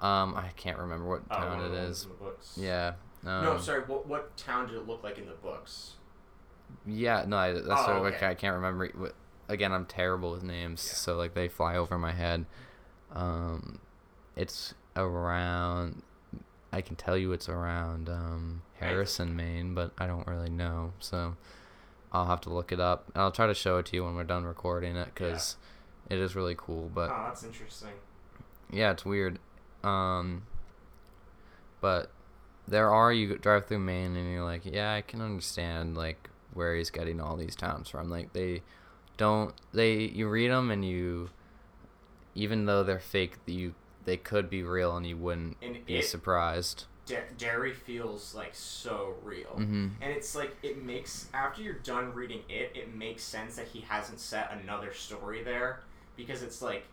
Um, 0.00 0.34
I 0.34 0.48
can't 0.56 0.78
remember 0.78 1.08
what 1.08 1.22
Oh, 1.30 1.36
town 1.36 1.58
one 1.58 1.64
of 1.64 1.70
the 1.70 1.78
in 1.78 1.92
the 1.92 2.06
books. 2.20 2.58
Yeah. 2.60 2.94
Um, 3.24 3.44
no, 3.44 3.58
sorry. 3.58 3.82
What 3.82 4.08
what 4.08 4.36
town 4.36 4.66
did 4.66 4.78
it 4.78 4.88
look 4.88 5.04
like 5.04 5.16
in 5.18 5.26
the 5.26 5.32
books? 5.34 5.92
Yeah, 6.84 7.24
no, 7.24 7.36
I, 7.36 7.52
that's 7.52 7.66
Oh, 7.68 7.84
sort 7.84 7.96
of 7.98 8.02
like 8.02 8.14
okay. 8.16 8.26
I 8.26 8.34
can't 8.34 8.56
remember. 8.56 8.88
What, 8.96 9.14
again, 9.48 9.70
I'm 9.70 9.86
terrible 9.86 10.32
with 10.32 10.42
names, 10.42 10.84
Yeah. 10.84 10.94
so 10.94 11.16
like 11.16 11.34
they 11.34 11.46
fly 11.46 11.76
over 11.76 11.98
my 11.98 12.10
head. 12.10 12.46
Um, 13.12 13.78
it's 14.34 14.74
around. 14.96 16.02
I 16.72 16.80
can 16.80 16.96
tell 16.96 17.16
you 17.16 17.30
it's 17.30 17.48
around 17.48 18.08
um, 18.08 18.62
Harrison, 18.80 19.36
Maine, 19.36 19.72
but 19.74 19.92
I 19.98 20.08
don't 20.08 20.26
really 20.26 20.50
know. 20.50 20.94
So 20.98 21.36
I'll 22.12 22.26
have 22.26 22.40
to 22.42 22.50
look 22.52 22.72
it 22.72 22.80
up. 22.80 23.10
I'll 23.14 23.30
try 23.32 23.46
to 23.46 23.54
show 23.54 23.78
it 23.78 23.86
to 23.86 23.96
you 23.96 24.04
when 24.04 24.14
we're 24.14 24.24
done 24.24 24.44
recording 24.44 24.96
it 24.96 25.08
because 25.14 25.56
it 26.10 26.18
is 26.18 26.36
really 26.36 26.54
cool. 26.56 26.90
But 26.94 27.10
oh, 27.10 27.24
that's 27.26 27.42
interesting. 27.42 27.88
yeah, 28.70 28.90
it's 28.92 29.04
weird. 29.04 29.38
Um, 29.82 30.42
but 31.80 32.10
there 32.68 32.90
are 32.92 33.12
you 33.12 33.36
drive 33.38 33.66
through 33.66 33.80
Maine 33.80 34.14
and 34.16 34.30
you're 34.30 34.44
like, 34.44 34.62
yeah, 34.64 34.92
I 34.94 35.00
can 35.00 35.20
understand 35.20 35.96
like 35.96 36.28
where 36.54 36.76
he's 36.76 36.90
getting 36.90 37.20
all 37.20 37.36
these 37.36 37.56
towns 37.56 37.88
from. 37.88 38.10
Like 38.10 38.32
they 38.34 38.62
don't 39.16 39.54
they 39.72 39.98
you 40.00 40.28
read 40.28 40.50
them 40.50 40.70
and 40.70 40.84
you 40.84 41.30
even 42.34 42.66
though 42.66 42.82
they're 42.84 42.98
fake, 42.98 43.34
you 43.46 43.74
they 44.04 44.16
could 44.16 44.50
be 44.50 44.62
real 44.62 44.96
and 44.96 45.06
you 45.06 45.16
wouldn't 45.16 45.56
And 45.62 45.84
be 45.86 45.96
it- 45.96 46.04
surprised. 46.06 46.84
Da- 47.04 47.18
Derry 47.36 47.72
feels 47.72 48.34
like 48.34 48.54
so 48.54 49.14
real. 49.24 49.54
Mhm. 49.56 49.90
And 50.00 50.12
it's 50.12 50.34
like 50.36 50.56
it 50.62 50.82
makes 50.82 51.26
after 51.34 51.60
you're 51.62 51.74
done 51.74 52.14
reading 52.14 52.42
it, 52.48 52.72
it 52.76 52.94
makes 52.94 53.22
sense 53.24 53.56
that 53.56 53.66
he 53.68 53.80
hasn't 53.80 54.20
set 54.20 54.52
another 54.52 54.92
story 54.94 55.42
there 55.42 55.80
because 56.16 56.42
it's 56.42 56.62
like 56.62 56.84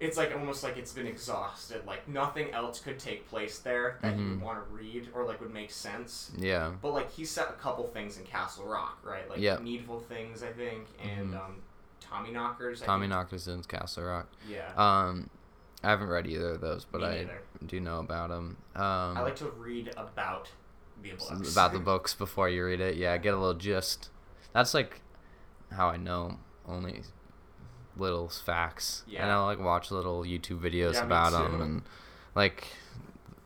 it's 0.00 0.16
like 0.16 0.34
almost 0.34 0.62
like 0.64 0.76
it's 0.76 0.92
been 0.92 1.06
exhausted. 1.06 1.86
Like 1.86 2.08
nothing 2.08 2.50
else 2.52 2.80
could 2.80 2.98
take 2.98 3.28
place 3.28 3.58
there 3.60 3.98
that 4.02 4.18
you 4.18 4.28
would 4.30 4.40
want 4.40 4.58
to 4.66 4.74
read 4.74 5.08
or 5.14 5.24
like 5.24 5.40
would 5.40 5.52
make 5.52 5.70
sense. 5.70 6.32
Yeah. 6.36 6.72
But 6.82 6.92
like 6.92 7.10
he 7.12 7.24
set 7.24 7.48
a 7.48 7.52
couple 7.52 7.86
things 7.86 8.18
in 8.18 8.24
Castle 8.24 8.64
Rock, 8.66 8.98
right? 9.04 9.28
Like 9.30 9.38
Yep. 9.38 9.60
needful 9.62 10.00
things, 10.00 10.42
I 10.42 10.52
think, 10.52 10.88
and 11.00 11.32
Mhm. 11.32 11.40
um, 11.44 11.62
Tommyknockers. 12.02 12.82
I 12.82 12.86
Tommy 12.86 13.02
think. 13.04 13.10
Knockers 13.10 13.48
in 13.48 13.62
Castle 13.62 14.04
Rock. 14.04 14.28
Yeah. 14.48 14.72
Um, 14.76 15.30
I 15.82 15.90
haven't 15.90 16.08
read 16.08 16.26
either 16.26 16.52
of 16.52 16.60
those, 16.60 16.86
but 16.90 17.02
I 17.02 17.26
do 17.66 17.80
know 17.80 18.00
about 18.00 18.30
them. 18.30 18.56
Um, 18.74 18.82
I 19.16 19.22
like 19.22 19.36
to 19.36 19.50
read 19.50 19.92
about 19.96 20.50
the 21.02 21.10
books. 21.10 21.52
about 21.52 21.72
the 21.72 21.78
books 21.78 22.14
before 22.14 22.48
you 22.48 22.64
read 22.64 22.80
it. 22.80 22.96
Yeah, 22.96 23.16
get 23.18 23.34
a 23.34 23.38
little 23.38 23.54
gist. 23.54 24.08
That's 24.52 24.72
like 24.72 25.02
how 25.70 25.88
I 25.88 25.96
know 25.96 26.38
only 26.66 27.02
little 27.96 28.28
facts. 28.28 29.02
Yeah. 29.06 29.22
And 29.22 29.30
I'll 29.30 29.44
like 29.44 29.60
watch 29.60 29.90
little 29.90 30.22
YouTube 30.22 30.60
videos 30.60 30.94
Yeah, 30.94 31.04
about 31.04 31.32
them 31.32 31.60
and 31.60 31.82
like, 32.34 32.68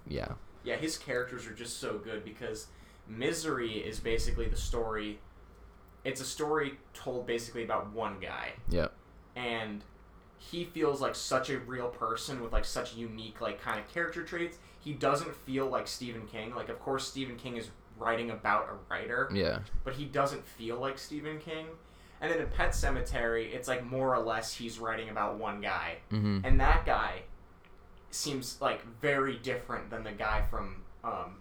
yeah, 0.06 0.32
Yeah, 0.64 0.76
his 0.76 0.96
characters 0.96 1.46
are 1.46 1.54
just 1.54 1.80
so 1.80 1.98
good 1.98 2.24
because 2.24 2.68
Misery 3.06 3.78
is 3.78 4.00
basically 4.00 4.48
the 4.48 4.56
story. 4.56 5.18
It's 6.04 6.20
a 6.20 6.24
story 6.24 6.78
told 6.94 7.26
basically 7.26 7.64
about 7.64 7.92
one 7.92 8.18
guy, 8.20 8.52
yep, 8.70 8.94
and 9.36 9.82
he 10.38 10.64
feels 10.64 11.00
like 11.00 11.14
such 11.14 11.50
a 11.50 11.58
real 11.58 11.88
person 11.88 12.40
with 12.40 12.52
like 12.52 12.64
such 12.64 12.94
unique 12.94 13.40
like 13.40 13.60
kind 13.60 13.78
of 13.78 13.92
character 13.92 14.22
traits. 14.22 14.58
He 14.80 14.92
doesn't 14.92 15.34
feel 15.34 15.66
like 15.66 15.88
Stephen 15.88 16.26
King. 16.26 16.54
Like, 16.54 16.68
of 16.68 16.78
course, 16.78 17.06
Stephen 17.06 17.36
King 17.36 17.56
is 17.56 17.68
writing 17.98 18.30
about 18.30 18.68
a 18.70 18.92
writer, 18.92 19.28
yeah, 19.32 19.58
but 19.84 19.94
he 19.94 20.04
doesn't 20.04 20.46
feel 20.46 20.78
like 20.78 20.98
Stephen 20.98 21.38
King. 21.38 21.66
And 22.20 22.32
then 22.32 22.40
in 22.40 22.48
Pet 22.48 22.70
Sematary, 22.70 23.52
it's 23.54 23.68
like 23.68 23.84
more 23.84 24.14
or 24.14 24.20
less 24.20 24.54
he's 24.54 24.78
writing 24.78 25.08
about 25.08 25.38
one 25.38 25.60
guy, 25.60 25.98
mm-hmm, 26.10 26.40
and 26.44 26.60
that 26.60 26.86
guy 26.86 27.22
seems 28.10 28.60
like 28.60 28.84
very 29.00 29.36
different 29.36 29.90
than 29.90 30.04
the 30.04 30.12
guy 30.12 30.42
from 30.48 30.82
um, 31.04 31.36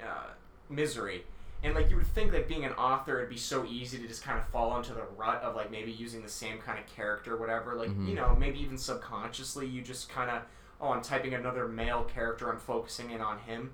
uh, 0.00 0.30
Misery. 0.68 1.24
And 1.62 1.74
like 1.74 1.90
you 1.90 1.96
would 1.96 2.06
think 2.06 2.32
that 2.32 2.48
being 2.48 2.64
an 2.64 2.72
author, 2.72 3.18
it'd 3.18 3.28
be 3.30 3.36
so 3.36 3.64
easy 3.66 3.98
to 3.98 4.08
just 4.08 4.22
kind 4.22 4.38
of 4.38 4.46
fall 4.48 4.76
into 4.78 4.92
the 4.94 5.02
rut 5.16 5.42
of 5.42 5.54
like 5.54 5.70
maybe 5.70 5.92
using 5.92 6.22
the 6.22 6.28
same 6.28 6.58
kind 6.58 6.78
of 6.78 6.86
character, 6.86 7.36
whatever. 7.36 7.74
Like 7.74 7.90
Mhm. 7.90 8.08
you 8.08 8.14
know, 8.14 8.34
maybe 8.34 8.60
even 8.60 8.78
subconsciously, 8.78 9.66
you 9.66 9.82
just 9.82 10.08
kind 10.08 10.30
of 10.30 10.42
oh, 10.82 10.92
I'm 10.92 11.02
typing 11.02 11.34
another 11.34 11.68
male 11.68 12.04
character, 12.04 12.50
I'm 12.50 12.58
focusing 12.58 13.10
in 13.10 13.20
on 13.20 13.38
him. 13.40 13.72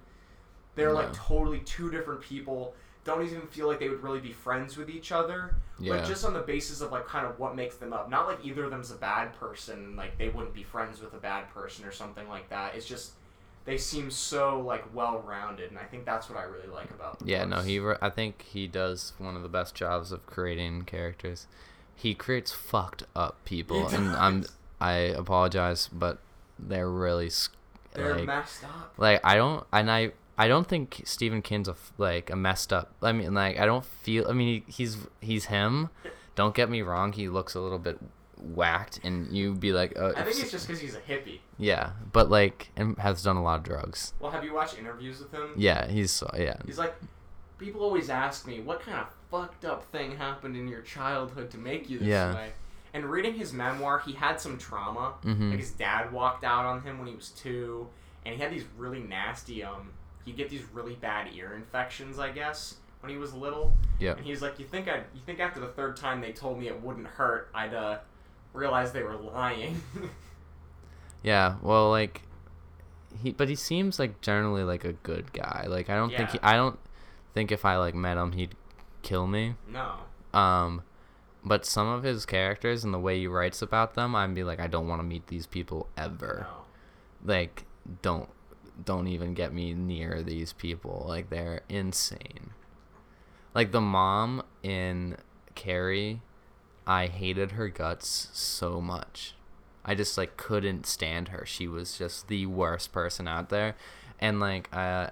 They're 0.74 0.92
like 0.92 1.12
totally 1.12 1.60
two 1.60 1.88
different 1.90 2.20
people. 2.20 2.74
Don't 3.04 3.22
even 3.24 3.42
feel 3.46 3.68
like 3.68 3.78
they 3.78 3.88
would 3.88 4.02
really 4.02 4.18
be 4.18 4.32
friends 4.32 4.76
with 4.76 4.90
each 4.90 5.12
other. 5.12 5.54
yeah, 5.78 5.94
Like 5.94 6.04
just 6.04 6.24
on 6.24 6.32
the 6.34 6.40
basis 6.40 6.80
of 6.80 6.90
like 6.90 7.06
kind 7.06 7.24
of 7.24 7.38
what 7.38 7.54
makes 7.54 7.76
them 7.76 7.92
up. 7.92 8.10
Not 8.10 8.26
like 8.26 8.44
either 8.44 8.64
of 8.64 8.72
them's 8.72 8.90
a 8.90 8.96
bad 8.96 9.32
person. 9.38 9.94
Like 9.94 10.18
they 10.18 10.28
wouldn't 10.28 10.52
be 10.54 10.64
friends 10.64 11.00
with 11.00 11.14
a 11.14 11.18
bad 11.18 11.48
person 11.54 11.84
or 11.84 11.92
something 11.92 12.28
like 12.28 12.48
that. 12.50 12.74
It's 12.74 12.84
just 12.86 13.12
they 13.66 13.76
seem 13.76 14.10
so 14.10 14.58
like 14.60 14.84
well 14.94 15.22
rounded, 15.26 15.70
and 15.70 15.78
I 15.78 15.84
think 15.84 16.06
that's 16.06 16.30
what 16.30 16.38
I 16.38 16.44
really 16.44 16.68
like 16.68 16.90
about. 16.90 17.18
Yeah. 17.24 17.44
No, 17.44 17.60
he. 17.60 17.78
Re- 17.78 17.96
I 18.00 18.08
think 18.10 18.42
he 18.42 18.66
does 18.66 19.12
one 19.18 19.36
of 19.36 19.42
the 19.42 19.48
best 19.48 19.74
jobs 19.74 20.10
of 20.12 20.24
creating 20.26 20.84
characters. 20.84 21.46
He 21.94 22.14
creates 22.14 22.52
fucked 22.52 23.04
up 23.14 23.44
people, 23.44 23.88
and 23.88 24.08
I'm. 24.08 24.44
I 24.80 24.92
apologize, 24.92 25.88
but 25.92 26.18
they're 26.58 26.90
really 26.90 27.30
They're 27.94 28.16
like 28.16 28.26
messed 28.26 28.64
up. 28.64 28.92
like 28.98 29.20
I 29.24 29.36
don't 29.36 29.66
and 29.72 29.90
I 29.90 30.12
I 30.38 30.48
don't 30.48 30.68
think 30.68 31.02
Stephen 31.04 31.40
King's 31.42 31.68
a 31.68 31.76
like 31.98 32.30
a 32.30 32.36
messed 32.36 32.72
up. 32.72 32.92
I 33.02 33.12
mean 33.12 33.32
like 33.34 33.58
I 33.58 33.64
don't 33.66 33.84
feel 33.84 34.28
I 34.28 34.32
mean 34.32 34.62
he, 34.66 34.72
he's 34.72 34.96
he's 35.20 35.46
him. 35.46 35.90
Don't 36.34 36.54
get 36.54 36.68
me 36.68 36.82
wrong, 36.82 37.14
he 37.14 37.30
looks 37.30 37.54
a 37.54 37.60
little 37.60 37.78
bit 37.78 37.98
whacked 38.38 39.00
and 39.02 39.34
you'd 39.36 39.60
be 39.60 39.72
like 39.72 39.98
uh, 39.98 40.12
I 40.16 40.22
think 40.22 40.40
it's 40.40 40.50
just 40.50 40.66
because 40.66 40.80
he's 40.80 40.94
a 40.94 41.00
hippie. 41.00 41.40
yeah, 41.58 41.90
but 42.12 42.30
like 42.30 42.70
and 42.76 42.96
has 42.98 43.22
done 43.22 43.36
a 43.36 43.42
lot 43.42 43.58
of 43.58 43.64
drugs. 43.64 44.12
Well, 44.20 44.30
have 44.30 44.44
you 44.44 44.52
watched 44.54 44.78
interviews 44.78 45.20
with 45.20 45.32
him? 45.32 45.52
Yeah, 45.56 45.86
he's 45.88 46.22
yeah. 46.36 46.56
He's 46.66 46.78
like, 46.78 46.94
people 47.58 47.82
always 47.82 48.10
ask 48.10 48.46
me, 48.46 48.60
what 48.60 48.80
kind 48.80 48.98
of 48.98 49.06
fucked 49.30 49.64
up 49.64 49.84
thing 49.90 50.16
happened 50.16 50.56
in 50.56 50.68
your 50.68 50.82
childhood 50.82 51.50
to 51.50 51.58
make 51.58 51.88
you 51.88 51.98
this 51.98 52.08
Yeah. 52.08 52.34
way? 52.34 52.50
And 52.94 53.06
reading 53.06 53.34
his 53.34 53.52
memoir, 53.52 53.98
he 53.98 54.12
had 54.12 54.40
some 54.40 54.56
trauma. 54.58 55.14
Mhm. 55.24 55.50
Like 55.50 55.60
his 55.60 55.72
dad 55.72 56.12
walked 56.12 56.44
out 56.44 56.64
on 56.64 56.82
him 56.82 56.98
when 56.98 57.08
he 57.08 57.14
was 57.14 57.30
two, 57.30 57.88
and 58.24 58.34
he 58.34 58.40
had 58.40 58.52
these 58.52 58.64
really 58.76 59.00
nasty 59.00 59.62
um. 59.64 59.90
He'd 60.24 60.36
get 60.36 60.50
these 60.50 60.64
really 60.72 60.94
bad 60.94 61.28
ear 61.34 61.54
infections, 61.54 62.18
I 62.18 62.30
guess, 62.32 62.76
when 63.00 63.10
he 63.12 63.16
was 63.16 63.32
little. 63.32 63.74
Yep. 64.00 64.16
And 64.18 64.26
he's 64.26 64.42
like, 64.42 64.58
you 64.58 64.64
think 64.64 64.88
I, 64.88 64.96
you 65.14 65.20
think 65.24 65.38
after 65.38 65.60
the 65.60 65.68
third 65.68 65.96
time 65.96 66.20
they 66.20 66.32
told 66.32 66.58
me 66.58 66.66
it 66.66 66.82
wouldn't 66.82 67.06
hurt, 67.06 67.48
I'd 67.54 67.72
uh, 67.74 67.98
realize 68.56 68.92
they 68.92 69.02
were 69.02 69.16
lying. 69.16 69.80
Yeah, 71.22 71.56
well, 71.60 71.90
like 71.90 72.22
he, 73.22 73.32
but 73.32 73.48
he 73.48 73.56
seems 73.56 73.98
like 73.98 74.20
generally 74.20 74.62
like 74.62 74.84
a 74.84 74.92
good 74.92 75.32
guy. 75.32 75.64
Like 75.68 75.90
I 75.90 75.96
don't 75.96 76.14
think 76.14 76.30
he, 76.30 76.38
I 76.40 76.54
don't 76.54 76.78
think 77.34 77.50
if 77.50 77.64
I 77.64 77.78
like 77.78 77.94
met 77.96 78.16
him 78.16 78.32
he'd 78.32 78.54
kill 79.02 79.26
me. 79.26 79.54
no. 79.68 79.94
Um, 80.38 80.82
but 81.44 81.64
some 81.64 81.88
of 81.88 82.02
his 82.02 82.26
characters 82.26 82.84
and 82.84 82.92
the 82.92 82.98
way 82.98 83.18
he 83.18 83.26
writes 83.26 83.62
about 83.62 83.94
them, 83.94 84.14
I'd 84.14 84.34
be 84.34 84.44
like, 84.44 84.60
I 84.60 84.66
don't 84.66 84.86
want 84.86 85.00
to 85.00 85.04
meet 85.06 85.26
these 85.28 85.46
people 85.46 85.88
ever. 85.96 86.46
No. 86.48 87.34
Like, 87.34 87.64
don't, 88.02 88.28
don't 88.84 89.06
even 89.08 89.32
get 89.34 89.52
me 89.54 89.72
near 89.72 90.22
these 90.22 90.52
people. 90.52 91.06
Like 91.08 91.30
they're 91.30 91.62
insane. 91.68 92.50
Like 93.54 93.72
the 93.72 93.80
mom 93.80 94.42
in 94.62 95.16
Carrie, 95.54 96.20
I 96.86 97.06
hated 97.06 97.52
her 97.52 97.68
guts 97.68 98.28
so 98.32 98.80
much. 98.80 99.34
I 99.84 99.94
just 99.94 100.16
like 100.18 100.36
couldn't 100.36 100.86
stand 100.86 101.28
her. 101.28 101.44
She 101.46 101.66
was 101.68 101.96
just 101.98 102.28
the 102.28 102.46
worst 102.46 102.92
person 102.92 103.26
out 103.28 103.48
there, 103.50 103.74
and 104.20 104.40
like 104.40 104.68
uh, 104.72 105.08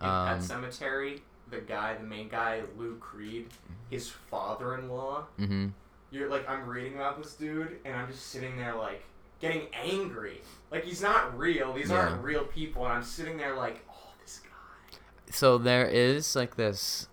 In 0.00 0.08
um, 0.08 0.26
Pet 0.28 0.38
Sematary, 0.40 1.20
the 1.50 1.58
guy, 1.60 1.94
the 1.94 2.04
main 2.04 2.28
guy, 2.28 2.62
Lou 2.76 2.96
Creed, 2.96 3.48
his 3.90 4.08
father-in-law. 4.08 5.24
hmm 5.38 5.68
You're 6.10 6.28
like, 6.28 6.48
I'm 6.48 6.66
reading 6.68 6.94
about 6.94 7.20
this 7.22 7.34
dude, 7.34 7.78
and 7.84 7.94
I'm 7.96 8.08
just 8.08 8.26
sitting 8.28 8.56
there 8.56 8.74
like 8.74 9.04
getting 9.40 9.66
angry. 9.72 10.40
Like 10.70 10.84
he's 10.84 11.02
not 11.02 11.36
real. 11.36 11.72
These 11.72 11.90
Yeah. 11.90 11.96
aren't 11.98 12.22
real 12.24 12.44
people, 12.44 12.84
and 12.84 12.92
I'm 12.94 13.02
sitting 13.02 13.36
there 13.36 13.54
like, 13.56 13.84
oh, 13.90 14.12
this 14.22 14.40
guy. 14.40 14.98
so 15.30 15.58
there 15.58 15.86
is 15.86 16.36
like 16.36 16.54
this 16.56 17.08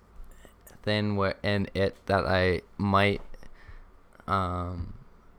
thing 0.84 1.16
where 1.16 1.36
in 1.44 1.68
it 1.74 1.96
that 2.06 2.26
I 2.26 2.62
might 2.78 3.22
um 4.30 4.94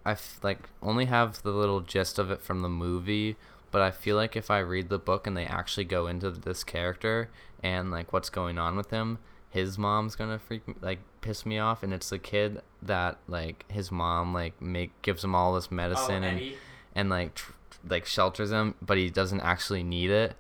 I 0.05 0.13
f- 0.13 0.41
like 0.43 0.69
only 0.83 1.07
have 1.07 1.43
the 1.43 1.51
little 1.51 1.81
gist 1.81 2.19
of 2.19 2.31
it 2.31 2.41
from 2.43 2.61
the 2.61 2.69
movie, 2.69 3.37
but 3.71 3.83
I 3.83 3.91
feel 3.91 4.17
like 4.17 4.35
if 4.37 4.51
I 4.51 4.59
read 4.61 4.89
the 4.89 4.99
book 4.99 5.27
and 5.27 5.37
they 5.37 5.45
actually 5.45 5.85
go 5.85 6.07
into 6.07 6.31
this 6.31 6.65
character 6.65 7.31
and 7.63 7.91
like 7.91 8.13
what's 8.13 8.31
going 8.31 8.59
on 8.59 8.77
with 8.77 8.91
him, 8.91 9.19
his 9.51 9.77
mom's 9.79 10.17
gonna 10.17 10.39
freak 10.39 10.67
me, 10.67 10.75
like 10.81 11.01
piss 11.21 11.45
me 11.45 11.59
off, 11.59 11.83
and 11.83 11.93
it's 11.93 12.11
the 12.11 12.19
kid 12.19 12.63
that 12.83 13.19
like 13.29 13.65
his 13.71 13.93
mom 13.93 14.33
like 14.33 14.61
make 14.61 15.01
gives 15.03 15.23
him 15.23 15.35
all 15.35 15.55
this 15.55 15.71
medicine 15.71 16.25
oh, 16.25 16.29
and 16.29 16.37
Eddie. 16.39 16.57
and 16.95 17.11
like 17.11 17.35
tr- 17.35 17.53
like 17.89 18.07
shelters 18.07 18.51
him, 18.51 18.75
but 18.81 18.97
he 18.97 19.11
doesn't 19.11 19.41
actually 19.41 19.83
need 19.83 20.11
it. 20.11 20.35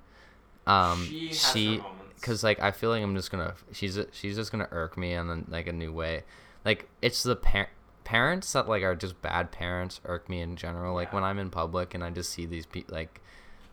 Um, 0.66 1.04
she 1.04 1.28
has 1.28 1.52
she 1.52 1.66
her 1.76 1.82
moments. 1.82 2.20
because 2.20 2.44
like 2.44 2.60
I 2.60 2.70
feel 2.70 2.90
like 2.90 3.02
I'm 3.02 3.14
just 3.16 3.30
gonna 3.30 3.54
she's 3.72 3.98
she's 4.12 4.36
just 4.36 4.50
gonna 4.52 4.68
irk 4.70 4.96
me 4.96 5.12
in 5.12 5.44
like 5.48 5.66
a 5.66 5.72
new 5.72 5.92
way. 5.92 6.22
Like 6.64 6.88
it's 7.02 7.22
the 7.22 7.36
par- 7.36 7.70
parents 8.10 8.52
that 8.54 8.68
like 8.68 8.82
are 8.82 8.96
just 8.96 9.20
bad 9.22 9.52
parents 9.52 10.00
irk 10.04 10.28
me 10.28 10.40
in 10.40 10.56
general. 10.56 10.94
Like 10.94 11.08
Yeah. 11.08 11.14
when 11.14 11.24
I'm 11.24 11.38
in 11.38 11.48
public 11.50 11.94
and 11.94 12.02
I 12.02 12.10
just 12.10 12.30
see 12.32 12.44
these 12.44 12.66
pe- 12.66 12.84
like 12.88 13.20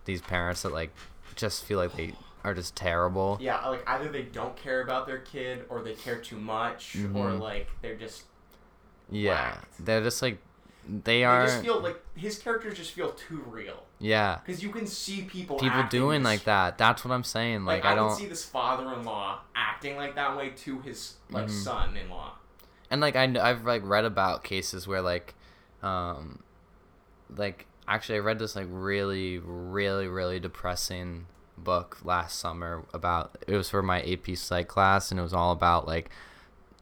these 0.05 0.21
parents 0.21 0.61
that 0.61 0.71
like 0.71 0.91
just 1.35 1.63
feel 1.65 1.79
like 1.79 1.93
they 1.95 2.13
are 2.43 2.53
just 2.53 2.75
terrible. 2.75 3.37
Yeah, 3.41 3.67
like 3.67 3.83
either 3.89 4.09
they 4.09 4.21
don't 4.21 4.55
care 4.55 4.81
about 4.81 5.07
their 5.07 5.17
kid, 5.17 5.65
or 5.69 5.81
they 5.81 5.93
care 5.95 6.17
too 6.19 6.37
much, 6.37 6.95
or 6.95 6.99
Mhm. 6.99 7.39
like 7.39 7.67
they're 7.81 7.95
just 7.95 8.23
Yeah, 9.09 9.31
whacked. 9.55 9.85
they're 9.85 10.03
just 10.03 10.21
like 10.21 10.37
they 10.87 11.01
they 11.19 11.23
are. 11.25 11.45
just 11.47 11.63
feel 11.63 11.79
like 11.81 11.99
his 12.15 12.37
characters 12.39 12.77
just 12.77 12.91
feel 12.93 13.11
too 13.11 13.43
real. 13.47 13.83
yeah, 13.99 14.37
Because 14.45 14.61
you 14.63 14.69
can 14.69 14.85
see 14.87 15.23
people 15.23 15.57
people 15.57 15.83
doing 15.89 16.21
this- 16.21 16.31
like 16.31 16.43
that. 16.45 16.77
That's 16.77 17.03
what 17.03 17.11
I'm 17.11 17.23
saying. 17.25 17.65
Like, 17.65 17.83
Like, 17.83 17.89
I, 17.89 17.93
I 17.93 17.95
don't. 17.95 18.15
see 18.15 18.27
this 18.27 18.45
father-in-law 18.45 19.39
acting 19.55 19.97
like 19.97 20.13
that 20.15 20.37
way 20.37 20.51
to 20.51 20.79
his 20.81 21.15
like 21.31 21.47
Mhm. 21.47 21.63
son-in-law. 21.63 22.33
And 22.89 23.01
like 23.01 23.15
I 23.15 23.23
I've 23.41 23.65
like 23.65 23.81
read 23.83 24.05
about 24.05 24.43
cases 24.43 24.87
where 24.87 25.01
like 25.01 25.35
um 25.83 26.43
like 27.35 27.65
actually 27.87 28.15
I 28.15 28.19
read 28.19 28.39
this 28.39 28.55
like 28.55 28.67
really 28.69 29.39
really 29.39 30.07
really 30.07 30.39
depressing 30.39 31.25
book 31.57 31.97
last 32.03 32.39
summer 32.39 32.85
about 32.93 33.37
it 33.47 33.55
was 33.55 33.69
for 33.69 33.81
my 33.81 34.01
AP 34.01 34.35
psych 34.35 34.67
class 34.67 35.11
and 35.11 35.19
it 35.19 35.23
was 35.23 35.33
all 35.33 35.51
about 35.51 35.87
like 35.87 36.09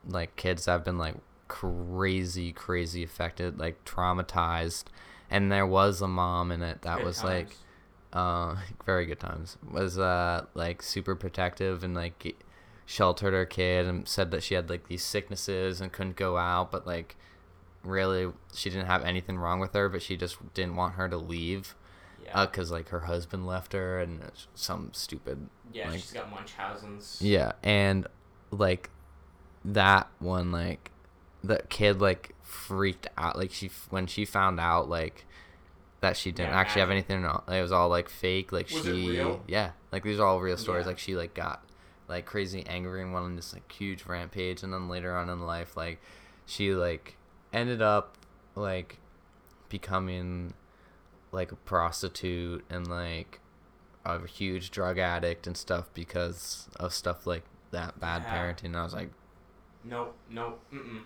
like 0.08 0.36
kids 0.36 0.66
that 0.66 0.72
have 0.72 0.84
been 0.84 0.98
like 0.98 1.16
crazy 1.48 2.52
crazy 2.52 3.04
affected 3.04 3.60
like 3.60 3.84
traumatized. 3.86 4.86
And 5.30 5.52
there 5.52 5.66
was 5.66 6.02
a 6.02 6.08
mom 6.08 6.52
in 6.52 6.62
it 6.62 6.82
that 6.84 6.98
Good 6.98 7.06
was 7.06 7.24
like 7.24 7.50
uh 8.14 8.56
very 8.86 9.06
good 9.06 9.20
times. 9.20 9.58
Was 9.72 9.98
uh 9.98 10.46
like 10.54 10.82
super 10.82 11.16
protective 11.16 11.84
and 11.84 11.96
like 11.96 12.36
sheltered 12.86 13.34
her 13.34 13.46
kid 13.46 13.86
and 13.88 14.08
said 14.08 14.30
that 14.32 14.44
she 14.44 14.54
had 14.54 14.70
like 14.70 14.88
these 14.88 15.04
sicknesses 15.04 15.82
and 15.82 15.92
couldn't 15.92 16.16
go 16.16 16.38
out 16.38 16.72
but 16.72 16.86
like 16.86 17.16
really 17.84 18.32
she 18.54 18.70
didn't 18.70 18.86
have 18.88 19.04
anything 19.04 19.38
wrong 19.38 19.60
with 19.60 19.74
her 19.74 19.90
but 19.90 20.02
she 20.02 20.16
just 20.18 20.38
didn't 20.54 20.76
want 20.76 20.96
her 20.96 21.08
to 21.10 21.18
leave 21.18 21.76
yeah, 22.24 22.42
uh, 22.42 22.46
because 22.46 22.72
like 22.72 22.90
her 22.90 23.02
husband 23.02 23.46
left 23.46 23.74
her 23.74 24.00
and 24.00 24.20
some 24.56 24.90
stupid 24.94 25.50
yeah, 25.74 25.90
like- 25.90 26.00
she's 26.00 26.12
got 26.12 26.30
Munchausen's. 26.32 27.20
yeah 27.22 27.54
and 27.64 28.08
like 28.52 28.90
that 29.64 30.08
one 30.20 30.52
like 30.52 30.92
the 31.44 31.62
kid 31.70 32.00
like 32.02 32.34
freaked 32.42 33.08
out 33.18 33.36
like 33.38 33.52
she 33.52 33.70
when 33.90 34.06
she 34.08 34.26
found 34.26 34.60
out 34.60 34.88
like 34.90 35.26
that 36.02 36.16
she 36.18 36.32
didn't 36.32 36.52
Yeah, 36.52 36.60
actually 36.60 36.82
have 36.82 36.92
anything 36.92 37.24
it 37.24 37.62
was 37.62 37.72
all 37.72 37.90
like 37.90 38.10
fake 38.10 38.52
like 38.52 38.70
Was 38.72 38.84
she 38.84 39.24
yeah 39.48 39.72
like 39.92 40.04
these 40.04 40.20
are 40.20 40.26
all 40.28 40.40
real 40.40 40.58
stories 40.58 40.84
Yeah. 40.84 40.90
like 40.90 41.00
she 41.00 41.16
like 41.16 41.34
got 41.34 41.64
like 42.08 42.26
crazy 42.26 42.64
angry 42.68 43.02
and 43.02 43.14
went 43.14 43.26
on 43.26 43.36
this 43.36 43.54
like 43.54 43.70
huge 43.72 44.06
rampage 44.06 44.62
and 44.64 44.72
then 44.74 44.88
later 44.88 45.16
on 45.16 45.30
in 45.30 45.40
life 45.46 45.76
like 45.76 46.00
she 46.46 46.74
like 46.74 47.18
ended 47.52 47.82
up 47.82 48.18
like 48.56 48.98
becoming 49.70 50.54
like 51.32 51.52
a 51.52 51.56
prostitute 51.56 52.64
and 52.70 52.88
like 52.88 53.40
a 54.06 54.26
huge 54.28 54.70
drug 54.72 54.98
addict 55.00 55.48
and 55.48 55.58
stuff 55.58 55.90
because 55.94 56.70
of 56.80 56.94
stuff 56.94 57.26
like 57.26 57.44
that 57.72 58.00
bad 58.00 58.22
Yeah. 58.24 58.36
parenting. 58.38 58.66
And 58.66 58.78
I 58.78 58.84
was 58.84 58.94
like, 58.94 59.10
Nope, 59.84 60.16
nope, 60.30 60.60
mm-mm. 60.74 61.02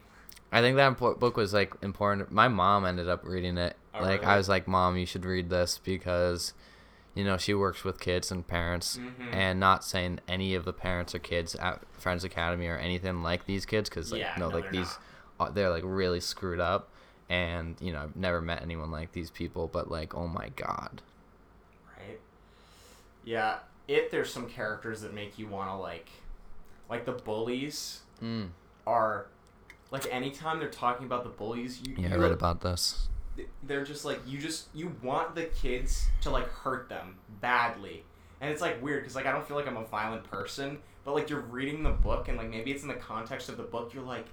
I 0.51 0.61
think 0.61 0.77
that 0.77 0.97
book 0.97 1.35
was 1.37 1.53
like 1.53 1.73
important. 1.81 2.31
My 2.31 2.47
mom 2.47 2.85
ended 2.85 3.07
up 3.09 3.25
reading 3.25 3.57
it. 3.57 3.75
Oh, 3.93 4.01
like 4.01 4.21
really? 4.21 4.33
I 4.33 4.37
was 4.37 4.47
like, 4.49 4.67
"Mom, 4.67 4.97
you 4.97 5.05
should 5.05 5.25
read 5.25 5.49
this 5.49 5.79
because 5.83 6.53
you 7.15 7.23
know, 7.23 7.37
she 7.37 7.53
works 7.53 7.83
with 7.83 7.99
kids 7.99 8.31
and 8.31 8.47
parents 8.47 8.97
Mhm. 8.97 9.33
and 9.33 9.59
not 9.59 9.83
saying 9.83 10.19
any 10.27 10.55
of 10.55 10.63
the 10.65 10.73
parents 10.73 11.13
or 11.15 11.19
kids 11.19 11.55
at 11.55 11.81
Friends 11.93 12.23
Academy 12.23 12.67
or 12.67 12.77
anything 12.77 13.23
like 13.23 13.45
these 13.45 13.65
kids 13.65 13.89
cuz 13.89 14.11
like 14.11 14.21
Yeah, 14.21 14.33
no, 14.37 14.47
no, 14.47 14.53
like 14.55 14.63
they're 14.65 14.71
these 14.71 14.97
uh, 15.39 15.49
they're 15.49 15.69
like 15.69 15.83
really 15.85 16.19
screwed 16.19 16.59
up 16.59 16.89
and 17.29 17.75
you 17.79 17.91
know, 17.93 18.03
I've 18.03 18.15
never 18.15 18.41
met 18.41 18.61
anyone 18.61 18.91
like 18.91 19.11
these 19.11 19.31
people, 19.31 19.67
but 19.67 19.89
like 19.91 20.13
oh 20.15 20.27
my 20.27 20.49
god. 20.49 21.01
right? 21.97 22.19
Yeah, 23.23 23.59
it. 23.87 24.11
There's 24.11 24.31
some 24.31 24.47
characters 24.47 25.01
that 25.01 25.13
make 25.13 25.37
you 25.39 25.47
want 25.47 25.69
to 25.69 25.75
like, 25.75 26.09
like 26.89 27.05
the 27.05 27.11
bullies 27.13 28.01
Mm. 28.21 28.49
are, 28.85 29.27
like 29.91 30.05
anytime 30.13 30.59
they're 30.59 30.69
talking 30.69 31.05
about 31.05 31.23
the 31.23 31.29
bullies, 31.29 31.81
you 31.81 31.95
Yeah, 31.97 32.09
I 32.09 32.15
you 32.15 32.21
read 32.21 32.31
about 32.31 32.61
this. 32.61 33.07
They're 33.63 33.83
just 33.85 34.05
like 34.05 34.19
you 34.27 34.37
just 34.39 34.67
you 34.73 34.95
want 35.03 35.35
the 35.35 35.43
kids 35.45 36.07
to 36.21 36.29
like 36.29 36.47
hurt 36.49 36.89
them 36.89 37.15
badly 37.41 38.03
and 38.41 38.51
it's 38.51 38.61
like 38.61 38.81
weird 38.81 39.01
because 39.03 39.15
like 39.15 39.25
i 39.25 39.31
don't 39.31 39.47
feel 39.47 39.57
like 39.57 39.67
i'm 39.67 39.77
a 39.77 39.85
violent 39.85 40.23
person 40.23 40.79
but 41.03 41.13
like 41.13 41.29
you're 41.29 41.41
reading 41.41 41.83
the 41.83 41.89
book 41.89 42.27
and 42.27 42.37
like 42.37 42.49
maybe 42.49 42.71
it's 42.71 42.83
in 42.83 42.87
the 42.89 42.93
context 42.95 43.49
of 43.49 43.57
the 43.57 43.63
book 43.63 43.93
you're 43.93 44.03
like 44.03 44.25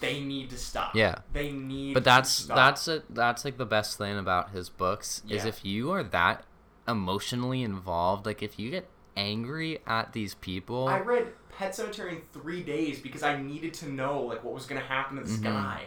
they 0.00 0.20
need 0.20 0.50
to 0.50 0.58
stop 0.58 0.94
Yeah. 0.94 1.16
they 1.32 1.50
need 1.52 1.94
But 1.94 2.00
to 2.00 2.04
that's 2.04 2.30
stop. 2.30 2.56
that's 2.56 2.88
it. 2.88 3.04
That's 3.14 3.44
like 3.44 3.56
the 3.58 3.64
best 3.66 3.96
thing 3.96 4.18
about 4.18 4.50
his 4.50 4.68
books 4.68 5.22
is 5.28 5.44
if 5.44 5.64
you 5.64 5.92
are 5.92 6.02
that 6.02 6.44
emotionally 6.88 7.62
involved, 7.62 8.26
like 8.26 8.42
if 8.42 8.58
you 8.58 8.70
get 8.70 8.88
angry 9.16 9.78
at 9.86 10.12
these 10.12 10.34
people, 10.34 10.88
i 10.88 10.98
read 10.98 11.28
pet 11.56 11.72
sematary 11.72 12.10
in 12.16 12.22
three 12.32 12.62
days 12.64 12.98
because 12.98 13.22
i 13.22 13.40
needed 13.40 13.72
to 13.72 13.88
know 13.88 14.20
like 14.22 14.42
what 14.42 14.52
was 14.52 14.66
gonna 14.66 14.80
happen 14.80 15.16
to 15.16 15.22
this 15.22 15.36
Mhm. 15.38 15.44
guy 15.44 15.84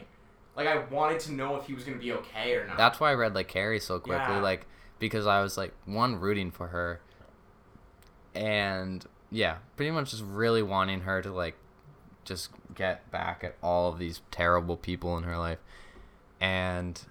like 0.57 0.67
i 0.67 0.77
wanted 0.85 1.19
to 1.21 1.31
know 1.31 1.55
if 1.55 1.65
he 1.67 1.73
was 1.73 1.83
gonna 1.85 1.97
be 1.97 2.11
okay 2.11 2.53
or 2.55 2.67
not 2.67 2.75
that's 2.77 2.99
why 2.99 3.11
I 3.11 3.13
read 3.13 3.33
like 3.35 3.47
Carrie 3.47 3.79
so 3.79 3.99
quickly, 3.99 4.35
Yeah. 4.35 4.41
like 4.41 4.65
because 4.99 5.25
I 5.27 5.41
was 5.41 5.55
like 5.57 5.73
one 5.85 6.15
rooting 6.19 6.49
for 6.51 6.67
her, 6.67 6.99
and 8.35 9.05
yeah, 9.31 9.57
pretty 9.75 9.91
much 9.91 10.11
just 10.11 10.23
really 10.23 10.61
wanting 10.63 11.01
her 11.01 11.21
to 11.21 11.31
like 11.31 11.55
just 12.25 12.49
get 12.75 13.09
back 13.11 13.43
at 13.43 13.55
all 13.63 13.89
of 13.91 13.99
these 13.99 14.21
terrible 14.31 14.77
people 14.77 15.17
in 15.17 15.23
her 15.23 15.37
life, 15.37 15.59
and 16.41 17.01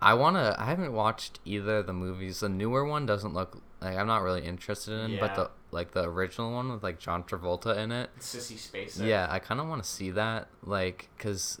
I 0.00 0.14
wanna. 0.14 0.54
I 0.58 0.66
haven't 0.66 0.92
watched 0.92 1.40
either 1.44 1.78
of 1.78 1.86
the 1.86 1.92
movies. 1.92 2.40
The 2.40 2.48
newer 2.48 2.84
one 2.84 3.06
doesn't 3.06 3.32
look 3.34 3.62
like 3.80 3.96
I'm 3.96 4.06
not 4.06 4.22
really 4.22 4.44
interested 4.44 4.92
in, 4.92 5.18
but 5.18 5.34
the 5.36 5.50
like 5.70 5.92
the 5.92 6.04
original 6.08 6.52
one 6.52 6.70
with 6.72 6.82
like 6.82 6.98
John 6.98 7.22
Travolta 7.22 7.76
in 7.76 7.92
it. 7.92 8.10
Sissy 8.20 8.54
Spacek 8.56 9.06
Yeah, 9.06 9.26
I 9.30 9.38
kind 9.38 9.60
of 9.60 9.68
want 9.68 9.82
to 9.82 9.88
see 9.88 10.10
that, 10.12 10.48
like, 10.62 11.08
cause 11.18 11.60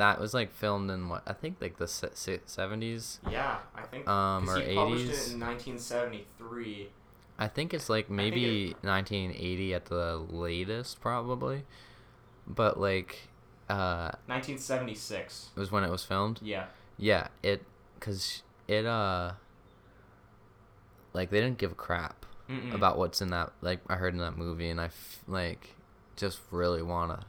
that 0.00 0.18
was 0.18 0.32
like 0.32 0.50
filmed 0.52 0.90
in 0.90 1.08
what 1.10 1.22
I 1.26 1.34
think 1.34 1.56
like 1.60 1.76
the 1.76 1.86
seventies. 1.86 3.20
yeah 3.30 3.58
i 3.74 3.82
think 3.82 4.08
Um, 4.08 4.48
or 4.48 4.58
he 4.60 4.74
published 4.74 5.04
80s. 5.12 5.28
it 5.28 5.32
in 5.34 5.40
1973 5.40 6.88
I 7.38 7.48
think 7.48 7.72
it's 7.72 7.88
like 7.88 8.10
maybe 8.10 8.74
1980 8.82 9.72
at 9.74 9.86
the 9.86 10.16
latest, 10.28 11.00
probably. 11.00 11.64
But 12.46 12.78
like, 12.78 13.28
uh, 13.68 14.12
1976 14.26 15.48
was 15.56 15.70
when 15.72 15.82
it 15.84 15.90
was 15.90 16.04
filmed. 16.04 16.38
yeah 16.42 16.66
Yeah, 16.98 17.28
it 17.42 17.64
cuz 17.98 18.42
it 18.68 18.84
uh 18.84 19.32
like 21.14 21.30
they 21.30 21.40
didn't 21.40 21.58
give 21.58 21.72
a 21.72 21.74
crap 21.86 22.26
Mm-mm. 22.48 22.74
about 22.74 22.98
what's 22.98 23.20
in 23.22 23.28
that 23.30 23.52
like 23.62 23.80
I 23.88 23.96
heard 23.96 24.12
in 24.14 24.20
that 24.20 24.36
movie 24.36 24.68
and 24.68 24.80
I 24.80 24.86
f- 24.86 25.20
like 25.26 25.76
just 26.16 26.40
really 26.50 26.82
want 26.82 27.18
to 27.18 27.26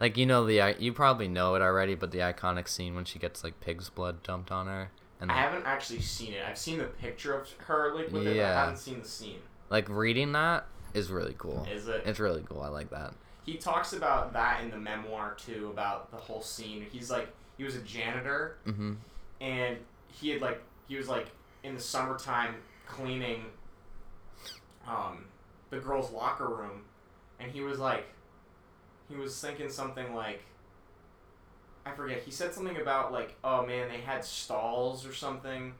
like 0.00 0.16
you 0.16 0.26
know 0.26 0.44
the 0.46 0.76
you 0.78 0.92
probably 0.92 1.28
know 1.28 1.54
it 1.54 1.62
already 1.62 1.94
but 1.94 2.10
the 2.12 2.18
iconic 2.18 2.68
scene 2.68 2.94
when 2.94 3.04
she 3.04 3.18
gets 3.18 3.42
like 3.44 3.60
pig's 3.60 3.88
blood 3.90 4.22
dumped 4.22 4.50
on 4.50 4.66
her 4.66 4.90
and 5.20 5.30
I 5.32 5.34
haven't 5.34 5.66
actually 5.66 6.00
seen 6.00 6.32
it. 6.32 6.44
I've 6.48 6.56
seen 6.56 6.78
the 6.78 6.84
picture 6.84 7.34
of 7.34 7.48
her 7.66 7.92
like 7.94 8.12
with 8.12 8.26
it, 8.26 8.36
but 8.36 8.44
I 8.44 8.60
haven't 8.60 8.76
seen 8.78 9.00
the 9.00 9.08
scene. 9.08 9.40
like 9.68 9.88
reading 9.88 10.32
that 10.32 10.66
is 10.94 11.10
really 11.10 11.34
cool. 11.36 11.66
Is 11.72 11.88
it? 11.88 12.02
It's 12.06 12.20
really 12.20 12.42
cool. 12.48 12.60
I 12.62 12.68
like 12.68 12.90
that. 12.90 13.14
He 13.44 13.56
talks 13.56 13.92
about 13.92 14.32
that 14.34 14.62
in 14.62 14.70
the 14.70 14.76
memoir 14.78 15.34
too, 15.36 15.68
about 15.72 16.10
the 16.12 16.16
whole 16.18 16.40
scene. 16.42 16.86
He's 16.92 17.10
like 17.10 17.28
he 17.56 17.64
was 17.64 17.74
a 17.74 17.80
janitor 17.80 18.58
Mhm. 18.66 18.96
and 19.40 19.78
he 20.06 20.30
had 20.30 20.40
like 20.40 20.62
he 20.86 20.96
was 20.96 21.08
like 21.08 21.26
in 21.64 21.74
the 21.74 21.80
summertime 21.80 22.54
cleaning 22.86 23.46
um 24.86 25.24
the 25.70 25.78
girls' 25.78 26.10
locker 26.12 26.48
room 26.48 26.82
and 27.40 27.50
he 27.50 27.60
was 27.60 27.78
like 27.78 28.06
he 29.08 29.16
was 29.16 29.38
thinking 29.40 29.68
something 29.70 30.14
like 30.14 30.42
I 31.86 31.92
forget, 31.92 32.20
he 32.22 32.30
said 32.30 32.52
something 32.52 32.76
about 32.80 33.12
like, 33.12 33.34
oh 33.42 33.64
man, 33.64 33.88
they 33.88 33.98
had 34.00 34.24
stalls 34.24 35.06
or 35.06 35.14
something. 35.14 35.72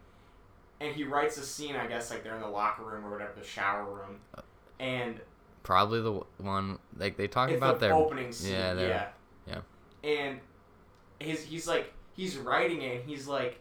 And 0.80 0.94
he 0.94 1.04
writes 1.04 1.36
a 1.38 1.42
scene, 1.44 1.76
I 1.76 1.86
guess, 1.86 2.10
like 2.10 2.22
they're 2.22 2.36
in 2.36 2.40
the 2.40 2.48
locker 2.48 2.82
room 2.84 3.04
or 3.04 3.10
whatever, 3.10 3.32
the 3.38 3.44
shower 3.46 3.84
room. 3.84 4.20
And 4.80 5.20
Probably 5.64 6.00
the 6.00 6.22
one 6.38 6.78
like 6.96 7.16
they 7.16 7.28
talk 7.28 7.50
about 7.50 7.74
the 7.80 7.86
their 7.88 7.94
opening 7.94 8.32
scene. 8.32 8.52
yeah, 8.52 8.74
Yeah, 8.74 9.08
they're- 9.52 9.62
And 10.04 10.40
his 11.18 11.42
he's 11.44 11.66
like 11.68 11.92
he's 12.14 12.36
writing 12.38 12.80
it. 12.82 13.00
and 13.00 13.10
He's 13.10 13.26
like, 13.26 13.60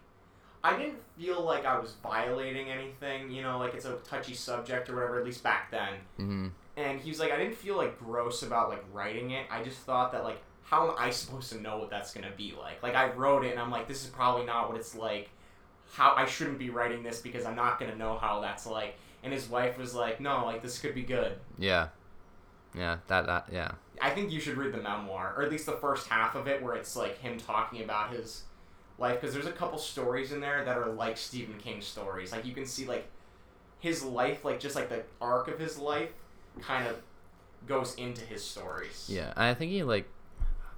I 0.63 0.77
didn't 0.77 0.99
feel 1.17 1.41
like 1.41 1.65
I 1.65 1.79
was 1.79 1.93
violating 2.03 2.69
anything. 2.69 3.29
You 3.31 3.41
know, 3.41 3.57
like 3.57 3.73
it's 3.73 3.85
a 3.85 3.95
touchy 4.05 4.35
subject 4.35 4.89
or 4.89 4.95
whatever. 4.95 5.19
At 5.19 5.25
least 5.25 5.43
back 5.43 5.69
then. 5.71 5.93
Mm 6.19 6.27
Mhm. 6.29 6.51
And 6.77 7.01
he 7.01 7.09
was 7.09 7.19
like, 7.19 7.31
I 7.31 7.37
didn't 7.37 7.55
feel 7.55 7.75
like 7.75 7.99
gross 7.99 8.43
about 8.43 8.69
like 8.69 8.85
writing 8.93 9.31
it. 9.31 9.47
I 9.49 9.63
just 9.63 9.79
thought 9.79 10.11
that 10.11 10.23
like, 10.23 10.41
how 10.63 10.89
am 10.89 10.95
I 10.97 11.09
supposed 11.09 11.51
to 11.51 11.59
know 11.59 11.79
what 11.79 11.89
that's 11.89 12.13
gonna 12.13 12.31
be 12.37 12.53
like? 12.57 12.83
Like 12.83 12.95
I 12.95 13.11
wrote 13.11 13.43
it 13.43 13.51
and 13.51 13.59
I'm 13.59 13.71
like, 13.71 13.87
this 13.87 14.03
is 14.03 14.09
probably 14.09 14.45
not 14.45 14.69
what 14.69 14.77
it's 14.77 14.95
like. 14.95 15.29
How 15.91 16.13
I 16.15 16.25
shouldn't 16.25 16.59
be 16.59 16.69
writing 16.69 17.01
this 17.01 17.19
because 17.19 17.45
I'm 17.45 17.55
not 17.55 17.79
gonna 17.79 17.95
know 17.95 18.17
how 18.17 18.41
that's 18.41 18.67
like. 18.67 18.95
And 19.23 19.33
his 19.33 19.49
wife 19.49 19.77
was 19.77 19.95
like, 19.95 20.21
no, 20.21 20.45
like 20.45 20.61
this 20.61 20.77
could 20.77 20.93
be 20.93 21.03
good. 21.03 21.33
Yeah. 21.57 21.87
Yeah, 22.75 22.97
that 23.07 23.25
that 23.25 23.47
yeah. 23.51 23.71
I 23.99 24.11
think 24.11 24.31
you 24.31 24.39
should 24.39 24.57
read 24.57 24.71
the 24.71 24.81
memoir, 24.81 25.33
or 25.35 25.43
at 25.43 25.49
least 25.49 25.65
the 25.65 25.71
first 25.71 26.07
half 26.07 26.35
of 26.35 26.47
it, 26.47 26.61
where 26.61 26.75
it's 26.75 26.95
like 26.95 27.17
him 27.17 27.39
talking 27.39 27.83
about 27.83 28.11
his 28.11 28.43
life. 28.99 29.19
Because 29.19 29.33
there's 29.33 29.47
a 29.47 29.51
couple 29.51 29.79
stories 29.79 30.31
in 30.31 30.39
there 30.39 30.63
that 30.63 30.77
are 30.77 30.91
like 30.91 31.17
Stephen 31.17 31.57
King 31.57 31.81
stories. 31.81 32.31
Like 32.31 32.45
you 32.45 32.53
can 32.53 32.67
see 32.67 32.85
like 32.85 33.07
his 33.79 34.03
life, 34.03 34.45
like 34.45 34.59
just 34.59 34.75
like 34.75 34.89
the 34.89 35.03
arc 35.19 35.47
of 35.47 35.57
his 35.57 35.79
life, 35.79 36.09
kind 36.61 36.87
of 36.87 37.01
goes 37.67 37.95
into 37.95 38.21
his 38.21 38.43
stories. 38.43 39.05
Yeah, 39.09 39.33
I 39.35 39.53
think 39.53 39.71
he 39.71 39.83
like, 39.83 40.07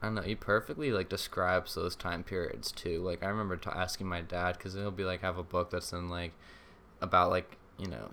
I 0.02 0.06
don't 0.08 0.16
know, 0.16 0.22
he 0.22 0.36
perfectly 0.36 0.92
like 0.92 1.10
describes 1.10 1.76
those 1.76 1.96
time 1.96 2.24
periods 2.24 2.72
too. 2.72 3.02
Like 3.02 3.24
I 3.24 3.28
remember 3.28 3.58
t- 3.58 3.70
asking 3.74 4.08
my 4.08 4.22
dad 4.22 4.58
because 4.58 4.74
he'll 4.74 4.92
be 4.92 5.04
like 5.04 5.22
have 5.22 5.38
a 5.38 5.44
book 5.44 5.70
that's 5.72 5.92
in 5.94 6.10
like 6.10 6.32
about 7.02 7.30
like 7.30 7.58
you 7.78 7.88
know 7.88 8.12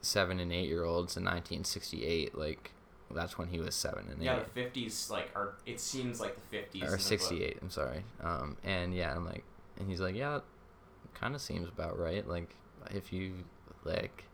seven 0.00 0.38
and 0.40 0.52
eight 0.52 0.68
year 0.68 0.84
olds 0.84 1.16
in 1.16 1.24
1968. 1.24 2.36
Like 2.36 2.72
that's 3.10 3.38
when 3.38 3.48
he 3.48 3.58
was 3.58 3.74
seven 3.74 4.06
and 4.10 4.22
Yeah, 4.22 4.36
eight. 4.38 4.44
the 4.44 4.50
fifties 4.62 5.08
like 5.10 5.30
are. 5.34 5.54
It 5.64 5.80
seems 5.80 6.20
like 6.20 6.34
the 6.34 6.42
fifties. 6.42 6.82
or 6.84 6.98
68 6.98 7.56
i'm 7.62 7.70
sorry 7.70 8.02
um 8.22 8.56
and 8.64 8.94
yeah 8.94 9.14
i'm 9.14 9.24
like 9.24 9.44
and 9.78 9.88
he's 9.88 9.98
like 10.00 10.14
yeah 10.14 10.40
kind 11.14 11.34
of 11.34 11.40
seems 11.40 11.66
about 11.68 11.98
right 11.98 12.28
like 12.28 12.54
if 12.90 13.10
you 13.12 13.32
like 13.84 14.24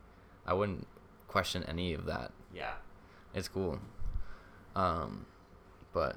i 0.45 0.53
wouldn't 0.53 0.87
question 1.29 1.63
any 1.69 1.95
of 1.95 2.05
that 2.07 2.33
Yeah. 2.55 2.75
it's 3.35 3.49
cool 3.49 3.79
um 4.77 5.27
but 5.93 6.17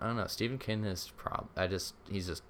i 0.00 0.06
don't 0.06 0.16
know 0.16 0.26
stephen 0.26 0.58
king 0.58 0.84
is 0.84 1.12
prob 1.16 1.48
i 1.56 1.66
just 1.66 1.94
he's 2.10 2.26
just 2.26 2.42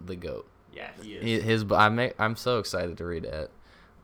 the 0.00 0.16
goat 0.16 0.46
Yeah, 0.72 0.90
he 1.02 1.14
is. 1.14 1.22
He- 1.24 1.40
his 1.40 1.64
i 1.72 1.88
make 1.88 2.14
i'm 2.18 2.36
so 2.36 2.58
excited 2.58 2.96
to 2.98 3.04
read 3.04 3.24
it 3.24 3.50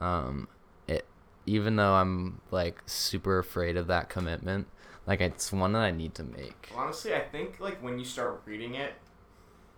um 0.01 0.49
it 0.89 1.05
even 1.47 1.77
though 1.77 1.95
i'm 1.95 2.41
like 2.51 2.83
super 2.87 3.39
afraid 3.39 3.77
of 3.77 3.87
that 3.89 4.09
commitment 4.09 4.67
like 5.07 5.21
it's 5.21 5.53
one 5.53 5.73
that 5.73 5.81
i 5.83 5.91
need 5.91 6.15
to 6.15 6.25
make 6.25 6.71
Honestly, 6.75 7.15
I 7.15 7.21
think 7.21 7.61
like 7.61 7.83
when 7.83 7.99
you 7.99 8.05
start 8.05 8.43
reading 8.47 8.75
it, 8.75 8.95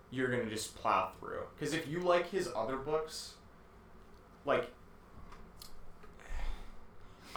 you're 0.09 0.29
gonna 0.29 0.49
just 0.49 0.75
plow 0.75 1.11
through. 1.19 1.41
Because 1.53 1.73
if 1.73 1.87
you 1.87 1.99
like 1.99 2.29
his 2.31 2.49
other 2.55 2.77
books, 2.77 3.33
like 4.45 4.71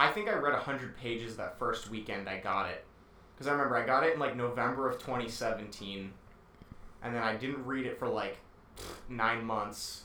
I 0.01 0.11
think 0.11 0.29
I 0.29 0.35
read 0.35 0.55
hundred 0.55 0.97
pages 0.97 1.37
that 1.37 1.59
first 1.59 1.91
weekend 1.91 2.29
I 2.29 2.39
got 2.39 2.71
it. 2.71 2.85
Because 3.35 3.47
I 3.49 3.53
remember 3.53 3.77
I 3.77 3.85
got 3.87 4.05
it 4.05 4.15
in 4.15 4.21
like 4.21 4.37
November 4.37 4.89
of 4.89 4.99
2017, 4.99 6.13
and 7.03 7.15
then 7.15 7.23
I 7.23 7.37
didn't 7.37 7.65
read 7.67 7.87
it 7.87 7.99
for 7.99 8.09
like 8.09 8.39
nine 9.09 9.45
months. 9.45 10.05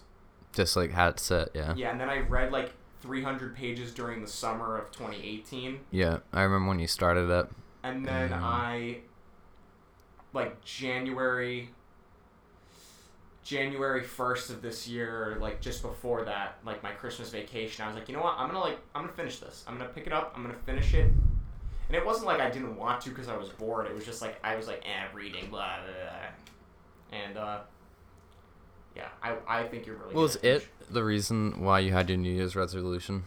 just 0.53 0.75
like 0.75 0.91
had 0.91 1.09
it 1.11 1.19
set 1.19 1.49
yeah 1.53 1.73
Yeah, 1.75 1.91
and 1.91 1.99
then 1.99 2.09
I 2.09 2.19
read 2.19 2.51
like 2.51 2.71
300 3.01 3.55
pages 3.55 3.93
during 3.93 4.21
the 4.21 4.27
summer 4.27 4.77
of 4.77 4.91
2018. 4.91 5.79
Yeah, 5.91 6.19
I 6.33 6.41
remember 6.43 6.69
when 6.69 6.79
you 6.79 6.87
started 6.87 7.29
it. 7.29 7.47
And 7.83 8.05
then 8.05 8.29
Mm. 8.31 8.41
I 8.41 8.97
like 10.33 10.61
January 10.63 11.69
January 13.45 14.01
1st 14.03 14.49
of 14.49 14.61
this 14.61 14.87
year, 14.87 15.37
like 15.39 15.61
just 15.61 15.81
before 15.81 16.25
that, 16.25 16.57
like 16.65 16.81
my 16.83 16.91
Christmas 16.91 17.29
vacation, 17.29 17.85
I 17.85 17.87
was 17.87 17.95
like, 17.95 18.09
you 18.09 18.15
know 18.15 18.21
what? 18.23 18.33
I'm 18.37 18.49
going 18.49 18.59
to 18.61 18.67
like 18.69 18.79
I'm 18.93 19.03
going 19.03 19.11
to 19.11 19.15
finish 19.15 19.39
this. 19.39 19.63
I'm 19.67 19.77
going 19.77 19.87
to 19.87 19.93
pick 19.93 20.07
it 20.07 20.11
up. 20.13 20.33
I'm 20.35 20.43
going 20.43 20.53
to 20.53 20.61
finish 20.63 20.93
it. 20.95 21.05
And 21.87 21.95
it 21.95 22.03
wasn't 22.03 22.25
like 22.25 22.41
I 22.41 22.49
didn't 22.49 22.75
want 22.75 22.99
to 23.01 23.09
because 23.09 23.29
I 23.29 23.37
was 23.37 23.49
bored. 23.49 23.85
It 23.85 23.93
was 23.95 24.03
just 24.03 24.21
like 24.21 24.37
I 24.43 24.55
was 24.55 24.67
like, 24.67 24.83
eh, 24.83 25.05
reading, 25.13 25.49
blah, 25.51 25.77
blah, 25.77 25.93
blah. 25.93 27.19
And 27.19 27.37
uh 27.37 27.59
yeah, 28.95 29.09
I, 29.21 29.35
I 29.47 29.63
think 29.67 29.85
you're 29.85 29.97
really 29.97 30.15
Was 30.15 30.37
it 30.37 30.67
the 30.89 31.03
reason 31.03 31.61
why 31.61 31.79
you 31.79 31.91
had 31.91 32.09
your 32.09 32.17
New 32.17 32.33
Year's 32.33 32.55
resolution? 32.55 33.23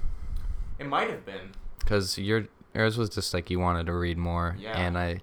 It 0.79 0.87
might 0.87 1.11
have 1.11 1.25
been. 1.25 1.53
Because 1.79 2.19
your 2.19 2.47
yours 2.75 2.99
was 2.99 3.09
just 3.11 3.33
like 3.33 3.51
you 3.51 3.61
wanted 3.61 3.87
to 3.87 3.93
read 3.95 4.19
more, 4.19 4.57
Yeah. 4.59 4.79
and 4.79 4.97
I, 4.99 5.21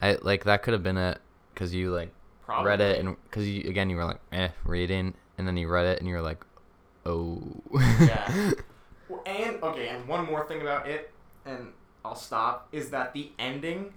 I 0.00 0.16
like 0.22 0.44
that 0.44 0.62
could 0.62 0.72
have 0.72 0.82
been 0.82 0.96
it 0.96 1.18
because 1.52 1.74
you 1.74 1.90
like 1.92 2.10
Probably. 2.50 2.68
read 2.68 2.80
it 2.80 2.98
and 2.98 3.16
because 3.24 3.46
you 3.48 3.68
again 3.70 3.88
you 3.90 3.96
were 3.96 4.04
like 4.04 4.20
eh 4.32 4.48
reading 4.64 5.14
and 5.38 5.46
then 5.46 5.56
you 5.56 5.68
read 5.68 5.86
it 5.86 5.98
and 6.00 6.08
you 6.08 6.14
were 6.14 6.20
like 6.22 6.44
oh 7.06 7.40
Yeah. 8.00 8.52
Well, 9.08 9.22
and 9.26 9.60
okay, 9.62 9.88
and 9.88 10.06
one 10.06 10.24
more 10.24 10.46
thing 10.46 10.60
about 10.60 10.86
it, 10.88 11.12
and 11.44 11.72
I'll 12.04 12.14
stop, 12.14 12.68
is 12.70 12.90
that 12.90 13.12
the 13.12 13.32
ending 13.40 13.92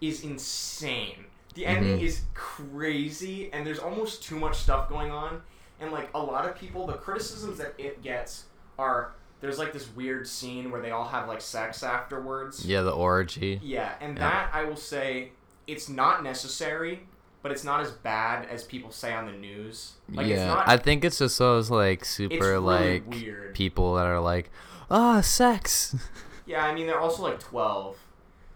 is 0.00 0.22
insane. 0.22 1.24
The 1.54 1.66
ending 1.66 1.98
Mhm. 1.98 2.02
is 2.02 2.22
crazy, 2.34 3.52
and 3.52 3.66
there's 3.66 3.80
almost 3.80 4.22
too 4.22 4.38
much 4.38 4.56
stuff 4.58 4.88
going 4.88 5.10
on. 5.10 5.42
And 5.80 5.90
like 5.90 6.08
a 6.14 6.20
lot 6.22 6.46
of 6.48 6.54
people, 6.56 6.86
the 6.86 6.92
criticisms 6.92 7.58
that 7.58 7.74
it 7.78 8.00
gets 8.00 8.44
are 8.78 9.14
there's 9.40 9.58
like 9.58 9.72
this 9.72 9.88
weird 9.94 10.26
scene 10.28 10.70
where 10.70 10.80
they 10.80 10.92
all 10.92 11.04
have 11.08 11.26
like 11.26 11.40
sex 11.40 11.82
afterwards. 11.82 12.64
yeah 12.64 12.82
the 12.82 12.92
orgy 12.92 13.58
Yeah, 13.62 13.94
and 14.00 14.16
Yeah. 14.16 14.30
that 14.30 14.50
I 14.54 14.64
will 14.64 14.76
say 14.76 15.32
it's 15.66 15.88
not 15.88 16.22
necessary, 16.22 17.08
but 17.44 17.52
it's 17.52 17.62
not 17.62 17.80
as 17.82 17.90
bad 17.90 18.48
as 18.48 18.64
people 18.64 18.90
say 18.90 19.12
on 19.12 19.26
the 19.26 19.32
news. 19.32 19.92
Like 20.10 20.26
yeah 20.26 20.34
it's 20.34 20.44
not 20.46 20.68
I 20.68 20.78
think 20.78 21.04
it's 21.04 21.18
just 21.18 21.38
those 21.38 21.70
like 21.70 22.04
super 22.06 22.36
really 22.36 22.58
like 23.02 23.10
weird. 23.10 23.54
people 23.54 23.94
that 23.96 24.06
are 24.06 24.18
like 24.18 24.50
ah 24.90 25.20
sex 25.20 25.94
Yeah, 26.46 26.64
I 26.64 26.74
mean 26.74 26.86
they're 26.86 26.98
also 27.00 27.22
like 27.22 27.40
12. 27.40 27.96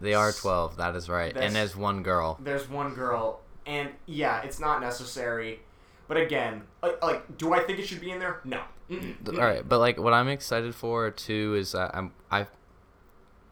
they 0.01 0.15
are 0.15 0.31
12 0.31 0.77
that 0.77 0.95
is 0.95 1.07
right 1.07 1.33
That's- 1.33 1.47
and 1.47 1.55
there's 1.55 1.75
one 1.75 2.01
girl 2.01 2.39
There's 2.41 2.67
one 2.67 2.95
girl, 2.95 3.41
and 3.67 3.89
yeah, 4.07 4.41
it's 4.41 4.59
not 4.59 4.81
necessary. 4.81 5.59
But 6.07 6.17
again, 6.17 6.63
like, 6.81 7.03
like 7.03 7.37
do 7.37 7.53
I 7.53 7.59
think 7.59 7.77
it 7.77 7.87
should 7.87 8.01
be 8.01 8.09
in 8.09 8.17
there? 8.19 8.41
No. 8.43 8.61
Mm-mm. 8.89 9.37
All 9.37 9.45
right 9.45 9.61
but 9.69 9.77
like 9.77 9.99
what 9.99 10.13
i'm 10.13 10.27
excited 10.29 10.73
for 10.73 11.11
too 11.11 11.53
is 11.53 11.73
that 11.73 11.91
i'm 11.95 12.11
i 12.31 12.47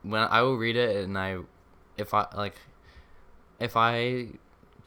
when 0.01 0.22
i 0.22 0.41
will 0.41 0.57
read 0.57 0.76
it 0.76 1.03
and 1.05 1.15
i 1.15 1.38
if 1.95 2.11
i 2.15 2.26
like 2.35 2.55
if 3.59 3.77
i 3.77 4.30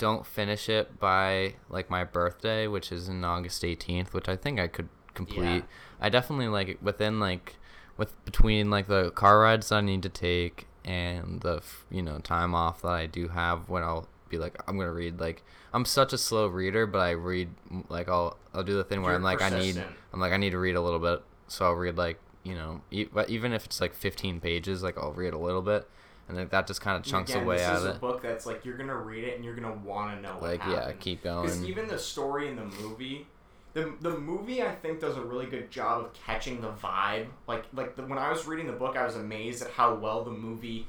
don't 0.00 0.26
finish 0.26 0.68
it 0.68 0.98
by 0.98 1.54
like 1.68 1.88
my 1.90 2.02
birthday 2.02 2.66
which 2.66 2.90
is 2.90 3.08
in 3.08 3.22
august 3.24 3.62
18th 3.62 4.12
which 4.12 4.28
i 4.28 4.34
think 4.34 4.58
i 4.58 4.66
could 4.66 4.88
complete 5.14 5.44
Yeah. 5.44 5.60
i 6.00 6.08
definitely 6.08 6.48
like 6.48 6.78
within 6.82 7.20
like 7.20 7.56
with 7.96 8.12
between 8.24 8.70
like 8.70 8.88
the 8.88 9.10
car 9.12 9.40
rides 9.40 9.68
that 9.68 9.76
i 9.76 9.80
need 9.82 10.02
to 10.02 10.08
take 10.08 10.66
and 10.84 11.40
the 11.42 11.62
you 11.90 12.02
know 12.02 12.18
time 12.18 12.54
off 12.54 12.80
that 12.82 12.92
i 12.92 13.06
do 13.06 13.28
have 13.28 13.68
when 13.68 13.82
i'll 13.82 14.08
be 14.30 14.38
like 14.38 14.60
i'm 14.66 14.78
gonna 14.78 14.90
read 14.92 15.20
like 15.20 15.42
i'm 15.74 15.84
such 15.84 16.12
a 16.12 16.18
slow 16.18 16.46
reader 16.46 16.86
but 16.86 16.98
i 17.00 17.10
read 17.10 17.50
like 17.88 18.08
i'll 18.08 18.36
i'll 18.54 18.62
do 18.64 18.74
the 18.74 18.84
thing 18.84 19.02
where 19.02 19.12
You're 19.12 19.16
i'm 19.18 19.22
like 19.22 19.42
i 19.42 19.50
need. 19.50 19.76
I'm 20.12 20.18
like 20.20 20.32
I 20.32 20.38
need 20.38 20.50
to 20.50 20.58
read 20.58 20.74
a 20.74 20.80
little 20.80 20.98
bit, 20.98 21.22
so 21.46 21.66
I'll 21.66 21.74
read 21.74 21.96
like 21.96 22.18
you 22.42 22.54
know, 22.56 22.80
e- 22.90 23.06
even 23.28 23.52
if 23.52 23.64
it's 23.64 23.80
like 23.80 23.94
15 23.94 24.40
pages, 24.40 24.82
like 24.82 24.98
I'll 24.98 25.12
read 25.12 25.34
a 25.34 25.38
little 25.38 25.62
bit, 25.62 25.88
and 26.30 26.38
then 26.38 26.48
that 26.50 26.66
just 26.66 26.80
kind 26.80 26.96
of 26.96 27.02
chunks 27.04 27.30
again, 27.32 27.42
away 27.44 27.58
this 27.58 27.78
is 27.80 27.84
a 27.84 27.90
it. 27.90 28.00
book 28.00 28.22
that's 28.22 28.46
like 28.46 28.64
you're 28.64 28.76
gonna 28.78 28.96
read 28.96 29.24
it 29.24 29.36
and 29.36 29.44
you're 29.44 29.54
gonna 29.54 29.74
want 29.84 30.16
to 30.16 30.22
know 30.22 30.34
what 30.34 30.42
Like 30.42 30.60
yeah, 30.66 30.92
keep 30.98 31.22
Because 31.22 31.56
going. 31.58 31.68
even 31.68 31.86
the 31.88 31.98
story 31.98 32.48
in 32.48 32.56
the 32.56 32.64
movie 32.64 33.26
the 33.74 33.92
the 34.00 34.16
movie 34.18 34.62
I 34.62 34.74
think 34.74 35.00
does 35.00 35.16
a 35.16 35.22
really 35.22 35.46
good 35.46 35.70
job 35.70 36.04
of 36.04 36.12
catching 36.14 36.60
the 36.60 36.70
vibe. 36.72 37.26
Like 37.46 37.64
like 37.74 37.94
the, 37.96 38.02
when 38.02 38.18
I 38.18 38.30
was 38.30 38.46
reading 38.46 38.66
the 38.66 38.72
book, 38.72 38.96
I 38.96 39.04
was 39.04 39.14
amazed 39.16 39.62
at 39.62 39.70
how 39.70 39.94
well 39.94 40.24
the 40.24 40.30
movie 40.32 40.86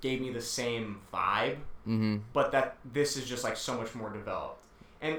gave 0.00 0.20
me 0.20 0.30
the 0.30 0.40
same 0.40 1.00
vibe, 1.12 1.56
Mm-hmm. 1.86 2.18
but 2.32 2.52
that 2.52 2.76
this 2.92 3.16
is 3.16 3.28
just 3.28 3.42
like 3.44 3.56
so 3.56 3.76
much 3.76 3.94
more 3.94 4.08
developed. 4.10 4.64
And 5.02 5.18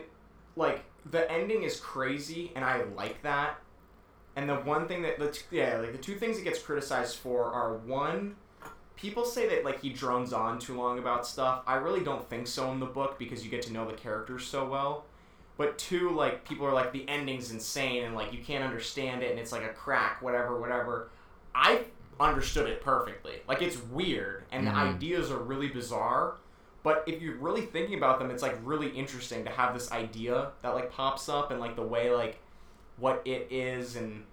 like 0.56 0.84
the 1.12 1.30
ending 1.32 1.64
is 1.64 1.80
crazy, 1.80 2.52
and 2.56 2.64
I 2.66 2.84
like 2.96 3.22
that. 3.24 3.60
And 4.36 4.50
the 4.50 4.56
one 4.56 4.88
thing 4.88 5.04
that 5.04 5.20
the 5.20 5.30
t- 5.30 5.44
yeah 5.52 5.78
like 5.78 5.92
the 5.92 5.98
two 6.00 6.16
things 6.16 6.38
it 6.40 6.44
gets 6.46 6.60
criticized 6.60 7.18
for 7.18 7.46
are 7.54 7.76
one. 7.78 8.38
People 8.96 9.26
say 9.26 9.48
that 9.50 9.66
like 9.66 9.82
he 9.82 9.90
drones 9.90 10.32
on 10.34 10.60
too 10.60 10.76
long 10.78 11.00
about 11.00 11.26
stuff. 11.28 11.64
I 11.68 11.76
really 11.76 12.04
don't 12.04 12.28
think 12.30 12.48
so 12.48 12.72
in 12.72 12.80
the 12.80 12.86
book 12.86 13.18
because 13.20 13.44
you 13.44 13.52
get 13.52 13.62
to 13.64 13.74
know 13.74 13.86
the 13.88 13.94
characters 13.98 14.46
so 14.46 14.68
well. 14.68 15.06
But 15.58 15.78
two, 15.78 16.12
like 16.12 16.48
people 16.48 16.66
are 16.66 16.74
like 16.74 16.92
the 16.94 17.08
ending's 17.10 17.52
insane 17.52 18.04
and 18.04 18.16
like 18.16 18.32
you 18.34 18.40
can't 18.44 18.64
understand 18.64 19.22
it 19.24 19.32
and 19.32 19.40
it's 19.40 19.52
like 19.52 19.64
a 19.64 19.70
crack, 19.70 20.22
whatever, 20.22 20.60
whatever. 20.60 21.10
I 21.54 21.84
understood 22.20 22.70
it 22.70 22.82
perfectly. 22.82 23.42
Like 23.48 23.62
it's 23.62 23.78
weird 23.78 24.46
and 24.52 24.66
the 24.68 24.72
Mhm. 24.72 24.96
ideas 24.96 25.32
are 25.32 25.38
really 25.40 25.68
bizarre. 25.68 26.36
But 26.84 27.04
if 27.08 27.22
you're 27.22 27.38
really 27.38 27.62
thinking 27.62 27.98
about 27.98 28.20
them, 28.20 28.30
it's 28.30 28.44
like 28.44 28.58
really 28.64 28.90
interesting 28.90 29.44
to 29.46 29.50
have 29.50 29.74
this 29.74 29.92
idea 29.92 30.52
that 30.62 30.76
like 30.76 30.92
pops 30.92 31.30
up 31.30 31.50
and 31.52 31.60
like 31.60 31.76
the 31.76 31.82
way 31.84 32.12
like 32.12 32.40
what 32.98 33.22
it 33.26 33.48
is 33.50 33.96
and 33.96 34.26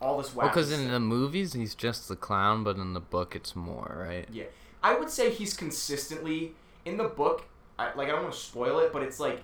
all 0.00 0.18
this. 0.18 0.34
Well, 0.34 0.48
because 0.48 0.70
wacky 0.72 0.84
in 0.84 0.90
the 0.90 1.00
movies 1.00 1.52
he's 1.52 1.74
just 1.74 2.08
the 2.08 2.16
clown, 2.16 2.64
but 2.64 2.76
in 2.76 2.92
the 2.92 3.00
book 3.00 3.34
it's 3.36 3.56
more, 3.56 3.96
right? 4.08 4.26
Yeah, 4.32 4.44
I 4.82 4.94
would 4.98 5.10
say 5.10 5.30
he's 5.30 5.54
consistently 5.56 6.54
in 6.84 6.96
the 6.96 7.04
book. 7.04 7.44
I, 7.78 7.92
like 7.94 8.08
I 8.08 8.12
don't 8.12 8.22
want 8.22 8.34
to 8.34 8.40
spoil 8.40 8.78
it, 8.80 8.92
but 8.92 9.02
it's 9.02 9.20
like 9.20 9.42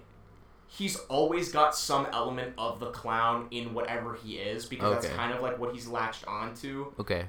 he's 0.68 0.96
always 1.08 1.52
got 1.52 1.74
some 1.74 2.06
element 2.12 2.54
of 2.56 2.80
the 2.80 2.90
clown 2.90 3.46
in 3.50 3.74
whatever 3.74 4.14
he 4.14 4.36
is 4.36 4.64
because 4.64 4.92
Okay. 4.96 5.06
that's 5.08 5.16
kind 5.16 5.32
of 5.34 5.42
like 5.42 5.58
what 5.58 5.72
he's 5.74 5.86
latched 5.86 6.26
onto. 6.26 6.92
Okay. 6.98 7.26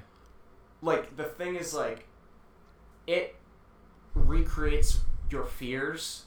Like 0.80 1.16
the 1.16 1.24
thing 1.24 1.56
is 1.56 1.74
like 1.74 2.06
it 3.06 3.36
recreates 4.14 5.00
your 5.30 5.44
fears, 5.44 6.24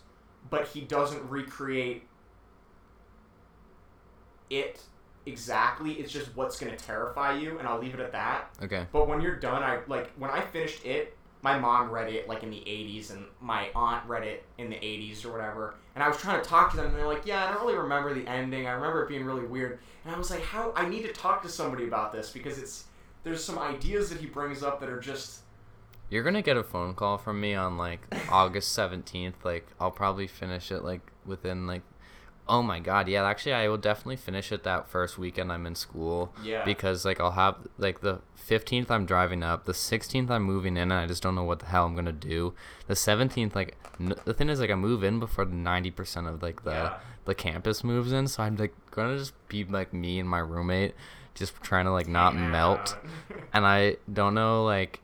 but 0.49 0.67
he 0.67 0.81
doesn't 0.81 1.27
recreate 1.29 2.03
it 4.49 4.81
exactly. 5.27 5.93
It's 5.93 6.11
just 6.11 6.35
what's 6.35 6.59
gonna 6.59 6.75
terrify 6.75 7.37
you, 7.37 7.59
and 7.59 7.67
I'll 7.67 7.79
leave 7.79 7.93
it 7.93 7.99
at 7.99 8.11
that. 8.13 8.49
Okay. 8.63 8.85
But 8.91 9.07
when 9.07 9.21
you're 9.21 9.35
done, 9.35 9.61
I 9.63 9.79
like 9.87 10.11
when 10.17 10.31
I 10.31 10.41
finished 10.41 10.85
it. 10.85 11.13
My 11.43 11.57
mom 11.59 11.91
read 11.91 12.11
it 12.11 12.27
like 12.27 12.41
in 12.41 12.49
the 12.49 12.57
'80s, 12.57 13.11
and 13.11 13.25
my 13.39 13.69
aunt 13.75 14.03
read 14.07 14.23
it 14.23 14.43
in 14.57 14.69
the 14.69 14.75
'80s 14.75 15.23
or 15.23 15.31
whatever. 15.31 15.75
And 15.93 16.03
I 16.03 16.07
was 16.07 16.17
trying 16.17 16.41
to 16.41 16.47
talk 16.47 16.71
to 16.71 16.77
them, 16.77 16.87
and 16.87 16.95
they're 16.95 17.07
like, 17.07 17.25
"Yeah, 17.25 17.45
I 17.45 17.53
don't 17.53 17.61
really 17.61 17.77
remember 17.77 18.13
the 18.13 18.27
ending. 18.27 18.67
I 18.67 18.71
remember 18.71 19.03
it 19.03 19.09
being 19.09 19.23
really 19.23 19.45
weird." 19.45 19.79
And 20.03 20.13
I 20.13 20.17
was 20.17 20.31
like, 20.31 20.41
"How? 20.41 20.73
I 20.75 20.87
need 20.89 21.03
to 21.03 21.13
talk 21.13 21.43
to 21.43 21.49
somebody 21.49 21.87
about 21.87 22.11
this 22.11 22.31
because 22.31 22.57
it's 22.57 22.85
there's 23.23 23.43
some 23.43 23.59
ideas 23.59 24.09
that 24.09 24.19
he 24.19 24.25
brings 24.25 24.63
up 24.63 24.79
that 24.79 24.89
are 24.89 24.99
just 24.99 25.41
You're 26.09 26.23
gonna 26.23 26.41
get 26.41 26.57
a 26.57 26.63
phone 26.63 26.95
call 26.95 27.17
from 27.17 27.39
me 27.39 27.53
on 27.53 27.77
like 27.77 28.01
August 28.31 28.73
seventeenth. 28.73 29.45
Like 29.45 29.67
I'll 29.79 29.91
probably 29.91 30.27
finish 30.27 30.71
it 30.71 30.83
like 30.83 31.11
within 31.25 31.67
like. 31.67 31.83
Oh 32.49 32.61
my 32.63 32.79
god, 32.79 33.07
yeah. 33.07 33.23
Actually, 33.25 33.53
I 33.53 33.67
will 33.67 33.77
definitely 33.77 34.15
finish 34.15 34.51
it 34.51 34.63
that 34.63 34.89
first 34.89 35.17
weekend 35.17 35.51
I'm 35.51 35.65
in 35.65 35.75
school. 35.75 36.33
Yeah. 36.43 36.63
Because 36.63 37.03
like 37.05 37.19
I'll 37.19 37.31
have 37.31 37.55
like 37.77 38.01
the 38.01 38.19
fifteenth 38.35 38.89
I'm 38.89 39.05
driving 39.05 39.43
up, 39.43 39.65
the 39.65 39.73
sixteenth 39.73 40.31
I'm 40.31 40.43
moving 40.43 40.77
in, 40.77 40.83
and 40.83 40.93
I 40.93 41.05
just 41.07 41.21
don't 41.23 41.35
know 41.35 41.43
what 41.43 41.59
the 41.59 41.65
hell 41.65 41.85
I'm 41.85 41.95
gonna 41.95 42.11
do. 42.13 42.53
The 42.87 42.95
seventeenth, 42.95 43.55
like 43.55 43.75
n- 43.99 44.15
the 44.25 44.33
thing 44.33 44.49
is, 44.49 44.59
like 44.59 44.71
I 44.71 44.75
move 44.75 45.03
in 45.03 45.19
before 45.19 45.45
ninety 45.45 45.91
percent 45.91 46.27
of 46.27 46.41
like 46.41 46.63
the 46.63 46.71
Yeah. 46.71 46.97
the 47.25 47.35
campus 47.35 47.83
moves 47.83 48.11
in, 48.13 48.27
so 48.27 48.43
I'm 48.43 48.55
like 48.55 48.73
gonna 48.91 49.17
just 49.17 49.33
be 49.49 49.63
like 49.65 49.93
me 49.93 50.19
and 50.19 50.29
my 50.29 50.39
roommate, 50.39 50.95
just 51.35 51.53
trying 51.61 51.85
to 51.85 51.91
like 51.91 52.07
not 52.07 52.33
hanging 52.33 52.51
melt 52.51 52.97
and 53.53 53.65
I 53.65 53.97
don't 54.11 54.33
know 54.33 54.63
like 54.63 55.01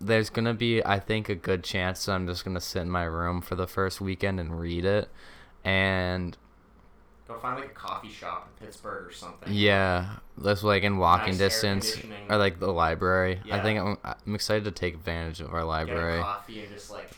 there's 0.00 0.28
gonna 0.30 0.54
be 0.54 0.84
I 0.84 0.98
think 0.98 1.28
a 1.28 1.34
good 1.34 1.62
chance 1.62 2.06
that 2.06 2.12
I'm 2.12 2.26
just 2.26 2.44
gonna 2.44 2.60
sit 2.60 2.80
in 2.82 2.90
my 2.90 3.04
room 3.04 3.40
for 3.40 3.54
the 3.54 3.66
first 3.66 4.00
weekend 4.00 4.40
and 4.40 4.58
read 4.58 4.84
it 4.84 5.08
and 5.64 6.36
Go 7.26 7.38
find 7.38 7.58
like 7.58 7.70
a 7.70 7.74
coffee 7.74 8.10
shop 8.10 8.50
in 8.60 8.66
Pittsburgh 8.66 9.06
or 9.06 9.12
something. 9.12 9.50
yeah 9.52 10.16
that's 10.36 10.62
like 10.62 10.82
in 10.82 10.98
walking 10.98 11.30
Nice 11.32 11.38
distance 11.38 11.96
or 12.28 12.36
like 12.36 12.60
the 12.60 12.70
library 12.70 13.40
I 13.50 13.60
think 13.60 13.80
I'm, 13.80 13.96
I'm 14.04 14.34
excited 14.34 14.64
to 14.64 14.70
take 14.70 14.94
advantage 14.94 15.40
of 15.40 15.54
our 15.54 15.64
library 15.64 16.20
coffee 16.20 16.60
and 16.64 16.72
just 16.72 16.90
like 16.90 17.10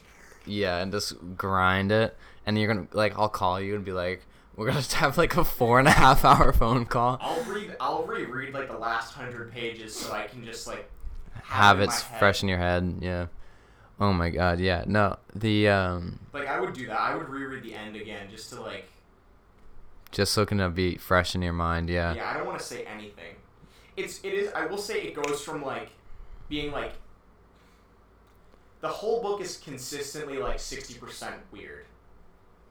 yeah 0.47 0.79
and 0.79 0.93
just 0.93 1.15
grind 1.37 1.91
it 1.91 2.17
and 2.47 2.57
you're 2.59 2.73
gonna 2.73 2.87
like 2.93 3.19
I'll 3.19 3.29
call 3.29 3.61
you 3.61 3.75
and 3.75 3.85
be 3.85 3.93
like 3.93 4.25
we're 4.55 4.67
gonna 4.69 4.81
have 4.81 5.19
like 5.19 5.37
a 5.37 5.43
four 5.45 5.81
and 5.81 5.89
a 5.89 5.93
half 5.93 6.25
hour 6.25 6.53
phone 6.53 6.85
call 6.87 7.19
I'll 7.21 7.43
read. 7.45 7.75
I'll 7.81 8.05
reread 8.05 8.55
like 8.55 8.69
the 8.69 8.79
last 8.79 9.13
hundred 9.15 9.53
pages 9.53 9.95
so 9.97 10.13
I 10.13 10.27
can 10.29 10.45
just 10.45 10.69
like 10.69 10.89
have 11.43 11.81
in 11.81 11.89
it 11.89 11.93
fresh 12.21 12.43
in 12.45 12.49
your 12.49 12.59
head 12.59 12.99
yeah 13.01 13.27
oh 13.99 14.13
my 14.13 14.31
god 14.31 14.61
yeah 14.61 14.85
no 14.87 15.17
the 15.35 15.69
um 15.69 16.21
Like 16.33 16.47
I 16.47 16.61
would 16.61 16.75
do 16.75 16.87
that. 16.87 17.01
I 17.01 17.17
would 17.17 17.29
reread 17.29 17.65
the 17.65 17.75
end 17.75 17.97
again 17.97 18.29
just 18.31 18.51
to 18.53 18.61
like. 18.61 18.85
Just 20.11 20.33
so 20.33 20.43
it 20.43 20.49
can 20.49 20.73
be 20.73 20.97
fresh 20.97 21.35
in 21.35 21.43
your 21.43 21.53
mind 21.53 21.89
Yeah, 21.91 22.15
Yeah, 22.15 22.31
I 22.31 22.35
don't 22.35 22.47
want 22.47 22.59
to 22.59 22.65
say 22.65 22.85
anything. 22.85 23.35
It's 23.97 24.21
it 24.23 24.33
is. 24.35 24.53
I 24.53 24.67
will 24.67 24.79
say 24.79 25.03
it 25.03 25.15
goes 25.15 25.43
from 25.43 25.63
like 25.65 25.91
being 26.49 26.71
like. 26.73 26.93
The 28.81 28.89
whole 28.89 29.23
book 29.23 29.41
is 29.41 29.57
consistently 29.57 30.37
like 30.39 30.61
sixty 30.61 30.95
percent 30.95 31.37
weird, 31.51 31.87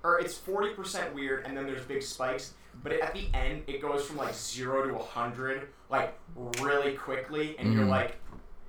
or 0.03 0.19
it's 0.19 0.37
forty 0.37 0.73
percent 0.73 1.13
weird, 1.15 1.45
and 1.45 1.57
then 1.57 1.65
there's 1.65 1.83
big 1.83 2.03
spikes. 2.03 2.53
But 2.83 2.93
at 2.93 3.13
the 3.13 3.27
end, 3.33 3.63
it 3.67 3.81
goes 3.81 4.05
from 4.05 4.17
like 4.17 4.33
zero 4.35 4.87
to 4.87 4.97
hundred 4.97 5.69
like 5.89 6.17
really 6.61 6.93
quickly, 6.93 7.55
and 7.57 7.73
you're 7.73 7.83
Mhm. 7.85 7.89
like, 7.89 8.15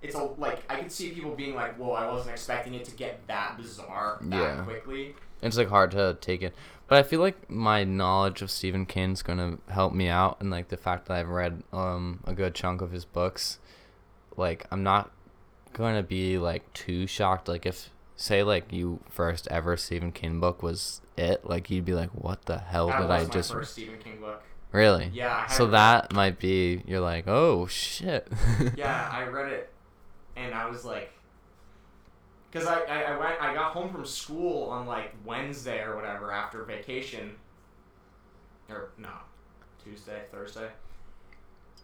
it's 0.01 0.15
a 0.15 0.23
like 0.39 0.61
I 0.71 0.77
could 0.81 0.91
see 0.91 1.11
people 1.11 1.35
being 1.35 1.55
like, 1.55 1.77
"Whoa, 1.77 1.93
I 1.93 2.11
wasn't 2.11 2.31
expecting 2.33 2.73
it 2.75 2.85
to 2.87 2.93
get 2.93 3.27
that 3.27 3.57
bizarre 3.59 4.19
that 4.23 4.37
Yeah. 4.37 4.65
quickly." 4.65 5.15
it's 5.43 5.59
like 5.59 5.69
hard 5.69 5.91
to 5.91 6.17
take 6.23 6.43
it 6.43 6.55
but 6.89 6.99
i 6.99 7.03
feel 7.03 7.21
like 7.21 7.49
my 7.51 7.85
knowledge 7.85 8.43
of 8.43 8.51
stephen 8.51 8.87
king's 8.87 9.23
gonna 9.23 9.59
help 9.69 9.93
me 9.93 10.09
out 10.09 10.37
and 10.41 10.51
like 10.51 10.69
the 10.69 10.77
fact 10.77 11.07
that 11.07 11.15
i've 11.15 11.29
read 11.29 11.63
um 11.73 12.21
a 12.27 12.33
good 12.35 12.55
chunk 12.55 12.81
of 12.81 12.91
his 12.93 13.05
books 13.05 13.59
like 14.37 14.67
i'm 14.71 14.83
not 14.83 15.11
gonna 15.73 16.03
be 16.03 16.39
like 16.39 16.71
too 16.73 17.07
shocked 17.07 17.49
like 17.49 17.67
if 17.67 17.91
say 18.17 18.43
like 18.43 18.73
you 18.73 18.99
first 19.11 19.47
ever 19.51 19.77
stephen 19.77 20.11
king 20.11 20.41
book 20.41 20.63
was 20.63 21.01
it 21.19 21.45
like 21.45 21.71
you'd 21.71 21.85
be 21.85 21.93
like 21.95 22.11
what 22.11 22.43
the 22.47 22.59
hell 22.59 22.89
That 22.89 23.01
did 23.03 23.11
i 23.11 23.25
just 23.27 23.53
first 23.53 23.73
Stephen 23.73 23.99
King 23.99 24.21
book. 24.21 24.43
really 24.73 25.11
Yeah. 25.13 25.47
I 25.49 25.53
so 25.53 25.67
that 25.69 26.13
might 26.15 26.39
be 26.39 26.83
you're 26.87 27.01
like 27.01 27.27
oh 27.27 27.67
shit 27.67 28.29
Yeah, 28.77 29.09
I 29.13 29.25
read 29.25 29.53
it, 29.53 29.71
and 30.35 30.55
I 30.55 30.69
was 30.69 30.85
like, 30.85 31.13
because 32.51 32.67
I, 32.67 32.81
I, 32.81 33.03
I 33.03 33.19
went 33.19 33.41
I 33.41 33.55
got 33.55 33.73
home 33.73 33.91
from 33.91 34.05
school 34.05 34.71
on 34.71 34.87
like 34.87 35.15
Wednesday 35.25 35.83
or 35.83 35.97
whatever 35.97 36.33
after 36.33 36.63
vacation, 36.65 37.33
or 38.69 38.91
no, 38.99 39.11
Tuesday 39.83 40.23
Thursday, 40.31 40.69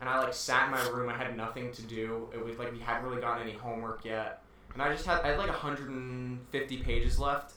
and 0.01 0.09
I 0.09 0.18
like 0.20 0.34
sat 0.34 0.66
in 0.66 0.70
my 0.72 0.89
room. 0.89 1.09
I 1.09 1.16
had 1.16 1.36
nothing 1.36 1.72
to 1.72 1.82
do. 1.82 2.28
It 2.32 2.44
was 2.44 2.59
like 2.59 2.72
we 2.72 2.80
hadn't 2.80 3.09
really 3.09 3.20
gotten 3.20 3.43
any 3.43 3.56
homework 3.56 4.05
yet, 4.05 4.43
and 4.72 4.82
I 4.82 4.93
just 4.93 5.06
had 5.06 5.20
I 5.22 5.28
had 5.28 5.39
like 5.39 5.48
150 5.48 6.76
pages 6.78 7.18
left. 7.18 7.55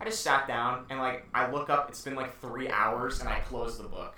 I 0.00 0.04
just 0.04 0.22
sat 0.22 0.46
down 0.46 0.84
and 0.90 0.98
like 0.98 1.26
I 1.34 1.50
look 1.50 1.70
up. 1.70 1.88
It's 1.88 2.02
been 2.02 2.14
like 2.14 2.38
three 2.40 2.68
hours, 2.68 3.20
and 3.20 3.28
I 3.28 3.40
closed 3.40 3.78
the 3.78 3.88
book. 3.88 4.14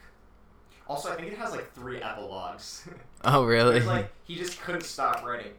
Also, 0.89 1.13
I 1.13 1.15
think 1.15 1.29
it 1.33 1.39
has 1.39 1.53
like 1.53 1.73
three 1.73 2.03
epilogues. 2.03 2.89
oh 3.25 3.45
really 3.45 3.81
like 3.81 4.11
he 4.25 4.35
just 4.35 4.61
couldn't 4.61 4.83
stop 4.83 5.25
writing. 5.25 5.53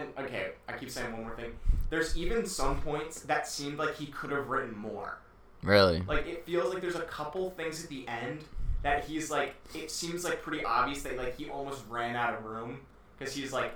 And 0.00 0.26
okay, 0.26 0.52
I 0.68 0.72
keep 0.72 0.90
saying 0.90 1.12
one 1.12 1.22
more 1.22 1.36
thing. 1.36 1.52
There's 1.90 2.16
even 2.16 2.46
some 2.46 2.80
points 2.80 3.20
that 3.22 3.46
seemed 3.46 3.78
like 3.78 3.94
he 3.96 4.06
could 4.06 4.30
have 4.30 4.48
written 4.48 4.76
more. 4.76 5.18
really 5.62 6.02
Like 6.02 6.26
it 6.26 6.46
feels 6.46 6.72
like 6.72 6.82
there's 6.82 6.96
a 6.96 7.02
couple 7.02 7.50
things 7.50 7.82
at 7.84 7.90
the 7.90 8.06
end 8.08 8.44
that 8.82 9.04
he's 9.04 9.30
like. 9.30 9.54
It 9.74 9.90
seems 9.90 10.24
like 10.24 10.42
pretty 10.42 10.64
obvious 10.64 11.02
that 11.02 11.16
like 11.16 11.36
he 11.36 11.48
almost 11.50 11.82
ran 11.88 12.16
out 12.16 12.34
of 12.34 12.44
room 12.44 12.80
because 13.18 13.34
he's 13.34 13.52
like 13.52 13.74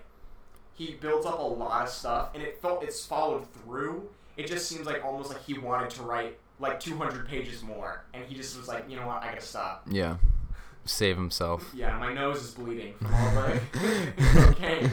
he 0.74 0.94
builds 1.01 1.26
up 1.26 1.38
a 1.38 1.42
lot 1.42 1.82
of 1.82 1.88
stuff 1.88 2.30
and 2.34 2.42
it 2.42 2.60
felt 2.60 2.82
it's 2.82 3.05
followed 3.05 3.46
through. 3.55 4.09
It 4.36 4.46
just 4.46 4.68
seems 4.68 4.86
like 4.86 5.05
almost 5.05 5.28
like 5.30 5.42
he 5.44 5.59
wanted 5.59 5.90
to 5.90 6.02
write 6.02 6.38
like 6.60 6.80
200 6.80 7.28
pages 7.28 7.62
more 7.62 8.05
and 8.14 8.24
he 8.24 8.34
just 8.34 8.56
was 8.56 8.66
like, 8.68 8.88
you 8.88 8.96
know 8.96 9.06
what, 9.06 9.22
I 9.22 9.26
gotta 9.28 9.40
stop. 9.40 9.86
yeah 9.90 10.16
save 10.86 11.16
himself 11.16 11.70
Yeah, 11.74 11.96
my 11.98 12.12
nose 12.12 12.42
is 12.42 12.51
bleeding 12.52 12.94
from 13.01 13.14
all 13.14 13.30
the 13.34 14.48
okay. 14.51 14.90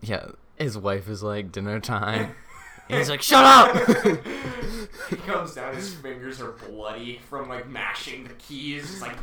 Yeah, 0.00 0.28
his 0.56 0.78
wife 0.78 1.08
is 1.08 1.22
like 1.22 1.52
dinner 1.52 1.80
time. 1.80 2.34
And 2.88 2.98
he's 2.98 3.10
like, 3.10 3.20
"Shut 3.20 3.44
up!" 3.44 3.74
he 5.10 5.16
comes 5.16 5.56
down, 5.56 5.74
his 5.74 5.92
fingers 5.92 6.40
are 6.40 6.52
bloody 6.52 7.18
from 7.28 7.48
like 7.48 7.68
mashing 7.68 8.28
the 8.28 8.34
keys. 8.34 8.84
It's 8.84 9.02
like 9.02 9.16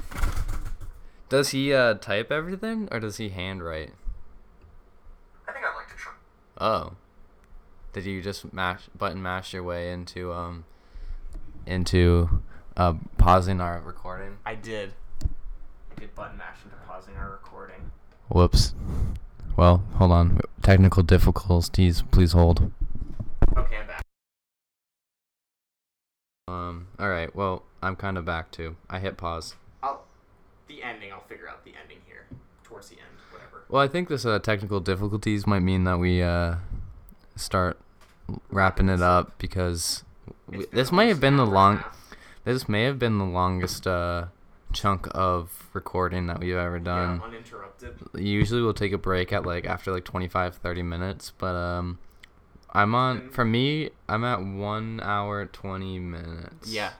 does 1.33 1.49
he 1.49 1.73
uh, 1.73 1.95
type 1.95 2.31
everything 2.31 2.87
or 2.91 2.99
does 2.99 3.17
he 3.17 3.29
handwrite? 3.29 3.91
I 5.47 5.51
think 5.51 5.65
I 5.65 5.75
like 5.75 5.87
to 5.89 5.95
try. 5.95 6.13
Oh, 6.59 6.91
did 7.91 8.05
you 8.05 8.21
just 8.21 8.53
mash 8.53 8.83
button 8.95 9.19
mash 9.19 9.51
your 9.51 9.63
way 9.63 9.91
into 9.91 10.31
um 10.31 10.65
into 11.65 12.41
uh 12.77 12.93
pausing 13.17 13.61
our 13.61 13.81
recording? 13.81 14.37
I 14.45 14.53
did. 14.53 14.93
I 15.23 16.01
did 16.01 16.13
button 16.13 16.37
mash 16.37 16.57
into 16.65 16.75
pausing 16.85 17.15
our 17.15 17.31
recording. 17.31 17.91
Whoops. 18.29 18.75
Well, 19.55 19.83
hold 19.95 20.11
on. 20.11 20.39
Technical 20.61 21.03
difficulties. 21.03 22.03
Please 22.11 22.31
hold. 22.33 22.71
Okay, 23.55 23.77
I'm 23.77 23.87
back. 23.87 24.01
Um. 26.47 26.87
All 26.99 27.09
right. 27.09 27.33
Well, 27.35 27.63
I'm 27.81 27.95
kind 27.95 28.17
of 28.17 28.25
back 28.25 28.51
too. 28.51 28.75
I 28.89 28.99
hit 28.99 29.17
pause. 29.17 29.55
I'll 29.81 30.03
the 30.67 30.81
ending. 30.83 31.11
I'll 31.11 31.21
figure 31.21 31.47
out 31.47 31.63
the 31.65 31.73
ending 31.81 31.99
here 32.07 32.25
towards 32.63 32.89
the 32.89 32.95
end. 32.95 33.05
Whatever. 33.31 33.63
Well, 33.69 33.81
I 33.81 33.87
think 33.87 34.09
this 34.09 34.25
uh, 34.25 34.39
technical 34.39 34.79
difficulties 34.79 35.45
might 35.45 35.59
mean 35.59 35.83
that 35.83 35.99
we 35.99 36.21
uh 36.21 36.55
start 37.35 37.79
wrapping 38.49 38.89
it 38.89 39.01
up 39.01 39.37
because 39.37 40.03
we, 40.47 40.65
this 40.71 40.91
might 40.91 41.05
have 41.05 41.19
been 41.19 41.37
the 41.37 41.43
hour 41.43 41.49
and 41.49 41.53
a 41.53 41.55
long. 41.55 41.83
This 42.43 42.67
may 42.67 42.83
have 42.83 42.97
been 42.99 43.17
the 43.19 43.25
longest 43.25 43.85
uh 43.85 44.25
chunk 44.73 45.07
of 45.11 45.69
recording 45.73 46.27
that 46.27 46.39
we've 46.39 46.55
ever 46.55 46.79
done. 46.79 47.21
Yeah, 47.31 47.39
usually 48.15 48.61
we'll 48.61 48.73
take 48.73 48.93
a 48.93 48.97
break 48.97 49.31
at 49.33 49.45
like 49.45 49.65
after 49.65 49.91
like 49.91 50.03
25 50.03 50.55
30 50.55 50.81
minutes 50.83 51.31
but 51.37 51.55
um 51.55 51.99
i'm 52.71 52.93
on 52.95 53.29
for 53.29 53.45
me 53.45 53.89
i'm 54.09 54.23
at 54.23 54.41
one 54.43 54.99
hour 55.03 55.45
20 55.45 55.99
minutes 55.99 56.71
Yeah, 56.73 56.93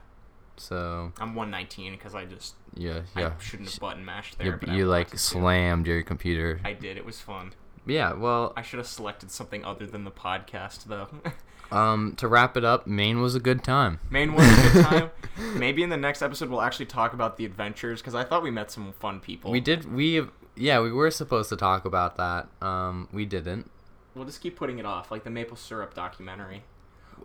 so 0.56 1.12
I'm 1.20 1.34
119 1.34 1.92
because 1.92 2.14
I 2.14 2.24
just 2.26 2.54
yeah 2.76 3.00
yeah 3.16 3.32
I 3.38 3.42
shouldn't 3.42 3.70
have 3.70 3.80
button 3.80 4.04
mashed 4.04 4.38
there. 4.38 4.60
you, 4.66 4.72
you 4.72 4.86
like 4.86 5.16
slammed 5.18 5.86
your 5.86 6.02
computer 6.02 6.60
I 6.64 6.72
did. 6.74 6.96
It 6.96 7.04
was 7.04 7.20
fun. 7.20 7.52
yeah 7.86 8.12
well 8.14 8.52
I 8.56 8.62
should 8.62 8.78
have 8.78 8.86
selected 8.86 9.30
something 9.30 9.64
other 9.64 9.86
than 9.86 10.04
the 10.04 10.10
podcast 10.12 10.84
though. 10.84 11.08
um 11.76 12.14
to 12.18 12.28
wrap 12.28 12.56
it 12.56 12.64
up 12.64 12.86
maine 12.86 13.20
was 13.20 13.34
a 13.34 13.40
good 13.40 13.64
time 13.64 13.98
Maine 14.10 14.34
was 14.34 14.46
a 14.46 14.72
good 14.72 14.84
time. 14.84 15.10
Maybe 15.58 15.82
in 15.82 15.88
the 15.90 15.96
next 15.96 16.22
episode 16.22 16.50
we'll 16.50 16.60
actually 16.62 16.86
talk 16.86 17.14
about 17.14 17.36
the 17.36 17.44
adventures 17.44 18.00
because 18.00 18.14
I 18.14 18.22
thought 18.22 18.42
we 18.42 18.50
met 18.52 18.70
some 18.70 18.92
fun 18.92 19.18
people. 19.18 19.50
we 19.50 19.60
did 19.60 19.92
we 19.92 20.22
yeah 20.56 20.80
we 20.80 20.92
were 20.92 21.10
supposed 21.10 21.48
to 21.48 21.56
talk 21.56 21.84
about 21.84 22.16
that 22.16 22.48
um 22.62 23.08
we 23.12 23.24
didn't 23.24 23.70
We'll 24.14 24.24
just 24.26 24.40
keep 24.40 24.54
putting 24.54 24.78
it 24.78 24.86
off, 24.86 25.10
like 25.10 25.24
the 25.24 25.30
maple 25.30 25.56
syrup 25.56 25.92
documentary. 25.94 26.62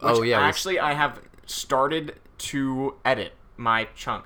oh 0.01 0.23
yeah 0.23 0.39
we- 0.39 0.43
Actually, 0.45 0.79
I 0.79 0.93
have 0.93 1.21
started 1.45 2.15
to 2.39 2.95
edit 3.05 3.33
my 3.57 3.87
chunk. 3.95 4.25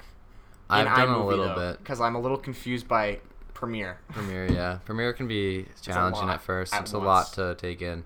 i've 0.69 0.85
done 0.95 1.09
a 1.09 1.25
little 1.25 1.53
bit 1.55 1.79
because 1.79 1.99
I'm 1.99 2.15
a 2.15 2.19
little 2.21 2.37
confused 2.37 2.87
by 2.87 3.19
Premiere. 3.53 3.99
Premiere, 4.11 4.51
yeah. 4.51 4.79
Premiere 4.85 5.13
can 5.13 5.27
be 5.27 5.65
challenging 5.81 6.29
at 6.29 6.41
first. 6.41 6.73
at 6.73 6.81
it's 6.83 6.93
a 6.93 6.97
lot 6.99 7.33
to 7.33 7.55
take 7.55 7.81
in. 7.81 8.03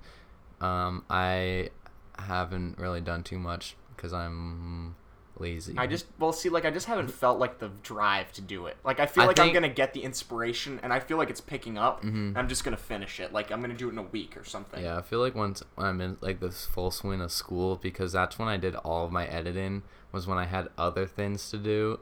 Um, 0.62 1.04
I 1.10 1.70
haven't 2.18 2.78
really 2.80 3.02
done 3.02 3.24
too 3.24 3.38
much 3.40 3.76
because 3.96 4.14
I'm 4.14 4.96
lazy. 5.40 5.76
I 5.78 5.88
just 5.88 6.06
well 6.20 6.32
see 6.34 6.50
like 6.50 6.66
I 6.66 6.72
just 6.72 6.88
haven't 6.88 7.10
felt 7.10 7.40
like 7.40 7.60
the 7.60 7.70
drive 7.84 8.32
to 8.34 8.42
do 8.42 8.66
it. 8.68 8.78
Like 8.84 9.00
I 9.00 9.06
feel 9.06 9.24
I 9.24 9.28
like 9.28 9.40
I'm 9.40 9.54
gonna 9.54 9.70
get 9.70 9.94
the 9.94 10.02
inspiration 10.04 10.80
and 10.84 10.92
I 10.94 11.00
feel 11.00 11.18
like 11.18 11.30
it's 11.30 11.42
picking 11.42 11.78
up. 11.78 12.04
Mhm. 12.04 12.30
and 12.30 12.38
I'm 12.38 12.48
just 12.48 12.64
gonna 12.64 12.78
finish 12.78 13.20
it. 13.20 13.34
Like 13.34 13.52
I'm 13.52 13.62
gonna 13.62 13.74
do 13.76 13.88
it 13.90 13.92
in 13.94 13.98
a 13.98 14.04
week 14.04 14.36
or 14.38 14.44
something. 14.44 14.84
Yeah, 14.84 14.98
I 14.98 15.02
feel 15.02 15.20
like 15.20 15.36
once 15.36 15.64
I'm 15.78 16.02
in 16.02 16.18
like 16.22 16.40
this 16.40 16.66
full 16.66 16.92
swing 16.92 17.22
of 17.22 17.32
school 17.32 17.76
because 17.76 18.12
that's 18.14 18.38
when 18.40 18.48
I 18.48 18.58
did 18.58 18.76
all 18.76 19.06
of 19.06 19.12
my 19.12 19.26
editing 19.28 19.84
was 20.12 20.26
when 20.28 20.38
I 20.38 20.46
had 20.46 20.70
other 20.78 21.06
things 21.06 21.50
to 21.52 21.58
do, 21.58 22.00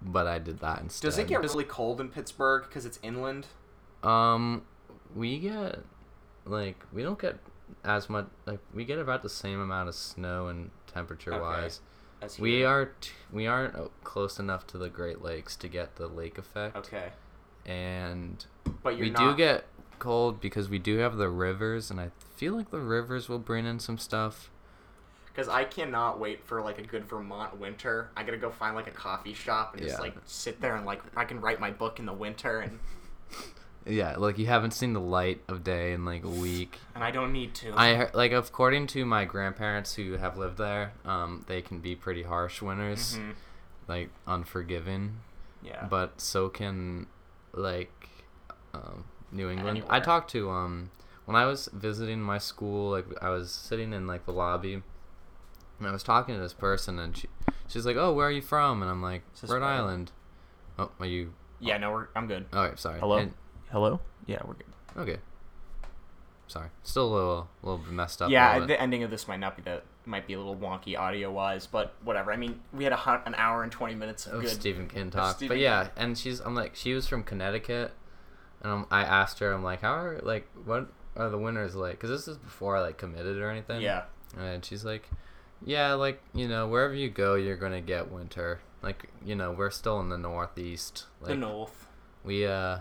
but 0.00 0.26
I 0.26 0.38
did 0.38 0.60
that 0.60 0.80
instead. 0.80 1.08
Does 1.08 1.18
it 1.18 1.26
get 1.28 1.40
really 1.42 1.64
cold 1.64 2.00
in 2.00 2.08
Pittsburgh 2.08 2.62
because 2.68 2.86
it's 2.86 2.98
inland? 3.02 3.46
Um, 4.02 4.62
we 5.14 5.38
get 5.38 5.80
like 6.44 6.84
we 6.92 7.02
don't 7.02 7.18
get 7.18 7.36
as 7.84 8.08
much 8.08 8.26
like 8.46 8.60
we 8.72 8.84
get 8.84 8.98
about 8.98 9.22
the 9.22 9.28
same 9.28 9.60
amount 9.60 9.88
of 9.88 9.94
snow 9.94 10.48
and 10.48 10.70
temperature 10.86 11.32
Okay. 11.34 11.40
wise. 11.42 11.80
We 12.38 12.64
are 12.64 12.86
t- 13.00 13.12
we 13.32 13.46
aren't 13.46 13.74
uh, 13.76 13.88
close 14.04 14.38
enough 14.38 14.66
to 14.68 14.78
the 14.78 14.88
Great 14.88 15.22
Lakes 15.22 15.56
to 15.56 15.68
get 15.68 15.96
the 15.96 16.06
lake 16.08 16.36
effect, 16.38 16.76
okay, 16.76 17.10
and 17.66 18.44
but 18.82 18.96
you're 18.96 19.06
we 19.06 19.10
not, 19.10 19.30
do 19.30 19.36
get 19.36 19.66
cold 19.98 20.40
because 20.40 20.68
we 20.68 20.78
do 20.78 20.98
have 20.98 21.16
the 21.16 21.28
rivers, 21.28 21.90
and 21.90 22.00
I 22.00 22.10
feel 22.36 22.54
like 22.54 22.70
the 22.70 22.80
rivers 22.80 23.28
will 23.28 23.38
bring 23.38 23.66
in 23.66 23.78
some 23.80 23.98
stuff. 23.98 24.50
because 25.26 25.48
I 25.48 25.64
cannot 25.64 26.18
wait 26.18 26.44
for 26.44 26.60
like 26.62 26.78
a 26.78 26.82
good 26.82 27.04
Vermont 27.04 27.58
winter. 27.58 28.10
I 28.16 28.22
gotta 28.24 28.36
go 28.36 28.50
find 28.50 28.74
like 28.74 28.88
a 28.88 28.92
coffee 28.92 29.34
shop 29.34 29.74
and 29.74 29.82
just 29.82 30.00
like 30.00 30.14
sit 30.24 30.60
there 30.60 30.74
and 30.76 30.84
like 30.86 31.00
I 31.16 31.24
can 31.24 31.40
write 31.40 31.60
my 31.60 31.70
book 31.70 31.98
in 32.00 32.06
the 32.06 32.12
winter 32.12 32.60
and 32.60 32.78
Yeah, 33.86 34.16
like 34.16 34.38
you 34.38 34.46
haven't 34.46 34.72
seen 34.72 34.92
the 34.92 35.00
light 35.00 35.40
of 35.48 35.64
day 35.64 35.92
in 35.92 36.04
like 36.04 36.24
a 36.24 36.28
week. 36.28 36.78
and 36.94 37.02
I 37.02 37.10
don't 37.10 37.32
need 37.32 37.54
to. 37.56 37.72
I 37.74 38.10
like 38.12 38.32
according 38.32 38.86
to 38.88 39.04
my 39.06 39.24
grandparents 39.24 39.94
who 39.94 40.12
have 40.18 40.36
lived 40.36 40.58
there, 40.58 40.92
um, 41.04 41.44
they 41.48 41.62
can 41.62 41.80
be 41.80 41.94
pretty 41.96 42.22
harsh 42.22 42.60
winters, 42.60 43.18
Mhm. 43.18 43.34
like 43.86 44.10
unforgiving. 44.26 45.20
yeah. 45.62 45.86
but 45.90 46.20
so 46.20 46.48
can 46.48 47.06
like 47.52 48.08
um, 48.74 49.04
New 49.32 49.48
England. 49.50 49.82
I 49.88 50.00
talked 50.00 50.30
to 50.32 50.50
um 50.50 50.90
when 51.24 51.36
I 51.36 51.46
was 51.46 51.68
visiting 51.72 52.20
my 52.20 52.38
school, 52.38 52.90
like 52.90 53.06
I 53.22 53.30
was 53.30 53.50
sitting 53.50 53.92
in 53.92 54.06
like 54.06 54.24
the 54.26 54.32
lobby, 54.32 54.74
and 55.78 55.86
I 55.88 55.92
was 55.92 56.02
talking 56.02 56.34
to 56.34 56.40
this 56.40 56.52
person, 56.54 56.98
and 56.98 57.16
she 57.16 57.28
she's 57.68 57.86
like, 57.86 57.96
"Oh, 57.96 58.12
where 58.12 58.26
are 58.28 58.30
you 58.30 58.42
from?" 58.42 58.82
And 58.82 58.90
I'm 58.90 59.02
like, 59.02 59.22
"Rhode? 59.46 59.62
Island." 59.62 60.12
Oh, 60.78 60.90
are 61.00 61.06
you? 61.06 61.32
yeah, 61.60 61.76
no, 61.78 61.90
we're, 61.90 62.06
I'm 62.14 62.28
good. 62.28 62.46
Oh, 62.52 62.62
wait, 62.68 62.78
sorry. 62.78 63.00
Hello? 63.00 63.16
And- 63.18 63.34
Hello. 63.70 64.00
Yeah, 64.26 64.40
we're 64.44 64.54
good. 64.54 64.66
okay. 64.96 65.18
Sorry, 66.46 66.68
still 66.82 67.04
a 67.04 67.14
little, 67.14 67.48
little 67.62 67.78
bit 67.78 67.92
messed 67.92 68.22
up. 68.22 68.30
yeah, 68.30 68.60
the 68.60 68.80
ending 68.80 69.02
of 69.02 69.10
this 69.10 69.28
might 69.28 69.38
not 69.38 69.54
be 69.54 69.62
that 69.62 69.84
might 70.06 70.26
be 70.26 70.32
a 70.32 70.38
little 70.38 70.56
wonky 70.56 70.98
audio 70.98 71.30
wise, 71.30 71.66
but 71.66 71.94
whatever. 72.02 72.32
I 72.32 72.36
mean, 72.36 72.60
we 72.72 72.84
had 72.84 72.92
a 72.94 72.96
hun- 72.96 73.20
an 73.26 73.34
hour 73.34 73.62
and 73.62 73.70
twenty 73.70 73.94
minutes 73.94 74.26
of 74.26 74.34
of 74.34 74.40
good. 74.42 74.50
Stephen 74.50 74.88
King 74.88 75.10
talk. 75.10 75.36
Stephen 75.36 75.56
but 75.56 75.60
yeah, 75.60 75.88
and 75.96 76.16
she's 76.16 76.40
I'm 76.40 76.54
like 76.54 76.74
she 76.74 76.94
was 76.94 77.06
from 77.06 77.22
Connecticut, 77.22 77.92
and 78.62 78.72
I'm, 78.72 78.86
I 78.90 79.02
asked 79.02 79.40
her 79.40 79.52
I'm 79.52 79.62
like 79.62 79.82
how 79.82 79.94
are 79.94 80.20
like 80.22 80.48
what 80.64 80.88
are 81.16 81.28
the 81.28 81.36
winters 81.36 81.74
like? 81.74 81.92
Because 81.92 82.08
this 82.08 82.26
is 82.28 82.38
before 82.38 82.78
I 82.78 82.80
like 82.80 82.96
committed 82.96 83.36
or 83.36 83.50
anything. 83.50 83.82
Yeah. 83.82 84.04
And 84.38 84.64
she's 84.64 84.86
like, 84.86 85.06
yeah, 85.62 85.92
like 85.92 86.22
you 86.32 86.48
know 86.48 86.66
wherever 86.66 86.94
you 86.94 87.10
go 87.10 87.34
you're 87.34 87.56
gonna 87.56 87.82
get 87.82 88.10
winter. 88.10 88.60
Like 88.82 89.10
you 89.22 89.34
know 89.34 89.52
we're 89.52 89.70
still 89.70 90.00
in 90.00 90.08
the 90.08 90.16
northeast. 90.18 91.04
Like 91.20 91.30
the 91.30 91.36
North. 91.36 91.88
we 92.24 92.46
uh 92.46 92.78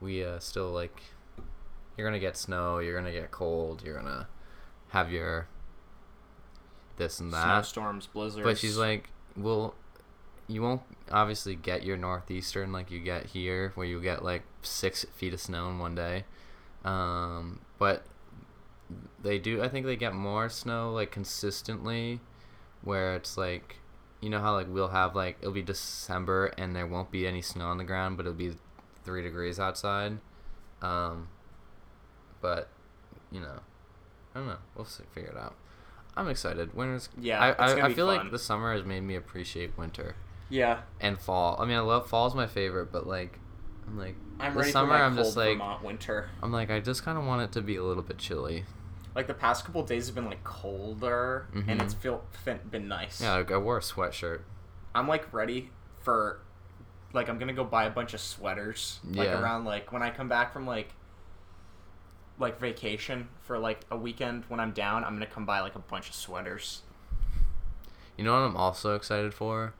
we 0.00 0.24
uh 0.24 0.38
still 0.38 0.70
like 0.70 1.02
you're 1.96 2.06
gonna 2.06 2.20
get 2.20 2.36
snow. 2.36 2.78
You're 2.78 2.96
gonna 2.96 3.12
get 3.12 3.30
cold. 3.30 3.82
You're 3.84 3.96
gonna 3.96 4.28
have 4.88 5.10
your 5.10 5.48
this 6.96 7.20
and 7.20 7.32
that. 7.32 7.64
Snowstorms, 7.64 8.06
blizzards. 8.06 8.44
But 8.44 8.58
she's 8.58 8.76
like, 8.76 9.10
well, 9.36 9.74
you 10.46 10.62
won't 10.62 10.82
obviously 11.10 11.54
get 11.54 11.84
your 11.84 11.96
northeastern 11.96 12.72
like 12.72 12.90
you 12.90 13.00
get 13.00 13.26
here, 13.26 13.72
where 13.74 13.86
you 13.86 14.00
get 14.00 14.24
like 14.24 14.42
six 14.62 15.04
feet 15.14 15.34
of 15.34 15.40
snow 15.40 15.68
in 15.70 15.78
one 15.78 15.94
day. 15.94 16.24
Um, 16.84 17.60
but 17.78 18.04
they 19.22 19.38
do. 19.38 19.62
I 19.62 19.68
think 19.68 19.86
they 19.86 19.96
get 19.96 20.14
more 20.14 20.48
snow 20.48 20.92
like 20.92 21.10
consistently, 21.10 22.20
where 22.82 23.14
it's 23.16 23.36
like, 23.36 23.76
you 24.20 24.30
know 24.30 24.40
how 24.40 24.54
like 24.54 24.66
we'll 24.68 24.88
have 24.88 25.14
like 25.14 25.38
it'll 25.40 25.52
be 25.52 25.62
December 25.62 26.46
and 26.58 26.74
there 26.74 26.86
won't 26.86 27.10
be 27.10 27.26
any 27.26 27.42
snow 27.42 27.66
on 27.66 27.78
the 27.78 27.84
ground, 27.84 28.16
but 28.16 28.26
it'll 28.26 28.36
be 28.36 28.56
three 29.04 29.22
degrees 29.22 29.58
outside. 29.60 30.18
Um, 30.82 31.28
but 32.40 32.68
you 33.30 33.40
know, 33.40 33.60
I 34.34 34.38
don't 34.38 34.48
know. 34.48 34.58
We'll 34.76 34.84
see, 34.84 35.04
figure 35.14 35.30
it 35.30 35.36
out. 35.36 35.54
I'm 36.16 36.28
excited. 36.28 36.74
Winter's 36.74 37.08
Yeah, 37.18 37.40
I 37.40 37.48
I, 37.52 37.86
I 37.86 37.92
feel 37.94 38.06
fun. 38.06 38.18
like 38.18 38.30
the 38.30 38.38
summer 38.38 38.72
has 38.74 38.84
made 38.84 39.00
me 39.02 39.16
appreciate 39.16 39.76
winter 39.76 40.14
yeah, 40.50 40.82
and 41.00 41.18
fall. 41.18 41.56
I 41.60 41.64
mean, 41.64 41.76
I 41.76 41.80
love 41.80 42.08
fall's 42.08 42.34
my 42.34 42.46
favorite, 42.46 42.92
but 42.92 43.06
like, 43.06 43.38
I'm 43.86 43.98
like 43.98 44.14
I'm 44.38 44.52
the 44.54 44.60
ready 44.60 44.72
summer. 44.72 44.92
for 44.92 44.98
my 44.98 45.04
I'm 45.04 45.14
cold 45.14 45.24
just 45.26 45.36
like 45.36 45.58
Vermont 45.58 45.82
winter. 45.82 46.28
I'm 46.42 46.52
like 46.52 46.70
I 46.70 46.80
just 46.80 47.02
kind 47.04 47.18
of 47.18 47.24
want 47.24 47.42
it 47.42 47.52
to 47.52 47.62
be 47.62 47.76
a 47.76 47.82
little 47.82 48.02
bit 48.02 48.18
chilly. 48.18 48.64
Like 49.14 49.26
the 49.26 49.34
past 49.34 49.64
couple 49.64 49.82
days 49.84 50.06
have 50.06 50.14
been 50.14 50.26
like 50.26 50.42
colder, 50.44 51.46
and 51.54 51.66
Mhm. 51.66 51.82
it's 51.82 51.94
feel 51.94 52.22
been 52.70 52.88
nice. 52.88 53.20
Yeah, 53.22 53.34
like, 53.36 53.50
I 53.52 53.56
wore 53.56 53.78
a 53.78 53.80
sweatshirt. 53.80 54.40
I'm 54.94 55.08
like 55.08 55.32
ready 55.32 55.70
for, 56.02 56.40
like 57.14 57.28
I'm 57.28 57.38
gonna 57.38 57.52
go 57.54 57.64
buy 57.64 57.84
a 57.84 57.90
bunch 57.90 58.12
of 58.12 58.20
sweaters. 58.20 59.00
Like 59.04 59.28
Yeah. 59.28 59.40
around 59.40 59.64
like 59.64 59.92
when 59.92 60.02
I 60.02 60.10
come 60.10 60.28
back 60.28 60.52
from 60.52 60.66
like, 60.66 60.90
like 62.38 62.58
vacation 62.58 63.28
for 63.42 63.58
like 63.58 63.80
a 63.90 63.96
weekend 63.96 64.44
when 64.48 64.60
I'm 64.60 64.72
down, 64.72 65.04
I'm 65.04 65.14
gonna 65.14 65.26
come 65.26 65.46
buy 65.46 65.60
like 65.60 65.74
a 65.76 65.80
bunch 65.80 66.08
of 66.08 66.14
sweaters. 66.14 66.82
You 68.16 68.24
know 68.24 68.32
what 68.32 68.40
I'm 68.46 68.56
also 68.56 68.94
excited 68.94 69.32
for? 69.34 69.74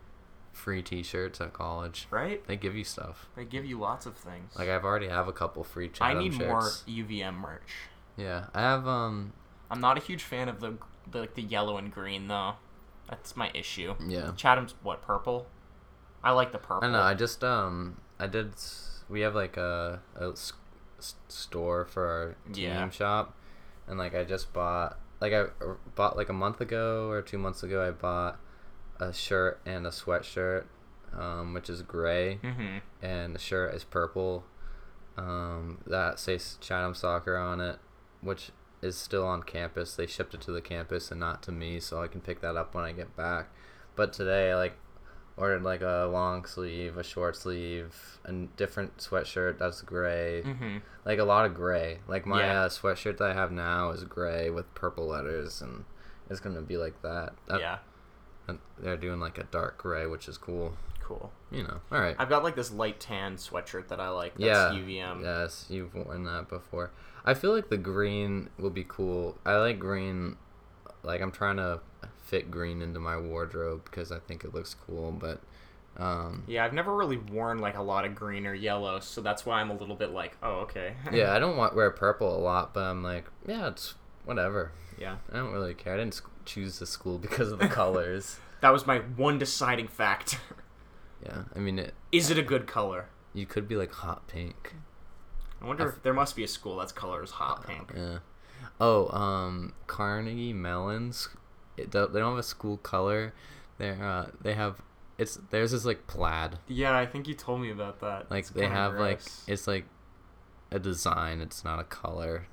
Free 0.52 0.82
T-shirts 0.82 1.40
at 1.40 1.52
college. 1.52 2.06
Right? 2.10 2.46
They 2.46 2.56
give 2.56 2.76
you 2.76 2.84
stuff. 2.84 3.26
They 3.36 3.44
give 3.44 3.64
you 3.64 3.78
lots 3.78 4.06
of 4.06 4.16
things. 4.16 4.54
Like 4.56 4.68
I've 4.68 4.84
already 4.84 5.08
have 5.08 5.26
a 5.28 5.32
couple 5.32 5.64
free 5.64 5.90
I 6.00 6.14
need 6.14 6.34
shirts. 6.34 6.46
more 6.46 6.62
UVM 6.86 7.34
merch. 7.40 7.74
Yeah, 8.16 8.46
I 8.54 8.60
have 8.60 8.86
um. 8.86 9.32
I'm 9.70 9.80
not 9.80 9.98
a 9.98 10.00
huge 10.00 10.22
fan 10.22 10.48
of 10.48 10.60
the 10.60 10.74
the, 11.10 11.20
like, 11.20 11.34
the 11.34 11.42
yellow 11.42 11.76
and 11.76 11.92
green 11.92 12.28
though. 12.28 12.54
That's 13.08 13.36
my 13.36 13.50
issue. 13.52 13.96
Yeah. 14.06 14.32
Chatham's 14.36 14.74
what 14.82 15.02
purple? 15.02 15.46
I 16.24 16.32
like 16.32 16.52
the 16.52 16.58
purple. 16.58 16.78
I 16.78 16.80
don't 16.86 16.92
know. 16.92 17.00
I 17.02 17.14
just 17.14 17.44
um. 17.44 18.00
I 18.18 18.26
did. 18.26 18.54
We 19.08 19.20
have 19.20 19.34
like 19.34 19.56
a 19.56 20.00
a 20.16 20.30
s- 20.30 20.52
s- 20.98 21.14
store 21.28 21.84
for 21.84 22.06
our 22.06 22.36
team 22.52 22.64
Yeah. 22.64 22.88
shop, 22.90 23.36
and 23.86 23.98
like 23.98 24.14
I 24.14 24.24
just 24.24 24.52
bought 24.52 24.98
like 25.20 25.32
I 25.32 25.40
uh, 25.64 25.74
bought 25.94 26.16
like 26.16 26.28
a 26.30 26.32
month 26.32 26.60
ago 26.60 27.08
or 27.10 27.20
two 27.22 27.38
months 27.38 27.62
ago. 27.62 27.86
I 27.86 27.90
bought 27.90 28.38
a 28.98 29.12
shirt 29.12 29.60
and 29.66 29.86
a 29.86 29.90
sweatshirt. 29.90 30.64
um, 31.16 31.54
which 31.54 31.70
is 31.70 31.82
gray, 31.82 32.40
Mm-hmm. 32.42 32.78
and 33.00 33.34
the 33.36 33.38
shirt 33.38 33.72
is 33.74 33.84
purple. 33.84 34.44
Um, 35.16 35.78
that 35.86 36.18
says 36.18 36.58
Chatham 36.60 36.94
Soccer 36.94 37.36
on 37.36 37.60
it, 37.60 37.78
which 38.20 38.50
is 38.82 38.96
still 38.96 39.24
on 39.24 39.42
campus. 39.44 39.94
They 39.94 40.06
shipped 40.06 40.34
it 40.34 40.40
to 40.40 40.50
the 40.52 40.60
campus 40.60 41.10
and 41.12 41.20
not 41.20 41.40
to 41.44 41.52
me, 41.52 41.78
so 41.78 42.02
I 42.02 42.08
can 42.08 42.20
pick 42.20 42.40
that 42.40 42.56
up 42.56 42.74
when 42.74 42.82
I 42.84 42.90
get 42.92 43.14
back. 43.16 43.48
But 43.94 44.12
today, 44.12 44.54
like 44.56 44.74
ordered 45.36 45.62
like 45.62 45.82
a 45.82 46.08
long 46.12 46.44
sleeve, 46.44 46.96
a 46.96 47.02
short 47.02 47.36
sleeve, 47.36 48.18
a 48.24 48.32
different 48.56 48.98
sweatshirt 48.98 49.58
that's 49.58 49.82
gray, 49.82 50.42
Mm-hmm. 50.44 50.78
like 51.04 51.18
a 51.18 51.24
lot 51.24 51.44
of 51.46 51.54
gray. 51.54 51.98
Like 52.06 52.24
my 52.26 52.40
Yeah. 52.44 52.60
uh, 52.62 52.68
sweatshirt 52.68 53.18
that 53.18 53.30
I 53.30 53.34
have 53.34 53.50
now 53.52 53.90
is 53.90 54.04
gray 54.04 54.50
with 54.50 54.72
purple 54.74 55.06
letters, 55.08 55.60
and 55.60 55.84
it's 56.30 56.40
gonna 56.40 56.62
be 56.62 56.76
like 56.76 57.00
that. 57.02 57.34
That- 57.48 57.60
yeah. 57.60 57.78
and 58.46 58.58
They're 58.78 58.96
doing 58.96 59.20
like 59.20 59.38
a 59.38 59.44
dark 59.44 59.78
gray, 59.78 60.06
which 60.06 60.28
is 60.28 60.36
cool. 60.38 60.76
Cool. 61.00 61.32
You 61.50 61.64
know, 61.64 61.80
all 61.92 62.00
right. 62.00 62.16
I've 62.18 62.28
got 62.30 62.42
like 62.44 62.56
this 62.56 62.70
light 62.72 62.98
tan 63.00 63.36
sweatshirt 63.36 63.88
that 63.88 64.00
I 64.00 64.08
like. 64.08 64.34
That's 64.38 64.44
yeah, 64.46 64.70
UVM. 64.80 65.22
yes, 65.22 65.66
you've 65.68 65.94
worn 65.94 66.24
that 66.24 66.48
before. 66.48 66.92
I 67.26 67.34
feel 67.34 67.52
like 67.54 67.68
the 67.68 67.76
green 67.76 68.48
will 68.58 68.70
be 68.70 68.84
cool. 68.86 69.36
I 69.44 69.56
like 69.56 69.78
green. 69.78 70.36
Like 71.02 71.20
I'm 71.20 71.30
trying 71.30 71.56
to 71.58 71.80
fit 72.24 72.50
green 72.50 72.82
into 72.82 72.98
my 72.98 73.16
wardrobe 73.18 73.84
because 73.84 74.10
I 74.10 74.18
think 74.18 74.44
it 74.44 74.52
looks 74.54 74.74
cool. 74.86 75.12
But 75.12 75.40
um, 75.96 76.44
Yeah, 76.48 76.64
I've 76.64 76.72
never 76.72 76.94
really 76.94 77.16
worn 77.18 77.58
like 77.58 77.76
a 77.76 77.82
lot 77.82 78.04
of 78.04 78.14
green 78.14 78.46
or 78.46 78.54
yellow, 78.54 78.98
so 79.00 79.20
that's 79.20 79.46
why 79.46 79.60
I'm 79.60 79.70
a 79.70 79.74
little 79.76 79.94
bit 79.94 80.10
like, 80.10 80.36
oh, 80.42 80.60
okay. 80.60 80.94
yeah, 81.12 81.32
I 81.34 81.38
don't 81.38 81.56
want 81.56 81.76
wear 81.76 81.90
purple 81.90 82.36
a 82.36 82.40
lot, 82.40 82.74
but 82.74 82.80
I'm 82.84 83.02
like, 83.02 83.26
yeah, 83.46 83.68
it's 83.68 83.94
whatever. 84.24 84.72
yeah. 84.98 85.16
I 85.32 85.36
don't 85.36 85.52
really 85.52 85.74
care. 85.74 85.94
I 85.94 85.98
didn't 85.98 86.14
sc- 86.14 86.28
choose 86.44 86.78
the 86.78 86.86
school 86.86 87.18
because 87.26 87.52
of 87.52 87.58
the 87.58 87.68
colors. 87.68 88.38
That 88.60 88.72
was 88.72 88.86
my 88.86 89.00
one 89.00 89.36
deciding 89.38 89.88
factor. 89.88 90.38
yeah, 91.22 91.42
I 91.54 91.58
mean, 91.58 91.78
it, 91.78 91.92
Is 92.10 92.30
it 92.30 92.38
a 92.38 92.42
good 92.42 92.66
color? 92.66 93.10
you 93.34 93.44
could 93.44 93.68
be 93.68 93.76
like 93.76 93.92
hot 93.92 94.26
pink. 94.26 94.74
I 95.60 95.66
wonder 95.66 95.86
if 95.90 96.02
there 96.02 96.14
must 96.14 96.34
be 96.34 96.44
a 96.44 96.48
school 96.48 96.76
that's 96.76 96.90
color 96.92 97.22
is 97.22 97.32
hot 97.32 97.66
pink. 97.66 97.92
Yeah. 97.94 98.18
Oh, 98.80 99.08
um, 99.08 99.74
Carnegie 99.86 100.54
Mellon's. 100.54 101.28
It, 101.76 101.90
they 101.92 101.98
don't 102.00 102.30
have 102.30 102.38
a 102.38 102.42
school 102.42 102.76
color. 102.78 103.34
They're 103.78 104.02
uh, 104.02 104.26
they 104.40 104.54
have 104.54 104.80
it's 105.18 105.38
theirs 105.50 105.72
is 105.72 105.86
like 105.86 106.06
plaid. 106.06 106.58
Yeah, 106.68 106.96
I 106.96 107.06
think 107.06 107.28
you 107.28 107.34
told 107.34 107.60
me 107.60 107.70
about 107.70 108.00
that. 108.00 108.30
Like 108.30 108.40
It's 108.40 108.50
they 108.50 108.66
have 108.66 108.94
like 108.94 109.20
it's 109.46 109.66
like 109.66 109.86
a 110.70 110.78
design. 110.78 111.40
It's 111.40 111.64
not 111.64 111.78
a 111.78 111.84
color. 111.84 112.46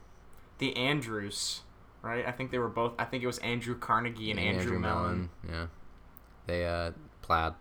the 0.59 0.75
Andrews, 0.75 1.61
right? 2.01 2.25
I 2.27 2.31
think 2.31 2.51
they 2.51 2.59
were 2.59 2.69
both. 2.69 2.93
I 2.99 3.05
think 3.05 3.23
it 3.23 3.27
was 3.27 3.39
Andrew 3.39 3.77
Carnegie 3.77 4.31
and 4.31 4.39
Andrew, 4.39 4.77
Mellon. 4.79 5.29
Yeah. 5.47 5.67
They 6.47 6.65
uh 6.65 6.91
plaid, 7.21 7.53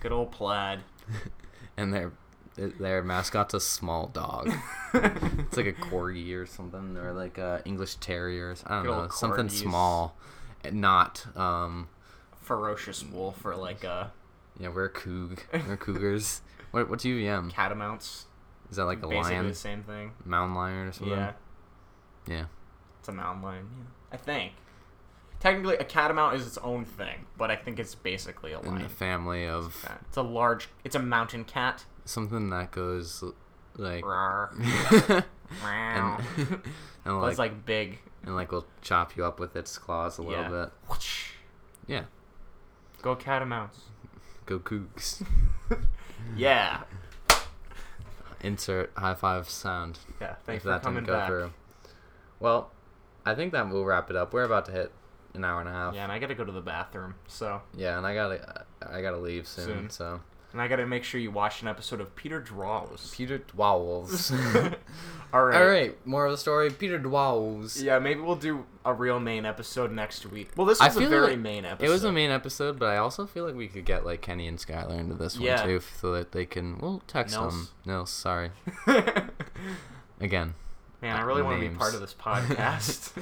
Good 0.00 0.12
old 0.12 0.32
plaid. 0.32 0.80
and 1.76 1.92
their 1.92 2.12
their 2.56 3.02
mascot's 3.02 3.54
a 3.54 3.60
small 3.60 4.08
dog. 4.08 4.50
it's 4.94 5.56
like 5.56 5.66
a 5.66 5.72
corgi 5.72 6.34
or 6.34 6.46
something, 6.46 6.96
or 6.96 7.12
like 7.12 7.38
uh, 7.38 7.58
English 7.64 7.96
terriers. 7.96 8.64
I 8.66 8.76
don't 8.76 8.84
Good 8.84 8.90
know, 8.90 9.08
something 9.08 9.48
small, 9.48 10.16
and 10.16 10.37
not 10.72 11.26
um. 11.36 11.88
Ferocious 12.42 13.04
wolf 13.04 13.44
or 13.44 13.56
like 13.56 13.84
uh, 13.84 14.06
Yeah, 14.58 14.68
we're 14.70 14.88
coug. 14.88 15.38
We're 15.68 15.76
cougars. 15.76 16.40
What 16.70 16.88
what's 16.88 17.04
UVM? 17.04 17.50
catamounts. 17.52 18.24
Is 18.70 18.76
that 18.78 18.86
like 18.86 19.02
a 19.02 19.06
Basically 19.08 19.34
lion, 19.34 19.48
the 19.48 19.54
same 19.54 19.82
thing. 19.82 20.12
mountain 20.24 20.54
lion 20.56 20.88
or 20.88 20.92
something? 20.92 21.16
Yeah, 21.18 21.32
Yeah. 22.26 22.44
it's 23.00 23.08
a 23.08 23.12
mountain 23.12 23.42
lion. 23.42 23.68
Yeah. 23.76 23.84
I 24.12 24.16
think. 24.16 24.52
Technically, 25.40 25.76
a 25.76 25.84
catamount 25.84 26.36
is 26.36 26.46
its 26.46 26.56
own 26.58 26.84
thing, 26.86 27.26
but 27.36 27.50
I 27.50 27.56
think 27.56 27.78
it's 27.78 27.94
basically 27.94 28.52
a 28.52 28.58
In 28.60 28.64
the 28.64 28.70
lion. 28.72 28.88
family 28.88 29.46
of. 29.46 29.86
It's 30.08 30.16
a 30.16 30.22
large. 30.22 30.68
It's 30.84 30.96
a 30.96 31.02
mountain 31.02 31.44
cat. 31.44 31.84
something 32.06 32.48
that 32.48 32.70
goes 32.70 33.22
like 33.76 34.02
and 34.62 35.24
and 35.64 36.62
But 37.04 37.14
like, 37.14 37.30
it's 37.30 37.38
like 37.38 37.66
big. 37.66 37.98
And 38.24 38.34
like 38.34 38.50
will 38.52 38.66
chop 38.82 39.16
you 39.16 39.24
up 39.24 39.38
with 39.40 39.54
its 39.56 39.76
claws 39.78 40.18
a 40.18 40.22
little 40.22 40.42
Yeah. 40.44 40.48
bit. 40.64 40.72
Whoosh. 40.88 41.32
Yeah. 41.86 42.04
Go 43.02 43.14
catamounts. 43.16 43.80
Go 44.46 44.58
cougs. 44.58 45.24
Yeah. 46.36 46.82
Insert 48.40 48.92
high 48.96 49.14
five 49.14 49.48
sound 49.48 49.98
Yeah. 50.20 50.34
Thanks 50.44 50.58
if 50.58 50.62
for 50.62 50.68
that 50.68 50.82
coming 50.82 51.04
didn't 51.04 51.06
go 51.08 51.12
back. 51.14 51.28
through. 51.28 51.52
Well, 52.38 52.70
I 53.26 53.34
think 53.34 53.52
that 53.52 53.68
will 53.68 53.84
wrap 53.84 54.10
it 54.10 54.16
up. 54.16 54.32
We're 54.32 54.44
about 54.44 54.66
to 54.66 54.72
hit 54.72 54.92
an 55.34 55.44
hour 55.44 55.60
and 55.60 55.68
a 55.68 55.72
half. 55.72 55.94
Yeah, 55.94 56.04
and 56.04 56.12
I 56.12 56.18
gotta 56.18 56.34
go 56.34 56.44
to 56.44 56.52
the 56.52 56.60
bathroom. 56.60 57.14
So, 57.26 57.62
Yeah, 57.74 57.98
and 57.98 58.06
I 58.06 58.14
gotta 58.14 58.64
I 58.86 59.00
gotta 59.02 59.16
leave 59.18 59.46
soon. 59.48 59.66
Soon. 59.66 59.90
So 59.90 60.20
and 60.52 60.60
I 60.60 60.68
gotta 60.68 60.86
make 60.86 61.04
sure 61.04 61.20
you 61.20 61.30
watch 61.30 61.62
an 61.62 61.68
episode 61.68 62.00
of 62.00 62.14
Peter 62.16 62.40
Draws. 62.40 63.12
Peter 63.14 63.38
Dwowls. 63.38 64.30
All 65.32 65.44
right. 65.44 65.60
All 65.60 65.66
right, 65.68 66.06
more 66.06 66.24
of 66.24 66.32
the 66.32 66.38
story. 66.38 66.70
Peter 66.70 66.98
Dwowls. 66.98 67.82
Yeah, 67.82 67.98
maybe 67.98 68.20
we'll 68.20 68.34
do 68.36 68.64
a 68.84 68.94
real 68.94 69.20
Maine 69.20 69.44
episode 69.44 69.92
next 69.92 70.24
week. 70.24 70.50
Well, 70.56 70.66
this 70.66 70.80
I 70.80 70.86
was 70.86 70.96
a 70.96 71.06
very 71.06 71.30
like 71.32 71.38
Maine 71.38 71.64
episode. 71.66 71.86
It 71.86 71.92
was 71.92 72.04
a 72.04 72.12
Maine 72.12 72.30
episode, 72.30 72.78
but 72.78 72.86
I 72.86 72.96
also 72.96 73.26
feel 73.26 73.44
like 73.44 73.54
we 73.54 73.68
could 73.68 73.84
get 73.84 74.06
like 74.06 74.22
Kenny 74.22 74.46
and 74.48 74.56
Skylar 74.58 74.98
into 74.98 75.14
this 75.14 75.36
Yeah. 75.36 75.60
one 75.60 75.66
too, 75.68 75.80
so 76.00 76.12
that 76.12 76.32
they 76.32 76.46
can. 76.46 76.78
We'll 76.78 77.02
text 77.06 77.34
Nils. 77.34 77.52
them. 77.54 77.68
Nils, 77.84 78.10
sorry 78.10 78.50
again. 80.20 80.54
Man, 81.02 81.14
I 81.16 81.20
really 81.22 81.42
want 81.42 81.60
to 81.60 81.68
be 81.68 81.74
part 81.74 81.94
of 81.94 82.00
this 82.00 82.14
podcast. 82.14 83.12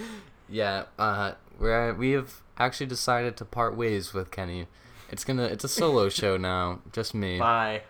Yeah, 0.48 0.84
uh, 0.98 1.32
we're 1.58 1.92
we 1.94 2.12
have 2.12 2.40
actually 2.56 2.86
decided 2.86 3.36
to 3.38 3.44
part 3.44 3.76
ways 3.76 4.14
with 4.14 4.30
Kenny. 4.30 4.68
It's 5.10 5.24
gonna. 5.24 5.44
It's 5.44 5.64
a 5.64 5.68
solo 5.68 6.08
show 6.08 6.36
now, 6.36 6.80
just 6.92 7.14
me. 7.14 7.38
Bye. 7.38 7.82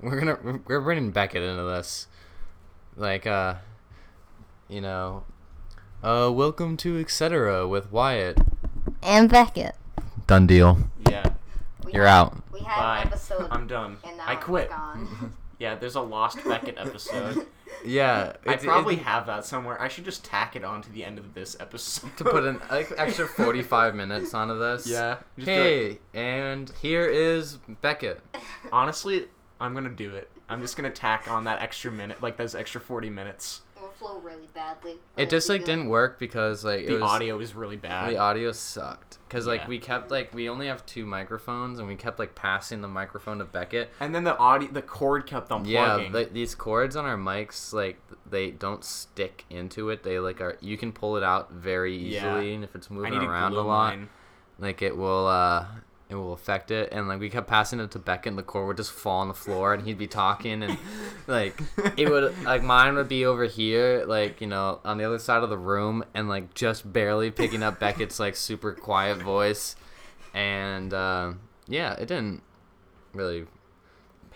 We're 0.00 0.18
gonna. 0.18 0.38
we're- 0.42 0.60
We're 0.66 0.80
bringing 0.80 1.10
Beckett 1.10 1.42
into 1.42 1.62
this, 1.62 2.08
like 2.96 3.26
uh, 3.26 3.54
you 4.68 4.80
know, 4.80 5.24
uh, 6.02 6.30
welcome 6.32 6.76
to 6.78 6.98
etc. 7.00 7.66
with 7.68 7.92
Wyatt. 7.92 8.38
And 9.02 9.30
Beckett. 9.30 9.76
Done 10.26 10.46
deal. 10.46 10.78
Yeah, 11.08 11.32
We 11.84 11.92
You're 11.92 12.06
had- 12.06 12.18
out. 12.20 12.42
We 12.52 12.60
had 12.60 12.76
bye. 12.80 12.98
an 13.02 13.06
episode, 13.08 13.48
I'm 13.50 13.66
done. 13.66 13.98
and 14.04 14.20
I 14.20 14.34
it's 14.34 14.44
quit. 14.44 14.70
gone. 15.58 15.72
Yeah, 15.72 15.74
there's 15.76 15.94
a 15.94 16.00
Lost 16.00 16.38
Beckett 16.44 16.76
episode. 16.78 17.46
Yeah, 17.84 18.34
I 18.46 18.52
it's- 18.52 18.64
probably 18.64 18.94
it's- 18.94 19.06
have 19.06 19.26
that 19.26 19.44
somewhere. 19.44 19.80
I 19.82 19.88
should 19.88 20.04
just 20.04 20.24
tack 20.24 20.54
it 20.56 20.64
on 20.64 20.80
to 20.82 20.92
the 20.92 21.04
end 21.04 21.18
of 21.18 21.34
this 21.34 21.56
episode. 21.58 22.16
to 22.18 22.24
put 22.24 22.44
an 22.44 22.60
like 22.70 22.92
extra 22.96 23.26
45 23.26 23.94
minutes 23.96 24.32
onto 24.32 24.58
this. 24.58 24.86
Yeah. 24.86 25.16
just 25.36 25.46
do 25.46 25.52
it. 25.52 25.56
Hey, 25.56 25.98
and 26.14 26.70
here 26.80 27.06
is 27.06 27.58
Beckett. 27.82 28.20
Honestly, 28.72 29.26
I'm 29.60 29.74
gonna 29.74 29.90
do 29.90 30.14
it. 30.14 30.30
I'm 30.48 30.60
just 30.62 30.76
gonna 30.76 30.90
tack 30.90 31.28
on 31.30 31.44
that 31.44 31.60
extra 31.60 31.90
minute, 31.90 32.22
like 32.22 32.36
those 32.36 32.54
extra 32.54 32.80
40 32.80 33.10
minutes. 33.10 33.62
It 34.04 34.08
flow 34.08 34.18
really 34.20 34.48
badly. 34.54 34.96
but 35.14 35.22
It 35.22 35.30
just 35.30 35.48
like 35.48 35.64
didn't 35.64 35.88
work 35.88 36.18
because 36.18 36.64
like 36.64 36.80
it 36.80 36.86
The 36.88 36.94
was, 36.94 37.02
audio 37.02 37.36
was 37.38 37.54
really 37.54 37.76
bad. 37.76 38.10
The 38.10 38.18
audio 38.18 38.52
sucked 38.52 39.18
because 39.28 39.46
like 39.46 39.62
Yeah. 39.62 39.68
we 39.68 39.78
kept 39.78 40.10
like 40.10 40.34
we 40.34 40.48
only 40.48 40.66
have 40.66 40.84
two 40.86 41.06
microphones 41.06 41.78
and 41.78 41.88
we 41.88 41.96
kept 41.96 42.18
like 42.18 42.34
passing 42.34 42.80
the 42.80 42.88
microphone 42.88 43.38
to 43.38 43.44
Beckett. 43.44 43.90
and 44.00 44.14
then 44.14 44.24
the 44.24 44.36
audio, 44.38 44.68
the 44.70 44.82
cord 44.82 45.26
kept 45.26 45.48
unplugging. 45.50 45.66
Yeah, 45.68 46.08
the, 46.10 46.24
these 46.26 46.54
cords 46.54 46.96
on 46.96 47.04
our 47.04 47.16
mics 47.16 47.72
like 47.72 47.98
they 48.28 48.50
don't 48.50 48.84
stick 48.84 49.44
into 49.50 49.90
it. 49.90 50.02
They 50.02 50.18
like 50.18 50.40
are 50.40 50.56
you 50.60 50.76
can 50.76 50.92
pull 50.92 51.16
it 51.16 51.22
out 51.22 51.52
very 51.52 51.94
easily, 51.96 52.14
Yeah. 52.14 52.36
easily, 52.38 52.54
and 52.54 52.64
if 52.64 52.74
it's 52.74 52.90
moving 52.90 53.14
around 53.14 53.52
a 53.52 53.56
glue 53.56 53.62
lot, 53.64 53.96
mine. 53.96 54.08
like 54.58 54.82
it 54.82 54.96
will 54.96 55.26
uh 55.26 55.66
it 56.08 56.14
will 56.14 56.32
affect 56.32 56.70
it. 56.70 56.90
And 56.92 57.08
like 57.08 57.20
we 57.20 57.30
kept 57.30 57.48
passing 57.48 57.80
it 57.80 57.90
to 57.92 57.98
Beckett 57.98 58.30
and 58.30 58.38
the 58.38 58.42
cord 58.42 58.68
would 58.68 58.76
just 58.76 58.92
fall 58.92 59.20
on 59.20 59.28
the 59.28 59.34
floor 59.34 59.74
and 59.74 59.84
he'd 59.84 59.98
be 59.98 60.06
talking 60.06 60.62
and 60.62 60.78
like 61.26 61.58
it 61.96 62.10
would 62.10 62.42
like 62.44 62.62
mine 62.62 62.94
would 62.96 63.08
be 63.08 63.24
over 63.24 63.44
here 63.44 64.04
like 64.06 64.40
you 64.40 64.46
know 64.46 64.80
on 64.84 64.98
the 64.98 65.04
other 65.04 65.18
side 65.18 65.42
of 65.42 65.50
the 65.50 65.58
room 65.58 66.04
and 66.14 66.28
like 66.28 66.54
just 66.54 66.90
barely 66.92 67.30
picking 67.30 67.62
up 67.62 67.80
Beckett's 67.80 68.20
like 68.20 68.36
super 68.36 68.72
quiet 68.72 69.18
voice. 69.22 69.76
And 70.34 70.92
uh, 70.92 71.32
yeah 71.68 71.94
it 71.94 72.06
didn't 72.06 72.42
really 73.12 73.46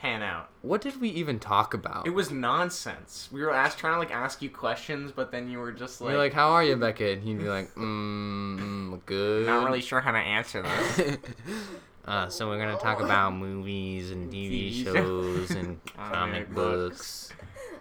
pan 0.01 0.23
out. 0.23 0.49
what 0.63 0.81
did 0.81 1.01
we 1.01 1.09
even 1.09 1.39
talk 1.41 1.75
about 1.75 2.07
It 2.07 2.11
was 2.11 2.31
nonsense. 2.31 3.29
We 3.33 3.43
were 3.43 3.53
asked, 3.53 3.79
trying 3.79 3.95
to 3.95 3.99
like 3.99 4.13
ask 4.13 4.41
you 4.41 4.49
questions, 4.49 5.11
but 5.13 5.33
then 5.33 5.49
you 5.49 5.59
were 5.59 5.73
just 5.73 6.01
like, 6.01 6.11
You're 6.11 6.19
like, 6.19 6.33
how 6.33 6.51
are 6.51 6.63
you, 6.63 6.77
Beckett? 6.77 7.19
And 7.19 7.27
he'd 7.27 7.39
be 7.39 7.49
like, 7.49 7.75
mm, 7.75 9.05
good. 9.07 9.47
not 9.47 9.65
really 9.65 9.81
sure 9.81 10.01
how 10.01 10.13
to 10.13 10.19
answer 10.19 10.63
this. 10.63 11.19
uh, 12.05 12.29
so 12.29 12.49
we're 12.49 12.59
gonna 12.59 12.79
talk 12.79 13.01
about 13.01 13.35
movies 13.35 14.11
and 14.13 14.33
TV 14.33 14.71
TV 14.71 14.85
shows 14.85 15.51
and 15.51 15.85
Comic 15.97 16.13
comic 16.13 16.55
books. 16.55 17.33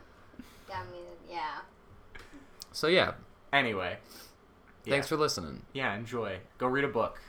I 0.74 0.84
mean, 0.92 1.04
yeah. 1.30 1.60
So 2.72 2.88
yeah, 2.88 3.14
anyway, 3.54 3.98
thanks 4.86 5.06
yeah. 5.06 5.10
for 5.10 5.18
listening. 5.18 5.64
yeah. 5.74 5.96
Enjoy. 5.96 6.40
Go 6.58 6.68
read 6.68 6.84
a 6.84 6.90
book. 6.90 7.22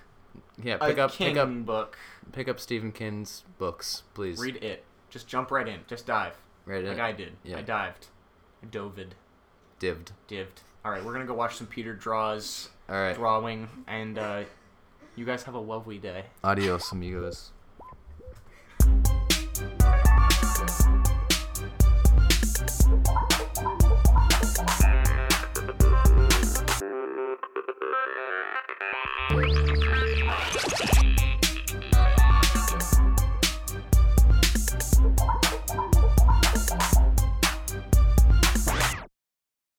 Yeah, 0.63 0.79
pick 0.79 0.99
a 0.99 1.05
up, 1.05 1.13
King 1.13 1.35
pick 1.35 1.37
up, 1.37 1.67
book 1.67 1.99
pick 2.33 2.49
up 2.49 2.61
Stephen 2.61 2.93
King's 2.93 3.45
books, 3.59 4.03
please. 4.15 4.39
Read 4.39 4.57
it. 4.57 4.85
Just 5.11 5.27
jump 5.27 5.51
right 5.51 5.67
in. 5.67 5.81
Just 5.87 6.07
dive. 6.07 6.35
Right 6.67 6.83
in. 6.83 6.89
Like 6.89 7.01
I 7.01 7.13
did. 7.13 7.33
Yeah. 7.45 7.59
I 7.59 7.63
dived. 7.63 8.07
I 8.63 8.67
dovid. 8.67 9.11
Dived. 9.79 10.13
Dived. 10.29 10.63
All 10.85 10.93
right, 10.93 11.05
we're 11.05 11.13
gonna 11.13 11.27
go 11.27 11.35
watch 11.35 11.57
some 11.57 11.67
Peter 11.67 11.95
draws. 11.95 12.69
All 12.89 12.97
right. 12.97 13.15
Drawing, 13.15 13.69
and 13.87 14.19
uh, 14.19 14.43
you 15.17 15.25
guys 15.25 15.43
have 15.45 15.55
a 15.55 15.61
lovely 15.61 15.99
day. 15.99 16.25
Adios, 16.43 16.93
amigos. 16.93 17.53